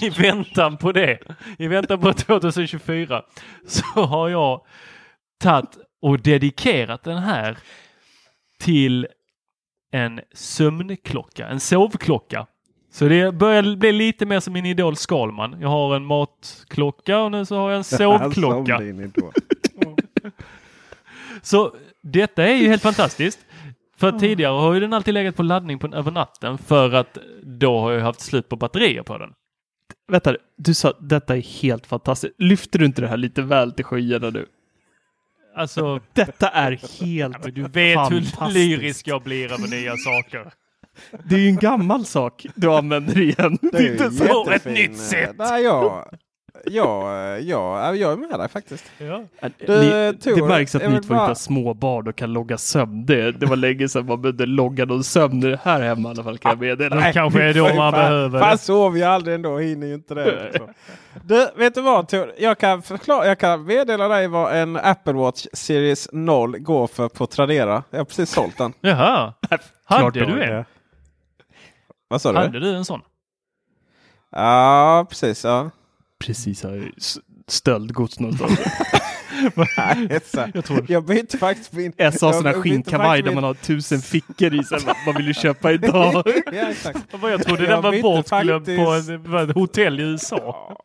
i 0.00 0.10
väntan 0.10 0.76
på 0.76 0.92
det, 0.92 1.18
i 1.58 1.68
väntan 1.68 2.00
på 2.00 2.12
2024, 2.12 3.22
så 3.66 3.84
har 3.84 4.28
jag 4.28 4.60
tagit 5.40 5.78
och 6.02 6.22
dedikerat 6.22 7.02
den 7.02 7.18
här 7.18 7.58
till 8.60 9.06
en 9.92 10.20
sömnklocka, 10.34 11.48
en 11.48 11.60
sovklocka. 11.60 12.46
Så 12.92 13.08
det 13.08 13.34
börjar 13.34 13.76
bli 13.76 13.92
lite 13.92 14.26
mer 14.26 14.40
som 14.40 14.52
min 14.52 14.66
idol 14.66 14.96
Skalman. 14.96 15.56
Jag 15.60 15.68
har 15.68 15.96
en 15.96 16.04
matklocka 16.04 17.18
och 17.18 17.30
nu 17.30 17.44
så 17.44 17.56
har 17.56 17.70
jag 17.70 17.76
en 17.76 17.84
sovklocka. 17.84 18.80
Så 21.42 21.74
detta 22.02 22.44
är 22.44 22.54
ju 22.54 22.68
helt 22.68 22.82
fantastiskt. 22.82 23.38
För 23.96 24.12
tidigare 24.12 24.52
har 24.52 24.74
ju 24.74 24.80
den 24.80 24.92
alltid 24.92 25.14
legat 25.14 25.36
på 25.36 25.42
laddning 25.42 25.78
på 25.78 25.86
över 25.86 26.10
natten 26.10 26.58
för 26.58 26.92
att 26.92 27.18
då 27.42 27.80
har 27.80 27.92
jag 27.92 28.00
haft 28.00 28.20
slut 28.20 28.48
på 28.48 28.56
batterier 28.56 29.02
på 29.02 29.18
den. 29.18 29.32
Vänta, 30.08 30.36
du 30.56 30.74
sa 30.74 30.92
detta 31.00 31.36
är 31.36 31.40
helt 31.62 31.86
fantastiskt. 31.86 32.34
Lyfter 32.38 32.78
du 32.78 32.84
inte 32.86 33.00
det 33.00 33.08
här 33.08 33.16
lite 33.16 33.42
väl 33.42 33.72
till 33.72 33.84
skyarna 33.84 34.30
nu? 34.30 34.46
Alltså, 35.56 36.00
Detta 36.12 36.48
är 36.48 36.70
helt 37.04 37.54
du 37.54 37.62
vet 37.62 37.72
hur 37.98 38.22
fantastiskt. 38.22 38.54
lyrisk 38.54 39.08
jag 39.08 39.22
blir 39.22 39.52
över 39.52 39.68
nya 39.68 39.96
saker. 39.96 40.52
Det 41.24 41.34
är 41.34 41.38
ju 41.38 41.48
en 41.48 41.56
gammal 41.56 42.04
sak 42.04 42.46
du 42.54 42.72
använder 42.72 43.20
igen. 43.20 43.58
Det 43.72 43.78
är 43.78 43.92
inte 43.92 44.10
så. 44.10 44.44
På 44.44 44.50
ett 44.50 44.64
nytt 44.64 44.90
eh, 44.90 44.96
sätt. 44.96 45.34
Nej, 45.38 45.62
jag, 45.62 46.08
jag, 46.64 47.40
jag, 47.42 47.96
jag 47.96 48.12
är 48.12 48.16
med 48.16 48.38
dig 48.40 48.48
faktiskt. 48.48 48.84
Ja. 48.98 49.24
Du, 49.40 49.78
Ni, 49.78 50.18
Tor, 50.22 50.36
det 50.36 50.42
märks 50.48 50.74
att 50.74 50.82
ni 50.82 50.88
två 50.88 50.96
inte 50.96 51.08
bara- 51.08 51.18
har 51.18 51.34
små 51.34 51.74
barn 51.74 52.08
och 52.08 52.16
kan 52.16 52.32
logga 52.32 52.58
sömn. 52.58 53.06
Det, 53.06 53.32
det 53.32 53.46
var 53.46 53.56
länge 53.56 53.88
sedan 53.88 54.06
man 54.06 54.22
behövde 54.22 54.46
logga 54.46 54.84
någon 54.84 55.04
sömn 55.04 55.58
här 55.62 55.80
hemma 55.80 56.08
i 56.08 56.12
alla 56.12 56.22
fall 56.24 56.38
kan 56.38 56.50
jag 56.50 56.60
meddela. 56.60 56.96
Det 56.96 57.12
kanske 57.12 57.42
är 57.42 57.54
då 57.54 57.62
man 57.62 57.76
fan, 57.76 57.92
behöver 57.92 58.40
Fan 58.40 58.50
det. 58.50 58.58
sover 58.58 59.00
jag 59.00 59.10
aldrig 59.10 59.34
ändå, 59.34 59.58
hinner 59.58 59.86
ju 59.86 59.94
inte 59.94 60.14
det. 60.14 60.44
liksom. 60.44 60.68
Du, 61.24 61.48
vet 61.56 61.74
du 61.74 61.80
vad 61.80 62.08
Tor? 62.08 62.32
Jag 62.38 62.58
kan, 62.58 62.82
förklara, 62.82 63.26
jag 63.26 63.38
kan 63.38 63.64
meddela 63.64 64.08
dig 64.08 64.28
vad 64.28 64.56
en 64.56 64.76
Apple 64.76 65.12
Watch 65.12 65.46
Series 65.52 66.08
0 66.12 66.58
går 66.58 66.86
för 66.86 67.08
på 67.08 67.26
Tradera. 67.26 67.82
Jag 67.90 67.98
har 67.98 68.04
precis 68.04 68.30
sålt 68.30 68.58
den. 68.58 68.72
Jaha, 68.80 69.32
Klart 69.48 69.58
hade 69.88 70.20
du 70.20 70.24
har 70.32 70.38
en? 70.38 70.64
Vad 72.08 72.22
sa 72.22 72.32
du? 72.32 72.38
Hade 72.38 72.60
du 72.60 72.74
en 72.76 72.84
sån? 72.84 73.00
Ja, 74.30 75.06
precis. 75.08 75.44
Ja. 75.44 75.70
Precis, 76.26 76.62
har 76.62 76.90
stöldgods 77.48 78.20
någonstans. 78.20 78.60
Jag 80.54 80.64
tror 80.64 80.84
Jag 80.88 81.04
bytte 81.04 81.38
faktiskt 81.38 81.72
min... 81.72 81.92
Jag 81.96 82.14
sa 82.18 82.32
sån 82.32 82.46
här 82.46 82.52
skinnkavaj 82.52 83.22
där 83.22 83.34
man 83.34 83.44
har 83.44 83.54
tusen 83.54 84.00
fickor 84.00 84.54
i 84.54 84.64
sig. 84.64 84.78
Vad 85.06 85.16
vill 85.16 85.26
du 85.26 85.34
köpa 85.34 85.72
idag? 85.72 86.22
ja, 86.52 86.52
exakt. 86.52 86.98
Jag 87.22 87.42
trodde 87.44 87.64
Jag 87.64 87.70
den 87.70 87.82
var 87.82 88.02
bortglömd 88.02 88.66
på 88.66 88.84
faktiskt- 88.84 89.28
vad, 89.28 89.50
ett 89.50 89.54
hotell 89.56 90.00
i 90.00 90.02
USA. 90.02 90.76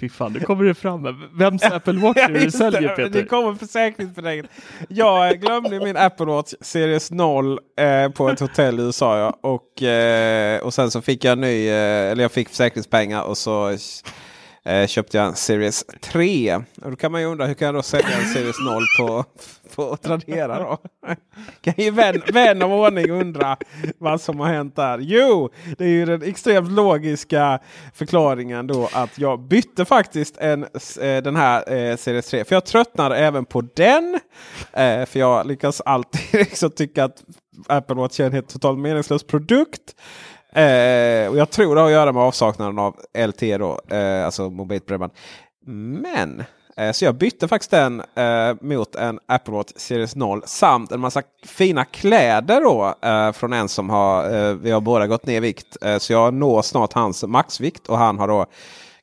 Fy 0.00 0.08
fan, 0.08 0.32
nu 0.32 0.40
kommer 0.40 0.64
det 0.64 0.74
fram. 0.74 1.28
Vems 1.38 1.62
Apple 1.62 1.92
Watch 1.92 2.18
är 2.18 2.28
det 2.28 2.44
du 2.44 2.50
säljer. 2.50 2.88
Peter? 2.88 3.08
Det 3.10 3.24
kommer 3.24 3.54
försäkringsbelägget. 3.54 4.46
Jag 4.88 5.40
glömde 5.40 5.80
min 5.80 5.96
Apple 5.96 6.26
Watch 6.26 6.54
Series 6.60 7.10
0 7.10 7.58
eh, 7.78 8.08
på 8.08 8.28
ett 8.28 8.40
hotell 8.40 8.80
i 8.80 8.82
USA. 8.82 9.18
Ja. 9.18 9.38
Och, 9.40 9.82
eh, 9.82 10.60
och 10.60 10.74
sen 10.74 10.90
så 10.90 11.02
fick 11.02 11.24
jag 11.24 11.38
ny, 11.38 11.68
eh, 11.68 12.10
eller 12.10 12.22
jag 12.22 12.32
fick 12.32 12.48
försäkringspengar 12.48 13.22
och 13.22 13.38
så 13.38 13.76
eh, 14.64 14.86
köpte 14.86 15.16
jag 15.16 15.26
en 15.26 15.34
Series 15.34 15.84
3. 16.00 16.54
Och 16.82 16.90
då 16.90 16.96
kan 16.96 17.12
man 17.12 17.20
ju 17.20 17.26
undra 17.26 17.46
hur 17.46 17.54
kan 17.54 17.66
jag 17.66 17.74
då 17.74 17.82
sälja 17.82 18.16
en 18.16 18.34
Series 18.34 18.56
0 18.60 18.82
på, 18.98 19.24
på 19.74 19.96
Tradera 19.96 20.58
då? 20.58 20.78
kan 21.60 21.74
ju 21.76 21.90
vän, 21.90 22.22
vän 22.32 22.62
av 22.62 22.72
ordning 22.72 23.10
undra 23.10 23.56
vad 23.98 24.20
som 24.20 24.40
har 24.40 24.46
hänt 24.46 24.76
där. 24.76 24.98
Jo, 24.98 25.50
det 25.78 25.84
är 25.84 25.88
ju 25.88 26.04
den 26.04 26.22
extremt 26.22 26.70
logiska 26.70 27.58
förklaringen 27.94 28.66
då 28.66 28.88
att 28.92 29.18
jag 29.18 29.40
bytte 29.40 29.84
faktiskt 29.84 30.36
en, 30.36 30.62
eh, 30.62 31.22
den 31.22 31.36
här 31.36 31.72
eh, 31.72 31.96
Series 31.96 32.26
3. 32.30 32.44
För 32.44 32.56
jag 32.56 32.64
tröttnar 32.64 33.10
även 33.10 33.44
på 33.44 33.60
den. 33.60 34.20
Eh, 34.72 35.06
för 35.06 35.18
jag 35.18 35.46
lyckas 35.46 35.80
alltid 35.80 36.20
liksom 36.32 36.70
tycka 36.70 37.04
att 37.04 37.24
Apple 37.66 37.96
Watch 37.96 38.20
är 38.20 38.26
en 38.26 38.32
helt 38.32 38.48
totalt 38.48 38.78
meningslös 38.78 39.22
produkt. 39.22 39.94
Eh, 40.54 41.28
och 41.30 41.36
jag 41.36 41.50
tror 41.50 41.74
det 41.74 41.80
har 41.80 41.88
att 41.88 41.92
göra 41.92 42.12
med 42.12 42.22
avsaknaden 42.22 42.78
av 42.78 42.96
LTE 43.26 43.58
då, 43.58 43.80
eh, 43.88 44.24
alltså 44.24 44.50
mobilt 44.50 44.86
bredband. 44.86 45.12
Men 46.02 46.44
eh, 46.76 46.92
så 46.92 47.04
jag 47.04 47.14
bytte 47.14 47.48
faktiskt 47.48 47.70
den 47.70 48.02
eh, 48.14 48.54
mot 48.60 48.94
en 48.94 49.18
Apple 49.26 49.54
Watch 49.54 49.72
Series 49.76 50.16
0 50.16 50.42
samt 50.46 50.92
en 50.92 51.00
massa 51.00 51.22
fina 51.46 51.84
kläder 51.84 52.60
då 52.60 52.94
eh, 53.08 53.32
från 53.32 53.52
en 53.52 53.68
som 53.68 53.90
har, 53.90 54.34
eh, 54.34 54.54
vi 54.54 54.70
har 54.70 54.80
båda 54.80 55.06
gått 55.06 55.26
ner 55.26 55.36
i 55.36 55.40
vikt. 55.40 55.76
Eh, 55.82 55.98
så 55.98 56.12
jag 56.12 56.34
når 56.34 56.62
snart 56.62 56.92
hans 56.92 57.24
maxvikt 57.24 57.88
och 57.88 57.98
han 57.98 58.18
har 58.18 58.28
då 58.28 58.46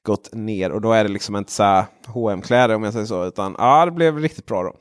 gått 0.03 0.29
ner 0.33 0.71
och 0.71 0.81
då 0.81 0.91
är 0.91 1.03
det 1.03 1.09
liksom 1.09 1.35
inte 1.35 1.51
så 1.51 1.63
här 1.63 1.85
hm 2.13 2.41
kläder 2.41 2.75
om 2.75 2.83
jag 2.83 2.93
säger 2.93 3.05
så. 3.05 3.25
Utan 3.25 3.55
ja, 3.57 3.85
det 3.85 3.91
blev 3.91 4.19
riktigt 4.19 4.45
bra 4.45 4.63
då. 4.63 4.73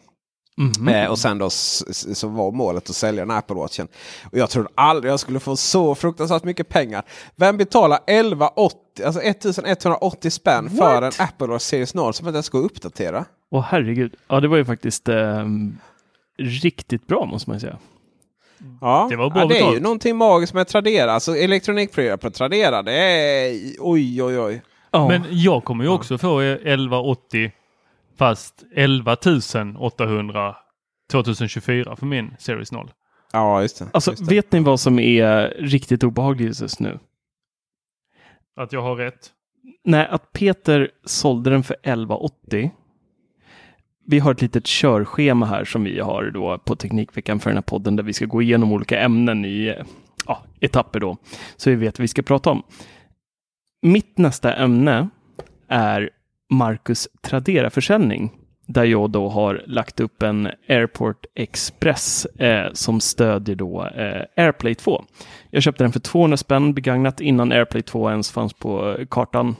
Mm. 0.60 0.88
Eh, 0.88 1.10
och 1.10 1.18
sen 1.18 1.38
då 1.38 1.50
så 1.50 2.28
var 2.28 2.52
målet 2.52 2.90
att 2.90 2.96
sälja 2.96 3.26
den 3.26 3.36
Apple 3.36 3.56
Watchen. 3.56 3.88
Och 4.32 4.38
jag 4.38 4.50
trodde 4.50 4.68
aldrig 4.74 5.12
jag 5.12 5.20
skulle 5.20 5.40
få 5.40 5.56
så 5.56 5.94
fruktansvärt 5.94 6.44
mycket 6.44 6.68
pengar. 6.68 7.02
Vem 7.36 7.56
betalar 7.56 7.98
1180, 8.06 8.78
alltså 9.04 9.22
1180 9.22 10.30
spänn 10.30 10.68
What? 10.68 10.76
för 10.78 11.02
en 11.02 11.12
Apple 11.18 11.46
Watch 11.46 11.62
Series 11.62 11.94
0 11.94 12.14
som 12.14 12.26
inte 12.26 12.36
ens 12.36 12.48
går 12.48 12.58
att 12.58 12.64
uppdatera? 12.64 13.24
Åh 13.50 13.64
herregud. 13.68 14.14
Ja 14.28 14.40
det 14.40 14.48
var 14.48 14.56
ju 14.56 14.64
faktiskt 14.64 15.08
eh, 15.08 15.44
riktigt 16.38 17.06
bra 17.06 17.26
måste 17.26 17.50
man 17.50 17.60
säga. 17.60 17.78
Ja, 18.80 19.06
det, 19.10 19.16
var 19.16 19.30
bra 19.30 19.42
ja, 19.42 19.48
det 19.48 19.58
är 19.58 19.72
ju 19.72 19.80
någonting 19.80 20.16
magiskt 20.16 20.54
med 20.54 20.68
Tradera. 20.68 21.12
Alltså 21.12 21.36
elektronikprylar 21.36 22.16
på 22.16 22.30
Tradera. 22.30 22.82
Det 22.82 22.92
är 22.92 23.52
oj 23.78 24.22
oj 24.22 24.40
oj. 24.40 24.62
Ja. 24.90 25.08
Men 25.08 25.22
jag 25.30 25.64
kommer 25.64 25.84
ju 25.84 25.90
också 25.90 26.18
få 26.18 26.40
1180 26.40 27.52
Fast 28.20 28.64
11 28.74 29.16
800 29.78 30.56
2024 31.10 31.96
för 31.96 32.06
min 32.06 32.34
Series 32.38 32.72
0. 32.72 32.90
Ja, 33.32 33.62
just 33.62 33.78
det. 33.78 33.86
Alltså, 33.92 34.10
just 34.10 34.28
det. 34.28 34.34
vet 34.34 34.52
ni 34.52 34.60
vad 34.60 34.80
som 34.80 34.98
är 34.98 35.48
riktigt 35.58 36.04
obehagligt 36.04 36.60
just 36.60 36.80
nu? 36.80 36.98
Att 38.56 38.72
jag 38.72 38.82
har 38.82 38.96
rätt? 38.96 39.30
Nej, 39.84 40.06
att 40.10 40.32
Peter 40.32 40.90
sålde 41.04 41.50
den 41.50 41.62
för 41.62 41.74
1180. 41.74 42.70
Vi 44.06 44.18
har 44.18 44.32
ett 44.32 44.42
litet 44.42 44.66
körschema 44.66 45.46
här 45.46 45.64
som 45.64 45.84
vi 45.84 46.00
har 46.00 46.30
då 46.30 46.58
på 46.58 46.76
Teknikveckan 46.76 47.40
för 47.40 47.50
den 47.50 47.56
här 47.56 47.62
podden 47.62 47.96
där 47.96 48.02
vi 48.02 48.12
ska 48.12 48.24
gå 48.24 48.42
igenom 48.42 48.72
olika 48.72 49.00
ämnen 49.00 49.44
i 49.44 49.74
ja, 50.26 50.42
etapper 50.60 51.00
då. 51.00 51.16
Så 51.56 51.70
vi 51.70 51.76
vet 51.76 51.98
vad 51.98 52.02
vi 52.02 52.08
ska 52.08 52.22
prata 52.22 52.50
om. 52.50 52.62
Mitt 53.82 54.18
nästa 54.18 54.54
ämne 54.54 55.08
är 55.68 56.10
Marcus 56.50 57.08
Tradera-försäljning 57.22 58.32
där 58.66 58.84
jag 58.84 59.10
då 59.10 59.28
har 59.28 59.62
lagt 59.66 60.00
upp 60.00 60.22
en 60.22 60.48
Airport 60.68 61.26
Express 61.34 62.24
eh, 62.26 62.72
som 62.72 63.00
stödjer 63.00 63.56
då 63.56 63.86
eh, 63.86 64.44
AirPlay 64.44 64.74
2. 64.74 65.04
Jag 65.50 65.62
köpte 65.62 65.84
den 65.84 65.92
för 65.92 66.00
200 66.00 66.36
spänn 66.36 66.74
begagnat 66.74 67.20
innan 67.20 67.52
AirPlay 67.52 67.82
2 67.82 68.10
ens 68.10 68.30
fanns 68.30 68.52
på 68.52 68.96
eh, 68.98 69.06
kartan. 69.06 69.56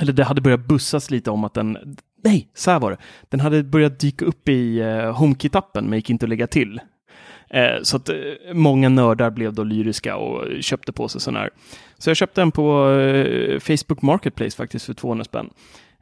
Eller 0.00 0.12
det 0.12 0.24
hade 0.24 0.40
börjat 0.40 0.68
bussas 0.68 1.10
lite 1.10 1.30
om 1.30 1.44
att 1.44 1.54
den, 1.54 1.96
nej, 2.24 2.48
så 2.54 2.70
här 2.70 2.80
var 2.80 2.90
det. 2.90 2.98
Den 3.28 3.40
hade 3.40 3.62
börjat 3.62 4.00
dyka 4.00 4.24
upp 4.24 4.48
i 4.48 4.80
eh, 4.80 5.20
HomeKit-appen 5.20 5.82
men 5.82 5.92
gick 5.92 6.10
inte 6.10 6.26
att 6.26 6.30
lägga 6.30 6.46
till. 6.46 6.80
Eh, 7.50 7.82
så 7.82 7.96
att 7.96 8.08
eh, 8.08 8.16
många 8.52 8.88
nördar 8.88 9.30
blev 9.30 9.52
då 9.52 9.64
lyriska 9.64 10.16
och 10.16 10.62
köpte 10.62 10.92
på 10.92 11.08
sig 11.08 11.20
sån 11.20 11.36
här. 11.36 11.50
Så 11.98 12.10
jag 12.10 12.16
köpte 12.16 12.40
den 12.40 12.50
på 12.50 12.90
eh, 12.90 13.58
Facebook 13.60 14.02
Marketplace 14.02 14.56
faktiskt 14.56 14.86
för 14.86 14.94
200 14.94 15.24
spänn. 15.24 15.50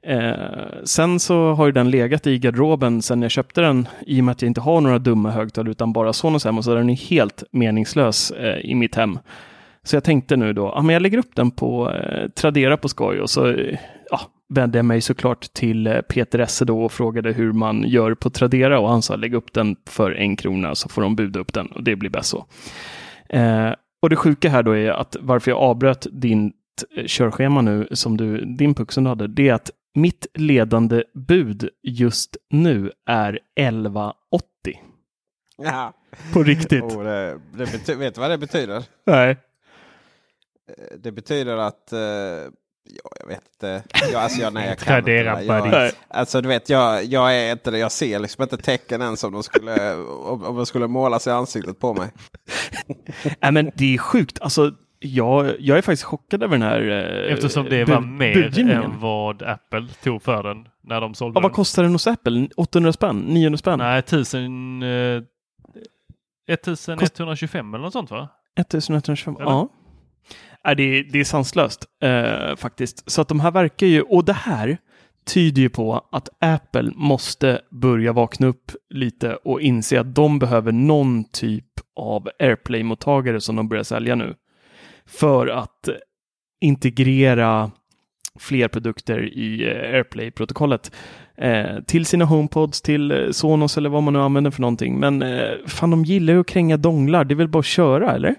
Eh, 0.08 0.84
sen 0.84 1.20
så 1.20 1.52
har 1.52 1.66
ju 1.66 1.72
den 1.72 1.90
legat 1.90 2.26
i 2.26 2.38
garderoben 2.38 3.02
sen 3.02 3.22
jag 3.22 3.30
köpte 3.30 3.60
den 3.60 3.88
i 4.06 4.20
och 4.20 4.24
med 4.24 4.32
att 4.32 4.42
jag 4.42 4.46
inte 4.46 4.60
har 4.60 4.80
några 4.80 4.98
dumma 4.98 5.30
högtalare 5.30 5.70
utan 5.70 5.92
bara 5.92 6.12
Sonos 6.12 6.44
hem 6.44 6.58
och 6.58 6.64
så 6.64 6.74
den 6.74 6.90
är 6.90 6.94
helt 6.94 7.44
meningslös 7.50 8.30
eh, 8.30 8.70
i 8.70 8.74
mitt 8.74 8.94
hem. 8.94 9.18
Så 9.82 9.96
jag 9.96 10.04
tänkte 10.04 10.36
nu 10.36 10.52
då, 10.52 10.72
ja 10.74 10.82
men 10.82 10.92
jag 10.92 11.02
lägger 11.02 11.18
upp 11.18 11.34
den 11.34 11.50
på 11.50 11.92
eh, 11.92 12.28
Tradera 12.28 12.76
på 12.76 12.88
skoj 12.88 13.20
och 13.20 13.30
så 13.30 13.46
eh, 13.46 13.78
ja, 14.10 14.20
vände 14.48 14.78
jag 14.78 14.84
mig 14.84 15.00
såklart 15.00 15.52
till 15.52 15.86
eh, 15.86 16.00
Peter 16.00 16.38
Esse 16.38 16.64
då 16.64 16.84
och 16.84 16.92
frågade 16.92 17.32
hur 17.32 17.52
man 17.52 17.84
gör 17.86 18.14
på 18.14 18.30
Tradera 18.30 18.80
och 18.80 18.88
han 18.88 19.02
sa 19.02 19.16
lägg 19.16 19.34
upp 19.34 19.52
den 19.52 19.76
för 19.88 20.10
en 20.10 20.36
krona 20.36 20.74
så 20.74 20.88
får 20.88 21.02
de 21.02 21.16
buda 21.16 21.40
upp 21.40 21.52
den 21.52 21.66
och 21.66 21.82
det 21.82 21.96
blir 21.96 22.10
bäst 22.10 22.28
så. 22.28 22.46
Eh, 23.28 23.70
och 24.02 24.10
det 24.10 24.16
sjuka 24.16 24.48
här 24.48 24.62
då 24.62 24.76
är 24.76 24.90
att 24.90 25.16
varför 25.20 25.50
jag 25.50 25.58
avbröt 25.58 26.06
din 26.12 26.52
eh, 26.96 27.04
körschema 27.06 27.60
nu 27.60 27.88
som 27.90 28.16
du, 28.16 28.44
din 28.44 28.74
puck 28.74 28.92
som 28.92 29.04
du 29.04 29.10
hade, 29.10 29.26
det 29.26 29.48
är 29.48 29.54
att 29.54 29.70
mitt 29.96 30.26
ledande 30.34 31.04
bud 31.14 31.68
just 31.82 32.36
nu 32.50 32.92
är 33.06 33.38
1180. 33.54 34.42
Ja. 35.56 35.92
På 36.32 36.42
riktigt. 36.42 36.82
Oh, 36.82 37.04
det, 37.04 37.40
det 37.86 37.94
vet 37.94 38.14
du 38.14 38.20
vad 38.20 38.30
det 38.30 38.38
betyder? 38.38 38.84
Nej. 39.06 39.30
Eh, 39.30 40.98
det 40.98 41.12
betyder 41.12 41.56
att 41.56 41.92
uh, 41.92 42.52
Ja, 42.88 43.10
jag 43.20 43.26
vet 43.26 43.42
inte. 43.54 43.82
Jag, 44.12 44.22
alltså, 44.22 44.40
jag, 44.40 44.52
nej, 44.52 44.68
jag 44.68 44.78
kan 44.78 44.98
inte. 44.98 45.10
Jag, 45.12 45.92
alltså, 46.08 46.40
du 46.40 46.48
vet, 46.48 46.68
jag, 46.68 47.04
jag 47.04 47.36
är 47.36 47.52
inte. 47.52 47.70
Jag 47.70 47.92
ser 47.92 48.18
liksom 48.18 48.42
inte 48.42 48.56
tecken 48.56 49.02
ens 49.02 49.24
om 49.24 49.32
de 49.32 49.42
skulle, 49.42 49.94
om, 49.94 50.44
om 50.44 50.56
de 50.56 50.66
skulle 50.66 50.86
måla 50.86 51.18
sig 51.18 51.32
ansiktet 51.32 51.78
på 51.78 51.94
mig. 51.94 52.08
Nej, 53.40 53.52
men 53.52 53.70
det 53.74 53.94
är 53.94 53.98
sjukt. 53.98 54.40
Alltså, 54.40 54.72
jag, 54.98 55.60
jag 55.60 55.78
är 55.78 55.82
faktiskt 55.82 56.04
chockad 56.04 56.42
över 56.42 56.58
den 56.58 56.68
här 56.68 56.80
eh, 56.80 57.32
Eftersom 57.32 57.66
det 57.70 57.84
var 57.84 58.00
mer 58.00 58.58
än 58.70 59.00
vad 59.00 59.42
Apple 59.42 59.86
tog 60.02 60.22
för 60.22 60.42
den 60.42 60.68
när 60.82 61.00
de 61.00 61.14
sålde 61.14 61.38
ja, 61.38 61.42
Vad 61.42 61.52
kostar 61.52 61.82
den 61.82 61.92
hos 61.92 62.06
Apple? 62.06 62.48
800 62.56 62.92
spänn? 62.92 63.18
900 63.18 63.58
spänn? 63.58 63.78
Nej, 63.78 63.98
1000, 63.98 64.82
eh, 64.82 65.22
1125 66.48 67.74
eller 67.74 67.84
något 67.84 67.92
sånt 67.92 68.10
va? 68.10 68.28
1125, 68.56 69.36
eller? 69.36 69.44
ja. 69.44 69.68
Nej, 70.64 70.76
det, 70.76 70.82
är, 70.82 71.04
det 71.12 71.20
är 71.20 71.24
sanslöst 71.24 71.86
eh, 72.02 72.56
faktiskt. 72.56 73.10
Så 73.10 73.20
att 73.22 73.28
de 73.28 73.40
här 73.40 73.50
verkar 73.50 73.86
ju, 73.86 74.02
och 74.02 74.24
det 74.24 74.32
här 74.32 74.78
tyder 75.26 75.62
ju 75.62 75.68
på 75.68 76.08
att 76.12 76.28
Apple 76.40 76.92
måste 76.94 77.60
börja 77.70 78.12
vakna 78.12 78.46
upp 78.46 78.72
lite 78.90 79.34
och 79.34 79.60
inse 79.60 80.00
att 80.00 80.14
de 80.14 80.38
behöver 80.38 80.72
någon 80.72 81.24
typ 81.24 81.64
av 81.96 82.28
AirPlay-mottagare 82.38 83.40
som 83.40 83.56
de 83.56 83.68
börjar 83.68 83.84
sälja 83.84 84.14
nu 84.14 84.34
för 85.06 85.46
att 85.46 85.88
integrera 86.60 87.70
fler 88.38 88.68
produkter 88.68 89.38
i 89.38 89.64
eh, 89.64 89.94
AirPlay-protokollet 89.94 90.90
eh, 91.36 91.80
till 91.86 92.06
sina 92.06 92.24
HomePods, 92.24 92.82
till 92.82 93.10
eh, 93.10 93.30
Sonos 93.30 93.76
eller 93.76 93.88
vad 93.88 94.02
man 94.02 94.12
nu 94.12 94.20
använder 94.20 94.50
för 94.50 94.60
någonting. 94.60 95.00
Men 95.00 95.22
eh, 95.22 95.50
fan, 95.66 95.90
de 95.90 96.04
gillar 96.04 96.34
ju 96.34 96.40
att 96.40 96.46
kränga 96.46 96.76
donglar. 96.76 97.24
Det 97.24 97.34
är 97.34 97.36
väl 97.36 97.48
bara 97.48 97.58
att 97.58 97.66
köra, 97.66 98.14
eller? 98.14 98.34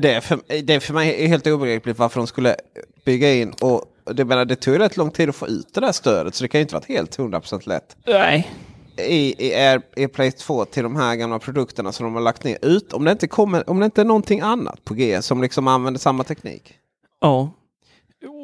Det 0.00 0.14
är 0.14 0.20
för, 0.20 0.38
det 0.62 0.74
är 0.74 0.80
för 0.80 0.94
mig 0.94 1.26
helt 1.26 1.46
obegripligt 1.46 1.98
varför 1.98 2.20
de 2.20 2.26
skulle 2.26 2.56
bygga 3.04 3.34
in 3.34 3.54
och 3.60 3.84
det, 4.14 4.24
menar, 4.24 4.44
det 4.44 4.56
tog 4.56 4.80
rätt 4.80 4.96
lång 4.96 5.10
tid 5.10 5.28
att 5.28 5.36
få 5.36 5.48
ut 5.48 5.74
det 5.74 5.80
där 5.80 5.92
stödet 5.92 6.34
så 6.34 6.44
det 6.44 6.48
kan 6.48 6.58
ju 6.58 6.62
inte 6.62 6.74
varit 6.74 6.88
helt 6.88 7.18
100% 7.18 7.68
lätt. 7.68 7.96
Nej, 8.06 8.50
i, 8.98 9.46
i 9.46 9.54
AirPlay 9.54 10.32
2 10.32 10.64
till 10.64 10.82
de 10.82 10.96
här 10.96 11.16
gamla 11.16 11.38
produkterna 11.38 11.92
som 11.92 12.04
de 12.04 12.14
har 12.14 12.22
lagt 12.22 12.44
ner. 12.44 12.58
Ut, 12.62 12.92
om, 12.92 13.04
det 13.04 13.12
inte 13.12 13.28
kommer, 13.28 13.70
om 13.70 13.78
det 13.78 13.84
inte 13.84 14.00
är 14.00 14.04
någonting 14.04 14.40
annat 14.40 14.84
på 14.84 14.94
G 14.94 15.22
som 15.22 15.42
liksom 15.42 15.68
använder 15.68 16.00
samma 16.00 16.24
teknik. 16.24 16.74
Ja. 17.20 17.52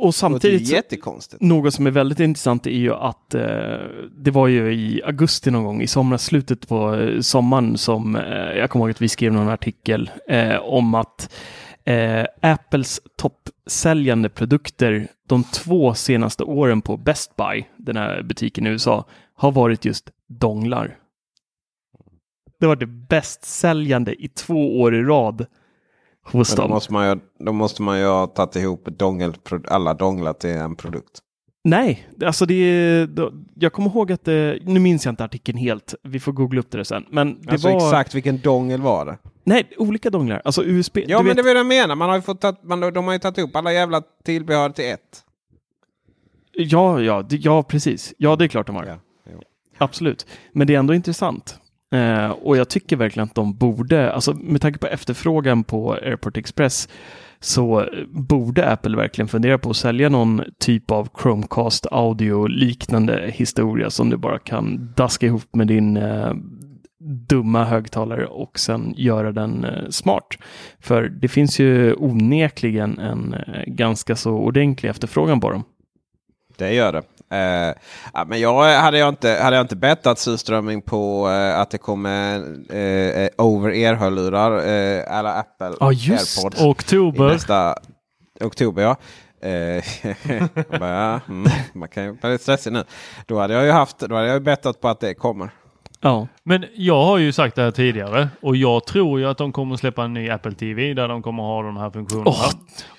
Och 0.02 0.14
samtidigt, 0.14 0.68
det 0.68 0.72
är 0.72 0.76
jättekonstigt. 0.76 1.42
något 1.42 1.74
som 1.74 1.86
är 1.86 1.90
väldigt 1.90 2.20
intressant 2.20 2.66
är 2.66 2.70
ju 2.70 2.94
att 2.94 3.34
eh, 3.34 3.42
det 4.18 4.30
var 4.30 4.48
ju 4.48 4.74
i 4.74 5.02
augusti 5.04 5.50
någon 5.50 5.64
gång, 5.64 5.82
i 5.82 5.86
somras, 5.86 6.24
slutet 6.24 6.68
på 6.68 6.94
eh, 6.94 7.20
sommaren, 7.20 7.78
som 7.78 8.16
eh, 8.16 8.22
jag 8.32 8.70
kommer 8.70 8.84
ihåg 8.84 8.90
att 8.90 9.02
vi 9.02 9.08
skrev 9.08 9.32
någon 9.32 9.48
artikel 9.48 10.10
eh, 10.28 10.56
om 10.56 10.94
att 10.94 11.32
eh, 11.84 12.24
Apples 12.40 13.00
toppsäljande 13.16 14.28
produkter 14.28 15.08
de 15.28 15.44
två 15.44 15.94
senaste 15.94 16.44
åren 16.44 16.82
på 16.82 16.96
Best 16.96 17.36
Buy, 17.36 17.64
den 17.76 17.96
här 17.96 18.22
butiken 18.22 18.66
i 18.66 18.70
USA, 18.70 19.04
har 19.34 19.52
varit 19.52 19.84
just 19.84 20.10
donglar. 20.38 20.98
Det 22.60 22.66
var 22.66 22.76
det 22.76 22.86
bäst 22.86 23.44
säljande 23.44 24.24
i 24.24 24.28
två 24.28 24.80
år 24.80 24.94
i 24.94 25.02
rad 25.02 25.46
hos 26.22 26.50
Men 26.50 26.56
dem. 26.56 26.68
Då 26.68 26.74
måste 26.74 26.92
man 26.92 27.08
ju, 27.08 27.20
då 27.38 27.52
måste 27.52 27.82
man 27.82 27.98
ju 27.98 28.06
ha 28.06 28.26
tagit 28.26 28.56
ihop 28.56 28.84
dongel, 28.84 29.34
alla 29.68 29.94
donglar 29.94 30.32
till 30.32 30.50
en 30.50 30.76
produkt. 30.76 31.22
Nej, 31.64 32.08
alltså 32.24 32.46
det 32.46 32.54
är, 32.54 33.08
jag 33.54 33.72
kommer 33.72 33.90
ihåg 33.90 34.12
att 34.12 34.24
det, 34.24 34.58
nu 34.62 34.80
minns 34.80 35.04
jag 35.04 35.12
inte 35.12 35.24
artikeln 35.24 35.58
helt, 35.58 35.94
vi 36.02 36.20
får 36.20 36.32
googla 36.32 36.60
upp 36.60 36.70
det 36.70 36.84
sen. 36.84 37.04
Men 37.10 37.40
det 37.42 37.52
alltså 37.52 37.68
var... 37.68 37.76
exakt 37.76 38.14
vilken 38.14 38.38
dongel 38.38 38.80
var 38.82 39.06
det? 39.06 39.18
Nej, 39.44 39.70
olika 39.78 40.10
donglar, 40.10 40.42
alltså 40.44 40.64
USB. 40.64 40.98
Ja 41.06 41.18
men 41.18 41.26
vet... 41.26 41.36
det 41.36 41.50
är 41.50 41.54
det 41.54 41.60
jag 41.60 41.66
menar, 41.66 41.94
man 41.94 42.08
har 42.08 42.16
ju 42.16 42.22
fått 42.22 42.40
ta, 42.40 42.54
man, 42.62 42.80
de 42.80 43.04
har 43.04 43.12
ju 43.12 43.18
tagit 43.18 43.38
upp 43.38 43.56
alla 43.56 43.72
jävla 43.72 44.02
tillbehör 44.24 44.70
till 44.70 44.84
ett. 44.84 45.24
Ja, 46.52 47.00
ja, 47.00 47.24
ja, 47.30 47.62
precis. 47.62 48.14
Ja, 48.18 48.36
det 48.36 48.44
är 48.44 48.48
klart 48.48 48.66
de 48.66 48.76
har. 48.76 48.84
Ja. 48.84 48.98
Absolut. 49.78 50.26
Men 50.52 50.66
det 50.66 50.74
är 50.74 50.78
ändå 50.78 50.94
intressant. 50.94 51.58
Eh, 51.94 52.30
och 52.30 52.56
jag 52.56 52.68
tycker 52.68 52.96
verkligen 52.96 53.28
att 53.28 53.34
de 53.34 53.54
borde, 53.54 54.12
alltså 54.12 54.34
med 54.34 54.60
tanke 54.60 54.78
på 54.78 54.86
efterfrågan 54.86 55.64
på 55.64 55.92
Airport 55.92 56.36
Express 56.36 56.88
så 57.40 57.86
borde 58.08 58.70
Apple 58.70 58.96
verkligen 58.96 59.28
fundera 59.28 59.58
på 59.58 59.70
att 59.70 59.76
sälja 59.76 60.08
någon 60.08 60.42
typ 60.58 60.90
av 60.90 61.08
Chromecast 61.22 61.86
audio 61.90 62.46
liknande 62.46 63.30
historia 63.34 63.90
som 63.90 64.10
du 64.10 64.16
bara 64.16 64.38
kan 64.38 64.92
daska 64.96 65.26
ihop 65.26 65.54
med 65.54 65.66
din 65.66 65.96
eh, 65.96 66.32
dumma 67.04 67.64
högtalare 67.64 68.26
och 68.26 68.58
sen 68.58 68.94
göra 68.96 69.32
den 69.32 69.64
eh, 69.64 69.88
smart. 69.90 70.26
För 70.80 71.02
det 71.02 71.28
finns 71.28 71.58
ju 71.58 71.94
onekligen 71.94 72.98
en 72.98 73.34
eh, 73.34 73.62
ganska 73.66 74.16
så 74.16 74.32
ordentlig 74.32 74.90
efterfrågan 74.90 75.40
på 75.40 75.50
dem. 75.50 75.64
Det 76.62 76.72
gör 76.72 76.92
det. 76.92 77.02
Eh, 78.18 78.24
men 78.26 78.40
jag 78.40 78.80
hade 78.80 78.98
jag 78.98 79.08
inte, 79.08 79.38
hade 79.42 79.56
jag 79.56 79.64
inte 79.64 79.76
bettat 79.76 80.18
surströmming 80.18 80.82
på 80.82 81.28
eh, 81.30 81.60
att 81.60 81.70
det 81.70 81.78
kommer 81.78 82.36
eh, 82.76 83.28
over-ear-hörlurar 83.38 84.58
eh, 84.58 85.18
eller 85.18 85.38
Apple 85.38 85.72
Ja, 85.80 85.92
just 85.92 86.38
AirPods 86.38 86.60
i 86.60 86.64
Oktober. 86.64 87.28
nästa 87.28 87.74
oktober. 88.40 88.82
Ja. 88.82 88.96
Eh, 89.48 89.84
bara, 90.80 91.20
mm, 91.28 91.50
man 91.74 91.88
kan 91.88 92.04
ju 92.04 92.12
bli 92.12 92.38
stressig 92.38 92.72
nu. 92.72 92.84
Då 93.26 93.38
hade 93.40 93.54
jag 93.54 93.64
ju 93.64 93.70
haft, 93.70 93.98
då 93.98 94.14
hade 94.14 94.28
jag 94.28 94.42
bettat 94.42 94.80
på 94.80 94.88
att 94.88 95.00
det 95.00 95.14
kommer. 95.14 95.50
Ja, 96.00 96.28
Men 96.44 96.64
jag 96.74 97.04
har 97.04 97.18
ju 97.18 97.32
sagt 97.32 97.56
det 97.56 97.62
här 97.62 97.70
tidigare 97.70 98.28
och 98.40 98.56
jag 98.56 98.86
tror 98.86 99.20
ju 99.20 99.26
att 99.26 99.38
de 99.38 99.52
kommer 99.52 99.76
släppa 99.76 100.04
en 100.04 100.14
ny 100.14 100.30
Apple 100.30 100.52
TV 100.52 100.94
där 100.94 101.08
de 101.08 101.22
kommer 101.22 101.42
ha 101.42 101.62
de 101.62 101.76
här 101.76 101.90
funktionerna. 101.90 102.30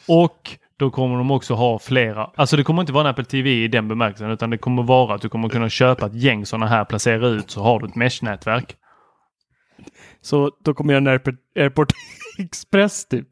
Åh. 0.08 0.22
Och 0.24 0.58
då 0.84 0.92
kommer 0.92 1.18
de 1.18 1.32
också 1.32 1.54
ha 1.54 1.80
flera. 1.80 2.30
Alltså 2.36 2.58
det 2.58 2.64
kommer 2.64 2.82
inte 2.82 2.94
vara 2.94 3.04
en 3.04 3.10
Apple 3.10 3.26
TV 3.26 3.50
i 3.50 3.68
den 3.68 3.88
bemärkelsen 3.88 4.32
utan 4.32 4.50
det 4.50 4.58
kommer 4.58 4.84
vara 4.84 5.16
att 5.16 5.22
du 5.22 5.30
kommer 5.30 5.50
kunna 5.50 5.70
köpa 5.70 6.06
ett 6.06 6.16
gäng 6.16 6.46
sådana 6.46 6.68
här, 6.68 6.86
placera 6.86 7.28
ut 7.28 7.52
så 7.52 7.62
har 7.62 7.80
du 7.80 7.88
ett 7.88 7.96
mesh-nätverk. 7.96 8.76
så 10.22 10.52
då 10.64 10.74
kommer 10.74 10.94
jag 10.94 11.02
en 11.02 11.08
Airport, 11.08 11.36
Airport 11.56 11.92
Express 12.40 13.06
typ. 13.06 13.28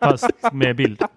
Fast 0.00 0.52
med 0.52 0.76
bild. 0.76 1.02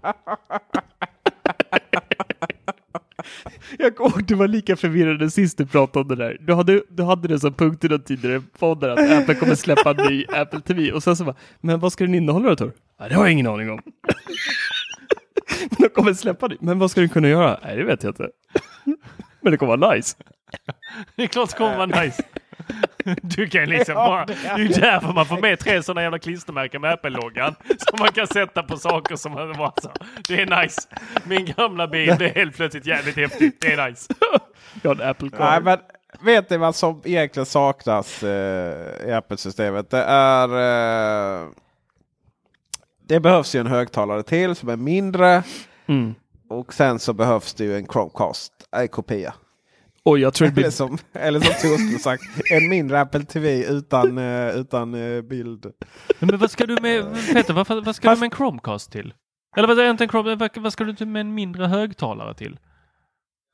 Jag 3.80 3.96
kommer 3.96 4.10
ihåg 4.10 4.26
du 4.26 4.36
var 4.36 4.48
lika 4.48 4.76
förvirrad 4.76 5.34
sist 5.34 5.58
du 5.58 5.66
pratade 5.66 6.02
om 6.02 6.08
det 6.08 6.16
där. 6.16 6.38
Du 6.40 6.54
hade, 6.54 6.84
du 6.90 7.04
hade 7.04 7.28
det 7.28 7.40
som 7.40 7.54
punkt 7.54 7.84
i 7.84 7.88
den 7.88 8.04
tidigare 8.04 8.42
podden 8.60 8.92
att 8.92 9.12
Apple 9.12 9.36
kommer 9.36 9.56
släppa 9.56 9.90
en 9.90 10.14
ny 10.14 10.26
Apple 10.26 10.62
TV 10.62 10.92
och 10.92 11.04
sen 11.04 11.16
så 11.16 11.24
bara, 11.24 11.36
men 11.62 11.80
vad 11.80 11.94
ska 11.94 12.04
den 12.04 12.16
innehålla 12.16 12.50
då 12.50 12.56
Tor? 12.56 12.72
Ja, 13.00 13.10
det 13.10 13.16
har 13.16 13.24
jag 13.24 13.32
ingen 13.32 13.48
aning 13.48 13.72
om. 13.72 13.82
men 15.70 15.78
de 15.78 15.90
kommer 15.90 16.14
släppa 16.14 16.48
det. 16.48 16.58
Men 16.60 16.80
vad 16.80 16.92
ska 16.92 17.02
den 17.02 17.10
kunna 17.10 17.28
göra? 17.28 17.60
Nej, 17.64 17.78
det 17.78 17.84
vet 17.84 18.04
jag 18.04 18.10
inte. 18.10 18.30
men 19.42 19.52
det 19.52 19.58
kommer 19.58 19.78
vara 19.78 19.94
nice. 19.94 20.18
Det 21.16 21.24
är 21.24 21.28
klart 21.28 21.50
det 21.50 21.58
kommer 21.58 21.78
vara 21.78 22.04
nice. 22.04 22.24
Du 23.22 23.48
kan 23.48 23.66
liksom 23.70 23.96
bara, 23.96 24.26
det 24.26 24.38
är 24.46 24.58
ju 24.58 24.68
därför 24.68 25.14
man 25.14 25.26
får 25.26 25.38
med 25.38 25.60
tre 25.60 25.84
sådana 25.84 26.02
jävla 26.02 26.20
klistermärken 26.20 26.82
med 26.82 26.94
Apple-loggan. 26.94 27.56
Som 27.78 28.00
man 28.00 28.12
kan 28.12 28.28
sätta 28.28 28.64
på 28.64 28.78
saker 28.78 29.16
som 29.16 29.32
man 29.32 29.54
bara 29.54 29.74
så. 29.82 29.92
Det 30.28 30.42
är 30.42 30.64
nice. 30.64 30.82
Min 31.24 31.54
gamla 31.58 31.88
bil, 31.88 32.16
det 32.20 32.26
är 32.26 32.36
helt 32.36 32.56
plötsligt 32.56 32.86
jävligt 32.86 33.16
häftigt. 33.16 33.62
Det 33.62 33.74
är 33.74 33.90
nice. 33.90 34.14
Jag 34.82 34.90
har 34.90 35.04
en 35.04 35.10
Apple 35.10 35.30
Car. 35.30 35.40
Nej, 35.40 35.62
men 35.62 35.80
vet 36.26 36.50
ni 36.50 36.58
vad 36.58 36.76
som 36.76 37.02
egentligen 37.06 37.46
saknas 37.46 38.24
eh, 38.24 39.08
i 39.08 39.12
Apple-systemet? 39.12 39.90
Det 39.90 40.04
är... 40.04 40.50
Eh, 41.44 41.48
det 43.08 43.20
behövs 43.20 43.56
ju 43.56 43.60
en 43.60 43.68
högtalare 43.68 44.24
till 44.24 44.56
som 44.56 44.70
är 44.70 44.76
mindre. 44.76 45.44
Mm. 45.88 46.16
Och 46.50 46.74
sen 46.74 47.00
så 47.00 47.14
behövs 47.14 47.54
det 47.54 47.64
ju 47.64 47.78
en 47.78 47.88
Chromecast, 47.88 48.54
en 48.72 48.88
kopia. 48.88 49.34
Och 50.06 50.20
jag 50.20 50.34
tror 50.34 50.48
det 50.48 50.62
Eller 50.62 50.72
som, 50.72 50.98
eller 51.14 51.40
som 51.40 51.70
Tor 51.70 51.78
skulle 51.78 52.00
sagt, 52.00 52.24
en 52.52 52.70
mindre 52.70 53.02
Apple 53.02 53.24
TV 53.24 53.66
utan, 53.66 54.18
eh, 54.18 54.56
utan 54.56 54.94
eh, 54.94 55.22
bild. 55.22 55.66
Men 56.20 56.38
vad 56.38 56.52
ska 56.52 56.66
du 56.66 56.78
med, 56.82 57.16
Peter, 57.34 57.54
vad, 57.54 57.86
vad 57.86 57.96
ska 57.96 58.10
du 58.10 58.20
med 58.20 58.26
en 58.26 58.38
Chromecast 58.38 58.92
till? 58.92 59.14
Eller 59.58 59.68
vad, 59.68 59.80
är 59.80 59.90
inte 59.90 60.04
en 60.04 60.10
Chrome, 60.10 60.36
vad, 60.36 60.58
vad 60.58 60.74
ska 60.74 60.84
du 60.84 61.06
med 61.06 61.20
en 61.20 61.34
mindre 61.34 61.66
högtalare 61.66 62.34
till? 62.34 62.60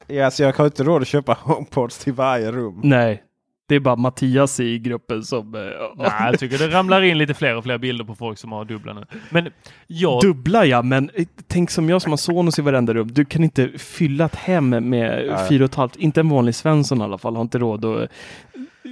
Ja, 0.07 0.31
så 0.31 0.43
jag 0.43 0.53
har 0.53 0.65
inte 0.65 0.83
råd 0.83 1.01
att 1.01 1.07
köpa 1.07 1.33
HomePods 1.41 1.97
till 1.97 2.13
varje 2.13 2.51
rum. 2.51 2.81
Nej, 2.83 3.23
det 3.71 3.75
är 3.75 3.79
bara 3.79 3.95
Mattias 3.95 4.59
i 4.59 4.79
gruppen 4.79 5.23
som... 5.23 5.55
eh, 5.55 5.61
Nej, 5.95 6.11
jag 6.31 6.39
tycker 6.39 6.57
det 6.57 6.67
ramlar 6.67 7.01
in 7.01 7.17
lite 7.17 7.33
fler 7.33 7.55
och 7.55 7.63
fler 7.63 7.77
bilder 7.77 8.05
på 8.05 8.15
folk 8.15 8.37
som 8.37 8.51
har 8.51 8.65
dubbla 8.65 8.93
nu. 8.93 9.05
Men 9.29 9.49
jag, 9.87 10.21
Dubbla 10.21 10.65
ja, 10.65 10.81
men 10.81 11.09
eh, 11.13 11.25
tänk 11.47 11.69
som 11.69 11.89
jag 11.89 12.01
som 12.01 12.11
har 12.11 12.17
Sonos 12.17 12.59
i 12.59 12.61
varenda 12.61 12.93
rum. 12.93 13.07
Du 13.11 13.25
kan 13.25 13.43
inte 13.43 13.67
fylla 13.77 14.25
ett 14.25 14.35
hem 14.35 14.69
med 14.69 15.25
Ja. 15.25 15.45
fyra 15.49 15.63
och 15.63 15.69
ett 15.69 15.75
halvt, 15.75 15.95
inte 15.95 16.19
en 16.19 16.29
vanlig 16.29 16.55
Svensson 16.55 17.01
i 17.01 17.03
alla 17.03 17.17
fall, 17.17 17.35
har 17.35 17.41
inte 17.41 17.59
råd 17.59 17.85
att 17.85 18.01
eh, 18.01 18.07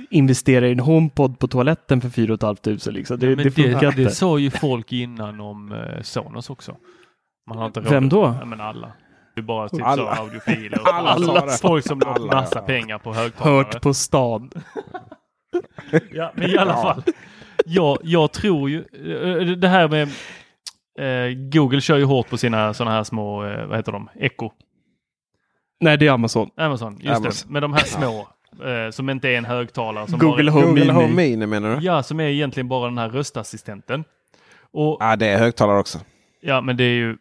investera 0.09 0.67
i 0.67 0.71
en 0.71 0.79
HomePod 0.79 1.39
på 1.39 1.47
toaletten 1.47 2.01
för 2.01 2.09
fyra 2.09 2.33
och 2.33 2.37
ett 2.37 2.43
halvt 2.43 2.61
tusen. 2.61 2.93
Liksom. 2.93 3.19
Det, 3.19 3.35
det 3.35 3.43
det, 3.43 3.51
funkar 3.51 3.91
det, 3.91 4.01
inte. 4.01 4.15
sa 4.15 4.37
ju 4.39 4.49
folk 4.51 4.91
innan 4.93 5.39
om 5.39 5.71
eh, 5.71 6.01
Sonos 6.01 6.49
också. 6.49 6.75
Man 7.49 7.57
har 7.57 7.65
inte 7.65 7.79
råd. 7.79 7.89
Vem 7.89 8.09
då? 8.09 8.35
Ja, 8.39 8.45
men 8.45 8.61
alla. 8.61 8.91
Är 9.39 9.43
bara 9.43 9.69
typ 9.69 9.81
Alla. 9.85 10.15
så 10.15 10.21
audiofiler. 10.21 10.81
och 10.81 10.87
Alla 10.87 11.17
sa 11.25 11.45
det. 11.45 11.51
Folk 11.61 11.85
som 11.87 12.01
har 12.05 12.13
Alla, 12.13 12.33
massa 12.41 12.59
ja. 12.59 12.65
pengar 12.65 12.97
på 12.97 13.13
högtalare. 13.13 13.55
Hört 13.55 13.81
på 13.81 13.93
stan. 13.93 14.51
Ja, 16.11 16.31
men 16.35 16.49
i 16.49 16.57
alla 16.57 16.71
Ja. 16.71 16.81
fall. 16.81 17.03
Jag, 17.65 17.97
jag 18.03 18.31
tror 18.31 18.69
ju, 18.69 18.77
eh, 18.79 19.47
det 19.47 19.67
här 19.67 19.87
med 19.87 20.07
eh, 20.99 21.37
Google 21.51 21.81
kör 21.81 21.97
ju 21.97 22.03
hårt 22.03 22.29
på 22.29 22.37
sina 22.37 22.73
sådana 22.73 22.95
här 22.95 23.03
små, 23.03 23.45
eh, 23.45 23.65
vad 23.65 23.77
heter 23.77 23.91
de, 23.91 24.09
Echo. 24.19 24.49
Nej, 25.79 25.97
det 25.97 26.07
är 26.07 26.11
Amazon. 26.11 26.49
Amazon, 26.57 26.97
just 27.01 27.17
Amazon. 27.17 27.47
det. 27.47 27.53
Men 27.53 27.61
de 27.61 27.73
här 27.73 27.83
små, 27.83 28.27
eh, 28.67 28.91
som 28.91 29.09
inte 29.09 29.29
är 29.29 29.37
en 29.37 29.45
högtalare. 29.45 30.07
Som 30.07 30.19
Google 30.19 30.51
bara, 30.51 30.61
Home 30.61 30.67
Google 30.67 30.81
Mini. 30.85 30.93
Home 30.93 31.15
Mini 31.15 31.45
menar 31.45 31.75
du? 31.75 31.85
Ja, 31.85 32.03
som 32.03 32.19
är 32.19 32.23
egentligen 32.27 32.67
bara 32.67 32.85
den 32.85 32.97
här 32.97 33.09
röstassistenten. 33.09 34.03
Och 34.71 34.97
Ja, 34.99 35.15
det 35.15 35.27
är 35.27 35.37
högtalare 35.39 35.79
också. 35.79 35.99
ja, 36.41 36.61
men 36.61 36.77
det 36.77 36.83
är 36.83 36.93
ju, 36.95 37.17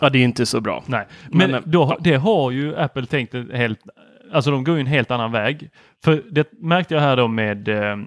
Ja, 0.00 0.10
det 0.12 0.18
är 0.18 0.24
inte 0.24 0.46
så 0.46 0.60
bra. 0.60 0.84
nej. 0.86 1.06
Men, 1.30 1.50
Men, 1.50 1.54
eh, 1.54 1.66
då, 1.66 1.96
det 2.00 2.14
har 2.14 2.50
ju 2.50 2.76
Apple 2.76 3.06
tänkt 3.06 3.34
helt, 3.34 3.80
alltså 4.32 4.50
de 4.50 4.64
går 4.64 4.74
ju 4.74 4.80
en 4.80 4.86
helt 4.86 5.10
annan 5.10 5.32
väg. 5.32 5.70
För 6.04 6.22
det 6.30 6.52
märkte 6.52 6.94
jag 6.94 7.00
här 7.00 7.16
då 7.16 7.28
med 7.28 7.68
eh, 7.68 7.98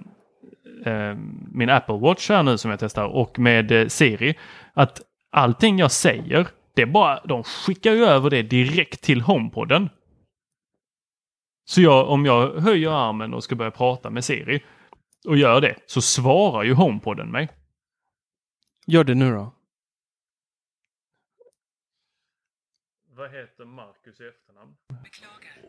eh, 0.84 1.16
min 1.52 1.70
Apple 1.70 1.98
Watch 1.98 2.28
här 2.28 2.42
nu 2.42 2.58
som 2.58 2.70
jag 2.70 2.80
testar 2.80 3.04
och 3.04 3.38
med 3.38 3.72
eh, 3.72 3.86
Siri. 3.88 4.38
Att 4.74 5.00
allting 5.32 5.78
jag 5.78 5.90
säger, 5.90 6.46
det 6.74 6.82
är 6.82 6.86
bara, 6.86 7.20
de 7.24 7.42
skickar 7.42 7.92
ju 7.92 8.04
över 8.04 8.30
det 8.30 8.42
direkt 8.42 9.02
till 9.02 9.20
HomePodden. 9.20 9.88
Så 11.64 11.80
jag, 11.80 12.08
om 12.08 12.26
jag 12.26 12.60
höjer 12.60 13.08
armen 13.08 13.34
och 13.34 13.44
ska 13.44 13.54
börja 13.54 13.70
prata 13.70 14.10
med 14.10 14.24
Siri 14.24 14.62
och 15.28 15.36
gör 15.36 15.60
det 15.60 15.74
så 15.86 16.00
svarar 16.00 16.62
ju 16.62 16.74
HomePodden 16.74 17.30
mig. 17.30 17.48
Gör 18.86 19.04
det 19.04 19.14
nu 19.14 19.32
då. 19.32 19.52
Vad 23.22 23.30
heter 23.30 23.64
Marcus 23.64 24.20
i 24.20 24.24
efternamn? 24.28 24.74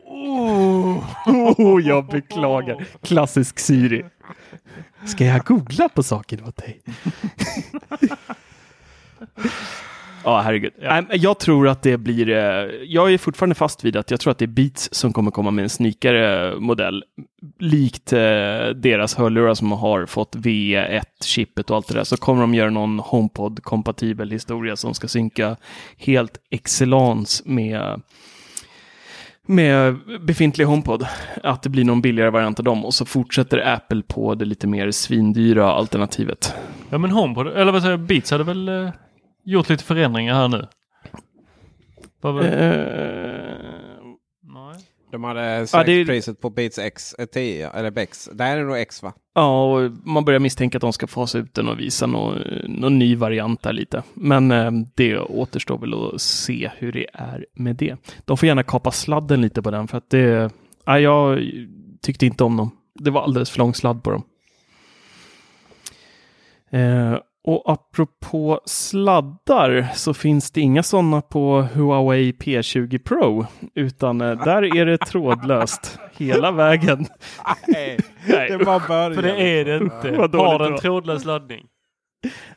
Oh, 1.58 1.82
jag 1.82 2.06
beklagar. 2.06 2.86
Klassisk 3.02 3.58
Siri. 3.58 4.04
Ska 5.06 5.24
jag 5.24 5.44
googla 5.44 5.88
på 5.88 6.02
saker 6.02 6.48
åt 6.48 6.56
dig? 6.56 6.82
Ja, 10.24 10.40
herregud. 10.40 10.72
Men 10.80 11.06
Jag 11.12 11.38
tror 11.38 11.68
att 11.68 11.82
det 11.82 11.96
blir, 11.96 12.28
eh, 12.28 12.36
jag 12.84 13.12
är 13.12 13.18
fortfarande 13.18 13.54
fast 13.54 13.84
vid 13.84 13.96
att 13.96 14.10
jag 14.10 14.20
tror 14.20 14.30
att 14.30 14.38
det 14.38 14.44
är 14.44 14.46
Beats 14.46 14.88
som 14.92 15.12
kommer 15.12 15.30
komma 15.30 15.50
med 15.50 15.62
en 15.62 15.68
snikare 15.68 16.54
modell. 16.60 17.04
Likt 17.58 18.12
eh, 18.12 18.18
deras 18.74 19.14
hörlurar 19.14 19.54
som 19.54 19.72
har 19.72 20.06
fått 20.06 20.36
V1-chippet 20.36 21.70
och 21.70 21.76
allt 21.76 21.88
det 21.88 21.94
där, 21.94 22.04
så 22.04 22.16
kommer 22.16 22.40
de 22.40 22.54
göra 22.54 22.70
någon 22.70 23.00
HomePod-kompatibel 23.00 24.30
historia 24.30 24.76
som 24.76 24.94
ska 24.94 25.08
synka 25.08 25.56
helt 25.98 26.38
excellence 26.50 27.42
med 27.46 28.00
med 29.46 29.96
befintlig 30.20 30.64
HomePod. 30.64 31.06
Att 31.42 31.62
det 31.62 31.68
blir 31.68 31.84
någon 31.84 32.00
billigare 32.00 32.30
variant 32.30 32.58
av 32.58 32.64
dem 32.64 32.84
och 32.84 32.94
så 32.94 33.04
fortsätter 33.04 33.74
Apple 33.74 34.02
på 34.02 34.34
det 34.34 34.44
lite 34.44 34.66
mer 34.66 34.90
svindyra 34.90 35.72
alternativet. 35.72 36.54
Ja 36.90 36.98
men 36.98 37.10
HomePod, 37.10 37.46
eller 37.46 37.72
vad 37.72 37.82
säger 37.82 37.92
jag, 37.92 38.00
Beats 38.00 38.30
hade 38.30 38.44
väl 38.44 38.68
eh, 38.68 38.90
gjort 39.44 39.68
lite 39.68 39.84
förändringar 39.84 40.34
här 40.34 40.48
nu? 40.48 40.66
Eh, 42.24 44.00
Nej. 44.42 44.76
De 45.12 45.24
hade 45.24 45.66
sänkt 45.66 45.88
Ja, 45.88 45.94
det 45.94 46.04
priset 46.04 46.40
på 46.40 46.50
Beats 46.50 46.78
X, 46.78 47.14
eh, 47.14 47.26
10, 47.26 47.70
eller 47.70 47.90
Bex. 47.90 48.28
Det 48.32 48.44
här 48.44 48.58
är 48.58 48.64
nog 48.64 48.78
X 48.78 49.02
va? 49.02 49.12
Ja, 49.34 49.64
och 49.64 49.90
man 50.04 50.24
börjar 50.24 50.40
misstänka 50.40 50.78
att 50.78 50.82
de 50.82 50.92
ska 50.92 51.06
fasa 51.06 51.38
ut 51.38 51.54
den 51.54 51.68
och 51.68 51.80
visa 51.80 52.06
någon, 52.06 52.38
någon 52.64 52.98
ny 52.98 53.16
variant 53.16 53.62
där 53.62 53.72
lite. 53.72 54.02
Men 54.14 54.50
eh, 54.50 54.70
det 54.94 55.18
återstår 55.18 55.78
väl 55.78 55.94
att 55.94 56.20
se 56.20 56.70
hur 56.78 56.92
det 56.92 57.06
är 57.12 57.46
med 57.54 57.76
det. 57.76 57.96
De 58.24 58.36
får 58.36 58.46
gärna 58.46 58.62
kapa 58.62 58.90
sladden 58.90 59.40
lite 59.40 59.62
på 59.62 59.70
den 59.70 59.88
för 59.88 59.98
att 59.98 60.10
det, 60.10 60.50
ja, 60.84 60.98
jag 60.98 61.40
tyckte 62.02 62.26
inte 62.26 62.44
om 62.44 62.56
dem. 62.56 62.70
Det 62.94 63.10
var 63.10 63.22
alldeles 63.22 63.50
för 63.50 63.58
lång 63.58 63.74
sladd 63.74 64.02
på 64.02 64.10
dem. 64.10 64.22
Eh, 66.70 67.18
och 67.44 67.62
apropå 67.72 68.60
sladdar 68.64 69.88
så 69.94 70.14
finns 70.14 70.50
det 70.50 70.60
inga 70.60 70.82
sådana 70.82 71.22
på 71.22 71.62
Huawei 71.62 72.32
P20 72.32 72.98
Pro. 72.98 73.46
Utan 73.74 74.20
eh, 74.20 74.44
där 74.44 74.76
är 74.76 74.86
det 74.86 74.98
trådlöst 74.98 75.98
hela 76.16 76.50
vägen. 76.50 76.98
Nej, 77.68 77.98
Nej, 78.28 78.48
det 78.50 78.64
var 78.64 78.88
början. 78.88 79.14
För 79.14 79.22
det 79.22 79.60
är 79.60 79.64
det 79.64 79.76
inte. 79.76 80.38
Har 80.38 80.58
det 80.58 80.68
den 80.68 80.78
trådlös 80.78 81.24
laddning? 81.24 81.66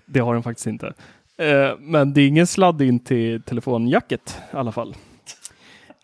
Det 0.05 0.19
har 0.19 0.34
den 0.34 0.43
faktiskt 0.43 0.68
inte. 0.68 0.93
Eh, 1.38 1.77
men 1.80 2.14
det 2.14 2.22
är 2.22 2.27
ingen 2.27 2.47
sladd 2.47 2.81
in 2.81 2.99
till 2.99 3.41
telefonjacket 3.41 4.41
i 4.53 4.57
alla 4.57 4.72
fall. 4.72 4.95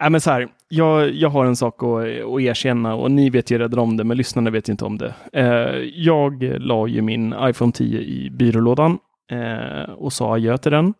Nej, 0.03 0.09
men 0.09 0.21
så 0.21 0.31
här, 0.31 0.47
jag, 0.69 1.11
jag 1.11 1.29
har 1.29 1.45
en 1.45 1.55
sak 1.55 1.83
att, 1.83 1.89
att 2.03 2.41
erkänna 2.41 2.95
och 2.95 3.11
ni 3.11 3.29
vet 3.29 3.51
ju 3.51 3.57
redan 3.57 3.79
om 3.79 3.97
det, 3.97 4.03
men 4.03 4.17
lyssnarna 4.17 4.49
vet 4.49 4.69
inte 4.69 4.85
om 4.85 4.97
det. 4.97 5.13
Eh, 5.33 5.89
jag 5.95 6.43
la 6.43 6.87
ju 6.87 7.01
min 7.01 7.35
iPhone 7.39 7.71
10 7.71 7.99
i 7.99 8.29
byrålådan 8.29 8.97
eh, 9.31 9.93
och 9.93 10.13
sa 10.13 10.33
adjö 10.33 10.57
till 10.57 10.71
den. 10.71 10.93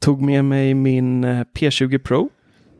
Tog 0.00 0.22
med 0.22 0.44
mig 0.44 0.74
min 0.74 1.24
eh, 1.24 1.44
P20 1.56 1.98
Pro 1.98 2.28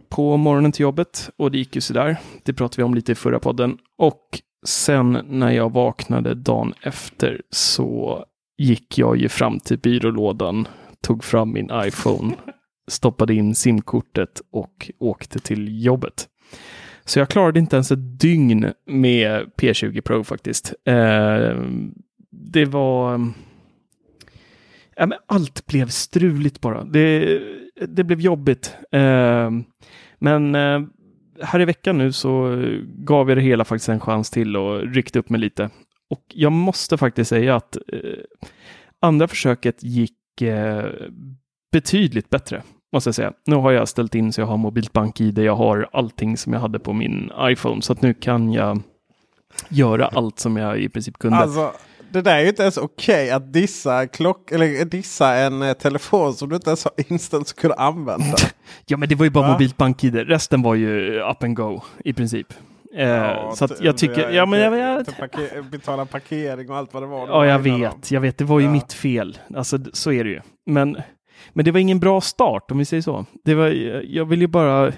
på 0.09 0.37
morgonen 0.37 0.73
till 0.73 0.83
jobbet 0.83 1.31
och 1.37 1.51
det 1.51 1.59
gick 1.59 1.75
ju 1.75 1.81
sådär. 1.81 2.17
Det 2.45 2.53
pratade 2.53 2.83
vi 2.83 2.83
om 2.83 2.95
lite 2.95 3.13
i 3.13 3.15
förra 3.15 3.39
podden. 3.39 3.79
Och 3.99 4.41
sen 4.67 5.19
när 5.29 5.51
jag 5.51 5.73
vaknade 5.73 6.35
dagen 6.35 6.75
efter 6.83 7.43
så 7.51 8.25
gick 8.59 8.99
jag 8.99 9.17
ju 9.17 9.29
fram 9.29 9.61
till 9.61 9.79
byrålådan, 9.79 10.69
tog 11.03 11.25
fram 11.25 11.53
min 11.53 11.71
iPhone, 11.85 12.35
stoppade 12.91 13.35
in 13.35 13.55
simkortet 13.55 14.43
och 14.53 14.91
åkte 14.99 15.39
till 15.39 15.85
jobbet. 15.85 16.29
Så 17.05 17.19
jag 17.19 17.29
klarade 17.29 17.59
inte 17.59 17.77
ens 17.77 17.91
ett 17.91 18.21
dygn 18.21 18.73
med 18.87 19.51
P20 19.57 20.01
Pro 20.01 20.25
faktiskt. 20.25 20.75
Eh, 20.85 21.57
det 22.31 22.65
var... 22.65 23.33
Ja, 24.97 25.07
men 25.07 25.19
allt 25.27 25.67
blev 25.67 25.89
struligt 25.89 26.61
bara. 26.61 26.85
Det, 26.85 27.41
det 27.89 28.05
blev 28.05 28.21
jobbigt. 28.21 28.77
Eh, 28.93 29.51
men 30.19 30.55
eh, 30.55 30.81
här 31.43 31.61
i 31.61 31.65
veckan 31.65 31.99
nu 31.99 32.13
så 32.13 32.65
gav 32.85 33.29
jag 33.29 33.39
det 33.39 33.43
hela 33.43 33.65
faktiskt 33.65 33.89
en 33.89 34.01
chans 34.01 34.31
till 34.31 34.57
och 34.57 34.95
ryckte 34.95 35.19
upp 35.19 35.29
mig 35.29 35.41
lite. 35.41 35.71
Och 36.11 36.25
jag 36.29 36.53
måste 36.53 36.97
faktiskt 36.99 37.29
säga 37.29 37.57
att 37.57 37.77
eh, 37.77 38.21
andra 39.01 39.29
försöket 39.29 39.83
gick 39.83 40.43
eh, 40.43 40.87
betydligt 41.73 42.31
bättre. 42.31 42.63
Måste 42.93 43.09
jag 43.09 43.15
säga. 43.15 43.33
Nu 43.47 43.57
har 43.57 43.71
jag 43.71 43.89
ställt 43.89 44.15
in 44.15 44.33
så 44.33 44.41
jag 44.41 44.47
har 44.47 44.57
mobilt 44.57 44.93
bank-id. 44.93 45.39
Jag 45.39 45.57
har 45.57 45.89
allting 45.93 46.37
som 46.37 46.53
jag 46.53 46.61
hade 46.61 46.79
på 46.79 46.93
min 46.93 47.31
iPhone. 47.41 47.83
Så 47.83 47.93
att 47.93 48.03
nu 48.03 48.15
kan 48.15 48.53
jag 48.53 48.83
göra 49.69 50.07
allt 50.07 50.39
som 50.39 50.57
jag 50.57 50.79
i 50.79 50.89
princip 50.89 51.19
kunde. 51.19 51.37
Alltså, 51.37 51.73
det 52.13 52.23
där 52.23 52.37
är 52.37 52.41
ju 52.43 52.49
inte 52.49 52.63
ens 52.63 52.77
okej 52.77 53.31
att 53.31 53.53
dissa, 53.53 54.07
klock, 54.07 54.53
eller 54.53 54.85
dissa 54.85 55.35
en 55.35 55.63
eh, 55.63 55.73
telefon 55.73 56.35
som 56.35 56.49
du 56.49 56.55
inte 56.57 56.71
ens 56.71 56.85
har 56.85 56.93
inställt 57.09 57.49
så 57.49 57.57
kunna 57.57 57.75
använda. 57.75 58.37
ja, 58.87 58.97
men 58.97 59.09
det 59.09 59.15
var 59.15 59.25
ju 59.25 59.31
bara 59.31 59.47
Va? 59.47 59.53
mobilt 59.53 59.77
bank-id. 59.77 60.15
Resten 60.15 60.63
var 60.63 60.75
ju 60.75 61.21
up 61.21 61.43
and 61.43 61.57
go 61.57 61.81
i 62.05 62.13
princip. 62.13 62.47
Eh, 62.95 63.53
så 63.55 63.65
att 63.65 63.71
t- 63.71 63.85
jag 63.85 63.99
tycker, 63.99 64.31
ja 64.31 64.47
men 64.47 64.61
jag, 64.61 64.79
jag, 64.79 65.17
parker, 65.19 65.63
betala 65.71 66.07
parkering 66.07 66.71
och 66.71 66.77
allt 66.77 66.95
vad 66.95 67.03
det 67.03 67.07
var. 67.07 67.29
Ja, 67.29 67.47
jag 67.47 67.59
vet. 67.59 68.11
Jag 68.11 68.21
vet, 68.21 68.39
det 68.39 68.45
var 68.45 68.61
ju 68.61 68.67
Ja. 68.67 68.73
mitt 68.73 68.93
fel. 68.93 69.39
Alltså, 69.57 69.79
så 69.93 70.13
är 70.13 70.25
det 70.25 70.31
ju. 70.31 70.41
Men, 70.67 70.97
men 71.53 71.65
det 71.65 71.71
var 71.71 71.81
ingen 71.81 72.01
bra 72.01 72.21
start, 72.21 72.71
om 72.71 72.79
vi 72.79 72.85
säger 72.85 73.03
så. 73.03 73.27
Det 73.45 73.55
var, 73.55 73.67
jag 74.05 74.25
vill 74.25 74.41
ju 74.41 74.47
bara 74.47 74.93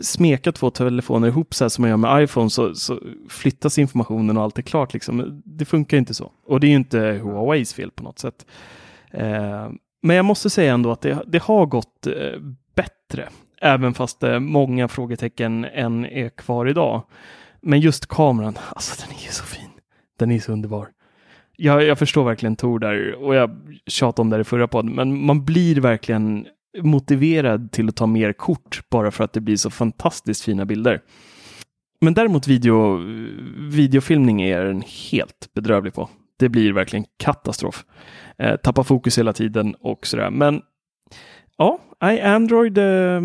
smeka 0.00 0.52
två 0.52 0.70
telefoner 0.70 1.28
ihop 1.28 1.54
så 1.54 1.64
här 1.64 1.68
som 1.68 1.82
man 1.82 1.90
gör 1.90 1.96
med 1.96 2.22
iPhone 2.22 2.50
så, 2.50 2.74
så 2.74 3.00
flyttas 3.28 3.78
informationen 3.78 4.36
och 4.36 4.42
allt 4.42 4.58
är 4.58 4.62
klart. 4.62 4.92
Liksom. 4.92 5.42
Det 5.44 5.64
funkar 5.64 5.96
inte 5.96 6.14
så. 6.14 6.32
Och 6.46 6.60
det 6.60 6.66
är 6.66 6.68
ju 6.68 6.76
inte 6.76 6.98
Huaweis 6.98 7.74
fel 7.74 7.90
på 7.90 8.02
något 8.02 8.18
sätt. 8.18 8.46
Eh, 9.10 9.70
men 10.02 10.16
jag 10.16 10.24
måste 10.24 10.50
säga 10.50 10.74
ändå 10.74 10.90
att 10.90 11.00
det, 11.00 11.22
det 11.26 11.42
har 11.42 11.66
gått 11.66 12.06
eh, 12.06 12.40
bättre. 12.74 13.28
Även 13.60 13.94
fast 13.94 14.22
eh, 14.22 14.40
många 14.40 14.88
frågetecken 14.88 15.64
än 15.64 16.04
är 16.04 16.28
kvar 16.28 16.66
idag. 16.66 17.02
Men 17.60 17.80
just 17.80 18.06
kameran, 18.06 18.58
alltså 18.68 19.06
den 19.06 19.16
är 19.16 19.22
ju 19.22 19.30
så 19.30 19.44
fin. 19.44 19.70
Den 20.18 20.30
är 20.30 20.40
så 20.40 20.52
underbar. 20.52 20.88
Jag, 21.60 21.82
jag 21.82 21.98
förstår 21.98 22.24
verkligen 22.24 22.56
Tor 22.56 22.78
där 22.78 23.14
och 23.14 23.34
jag 23.34 23.50
tjatade 23.86 24.22
om 24.22 24.30
det 24.30 24.40
i 24.40 24.44
förra 24.44 24.68
podden, 24.68 24.94
men 24.94 25.26
man 25.26 25.44
blir 25.44 25.80
verkligen 25.80 26.46
motiverad 26.82 27.72
till 27.72 27.88
att 27.88 27.96
ta 27.96 28.06
mer 28.06 28.32
kort 28.32 28.80
bara 28.90 29.10
för 29.10 29.24
att 29.24 29.32
det 29.32 29.40
blir 29.40 29.56
så 29.56 29.70
fantastiskt 29.70 30.44
fina 30.44 30.64
bilder. 30.64 31.00
Men 32.00 32.14
däremot 32.14 32.48
video, 32.48 32.96
videofilmning 33.70 34.42
är 34.42 34.64
den 34.64 34.82
helt 35.10 35.50
bedrövlig 35.54 35.94
på. 35.94 36.08
Det 36.38 36.48
blir 36.48 36.72
verkligen 36.72 37.04
katastrof. 37.16 37.84
Eh, 38.38 38.56
tappar 38.56 38.82
fokus 38.82 39.18
hela 39.18 39.32
tiden 39.32 39.74
och 39.74 40.06
sådär. 40.06 40.30
Men 40.30 40.62
ja, 41.56 41.78
Android 42.24 42.78
eh, 42.78 43.20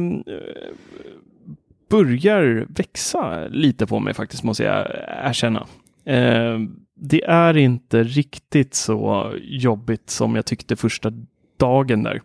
börjar 1.90 2.66
växa 2.70 3.48
lite 3.48 3.88
på 3.88 4.00
mig 4.00 4.14
faktiskt, 4.14 4.44
måste 4.44 4.64
jag 4.64 4.88
erkänna. 5.30 5.68
Eh, 6.06 6.60
det 7.06 7.24
är 7.24 7.58
inte 7.58 8.04
riktigt 8.04 8.74
så 8.74 9.34
jobbigt 9.42 10.10
som 10.10 10.36
jag 10.36 10.46
tyckte 10.46 10.76
första 10.76 11.12
dagen 11.58 12.04
där. 12.04 12.22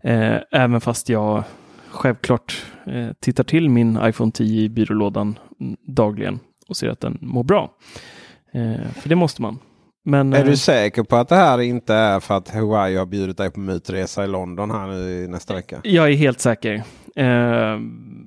Eh, 0.00 0.40
även 0.50 0.80
fast 0.80 1.08
jag 1.08 1.44
självklart 1.88 2.66
eh, 2.86 3.08
tittar 3.20 3.44
till 3.44 3.70
min 3.70 3.98
iPhone 4.02 4.32
10 4.32 4.62
i 4.62 4.68
byrålådan 4.68 5.38
mm, 5.60 5.76
dagligen 5.86 6.38
och 6.68 6.76
ser 6.76 6.88
att 6.88 7.00
den 7.00 7.18
mår 7.20 7.44
bra. 7.44 7.76
Eh, 8.52 8.90
för 8.90 9.08
det 9.08 9.16
måste 9.16 9.42
man. 9.42 9.58
Men, 10.04 10.32
Är 10.32 10.38
eh, 10.40 10.44
du 10.44 10.56
säker 10.56 11.02
på 11.02 11.16
att 11.16 11.28
det 11.28 11.34
här 11.34 11.60
inte 11.60 11.94
är 11.94 12.20
för 12.20 12.36
att 12.36 12.48
Huawei 12.54 12.96
har 12.96 13.06
bjudit 13.06 13.36
dig 13.36 13.50
på 13.50 13.60
mutresa 13.60 14.24
i 14.24 14.26
London 14.26 14.70
här 14.70 14.86
nu 14.86 15.28
nästa 15.28 15.54
vecka? 15.54 15.80
jag 15.84 16.08
är 16.10 16.16
helt 16.16 16.40
säker. 16.40 16.74
Eh, 17.16 17.78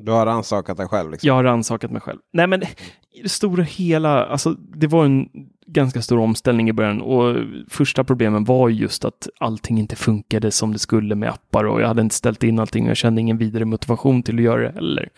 Du 0.02 0.12
har 0.12 0.26
rannsakat 0.26 0.78
dig 0.78 0.88
själv? 0.88 1.12
Liksom. 1.12 1.28
Jag 1.28 1.34
har 1.34 1.44
rannsakat 1.44 1.92
mig 1.92 2.02
själv. 2.02 2.20
Nej, 2.34 2.48
men 2.48 2.64
i 3.14 3.22
det 3.24 3.30
stora 3.30 3.64
hela, 3.64 4.26
alltså 4.26 4.52
det 4.52 4.88
var 4.88 5.06
en 5.06 5.30
ganska 5.68 6.02
stor 6.02 6.20
omställning 6.20 6.70
i 6.70 6.74
början 6.74 7.02
och 7.02 7.36
första 7.70 8.04
problemen 8.04 8.44
var 8.44 8.70
just 8.70 9.06
att 9.06 9.28
allting 9.40 9.80
inte 9.80 9.96
funkade 9.96 10.52
som 10.52 10.74
det 10.74 10.80
skulle 10.80 11.16
med 11.16 11.30
appar 11.30 11.64
och 11.64 11.82
jag 11.82 11.88
hade 11.88 12.02
inte 12.02 12.16
ställt 12.16 12.44
in 12.44 12.60
allting 12.60 12.84
och 12.84 12.90
jag 12.90 12.98
kände 12.98 13.22
ingen 13.22 13.38
vidare 13.38 13.66
motivation 13.66 14.24
till 14.24 14.36
att 14.36 14.42
göra 14.42 14.62
det 14.62 14.72
heller. 14.72 15.10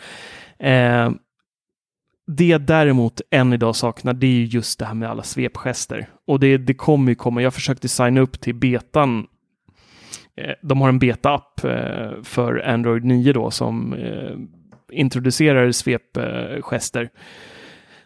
Eh, 0.60 1.11
det 2.31 2.47
jag 2.47 2.61
däremot 2.61 3.22
än 3.31 3.53
idag 3.53 3.76
saknar, 3.76 4.14
det 4.14 4.27
är 4.27 4.43
just 4.43 4.80
det 4.80 4.85
här 4.85 4.93
med 4.93 5.10
alla 5.10 5.23
svepgester. 5.23 6.10
Och 6.27 6.39
det, 6.39 6.57
det 6.57 6.73
kommer 6.73 7.11
ju 7.11 7.15
komma. 7.15 7.41
Jag 7.41 7.53
försökte 7.53 7.88
signa 7.88 8.22
upp 8.22 8.41
till 8.41 8.56
betan 8.56 9.27
eh, 10.38 10.53
De 10.61 10.81
har 10.81 10.89
en 10.89 10.99
beta-app 10.99 11.64
eh, 11.64 12.23
för 12.23 12.68
Android 12.68 13.06
9 13.06 13.34
då 13.34 13.51
som 13.51 13.93
eh, 13.93 14.38
introducerar 14.91 15.72
svepgester. 15.72 17.10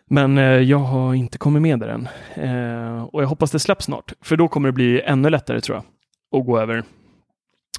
Men 0.05 0.37
jag 0.67 0.79
har 0.79 1.13
inte 1.13 1.37
kommit 1.37 1.61
med 1.61 1.79
där 1.79 1.87
än. 1.87 2.07
Och 3.07 3.23
jag 3.23 3.27
hoppas 3.27 3.51
det 3.51 3.59
släpps 3.59 3.85
snart, 3.85 4.13
för 4.21 4.37
då 4.37 4.47
kommer 4.47 4.67
det 4.67 4.73
bli 4.73 5.01
ännu 5.01 5.29
lättare 5.29 5.61
tror 5.61 5.77
jag 5.77 6.39
att 6.39 6.45
gå 6.45 6.59
över 6.59 6.83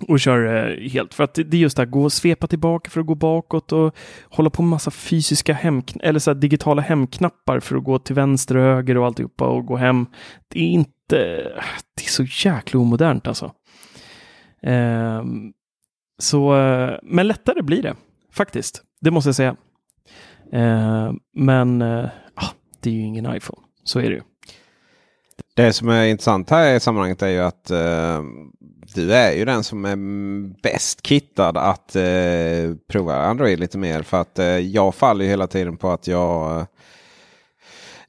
och 0.01 0.21
kör 0.21 0.71
eh, 0.71 0.91
helt. 0.91 1.15
För 1.15 1.25
att 1.25 1.35
det 1.35 1.55
är 1.55 1.61
just 1.61 1.77
det 1.77 1.83
här, 1.83 1.91
gå 1.91 2.03
och 2.05 2.13
svepa 2.13 2.47
tillbaka 2.47 2.91
för 2.91 3.01
att 3.01 3.07
gå 3.07 3.15
bakåt 3.15 3.73
och 3.73 3.95
hålla 4.29 4.51
på 4.51 4.63
med 4.63 4.71
massa 4.71 4.91
fysiska 4.91 5.53
hem, 5.53 5.83
eller 6.01 6.19
så 6.19 6.31
här 6.31 6.41
digitala 6.41 6.83
hemknappar 6.83 7.61
för 7.61 7.77
att 7.77 7.85
gå 7.85 7.99
till 7.99 8.15
vänster 8.15 8.57
och 8.57 8.63
höger 8.63 8.97
och 8.97 9.07
alltihopa 9.07 9.47
och 9.47 9.67
gå 9.67 9.77
hem. 9.77 10.07
Det 10.49 10.61
är 10.61 10.69
inte, 10.69 11.17
det 11.95 12.05
är 12.05 12.11
så 12.11 12.49
jäkla 12.49 12.81
omodernt 12.81 13.27
alltså. 13.27 13.53
Ehm, 14.63 15.53
så, 16.19 16.57
eh, 16.57 16.99
men 17.03 17.29
lättare 17.29 17.63
blir 17.63 17.83
det 17.83 17.95
faktiskt. 18.33 18.83
Det 19.01 19.11
måste 19.11 19.29
jag 19.29 19.35
säga. 19.35 19.57
Ehm, 20.53 21.19
men 21.35 21.83
eh, 21.83 22.09
ah, 22.35 22.51
det 22.81 22.91
är 22.91 22.95
ju 22.95 23.01
ingen 23.01 23.37
iPhone. 23.37 23.63
Så 23.85 23.99
är 23.99 24.11
det 24.11 24.15
ju. 24.15 24.23
Det 25.57 25.73
som 25.73 25.89
är 25.89 26.07
intressant 26.07 26.51
här 26.51 26.75
i 26.75 26.81
sammanhanget 26.81 27.23
är 27.23 27.29
ju 27.29 27.41
att 27.41 27.71
eh, 27.71 28.23
du 28.95 29.15
är 29.15 29.33
ju 29.33 29.45
den 29.45 29.65
som 29.65 29.85
är 29.85 29.97
bäst 30.63 31.07
kittad 31.07 31.57
att 31.57 31.97
eh, 31.97 32.75
prova 32.89 33.17
Android 33.17 33.61
lite 33.61 33.79
mer. 33.79 34.03
För 34.03 34.21
att 34.21 34.39
eh, 34.39 34.47
jag 34.47 34.95
faller 34.95 35.25
ju 35.25 35.31
hela 35.31 35.47
tiden 35.47 35.77
på 35.77 35.91
att 35.91 36.07
jag 36.07 36.61
eh, 36.61 36.67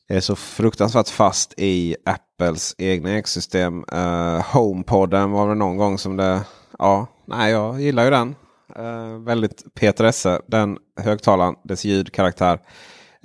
är 0.08 0.20
så 0.20 0.36
fruktansvärt 0.36 1.10
fast 1.10 1.54
i 1.58 1.96
Apples 2.06 2.76
egna 2.78 3.18
ekosystem. 3.18 3.86
Uh, 3.94 4.54
HomePodden 4.54 5.32
var 5.32 5.50
det 5.50 5.56
någon 5.56 5.78
gång 5.78 5.98
som 5.98 6.18
det... 6.18 6.42
Ja, 6.80 7.08
nej 7.26 7.52
jag 7.52 7.82
gillar 7.82 8.04
ju 8.04 8.10
den. 8.10 8.36
Eh, 8.76 9.20
väldigt 9.20 9.64
Peter 9.74 10.04
Esse, 10.04 10.42
den 10.48 10.78
högtalaren, 11.02 11.56
dess 11.64 11.86
ljudkaraktär. 11.86 12.60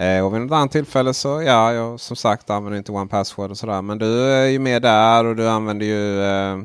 Eh, 0.01 0.27
och 0.27 0.35
vid 0.35 0.41
något 0.41 0.53
annat 0.53 0.73
tillfälle 0.73 1.15
så 1.15 1.43
ja, 1.43 1.73
jag 1.73 2.01
som 2.01 2.17
sagt 2.17 2.51
använder 2.51 2.79
inte 2.79 2.93
One 2.93 3.09
Password 3.09 3.51
och 3.51 3.59
sådär. 3.59 3.83
Men 3.83 3.99
du 3.99 4.23
är 4.23 4.47
ju 4.47 4.59
med 4.59 4.83
där 4.83 5.25
och 5.25 5.37
du 5.37 5.49
använder 5.49 5.87
ju 5.87 6.23
eh, 6.23 6.59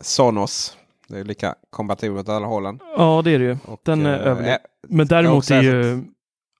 Sonos. 0.00 0.76
Det 1.08 1.18
är 1.18 1.24
lika 1.24 1.54
kompatibelt 1.70 2.28
åt 2.28 2.34
alla 2.34 2.46
hållen. 2.46 2.78
Ja, 2.96 3.22
det 3.24 3.30
är 3.30 3.38
det 3.38 3.44
ju. 3.44 3.56
Och, 3.64 3.80
Den 3.84 4.06
är 4.06 4.20
eh, 4.20 4.26
överlevd. 4.26 4.48
eh, 4.48 4.56
Men 4.88 5.06
däremot 5.06 5.50
är 5.50 5.62
ju 5.62 6.04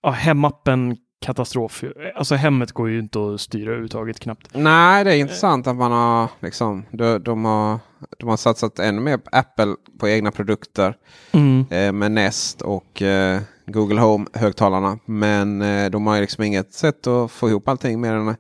ja, 0.03 0.11
hemappen 0.11 0.97
katastrof. 1.25 1.85
Alltså 2.17 2.35
hemmet 2.35 2.73
går 2.73 2.91
ju 2.91 2.99
inte 2.99 3.19
att 3.35 3.41
styra 3.41 3.67
överhuvudtaget 3.67 4.21
knappt. 4.21 4.49
Nej, 4.55 5.05
det 5.05 5.15
är 5.15 5.19
intressant 5.19 5.67
att 5.67 5.77
man 5.77 5.93
har, 5.93 6.29
liksom, 6.41 6.85
de, 6.91 7.19
de 7.19 7.45
har, 7.45 7.79
de 8.19 8.29
har 8.29 8.37
satsat 8.37 8.79
ännu 8.79 9.01
mer 9.01 9.17
på 9.17 9.29
Apple 9.33 9.75
på 9.99 10.09
egna 10.09 10.31
produkter. 10.31 10.97
Mm. 11.33 11.65
eh, 11.71 11.93
med 11.93 12.13
Nest 12.13 12.63
och 12.63 13.03
eh, 13.03 13.41
Google 13.67 14.01
Home-högtalarna. 14.01 14.99
Men 15.05 15.63
eh, 15.63 15.91
de 15.91 16.07
har 16.07 16.15
ju 16.15 16.21
liksom 16.21 16.45
inget 16.45 16.73
sätt 16.73 17.07
att 17.07 17.31
få 17.31 17.49
ihop 17.49 17.69
allting 17.69 18.01
mer 18.01 18.13
än 18.13 18.37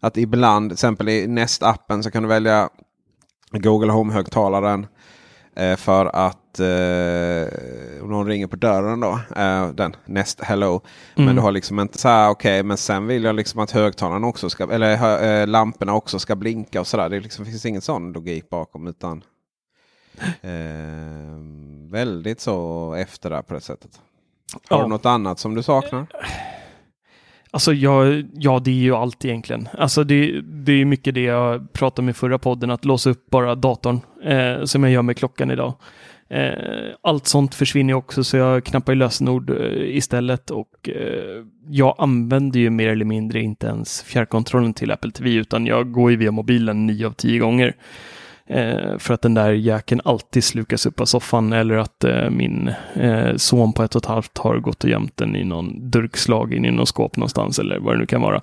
att 0.00 0.16
ibland, 0.16 0.70
till 0.70 0.74
exempel 0.74 1.08
i 1.08 1.26
Nest-appen 1.26 2.02
så 2.02 2.10
kan 2.10 2.22
du 2.22 2.28
välja 2.28 2.68
Google 3.50 3.92
Home-högtalaren 3.92 4.86
eh, 5.56 5.76
för 5.76 6.06
att 6.06 6.60
eh, 6.60 8.02
om 8.02 8.10
någon 8.10 8.26
ringer 8.26 8.46
på 8.46 8.56
dörren 8.56 9.00
då, 9.00 9.20
eh, 9.36 9.68
den 9.68 9.96
Nest 10.04 10.40
Hello. 10.40 10.80
Men 11.14 11.24
Mm. 11.24 11.36
du 11.36 11.42
har 11.42 11.52
liksom 11.52 11.80
inte 11.80 11.98
så 11.98 12.08
här 12.08 12.30
okej, 12.30 12.62
men 12.62 12.76
sen 12.76 13.06
vill 13.06 13.24
jag 13.24 13.34
liksom 13.36 13.60
att 13.60 13.70
högtalarna 13.70 14.26
också 14.26 14.50
ska, 14.50 14.72
eller 14.72 14.96
hö- 14.96 15.18
eh, 15.42 15.46
lamporna 15.46 15.94
också 15.94 16.18
ska 16.18 16.36
blinka 16.36 16.80
och 16.80 16.86
sådär. 16.86 17.08
Det 17.08 17.20
liksom, 17.20 17.44
finns 17.44 17.66
ingen 17.66 17.80
sån 17.82 18.12
logik 18.12 18.50
bakom 18.50 18.86
utan 18.86 19.24
Eh, 20.42 21.36
väldigt 21.90 22.40
så 22.40 22.92
efter 22.94 23.30
där 23.30 23.42
på 23.42 23.54
det 23.54 23.60
sättet. 23.60 24.00
Har 24.52 24.76
Ja. 24.78 24.82
du 24.82 24.88
något 24.88 25.06
annat 25.06 25.38
som 25.38 25.54
du 25.54 25.62
saknar? 25.62 26.06
Alltså 27.50 27.72
ja, 27.72 28.04
ja, 28.34 28.58
det 28.64 28.70
är 28.70 28.74
ju 28.74 28.94
allt 28.94 29.24
egentligen. 29.24 29.68
Alltså 29.78 30.04
det, 30.04 30.40
det 30.40 30.72
är 30.72 30.84
mycket 30.84 31.14
det 31.14 31.20
jag 31.22 31.72
pratade 31.72 32.04
om 32.04 32.08
i 32.08 32.12
förra 32.12 32.38
podden, 32.38 32.70
att 32.70 32.84
låsa 32.84 33.10
upp 33.10 33.30
bara 33.30 33.54
datorn 33.54 34.00
eh, 34.24 34.64
som 34.64 34.82
jag 34.82 34.92
gör 34.92 35.02
med 35.02 35.16
klockan 35.16 35.50
idag. 35.50 35.74
Eh, 36.28 36.52
allt 37.02 37.26
sånt 37.26 37.54
försvinner 37.54 37.92
ju 37.92 37.96
också 37.96 38.24
så 38.24 38.36
jag 38.36 38.64
knappar 38.64 38.92
i 38.92 38.96
lösenord 38.96 39.50
eh, 39.50 39.96
istället 39.96 40.50
och 40.50 40.88
eh, 40.88 41.44
jag 41.68 41.94
använder 41.98 42.60
ju 42.60 42.70
mer 42.70 42.88
eller 42.88 43.04
mindre 43.04 43.40
inte 43.40 43.66
ens 43.66 44.02
fjärrkontrollen 44.02 44.74
till 44.74 44.90
Apple 44.92 45.10
TV 45.10 45.30
utan 45.34 45.66
jag 45.66 45.92
går 45.92 46.10
ju 46.10 46.16
via 46.16 46.30
mobilen 46.32 46.86
nio 46.86 47.06
av 47.06 47.12
tio 47.12 47.38
gånger. 47.38 47.76
Eh, 48.48 48.98
för 48.98 49.14
att 49.14 49.22
den 49.22 49.34
där 49.34 49.52
jäkeln 49.52 50.00
alltid 50.04 50.44
slukas 50.44 50.86
upp 50.86 51.00
av 51.00 51.04
soffan 51.04 51.52
eller 51.52 51.74
att 51.74 52.04
eh, 52.04 52.30
min 52.30 52.70
eh, 52.94 53.36
son 53.36 53.72
på 53.72 53.82
ett 53.82 53.94
och 53.94 54.02
ett 54.02 54.06
halvt 54.06 54.38
har 54.38 54.58
gått 54.58 54.84
och 54.84 54.90
gömt 54.90 55.16
den 55.16 55.36
i 55.36 55.44
någon 55.44 55.90
durkslag 55.90 56.54
in 56.54 56.64
i 56.64 56.70
någon 56.70 56.86
skåp 56.86 57.16
någonstans 57.16 57.58
eller 57.58 57.78
vad 57.78 57.94
det 57.94 57.98
nu 57.98 58.06
kan 58.06 58.20
vara. 58.20 58.42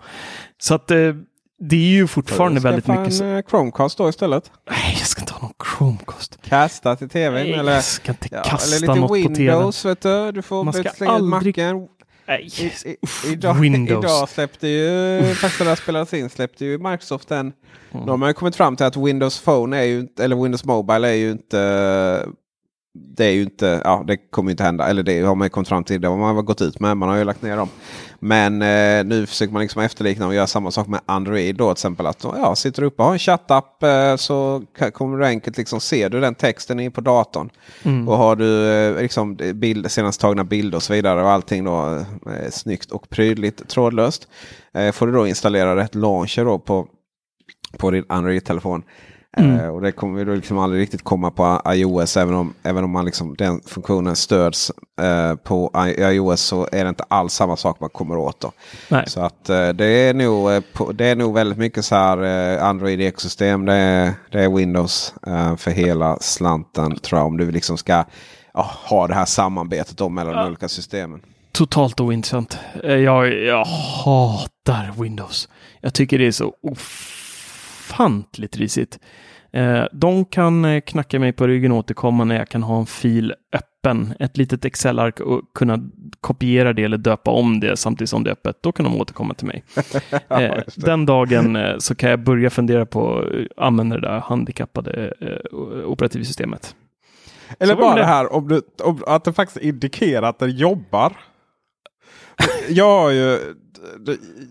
Så 0.57 0.75
att 0.75 0.91
eh, 0.91 1.13
det 1.59 1.75
är 1.75 1.80
ju 1.80 2.07
fortfarande 2.07 2.59
väldigt 2.59 2.88
mycket. 2.88 3.13
Så... 3.13 3.23
en 3.23 3.38
eh, 3.38 3.43
Chromecast 3.49 3.97
då 3.97 4.09
istället. 4.09 4.51
Nej, 4.69 4.95
jag 4.99 5.07
ska 5.07 5.21
inte 5.21 5.34
ha 5.34 5.41
någon 5.41 5.53
Chromecast. 5.77 6.39
Kasta 6.49 6.95
till 6.95 7.09
tvn 7.09 7.34
Nej, 7.34 7.53
eller, 7.53 7.73
jag 7.73 7.84
ska 7.84 8.11
inte 8.11 8.27
ja, 8.31 8.43
kasta 8.45 8.67
eller 8.67 8.88
lite 8.88 8.99
något 8.99 9.09
på 9.09 9.35
tv. 9.35 9.51
Windows. 9.51 9.85
Vet 9.85 10.01
du. 10.01 10.31
du 10.31 10.41
får 10.41 10.63
Man 10.63 10.73
ska 10.73 11.05
aldrig- 11.05 11.30
macken. 11.30 11.88
Nej, 12.26 12.50
I, 12.58 12.90
i, 12.90 12.98
idag, 13.32 13.54
Windows. 13.54 14.06
idag 14.06 14.30
släppte 14.30 14.68
ju, 14.68 15.22
fast 15.36 15.60
det 15.60 15.66
där 15.66 15.76
spelades 15.76 16.14
in, 16.14 16.30
släppte 16.30 16.66
ju 16.66 16.78
Microsoft 16.78 17.32
en. 17.32 17.54
Mm. 17.91 18.06
De 18.06 18.22
har 18.22 18.30
ju 18.30 18.34
kommit 18.34 18.56
fram 18.56 18.76
till 18.76 18.86
att 18.86 18.98
Windows 18.98 19.41
Phone 19.41 19.78
är 19.78 19.84
ju 19.84 20.08
eller 20.20 20.36
Windows 20.36 20.66
Mobile 20.66 21.08
är 21.08 21.14
ju 21.14 21.32
inte 21.32 22.26
det 22.95 23.26
är 23.26 23.32
ju 23.32 23.41
inte, 23.41 23.82
ja 23.84 24.03
det 24.07 24.18
kommer 24.18 24.52
inte 24.52 24.64
hända. 24.64 24.88
Eller 24.88 25.03
det 25.03 25.22
har 25.22 25.36
man 25.36 25.45
ju 25.45 25.49
kommit 25.49 25.70
fram 25.70 25.84
till. 25.84 26.02
Det 26.02 26.07
har 26.07 26.18
man 26.18 26.45
gått 26.45 26.61
ut 26.61 26.80
med. 26.80 26.98
Man 26.98 27.10
har 27.10 27.15
ju 27.15 27.24
lagt 27.24 27.41
ner 27.41 27.57
dem. 27.57 27.70
Men 28.20 28.61
eh, 28.61 29.06
nu 29.06 29.26
försöker 29.26 29.53
man 29.53 29.61
liksom 29.61 29.82
efterlikna 29.82 30.28
och 30.28 30.36
göra 30.36 30.48
samma 30.48 30.72
sak 30.72 30.88
med 30.88 30.99
Android. 31.06 31.56
Då, 31.56 31.65
till 31.65 31.72
exempel 31.72 32.06
att 32.06 32.24
ja, 32.24 32.56
sitter 32.56 32.82
du 32.82 32.88
uppe 32.88 33.02
och 33.02 33.06
har 33.06 33.14
en 33.14 33.20
chattapp 33.20 33.84
eh, 33.84 34.15
så 34.15 34.64
kommer 34.94 35.18
du 35.18 35.26
enkelt 35.26 35.57
liksom 35.57 35.80
ser 35.80 36.10
du 36.10 36.20
den 36.20 36.36
texten 36.36 36.80
in 36.80 36.91
på 36.91 37.02
datorn. 37.02 37.49
Mm. 37.84 38.10
Och 38.10 38.18
har 38.18 38.36
du 38.36 38.68
eh, 38.70 39.02
liksom 39.02 39.36
bild, 39.53 39.91
senast 39.91 40.22
tagna 40.22 40.44
bilder 40.44 40.76
och 40.76 40.84
så 40.84 40.94
vidare 40.94 41.24
och 41.24 41.30
allting 41.30 41.64
då 41.64 41.95
eh, 42.28 42.49
snyggt 42.52 42.91
och 42.91 43.10
prydligt 43.10 43.68
trådlöst. 43.68 44.28
Eh, 44.74 44.91
får 44.91 45.07
du 45.07 45.14
då 45.14 45.28
installera 45.28 45.76
rätt 45.76 45.95
launcher 45.95 46.45
då 46.45 46.60
på, 46.60 46.88
på 47.78 47.91
din 47.91 48.06
Android-telefon. 48.10 48.84
Mm. 49.38 49.60
Eh, 49.60 49.68
och 49.68 49.81
det 49.81 49.91
kommer 49.91 50.26
då 50.26 50.34
liksom 50.34 50.57
aldrig 50.57 50.81
riktigt 50.81 51.03
komma 51.03 51.31
på 51.31 51.61
iOS 51.68 52.18
även 52.18 52.34
om, 52.34 52.53
även 52.64 52.84
om 52.84 52.91
man 52.91 53.05
liksom, 53.05 53.35
den 53.35 53.61
funktionen 53.65 54.15
stöds 54.15 54.72
eh, 55.01 55.35
på 55.35 55.72
iOS 55.97 56.41
så 56.41 56.68
är 56.72 56.84
det 56.84 56.89
inte 56.89 57.03
alls 57.07 57.34
samma 57.34 57.57
sak 57.57 57.80
man 57.80 57.89
kommer 57.89 58.18
åt. 58.18 58.39
Då. 58.39 58.51
Nej. 58.89 59.03
Så 59.07 59.22
att 59.22 59.49
eh, 59.49 59.69
det, 59.69 59.85
är 59.85 60.14
nog, 60.14 60.51
eh, 60.51 60.61
det 60.93 61.05
är 61.05 61.15
nog 61.15 61.34
väldigt 61.34 61.57
mycket 61.57 61.85
så 61.85 61.95
här 61.95 62.18
eh, 62.18 62.64
Android-ekosystem. 62.64 63.65
Det 63.65 63.73
är, 63.73 64.14
det 64.31 64.43
är 64.43 64.49
Windows 64.49 65.14
eh, 65.27 65.55
för 65.55 65.72
hela 65.72 66.18
slanten 66.19 66.95
tror 66.95 67.19
jag. 67.19 67.27
Om 67.27 67.38
du 67.38 67.51
liksom 67.51 67.77
ska 67.77 68.03
ja, 68.53 68.72
ha 68.89 69.07
det 69.07 69.14
här 69.14 69.26
samarbetet 69.26 69.97
då 69.97 70.10
mellan 70.10 70.35
de 70.35 70.47
olika 70.47 70.68
systemen. 70.68 71.22
Totalt 71.51 71.99
ointressant. 71.99 72.57
Jag, 72.84 73.34
jag 73.34 73.65
hatar 73.65 75.01
Windows. 75.01 75.49
Jag 75.81 75.93
tycker 75.93 76.19
det 76.19 76.27
är 76.27 76.31
så 76.31 76.53
ofantligt 77.84 78.57
risigt. 78.57 78.99
Eh, 79.51 79.84
De 79.91 80.26
kan 80.26 80.65
eh, 80.65 80.81
knacka 80.81 81.19
mig 81.19 81.34
på 81.34 81.47
ryggen 81.47 81.72
och 81.72 81.77
återkomma 81.77 82.23
när 82.23 82.35
jag 82.35 82.49
kan 82.49 82.64
ha 82.64 82.80
en 82.80 82.85
fil 82.85 83.34
öppen. 83.53 84.14
Ett 84.19 84.38
litet 84.38 84.65
Excel-ark 84.65 85.19
och 85.19 85.41
kunna 85.53 85.80
kopiera 86.22 86.73
det 86.73 86.84
eller 86.84 86.97
döpa 86.97 87.31
om 87.31 87.60
det 87.60 87.77
samtidigt 87.77 88.10
som 88.10 88.23
det 88.23 88.30
är 88.30 88.31
öppet. 88.31 88.64
Då 88.64 88.72
kan 88.72 88.85
de 88.85 89.01
återkomma 89.01 89.34
till 89.34 89.47
mig. 89.47 89.64
Eh. 90.30 90.64
Den 90.76 91.05
dagen 91.05 91.57
så 91.80 91.95
kan 91.95 92.10
jag 92.10 92.23
börja 92.23 92.49
fundera 92.49 92.85
på 92.85 93.18
att 93.18 93.64
använda 93.64 93.95
det 93.95 94.07
där 94.07 94.19
handikappade 94.19 95.14
operativsystemet. 95.85 96.76
Eller 97.60 97.76
bara 97.76 97.95
det. 97.95 98.01
det 98.01 98.05
här 98.05 98.34
om 98.34 98.47
du, 98.47 98.61
om, 98.84 99.03
att 99.07 99.23
det 99.23 99.34
faktiskt 99.34 99.65
indikerar 99.65 100.30
att 100.30 100.39
den 100.39 100.51
jobbar. 100.51 101.14
Jag 102.69 102.99
har 102.99 103.11
ju... 103.11 103.39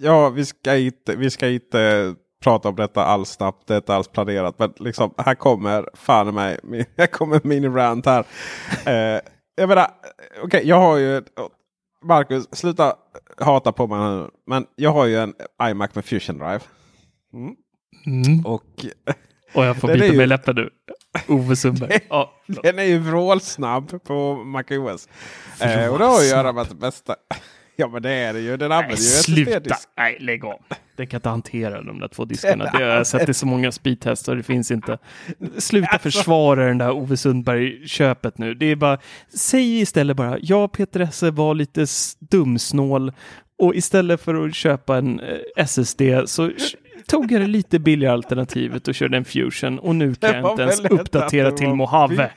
Ja, 0.00 0.28
vi 0.28 0.44
ska 0.44 0.76
inte, 0.76 1.16
vi 1.16 1.30
ska 1.30 1.48
inte 1.48 2.14
prata 2.42 2.68
om 2.68 2.76
detta 2.76 3.04
alls 3.04 3.28
snabbt. 3.30 3.66
Det 3.66 3.74
är 3.74 3.76
inte 3.76 3.94
alls 3.94 4.08
planerat. 4.08 4.58
Men 4.58 4.72
liksom, 4.76 5.14
här 5.18 5.34
kommer 5.34 5.88
fan 5.94 6.28
i 6.28 6.32
mig. 6.32 6.58
Här 6.96 7.06
kommer 7.06 7.40
min 7.44 7.74
rant 7.74 8.06
här. 8.06 8.24
Eh, 8.86 9.20
jag 9.54 9.68
menar, 9.68 9.86
okej, 10.42 10.62
jag 10.64 10.76
har 10.76 10.96
ju... 10.96 11.22
Marcus, 12.04 12.44
sluta 12.52 12.94
hata 13.40 13.72
på 13.72 13.86
mig 13.86 13.98
nu. 13.98 14.28
Men 14.46 14.66
jag 14.76 14.92
har 14.92 15.06
ju 15.06 15.16
en 15.16 15.34
iMac 15.62 15.94
med 15.94 16.04
Fusion 16.04 16.38
Drive. 16.38 16.60
Mm. 18.06 18.46
Och 18.46 18.64
Och 19.54 19.64
jag 19.64 19.76
får 19.76 19.88
bita 19.88 20.06
mig 20.06 20.22
i 20.22 20.26
läppen 20.26 20.56
nu. 20.56 20.70
Ove 21.28 21.56
Sundberg. 21.56 21.98
Ja, 22.08 22.32
Den 22.46 22.78
är 22.78 22.84
ju 22.84 22.98
vrålsnabb 22.98 24.04
på 24.04 24.34
MacOS. 24.44 25.08
Eh, 25.60 25.92
och 25.92 25.98
det 25.98 26.04
har 26.04 26.22
ju 26.22 26.26
att 26.26 26.30
göra 26.30 26.52
med 26.52 26.62
att 26.62 26.72
bästa... 26.72 27.16
Ja 27.76 27.88
men 27.88 28.02
det 28.02 28.10
är 28.10 28.32
det 28.32 28.40
ju. 28.40 28.56
Den 28.56 28.68
Nej, 28.68 28.78
använder 28.78 28.96
ju 28.96 29.02
sluta! 29.02 29.76
Nej, 29.96 30.16
lägg 30.20 30.44
av. 30.44 30.60
Den 30.96 31.06
kan 31.06 31.18
inte 31.18 31.28
hantera 31.28 31.82
de 31.82 32.00
där 32.00 32.08
två 32.08 32.24
diskarna. 32.24 32.64
Det 32.72 32.84
har 32.84 32.90
jag 32.90 33.06
sett 33.06 33.28
i 33.28 33.34
så 33.34 33.46
många 33.46 33.72
speedtester. 33.72 34.36
Det 34.36 34.42
finns 34.42 34.70
inte. 34.70 34.98
Sluta 35.58 35.88
Alltså- 35.88 36.10
försvara 36.10 36.66
den 36.66 36.78
där 36.78 36.90
Ove 36.90 37.16
Sundberg-köpet 37.16 38.38
nu. 38.38 38.54
Det 38.54 38.66
är 38.66 38.76
bara, 38.76 38.98
säg 39.34 39.80
istället 39.80 40.16
bara, 40.16 40.38
ja 40.40 40.68
Peter 40.68 41.00
Esse 41.00 41.30
var 41.30 41.54
lite 41.54 41.86
dumsnål 42.18 43.12
och 43.58 43.74
istället 43.74 44.20
för 44.20 44.46
att 44.46 44.54
köpa 44.54 44.96
en 44.96 45.20
eh, 45.20 45.36
SSD 45.56 46.02
så 46.26 46.50
tog 47.06 47.32
jag 47.32 47.40
det 47.40 47.46
lite 47.46 47.78
billigare 47.78 48.12
alternativet 48.12 48.88
och 48.88 48.94
körde 48.94 49.16
en 49.16 49.24
Fusion 49.24 49.78
och 49.78 49.94
nu 49.94 50.14
kan 50.14 50.34
jag 50.36 50.50
inte 50.52 50.62
ens 50.62 50.80
uppdatera 50.80 51.50
till 51.50 51.68
Mojave. 51.68 52.30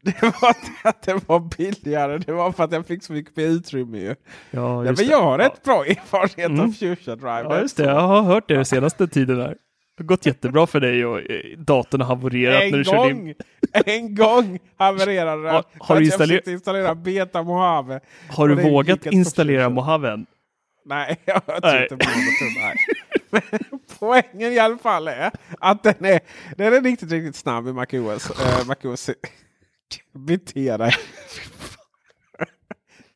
Det 0.04 0.22
var 0.22 0.48
inte 0.48 0.70
att 0.88 1.02
det 1.02 1.28
var 1.28 1.40
billigare. 1.58 2.18
Det 2.18 2.32
var 2.32 2.52
för 2.52 2.64
att 2.64 2.72
jag 2.72 2.86
fick 2.86 3.02
så 3.04 3.12
mycket 3.12 3.36
mer 3.36 3.46
utrymme 3.46 3.98
ju. 3.98 4.14
Ja, 4.50 4.84
Ja, 4.84 4.92
men 4.96 5.06
jag 5.06 5.22
har 5.22 5.38
rätt 5.38 5.62
bra 5.64 5.84
erfarenhet 5.86 6.38
Mm. 6.50 6.60
av 6.60 6.72
Fusion 6.72 7.18
Drive. 7.18 7.42
Ja, 7.42 7.60
just 7.60 7.76
det. 7.76 7.84
Jag 7.84 8.00
har 8.00 8.22
hört 8.22 8.48
det 8.48 8.54
den 8.54 8.64
senaste 8.64 9.08
tiden. 9.08 9.40
Här. 9.40 9.48
Det 9.96 10.02
har 10.02 10.04
gått 10.04 10.26
jättebra 10.26 10.66
för 10.66 10.80
dig 10.80 11.06
och 11.06 11.18
eh, 11.18 11.58
datorn 11.58 12.00
har 12.00 12.08
havererat 12.16 12.58
när 12.58 12.66
En 12.66 12.72
du 12.72 12.84
körde 12.84 13.10
in. 13.10 13.24
gång! 13.24 13.34
En 13.72 14.14
gång 14.14 14.58
havererade 14.76 15.42
den. 15.42 15.54
Har- 15.54 15.64
har 15.78 15.96
du 15.96 16.02
jag 16.02 16.06
installer- 16.06 16.26
försökte 16.26 16.50
installera 16.52 16.94
Beta 16.94 17.42
Mojave. 17.42 18.00
Har 18.28 18.48
du 18.48 18.54
vågat 18.54 19.06
installera. 19.06 19.68
Mojave? 19.68 20.24
Nej, 20.84 21.16
jag 21.24 21.40
har 21.46 21.82
inte. 21.82 21.96
Nej. 22.60 22.76
Men 23.30 23.42
poängen 23.98 24.52
i 24.52 24.58
alla 24.58 24.78
fall 24.78 25.08
är 25.08 25.30
att 25.60 25.82
den 25.82 26.04
är, 26.04 26.20
den 26.56 26.72
är 26.74 26.80
riktigt, 26.80 27.12
riktigt 27.12 27.36
snabb 27.36 27.68
i 27.68 27.72
MacOS. 27.72 28.30
Uh, 28.30 28.66
MacOS 28.66 29.10
Bete 30.12 30.76
dig. 30.76 30.92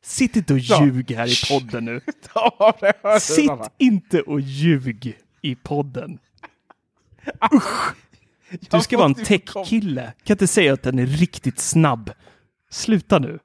Sitt 0.01 0.35
inte 0.35 0.53
och 0.53 0.59
ljug 0.59 1.11
här 1.11 1.27
i 1.27 1.35
podden 1.49 1.85
nu. 1.85 2.01
Sitt 3.19 3.51
inte 3.77 4.21
och 4.21 4.39
ljug 4.41 5.17
i 5.41 5.55
podden. 5.55 6.19
Usch! 7.53 7.95
Du 8.69 8.81
ska 8.81 8.97
vara 8.97 9.07
en 9.07 9.15
tech-kille. 9.15 10.13
Kan 10.23 10.33
inte 10.33 10.47
säga 10.47 10.73
att 10.73 10.83
den 10.83 10.99
är 10.99 11.05
riktigt 11.05 11.59
snabb. 11.59 12.11
Sluta 12.69 13.19
nu. 13.19 13.39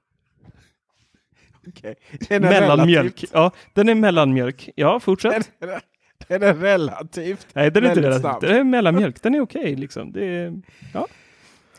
Okej. 1.68 1.94
Den 2.28 2.42
Mellanmjölk. 2.42 3.24
Ja, 3.32 3.52
den 3.72 3.88
är 3.88 3.94
mellanmjölk. 3.94 4.70
Ja, 4.74 5.00
fortsätt. 5.00 5.50
Den 5.58 5.70
är, 5.70 5.80
den 6.28 6.42
är 6.42 6.54
relativt. 6.54 7.46
Nej, 7.52 7.70
den 7.70 7.84
är 7.84 7.88
inte 7.88 8.00
relativt. 8.00 8.20
snabb. 8.20 8.40
Den 8.40 8.56
är 8.56 8.64
mellanmjölk. 8.64 9.22
Den 9.22 9.34
är 9.34 9.40
okej 9.40 9.76
liksom. 9.76 10.12
Det 10.12 10.24
är... 10.24 10.62
Ja. 10.94 11.06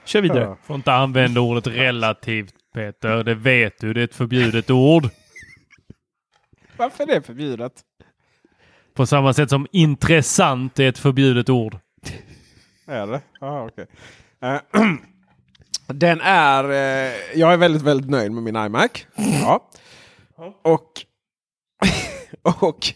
Kör 0.06 0.22
vidare. 0.22 0.44
Ja. 0.44 0.58
Får 0.64 0.76
inte 0.76 0.94
använda 0.94 1.42
ordet 1.42 1.68
relativt 1.68 2.54
Peter. 2.74 3.24
Det 3.24 3.36
vet 3.36 3.80
du. 3.80 3.94
Det 3.94 4.00
är 4.02 4.04
ett 4.04 4.16
förbjudet 4.16 4.70
ord. 4.70 5.10
Varför 6.78 7.04
är 7.04 7.08
det 7.08 7.22
förbjudet? 7.22 7.74
På 8.94 9.06
samma 9.06 9.34
sätt 9.34 9.50
som 9.50 9.68
intressant 9.72 10.80
är 10.80 10.90
ett 10.90 10.98
förbjudet 10.98 11.50
ord. 11.50 11.78
Är 12.88 13.08
det? 13.08 13.22
Aha, 13.42 13.66
okay. 13.66 13.86
Eh, 14.42 14.60
den 15.88 16.22
är... 16.22 16.64
eh, 16.64 17.14
jag 17.36 17.54
är 17.54 17.58
väldigt, 17.58 17.82
väldigt 17.82 18.10
nöjd 18.10 18.32
med 18.32 18.44
min 18.44 18.56
iMac. 18.56 18.92
Ja. 19.16 19.70
Och... 20.64 20.88
och 22.62 22.94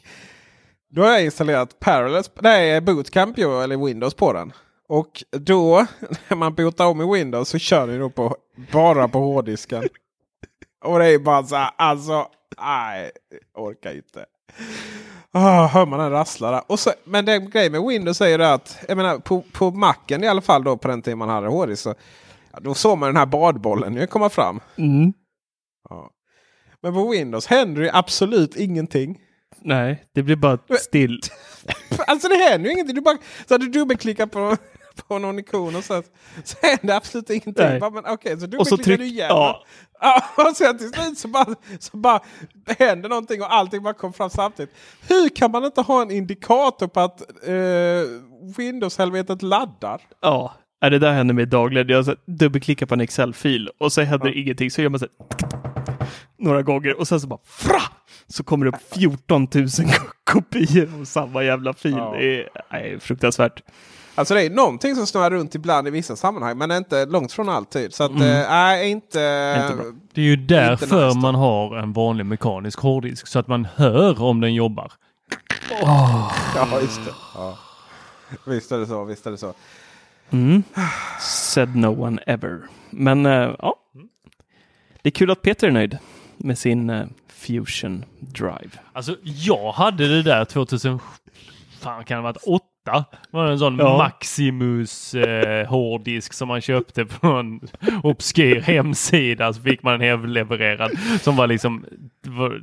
då 0.90 1.02
har 1.02 1.10
jag 1.10 1.24
installerat 1.26 1.80
Parallels, 1.80 2.32
nej, 2.42 2.82
Bootcamp 2.82 3.38
ju, 3.38 3.64
eller 3.64 3.86
Windows 3.86 4.14
på 4.14 4.34
den. 4.34 4.54
Och 4.88 5.24
då, 5.32 5.88
när 6.28 6.38
man 6.38 6.54
bootar 6.54 6.86
om 6.86 7.02
i 7.02 7.20
Windows 7.20 7.50
så 7.50 7.58
kör 7.58 7.88
ni 7.88 7.98
då 7.98 8.10
på, 8.10 8.36
bara 8.72 9.08
på 9.08 9.20
hårddisken. 9.20 9.84
Och 10.86 11.00
det 11.00 11.06
är 11.06 11.20
bara 11.20 11.44
så 11.44 11.56
här, 11.56 11.72
alltså, 11.78 12.28
nej, 12.62 13.12
orkar 13.58 13.96
inte. 13.96 14.26
Oh, 15.34 15.68
hör 15.68 15.86
man 15.86 16.00
den 16.00 16.12
rassla 16.12 16.52
där. 16.52 16.62
Och 16.68 16.80
så, 16.80 16.92
men 17.04 17.26
den 17.26 17.50
grejen 17.50 17.72
med 17.72 17.82
Windows 17.82 18.22
är 18.22 18.28
ju 18.28 18.38
det 18.38 18.54
att, 18.54 18.78
jag 18.88 18.98
menar 18.98 19.18
på, 19.20 19.44
på 19.52 19.72
Macen 19.72 20.24
i 20.24 20.28
alla 20.28 20.42
fall 20.42 20.64
då 20.64 20.78
på 20.78 20.88
den 20.88 21.02
tiden 21.02 21.18
man 21.18 21.30
hade 21.30 21.48
hårddisk. 21.48 21.84
Så, 21.84 21.96
ja, 22.52 22.60
då 22.62 22.74
såg 22.74 22.98
man 22.98 23.10
den 23.10 23.18
här 23.18 23.26
badbollen 23.26 23.96
ju 23.96 24.08
komma 24.08 24.30
fram. 24.30 24.60
Mm. 24.76 25.14
Ja. 25.90 26.10
Men 26.82 26.94
på 26.94 27.10
Windows 27.10 27.48
händer 27.48 27.82
ju 27.82 27.90
absolut 27.94 28.56
ingenting. 28.56 29.20
Nej, 29.62 30.06
det 30.14 30.24
blir 30.24 30.36
bara 30.36 30.58
still. 30.80 31.22
Alltså 32.08 32.28
det 32.28 32.36
händer 32.36 32.70
ju 32.70 32.74
ingenting. 32.74 32.96
Du, 32.96 33.02
bara, 33.02 33.18
så 33.48 33.58
du 33.58 33.70
dubbelklickar 33.70 34.26
på, 34.26 34.58
på 35.08 35.20
någon 35.20 35.40
ikon 35.40 35.76
och 35.76 35.84
så, 35.84 36.04
så 36.44 36.58
händer 36.62 36.96
absolut 36.96 37.30
ingenting. 37.30 37.54
Nej. 37.58 37.80
Bara, 37.80 37.90
men, 37.90 38.04
okej, 38.08 38.40
så 38.40 38.58
Och 38.58 38.68
så 38.68 38.78
tryck... 38.78 39.00
du 39.00 39.06
igen. 39.06 39.28
Ja. 39.30 39.64
Ja, 40.02 40.24
och 40.50 40.56
sen 40.56 40.78
till 40.78 40.90
slut 40.90 41.18
så 41.18 41.28
bara, 41.28 41.56
så 41.80 41.98
bara 41.98 42.20
händer 42.80 43.10
någonting 43.10 43.42
och 43.42 43.54
allting 43.54 43.84
bara 43.84 43.94
kommer 43.94 44.14
fram 44.14 44.30
samtidigt. 44.30 44.76
Hur 45.08 45.30
kan 45.30 45.52
man 45.52 45.66
inte 45.66 45.82
ha 45.82 46.02
en 46.02 46.12
indikator 46.12 46.88
på 46.88 47.00
att 47.00 47.22
eh, 47.22 47.54
Windows-helvetet 48.58 49.42
laddar? 49.42 50.02
Ja, 50.22 50.54
Ja, 50.80 50.90
det 50.90 51.00
där 51.00 51.14
händer 51.14 51.34
mig 51.34 51.46
dagligen. 51.46 51.88
Jag 51.88 52.06
så 52.06 52.16
dubbelklickar 52.26 52.86
på 52.86 52.94
en 52.94 53.02
Excel-fil 53.02 53.70
och 53.78 53.92
så 53.92 54.02
händer 54.02 54.38
ingenting. 54.38 54.72
Så 54.72 54.82
gör 54.82 54.90
man 54.90 55.00
så 55.00 55.08
några 56.40 56.62
gånger 56.62 57.00
och 57.00 57.08
sen 57.08 57.20
så 57.20 57.28
bara 57.28 57.40
fra! 57.46 57.82
Så 58.28 58.44
kommer 58.44 58.66
det 58.66 58.70
upp 58.70 58.94
14 58.96 59.48
000 59.54 59.68
kopior 60.24 61.00
av 61.00 61.06
samma 61.06 61.44
jävla 61.44 61.74
fil. 61.74 61.96
Ja. 61.98 62.16
Det 62.20 62.42
är 62.42 62.50
nej, 62.72 63.00
fruktansvärt. 63.00 63.64
Alltså 64.16 64.34
det 64.34 64.44
är 64.44 64.50
någonting 64.50 64.96
som 64.96 65.08
snurrar 65.08 65.32
runt 65.32 65.56
ibland 65.56 65.88
i 65.88 65.92
vissa 65.92 66.16
sammanhang 66.16 66.58
men 66.58 66.72
inte 66.72 67.06
långt 67.06 67.32
från 67.32 67.50
alltid. 67.50 67.94
Så 67.94 68.04
att 68.04 68.12
Mm. 68.12 68.22
nej, 68.50 68.90
inte... 68.90 69.58
Inte 69.64 69.76
bra. 69.84 69.92
Det 70.14 70.22
är 70.22 70.26
ju 70.26 70.36
därför 70.36 71.08
nice 71.08 71.20
man 71.20 71.36
har 71.36 71.78
en 71.78 71.94
vanlig 71.94 72.26
mekanisk 72.26 72.80
hårddisk. 72.80 73.28
Så 73.28 73.40
att 73.40 73.48
man 73.48 73.68
hör 73.76 74.22
om 74.22 74.42
den 74.42 74.54
jobbar. 74.54 74.92
Ja, 75.82 76.32
just 76.82 77.06
det. 77.06 77.12
Ja. 77.36 77.58
Visst 78.46 78.72
är 78.72 78.78
det 78.78 78.88
så, 78.88 79.04
visst 79.06 79.28
är 79.28 79.32
det 79.32 79.38
så. 79.38 79.54
Mm. 80.30 80.64
Said 81.20 81.76
no 81.76 82.04
one 82.04 82.22
ever. 82.28 82.62
Men 82.90 83.26
eh, 83.26 83.52
ja, 83.60 83.76
det 85.02 85.10
är 85.10 85.12
kul 85.12 85.32
att 85.32 85.42
Peter 85.42 85.68
är 85.68 85.72
nöjd 85.72 85.98
med 86.38 86.58
sin 86.58 86.90
eh, 86.90 87.06
Fusion 87.30 88.06
Drive. 88.20 88.70
Alltså 88.94 89.16
jag 89.24 89.72
hade 89.72 90.08
det 90.08 90.24
där 90.24 90.46
2000, 90.46 91.00
fan 91.86 92.04
kan 92.04 92.18
det 92.18 92.22
ha 92.24 92.34
varit 92.34 92.44
åtta? 92.48 93.06
Var 93.32 93.46
det 93.46 93.52
en 93.52 93.60
sån 93.60 93.78
Ja. 93.80 93.98
Maximus 93.98 95.14
eh, 95.16 95.68
hårddisk 95.68 96.34
som 96.34 96.48
man 96.48 96.62
köpte 96.62 97.06
på 97.06 97.28
en 97.28 97.60
obskyr 98.04 98.62
hemsida 98.62 99.54
så 99.54 99.62
fick 99.62 99.84
man 99.84 99.94
en 99.94 100.02
hemlevererad 100.02 100.92
som 101.22 101.36
var 101.36 101.48
liksom 101.48 101.86
var 102.28 102.62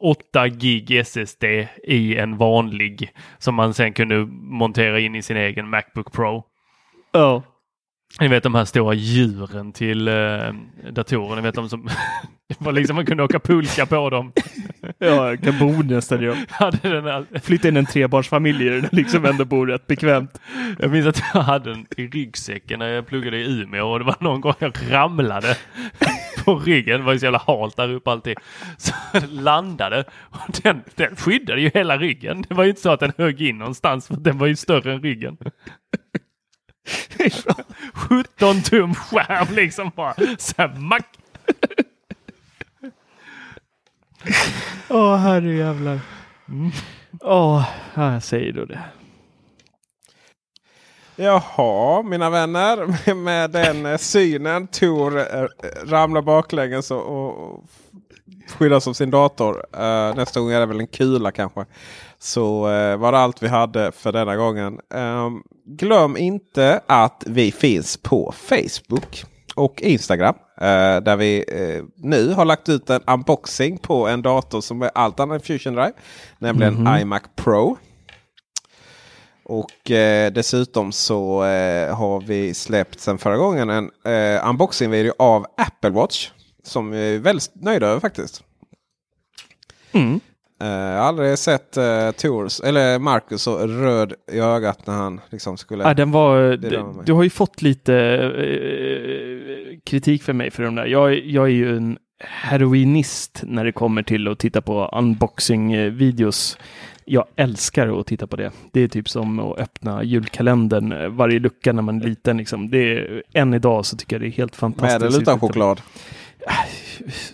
8 0.00 0.48
gig 0.48 0.90
SSD 0.90 1.44
i 1.84 2.16
en 2.16 2.36
vanlig 2.36 3.10
som 3.38 3.54
man 3.54 3.74
sen 3.74 3.92
kunde 3.92 4.26
montera 4.32 5.00
in 5.00 5.14
i 5.14 5.22
sin 5.22 5.36
egen 5.36 5.68
Macbook 5.70 6.12
Pro. 6.12 6.44
Ja. 7.12 7.42
Ni 8.20 8.28
vet 8.28 8.42
de 8.42 8.54
här 8.54 8.64
stora 8.64 8.94
djuren 8.94 9.72
till 9.72 10.08
eh, 10.08 10.52
datorer. 10.90 11.36
Ni 11.36 11.42
vet 11.42 11.54
de 11.54 11.68
som 11.68 11.88
var 12.58 12.72
liksom 12.72 12.96
man 12.96 13.06
kunde 13.06 13.22
åka 13.22 13.40
pulka 13.40 13.86
på 13.86 14.10
dem. 14.10 14.32
Ja, 14.98 15.28
jag 15.28 15.42
kan 15.42 15.58
bo 15.58 15.82
nästan 15.82 16.24
i. 16.24 16.46
Hade 16.48 16.78
den 16.88 17.04
här, 17.04 17.26
Flytta 17.42 17.68
in 17.68 17.76
en 17.76 17.86
trebarnsfamilj 17.86 18.64
där 18.64 18.80
det 18.80 18.92
liksom 18.92 19.24
ändå 19.24 19.44
bor 19.44 19.66
rätt 19.66 19.86
bekvämt. 19.86 20.40
jag 20.78 20.90
minns 20.90 21.06
att 21.06 21.22
jag 21.34 21.40
hade 21.40 21.70
den 21.70 21.86
i 21.96 22.06
ryggsäcken 22.06 22.78
när 22.78 22.88
jag 22.88 23.06
pluggade 23.06 23.36
i 23.36 23.60
Umeå 23.62 23.92
och 23.92 23.98
det 23.98 24.04
var 24.04 24.16
någon 24.20 24.40
gång 24.40 24.54
jag 24.58 24.72
ramlade 24.90 25.56
på 26.44 26.58
ryggen. 26.58 27.00
Det 27.00 27.06
var 27.06 27.12
ju 27.12 27.18
så 27.18 27.26
jävla 27.26 27.42
halt 27.46 27.76
där 27.76 27.92
uppe 27.92 28.10
alltid. 28.10 28.38
Så 28.76 28.92
jag 29.12 29.22
landade 29.30 30.04
och 30.12 30.60
den, 30.62 30.82
den 30.94 31.16
skyddade 31.16 31.60
ju 31.60 31.70
hela 31.74 31.98
ryggen. 31.98 32.44
Det 32.48 32.54
var 32.54 32.64
ju 32.64 32.70
inte 32.70 32.82
så 32.82 32.90
att 32.90 33.00
den 33.00 33.12
högg 33.18 33.42
in 33.42 33.58
någonstans 33.58 34.06
för 34.06 34.16
den 34.16 34.38
var 34.38 34.46
ju 34.46 34.56
större 34.56 34.92
än 34.92 35.02
ryggen. 35.02 35.36
17 37.94 38.62
tum 38.62 38.94
skärm 38.94 39.54
liksom 39.54 39.90
bara. 39.96 40.14
Så 40.38 40.54
här, 40.58 40.68
mack. 40.78 41.06
Åh, 44.90 45.16
herrejävlar. 45.16 46.00
Åh, 47.20 47.64
ja, 47.94 48.12
jag 48.12 48.22
säger 48.22 48.52
då 48.52 48.64
det. 48.64 48.80
Jaha, 51.16 52.02
mina 52.02 52.30
vänner. 52.30 53.14
Med 53.14 53.50
den 53.50 53.86
eh, 53.86 53.96
synen. 53.96 54.66
Tor 54.66 55.18
eh, 55.18 55.46
ramlar 55.84 56.22
baklänges 56.22 56.90
och, 56.90 57.02
och, 57.02 57.64
skyddas 58.58 58.88
av 58.88 58.92
sin 58.92 59.10
dator. 59.10 59.64
Eh, 59.72 60.14
nästa 60.14 60.40
gång 60.40 60.50
är 60.50 60.60
det 60.60 60.66
väl 60.66 60.80
en 60.80 60.86
kula 60.86 61.32
kanske. 61.32 61.64
Så 62.18 62.70
eh, 62.70 62.96
var 62.96 63.12
det 63.12 63.18
allt 63.18 63.42
vi 63.42 63.48
hade 63.48 63.92
för 63.92 64.12
denna 64.12 64.36
gången. 64.36 64.80
Ehm, 64.94 65.42
glöm 65.66 66.16
inte 66.16 66.80
att 66.86 67.24
vi 67.26 67.52
finns 67.52 67.96
på 67.96 68.34
Facebook 68.36 69.24
och 69.54 69.82
Instagram. 69.82 70.34
Eh, 70.60 71.00
där 71.02 71.16
vi 71.16 71.44
eh, 71.48 71.84
nu 71.96 72.32
har 72.32 72.44
lagt 72.44 72.68
ut 72.68 72.90
en 72.90 73.00
unboxing 73.06 73.78
på 73.78 74.08
en 74.08 74.22
dator 74.22 74.60
som 74.60 74.82
är 74.82 74.90
allt 74.94 75.20
annat 75.20 75.34
än 75.34 75.46
Fusion 75.46 75.74
Drive. 75.74 75.92
Nämligen 76.38 76.88
iMac 77.00 77.22
Pro. 77.36 77.76
Och 79.44 79.90
eh, 79.90 80.32
dessutom 80.32 80.92
så 80.92 81.44
eh, 81.44 81.96
har 81.96 82.20
vi 82.20 82.54
släppt 82.54 83.00
sen 83.00 83.18
förra 83.18 83.36
gången 83.36 83.70
en 83.70 83.90
eh, 84.04 84.48
unboxing-video 84.48 85.12
av 85.18 85.46
Apple 85.56 85.90
Watch. 85.90 86.30
Som 86.62 86.90
vi 86.90 87.14
är 87.14 87.18
väldigt 87.18 87.50
nöjda 87.54 87.86
över 87.86 88.00
faktiskt. 88.00 88.42
Mm. 89.92 90.20
Eh, 90.64 90.70
jag 90.70 90.98
har 90.98 91.08
aldrig 91.08 91.38
sett 91.38 91.76
eh, 91.76 92.10
Tors, 92.10 92.60
eller 92.60 92.98
Marcus 92.98 93.42
så 93.42 93.66
röd 93.66 94.12
i 94.32 94.38
ögat 94.38 94.86
när 94.86 94.94
han 94.94 95.20
liksom 95.30 95.56
skulle... 95.56 95.84
Ja, 95.84 95.94
den 95.94 96.10
var, 96.10 96.56
du, 97.04 97.12
har 97.12 97.22
ju 97.22 97.30
fått 97.30 97.62
lite 97.62 97.94
eh, 97.94 99.78
kritik 99.84 100.22
för 100.22 100.32
mig 100.32 100.50
för 100.50 100.62
de 100.62 100.74
där. 100.74 100.86
Jag, 100.86 101.26
jag 101.26 101.44
är 101.44 101.52
ju 101.52 101.76
en 101.76 101.98
heroinist 102.18 103.42
när 103.46 103.64
det 103.64 103.72
kommer 103.72 104.02
till 104.02 104.28
att 104.28 104.38
titta 104.38 104.60
på 104.60 104.90
unboxing-videos. 104.92 106.58
Jag 107.04 107.24
älskar 107.36 108.00
att 108.00 108.06
titta 108.06 108.26
på 108.26 108.36
det. 108.36 108.50
Det 108.72 108.80
är 108.80 108.88
typ 108.88 109.08
som 109.08 109.38
att 109.38 109.58
öppna 109.58 110.04
julkalendern 110.04 110.92
eh, 110.92 111.08
varje 111.08 111.38
lucka 111.38 111.72
när 111.72 111.82
man 111.82 112.02
är 112.02 112.04
liten. 112.04 112.36
Liksom. 112.36 112.70
Det 112.70 112.98
är, 112.98 113.22
än 113.32 113.54
idag 113.54 113.86
så 113.86 113.96
tycker 113.96 114.16
jag 114.16 114.20
det 114.20 114.28
är 114.28 114.32
helt 114.32 114.56
fantastiskt. 114.56 115.00
med 115.00 115.08
eller 115.08 115.20
utan 115.20 115.40
choklad? 115.40 115.80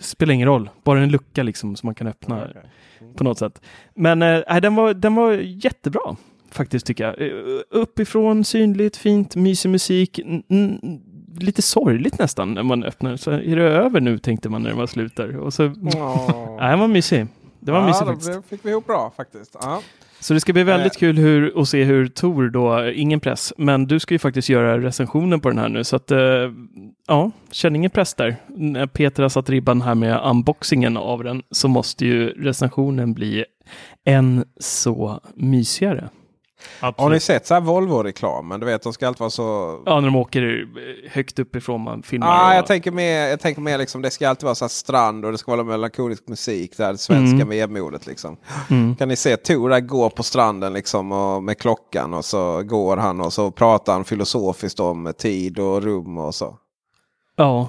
Spelar 0.01 0.33
ingen 0.33 0.47
roll. 0.47 0.69
Bara 0.83 0.99
en 0.99 1.09
lucka 1.09 1.43
liksom 1.43 1.75
som 1.75 1.87
man 1.87 1.95
kan 1.95 2.07
öppna 2.07 2.47
på 3.15 3.23
något 3.23 3.37
sätt. 3.37 3.61
Men 3.95 4.21
eh, 4.21 4.59
den, 4.61 4.75
var, 4.75 4.93
den 4.93 5.15
var 5.15 5.31
jättebra 5.33 6.15
faktiskt 6.51 6.85
tycker 6.85 7.03
jag. 7.03 7.21
Eh, 7.21 7.33
Uppifrån, 7.69 8.43
synligt, 8.43 8.97
fint, 8.97 9.35
mysig 9.35 9.69
musik. 9.69 10.19
N- 10.19 11.01
lite 11.39 11.61
sorgligt 11.61 12.19
nästan 12.19 12.53
när 12.53 12.63
man 12.63 12.83
öppnar. 12.83 13.15
Så 13.15 13.31
är 13.31 13.55
det 13.55 13.63
över 13.63 14.01
nu 14.01 14.17
tänkte 14.17 14.49
man 14.49 14.63
när 14.63 14.73
man 14.73 14.87
slutar. 14.87 15.37
Och 15.37 15.53
så, 15.53 15.63
Åh. 15.95 16.55
nej, 16.59 16.69
den 16.69 16.79
var 16.79 16.87
mysig. 16.87 17.27
Det 17.59 17.71
var 17.71 17.79
ja, 17.79 17.85
mysigt 17.87 18.05
faktiskt. 18.05 18.29
blev- 18.31 18.41
fick 18.49 18.65
vi 18.65 18.69
ihop 18.69 18.85
bra 18.87 19.13
faktiskt. 19.17 19.55
Ja. 19.61 19.81
Så 20.21 20.33
det 20.33 20.39
ska 20.39 20.53
bli 20.53 20.63
väldigt 20.63 20.95
Eh. 20.95 20.99
kul 20.99 21.17
hur, 21.17 21.61
att 21.61 21.67
se 21.67 21.83
hur 21.83 22.07
Tor 22.07 22.49
då, 22.49 22.89
ingen 22.91 23.19
press, 23.19 23.53
men 23.57 23.85
du 23.87 23.99
ska 23.99 24.13
ju 24.13 24.19
faktiskt 24.19 24.49
göra 24.49 24.79
recensionen 24.81 25.39
på 25.39 25.49
den 25.49 25.57
här 25.57 25.69
nu. 25.69 25.83
Så 25.83 25.95
att, 25.95 26.11
eh, 26.11 26.19
ja, 27.07 27.31
känn 27.51 27.75
ingen 27.75 27.91
press 27.91 28.13
där. 28.13 28.35
När 28.47 28.87
Peter 28.87 29.23
har 29.23 29.29
satt 29.29 29.49
ribban 29.49 29.81
här 29.81 29.95
med 29.95 30.21
unboxingen 30.25 30.97
av 30.97 31.23
den 31.23 31.43
så 31.51 31.67
måste 31.67 32.05
ju 32.05 32.29
recensionen 32.29 33.13
bli 33.13 33.45
än 34.05 34.45
så 34.59 35.19
mysigare. 35.35 36.09
Har 36.79 36.87
ni 36.87 36.93
Absolut. 36.97 37.23
sett 37.23 37.47
så 37.47 37.53
här 37.53 37.61
Volvo-reklamen? 37.61 38.59
Du 38.59 38.65
vet, 38.65 38.83
de 38.83 38.93
ska 38.93 39.07
alltid 39.07 39.19
vara 39.19 39.29
så... 39.29 39.79
Ja, 39.85 39.99
när 39.99 40.07
de 40.07 40.15
åker 40.15 40.67
högt 41.09 41.39
uppifrån 41.39 41.81
man 41.81 42.03
filmar. 42.03 42.27
Ah, 42.27 42.49
och- 42.49 42.55
jag 42.55 42.65
tänker 42.65 42.91
mer, 42.91 43.27
jag 43.27 43.39
tänker 43.39 43.61
mer 43.61 43.77
liksom, 43.77 44.01
det 44.01 44.11
ska 44.11 44.29
alltid 44.29 44.43
vara 44.43 44.55
så 44.55 44.65
här 44.65 44.69
strand 44.69 45.25
och 45.25 45.31
det 45.31 45.37
ska 45.37 45.51
vara 45.51 45.63
melankolisk 45.63 46.27
musik. 46.27 46.77
Det 46.77 46.83
här 46.85 46.95
svenska 46.95 47.41
Mm. 47.41 47.49
vemodet 47.49 48.07
liksom. 48.07 48.37
Mm. 48.69 48.95
Kan 48.95 49.07
ni 49.07 49.15
se 49.15 49.37
Tor 49.37 49.69
där 49.69 49.79
gå 49.79 50.09
på 50.09 50.23
stranden 50.23 50.73
liksom 50.73 51.11
och 51.11 51.43
med 51.43 51.57
klockan 51.57 52.13
och 52.13 52.25
så 52.25 52.63
går 52.63 52.97
han 52.97 53.21
och 53.21 53.33
så 53.33 53.51
pratar 53.51 53.93
han 53.93 54.03
filosofiskt 54.05 54.79
om 54.79 55.13
tid 55.17 55.59
och 55.59 55.83
rum 55.83 56.17
och 56.17 56.35
så. 56.35 56.57
Ja, 57.35 57.67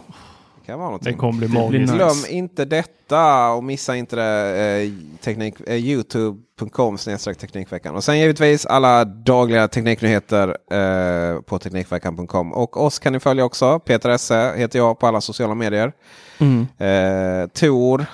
Kan 0.67 0.79
vara 0.79 0.89
någonting. 0.89 1.11
Den 1.13 1.19
kommer 1.19 1.39
bli 1.39 1.47
Det 1.47 1.51
blir 1.53 1.61
magisk. 1.63 1.81
nice. 1.93 1.95
Glöm 1.97 2.37
inte 2.39 2.65
detta 2.65 3.51
och 3.53 3.65
missa 3.65 3.97
inte 3.97 4.17
det. 4.17 4.83
Eh, 4.83 4.91
teknik, 5.25 5.55
eh, 5.67 5.77
Youtube.com 5.77 6.99
snedstreck 6.99 7.39
Teknikveckan. 7.39 7.95
Och 7.95 8.05
sen 8.05 8.19
givetvis 8.19 8.67
alla 8.67 9.05
dagliga 9.05 9.69
tekniknyheter 9.69 10.49
eh, 10.73 11.41
på 11.41 11.59
Teknikveckan.com. 11.59 12.53
Och 12.53 12.85
oss 12.85 12.99
kan 12.99 13.13
ni 13.13 13.21
följa 13.21 13.45
också. 13.45 13.79
Peter 13.79 14.11
Esse 14.11 14.55
heter 14.57 14.79
jag 14.79 14.99
på 14.99 15.07
alla 15.07 15.21
sociala 15.21 15.55
medier. 15.55 15.93
Mm. 16.39 16.67
Eh, 16.79 17.49
Tor. 17.49 18.07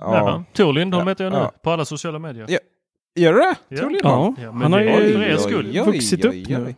Ja. 0.00 0.44
Tor 0.52 0.72
Lindholm 0.72 1.06
Ja. 1.06 1.10
heter 1.12 1.24
jag 1.24 1.32
nu 1.32 1.38
Ja. 1.38 1.52
på 1.62 1.70
alla 1.70 1.84
sociala 1.84 2.18
medier. 2.18 2.46
Ja. 2.48 2.58
Gör 3.14 3.32
du 3.32 3.38
det? 3.38 3.54
Ja. 3.68 3.80
Tor 3.82 3.90
Lindholm? 3.90 4.34
Ja, 4.38 4.42
Ja, 4.44 4.52
men 4.52 4.62
han 4.62 4.72
har 4.72 4.78
det 4.80 4.84
ju 5.06 5.12
för 5.14 5.22
er 5.22 5.36
skull. 5.36 5.80
vuxit 5.86 6.24
upp 6.24 6.34
nu. 6.34 6.74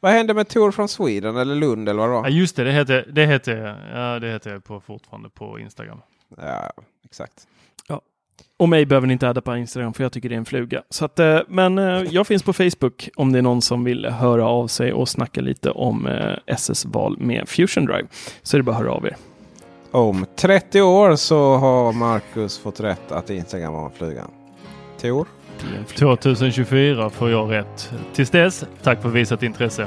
Vad 0.00 0.12
hände 0.12 0.34
med 0.34 0.48
Tor 0.48 0.70
från 0.70 0.88
Sweden 0.88 1.36
eller 1.36 1.54
Lund 1.54 1.88
eller 1.88 2.00
vad 2.00 2.08
det 2.10 2.14
Ja, 2.14 2.20
var? 2.22 2.28
just 2.28 2.56
det, 2.56 2.64
det 2.64 2.72
heter, 2.72 3.06
det 3.12 3.26
heter, 3.26 3.76
ja, 3.94 4.18
det 4.18 4.28
heter 4.30 4.52
jag 4.52 4.64
på, 4.64 4.80
fortfarande 4.80 5.28
på 5.30 5.58
Instagram. 5.58 5.98
Ja, 6.36 6.72
exakt. 7.04 7.46
Och 8.56 8.68
mig 8.68 8.86
behöver 8.86 9.06
ni 9.06 9.12
inte 9.12 9.28
adda 9.28 9.40
på 9.40 9.56
Instagram 9.56 9.94
för 9.94 10.04
jag 10.04 10.12
tycker 10.12 10.28
det 10.28 10.34
är 10.34 10.38
en 10.38 10.44
fluga. 10.44 10.82
Så 10.90 11.04
att, 11.04 11.18
eh, 11.18 11.40
men 11.48 11.78
eh, 11.78 11.84
jag 12.10 12.26
finns 12.26 12.42
på 12.42 12.52
Facebook 12.52 13.08
om 13.16 13.32
det 13.32 13.38
är 13.38 13.42
någon 13.42 13.62
som 13.62 13.84
vill 13.84 14.06
höra 14.06 14.46
av 14.46 14.66
sig 14.66 14.92
och 14.92 15.08
snacka 15.08 15.40
lite 15.40 15.70
om 15.70 16.06
eh, 16.06 16.36
SS-val 16.46 17.16
med 17.18 17.48
Fusion 17.48 17.84
Drive. 17.84 18.08
Så 18.42 18.56
är 18.56 18.58
det 18.58 18.62
bara 18.62 18.76
att 18.76 18.82
höra 18.82 18.92
av 18.92 19.06
er. 19.06 19.16
Om 19.90 20.26
30 20.36 20.82
år 20.82 21.16
så 21.16 21.56
har 21.56 21.92
Marcus 21.92 22.58
fått 22.58 22.80
rätt 22.80 23.12
att 23.12 23.30
Instagram 23.30 23.72
var 23.72 23.84
en 23.84 23.90
fluga. 23.90 24.24
Tor? 25.00 25.26
2024 25.96 27.10
får 27.10 27.30
jag 27.30 27.52
rätt. 27.52 27.92
Tills 28.14 28.30
dess, 28.30 28.64
tack 28.82 29.02
för 29.02 29.08
visat 29.08 29.42
intresse. 29.42 29.86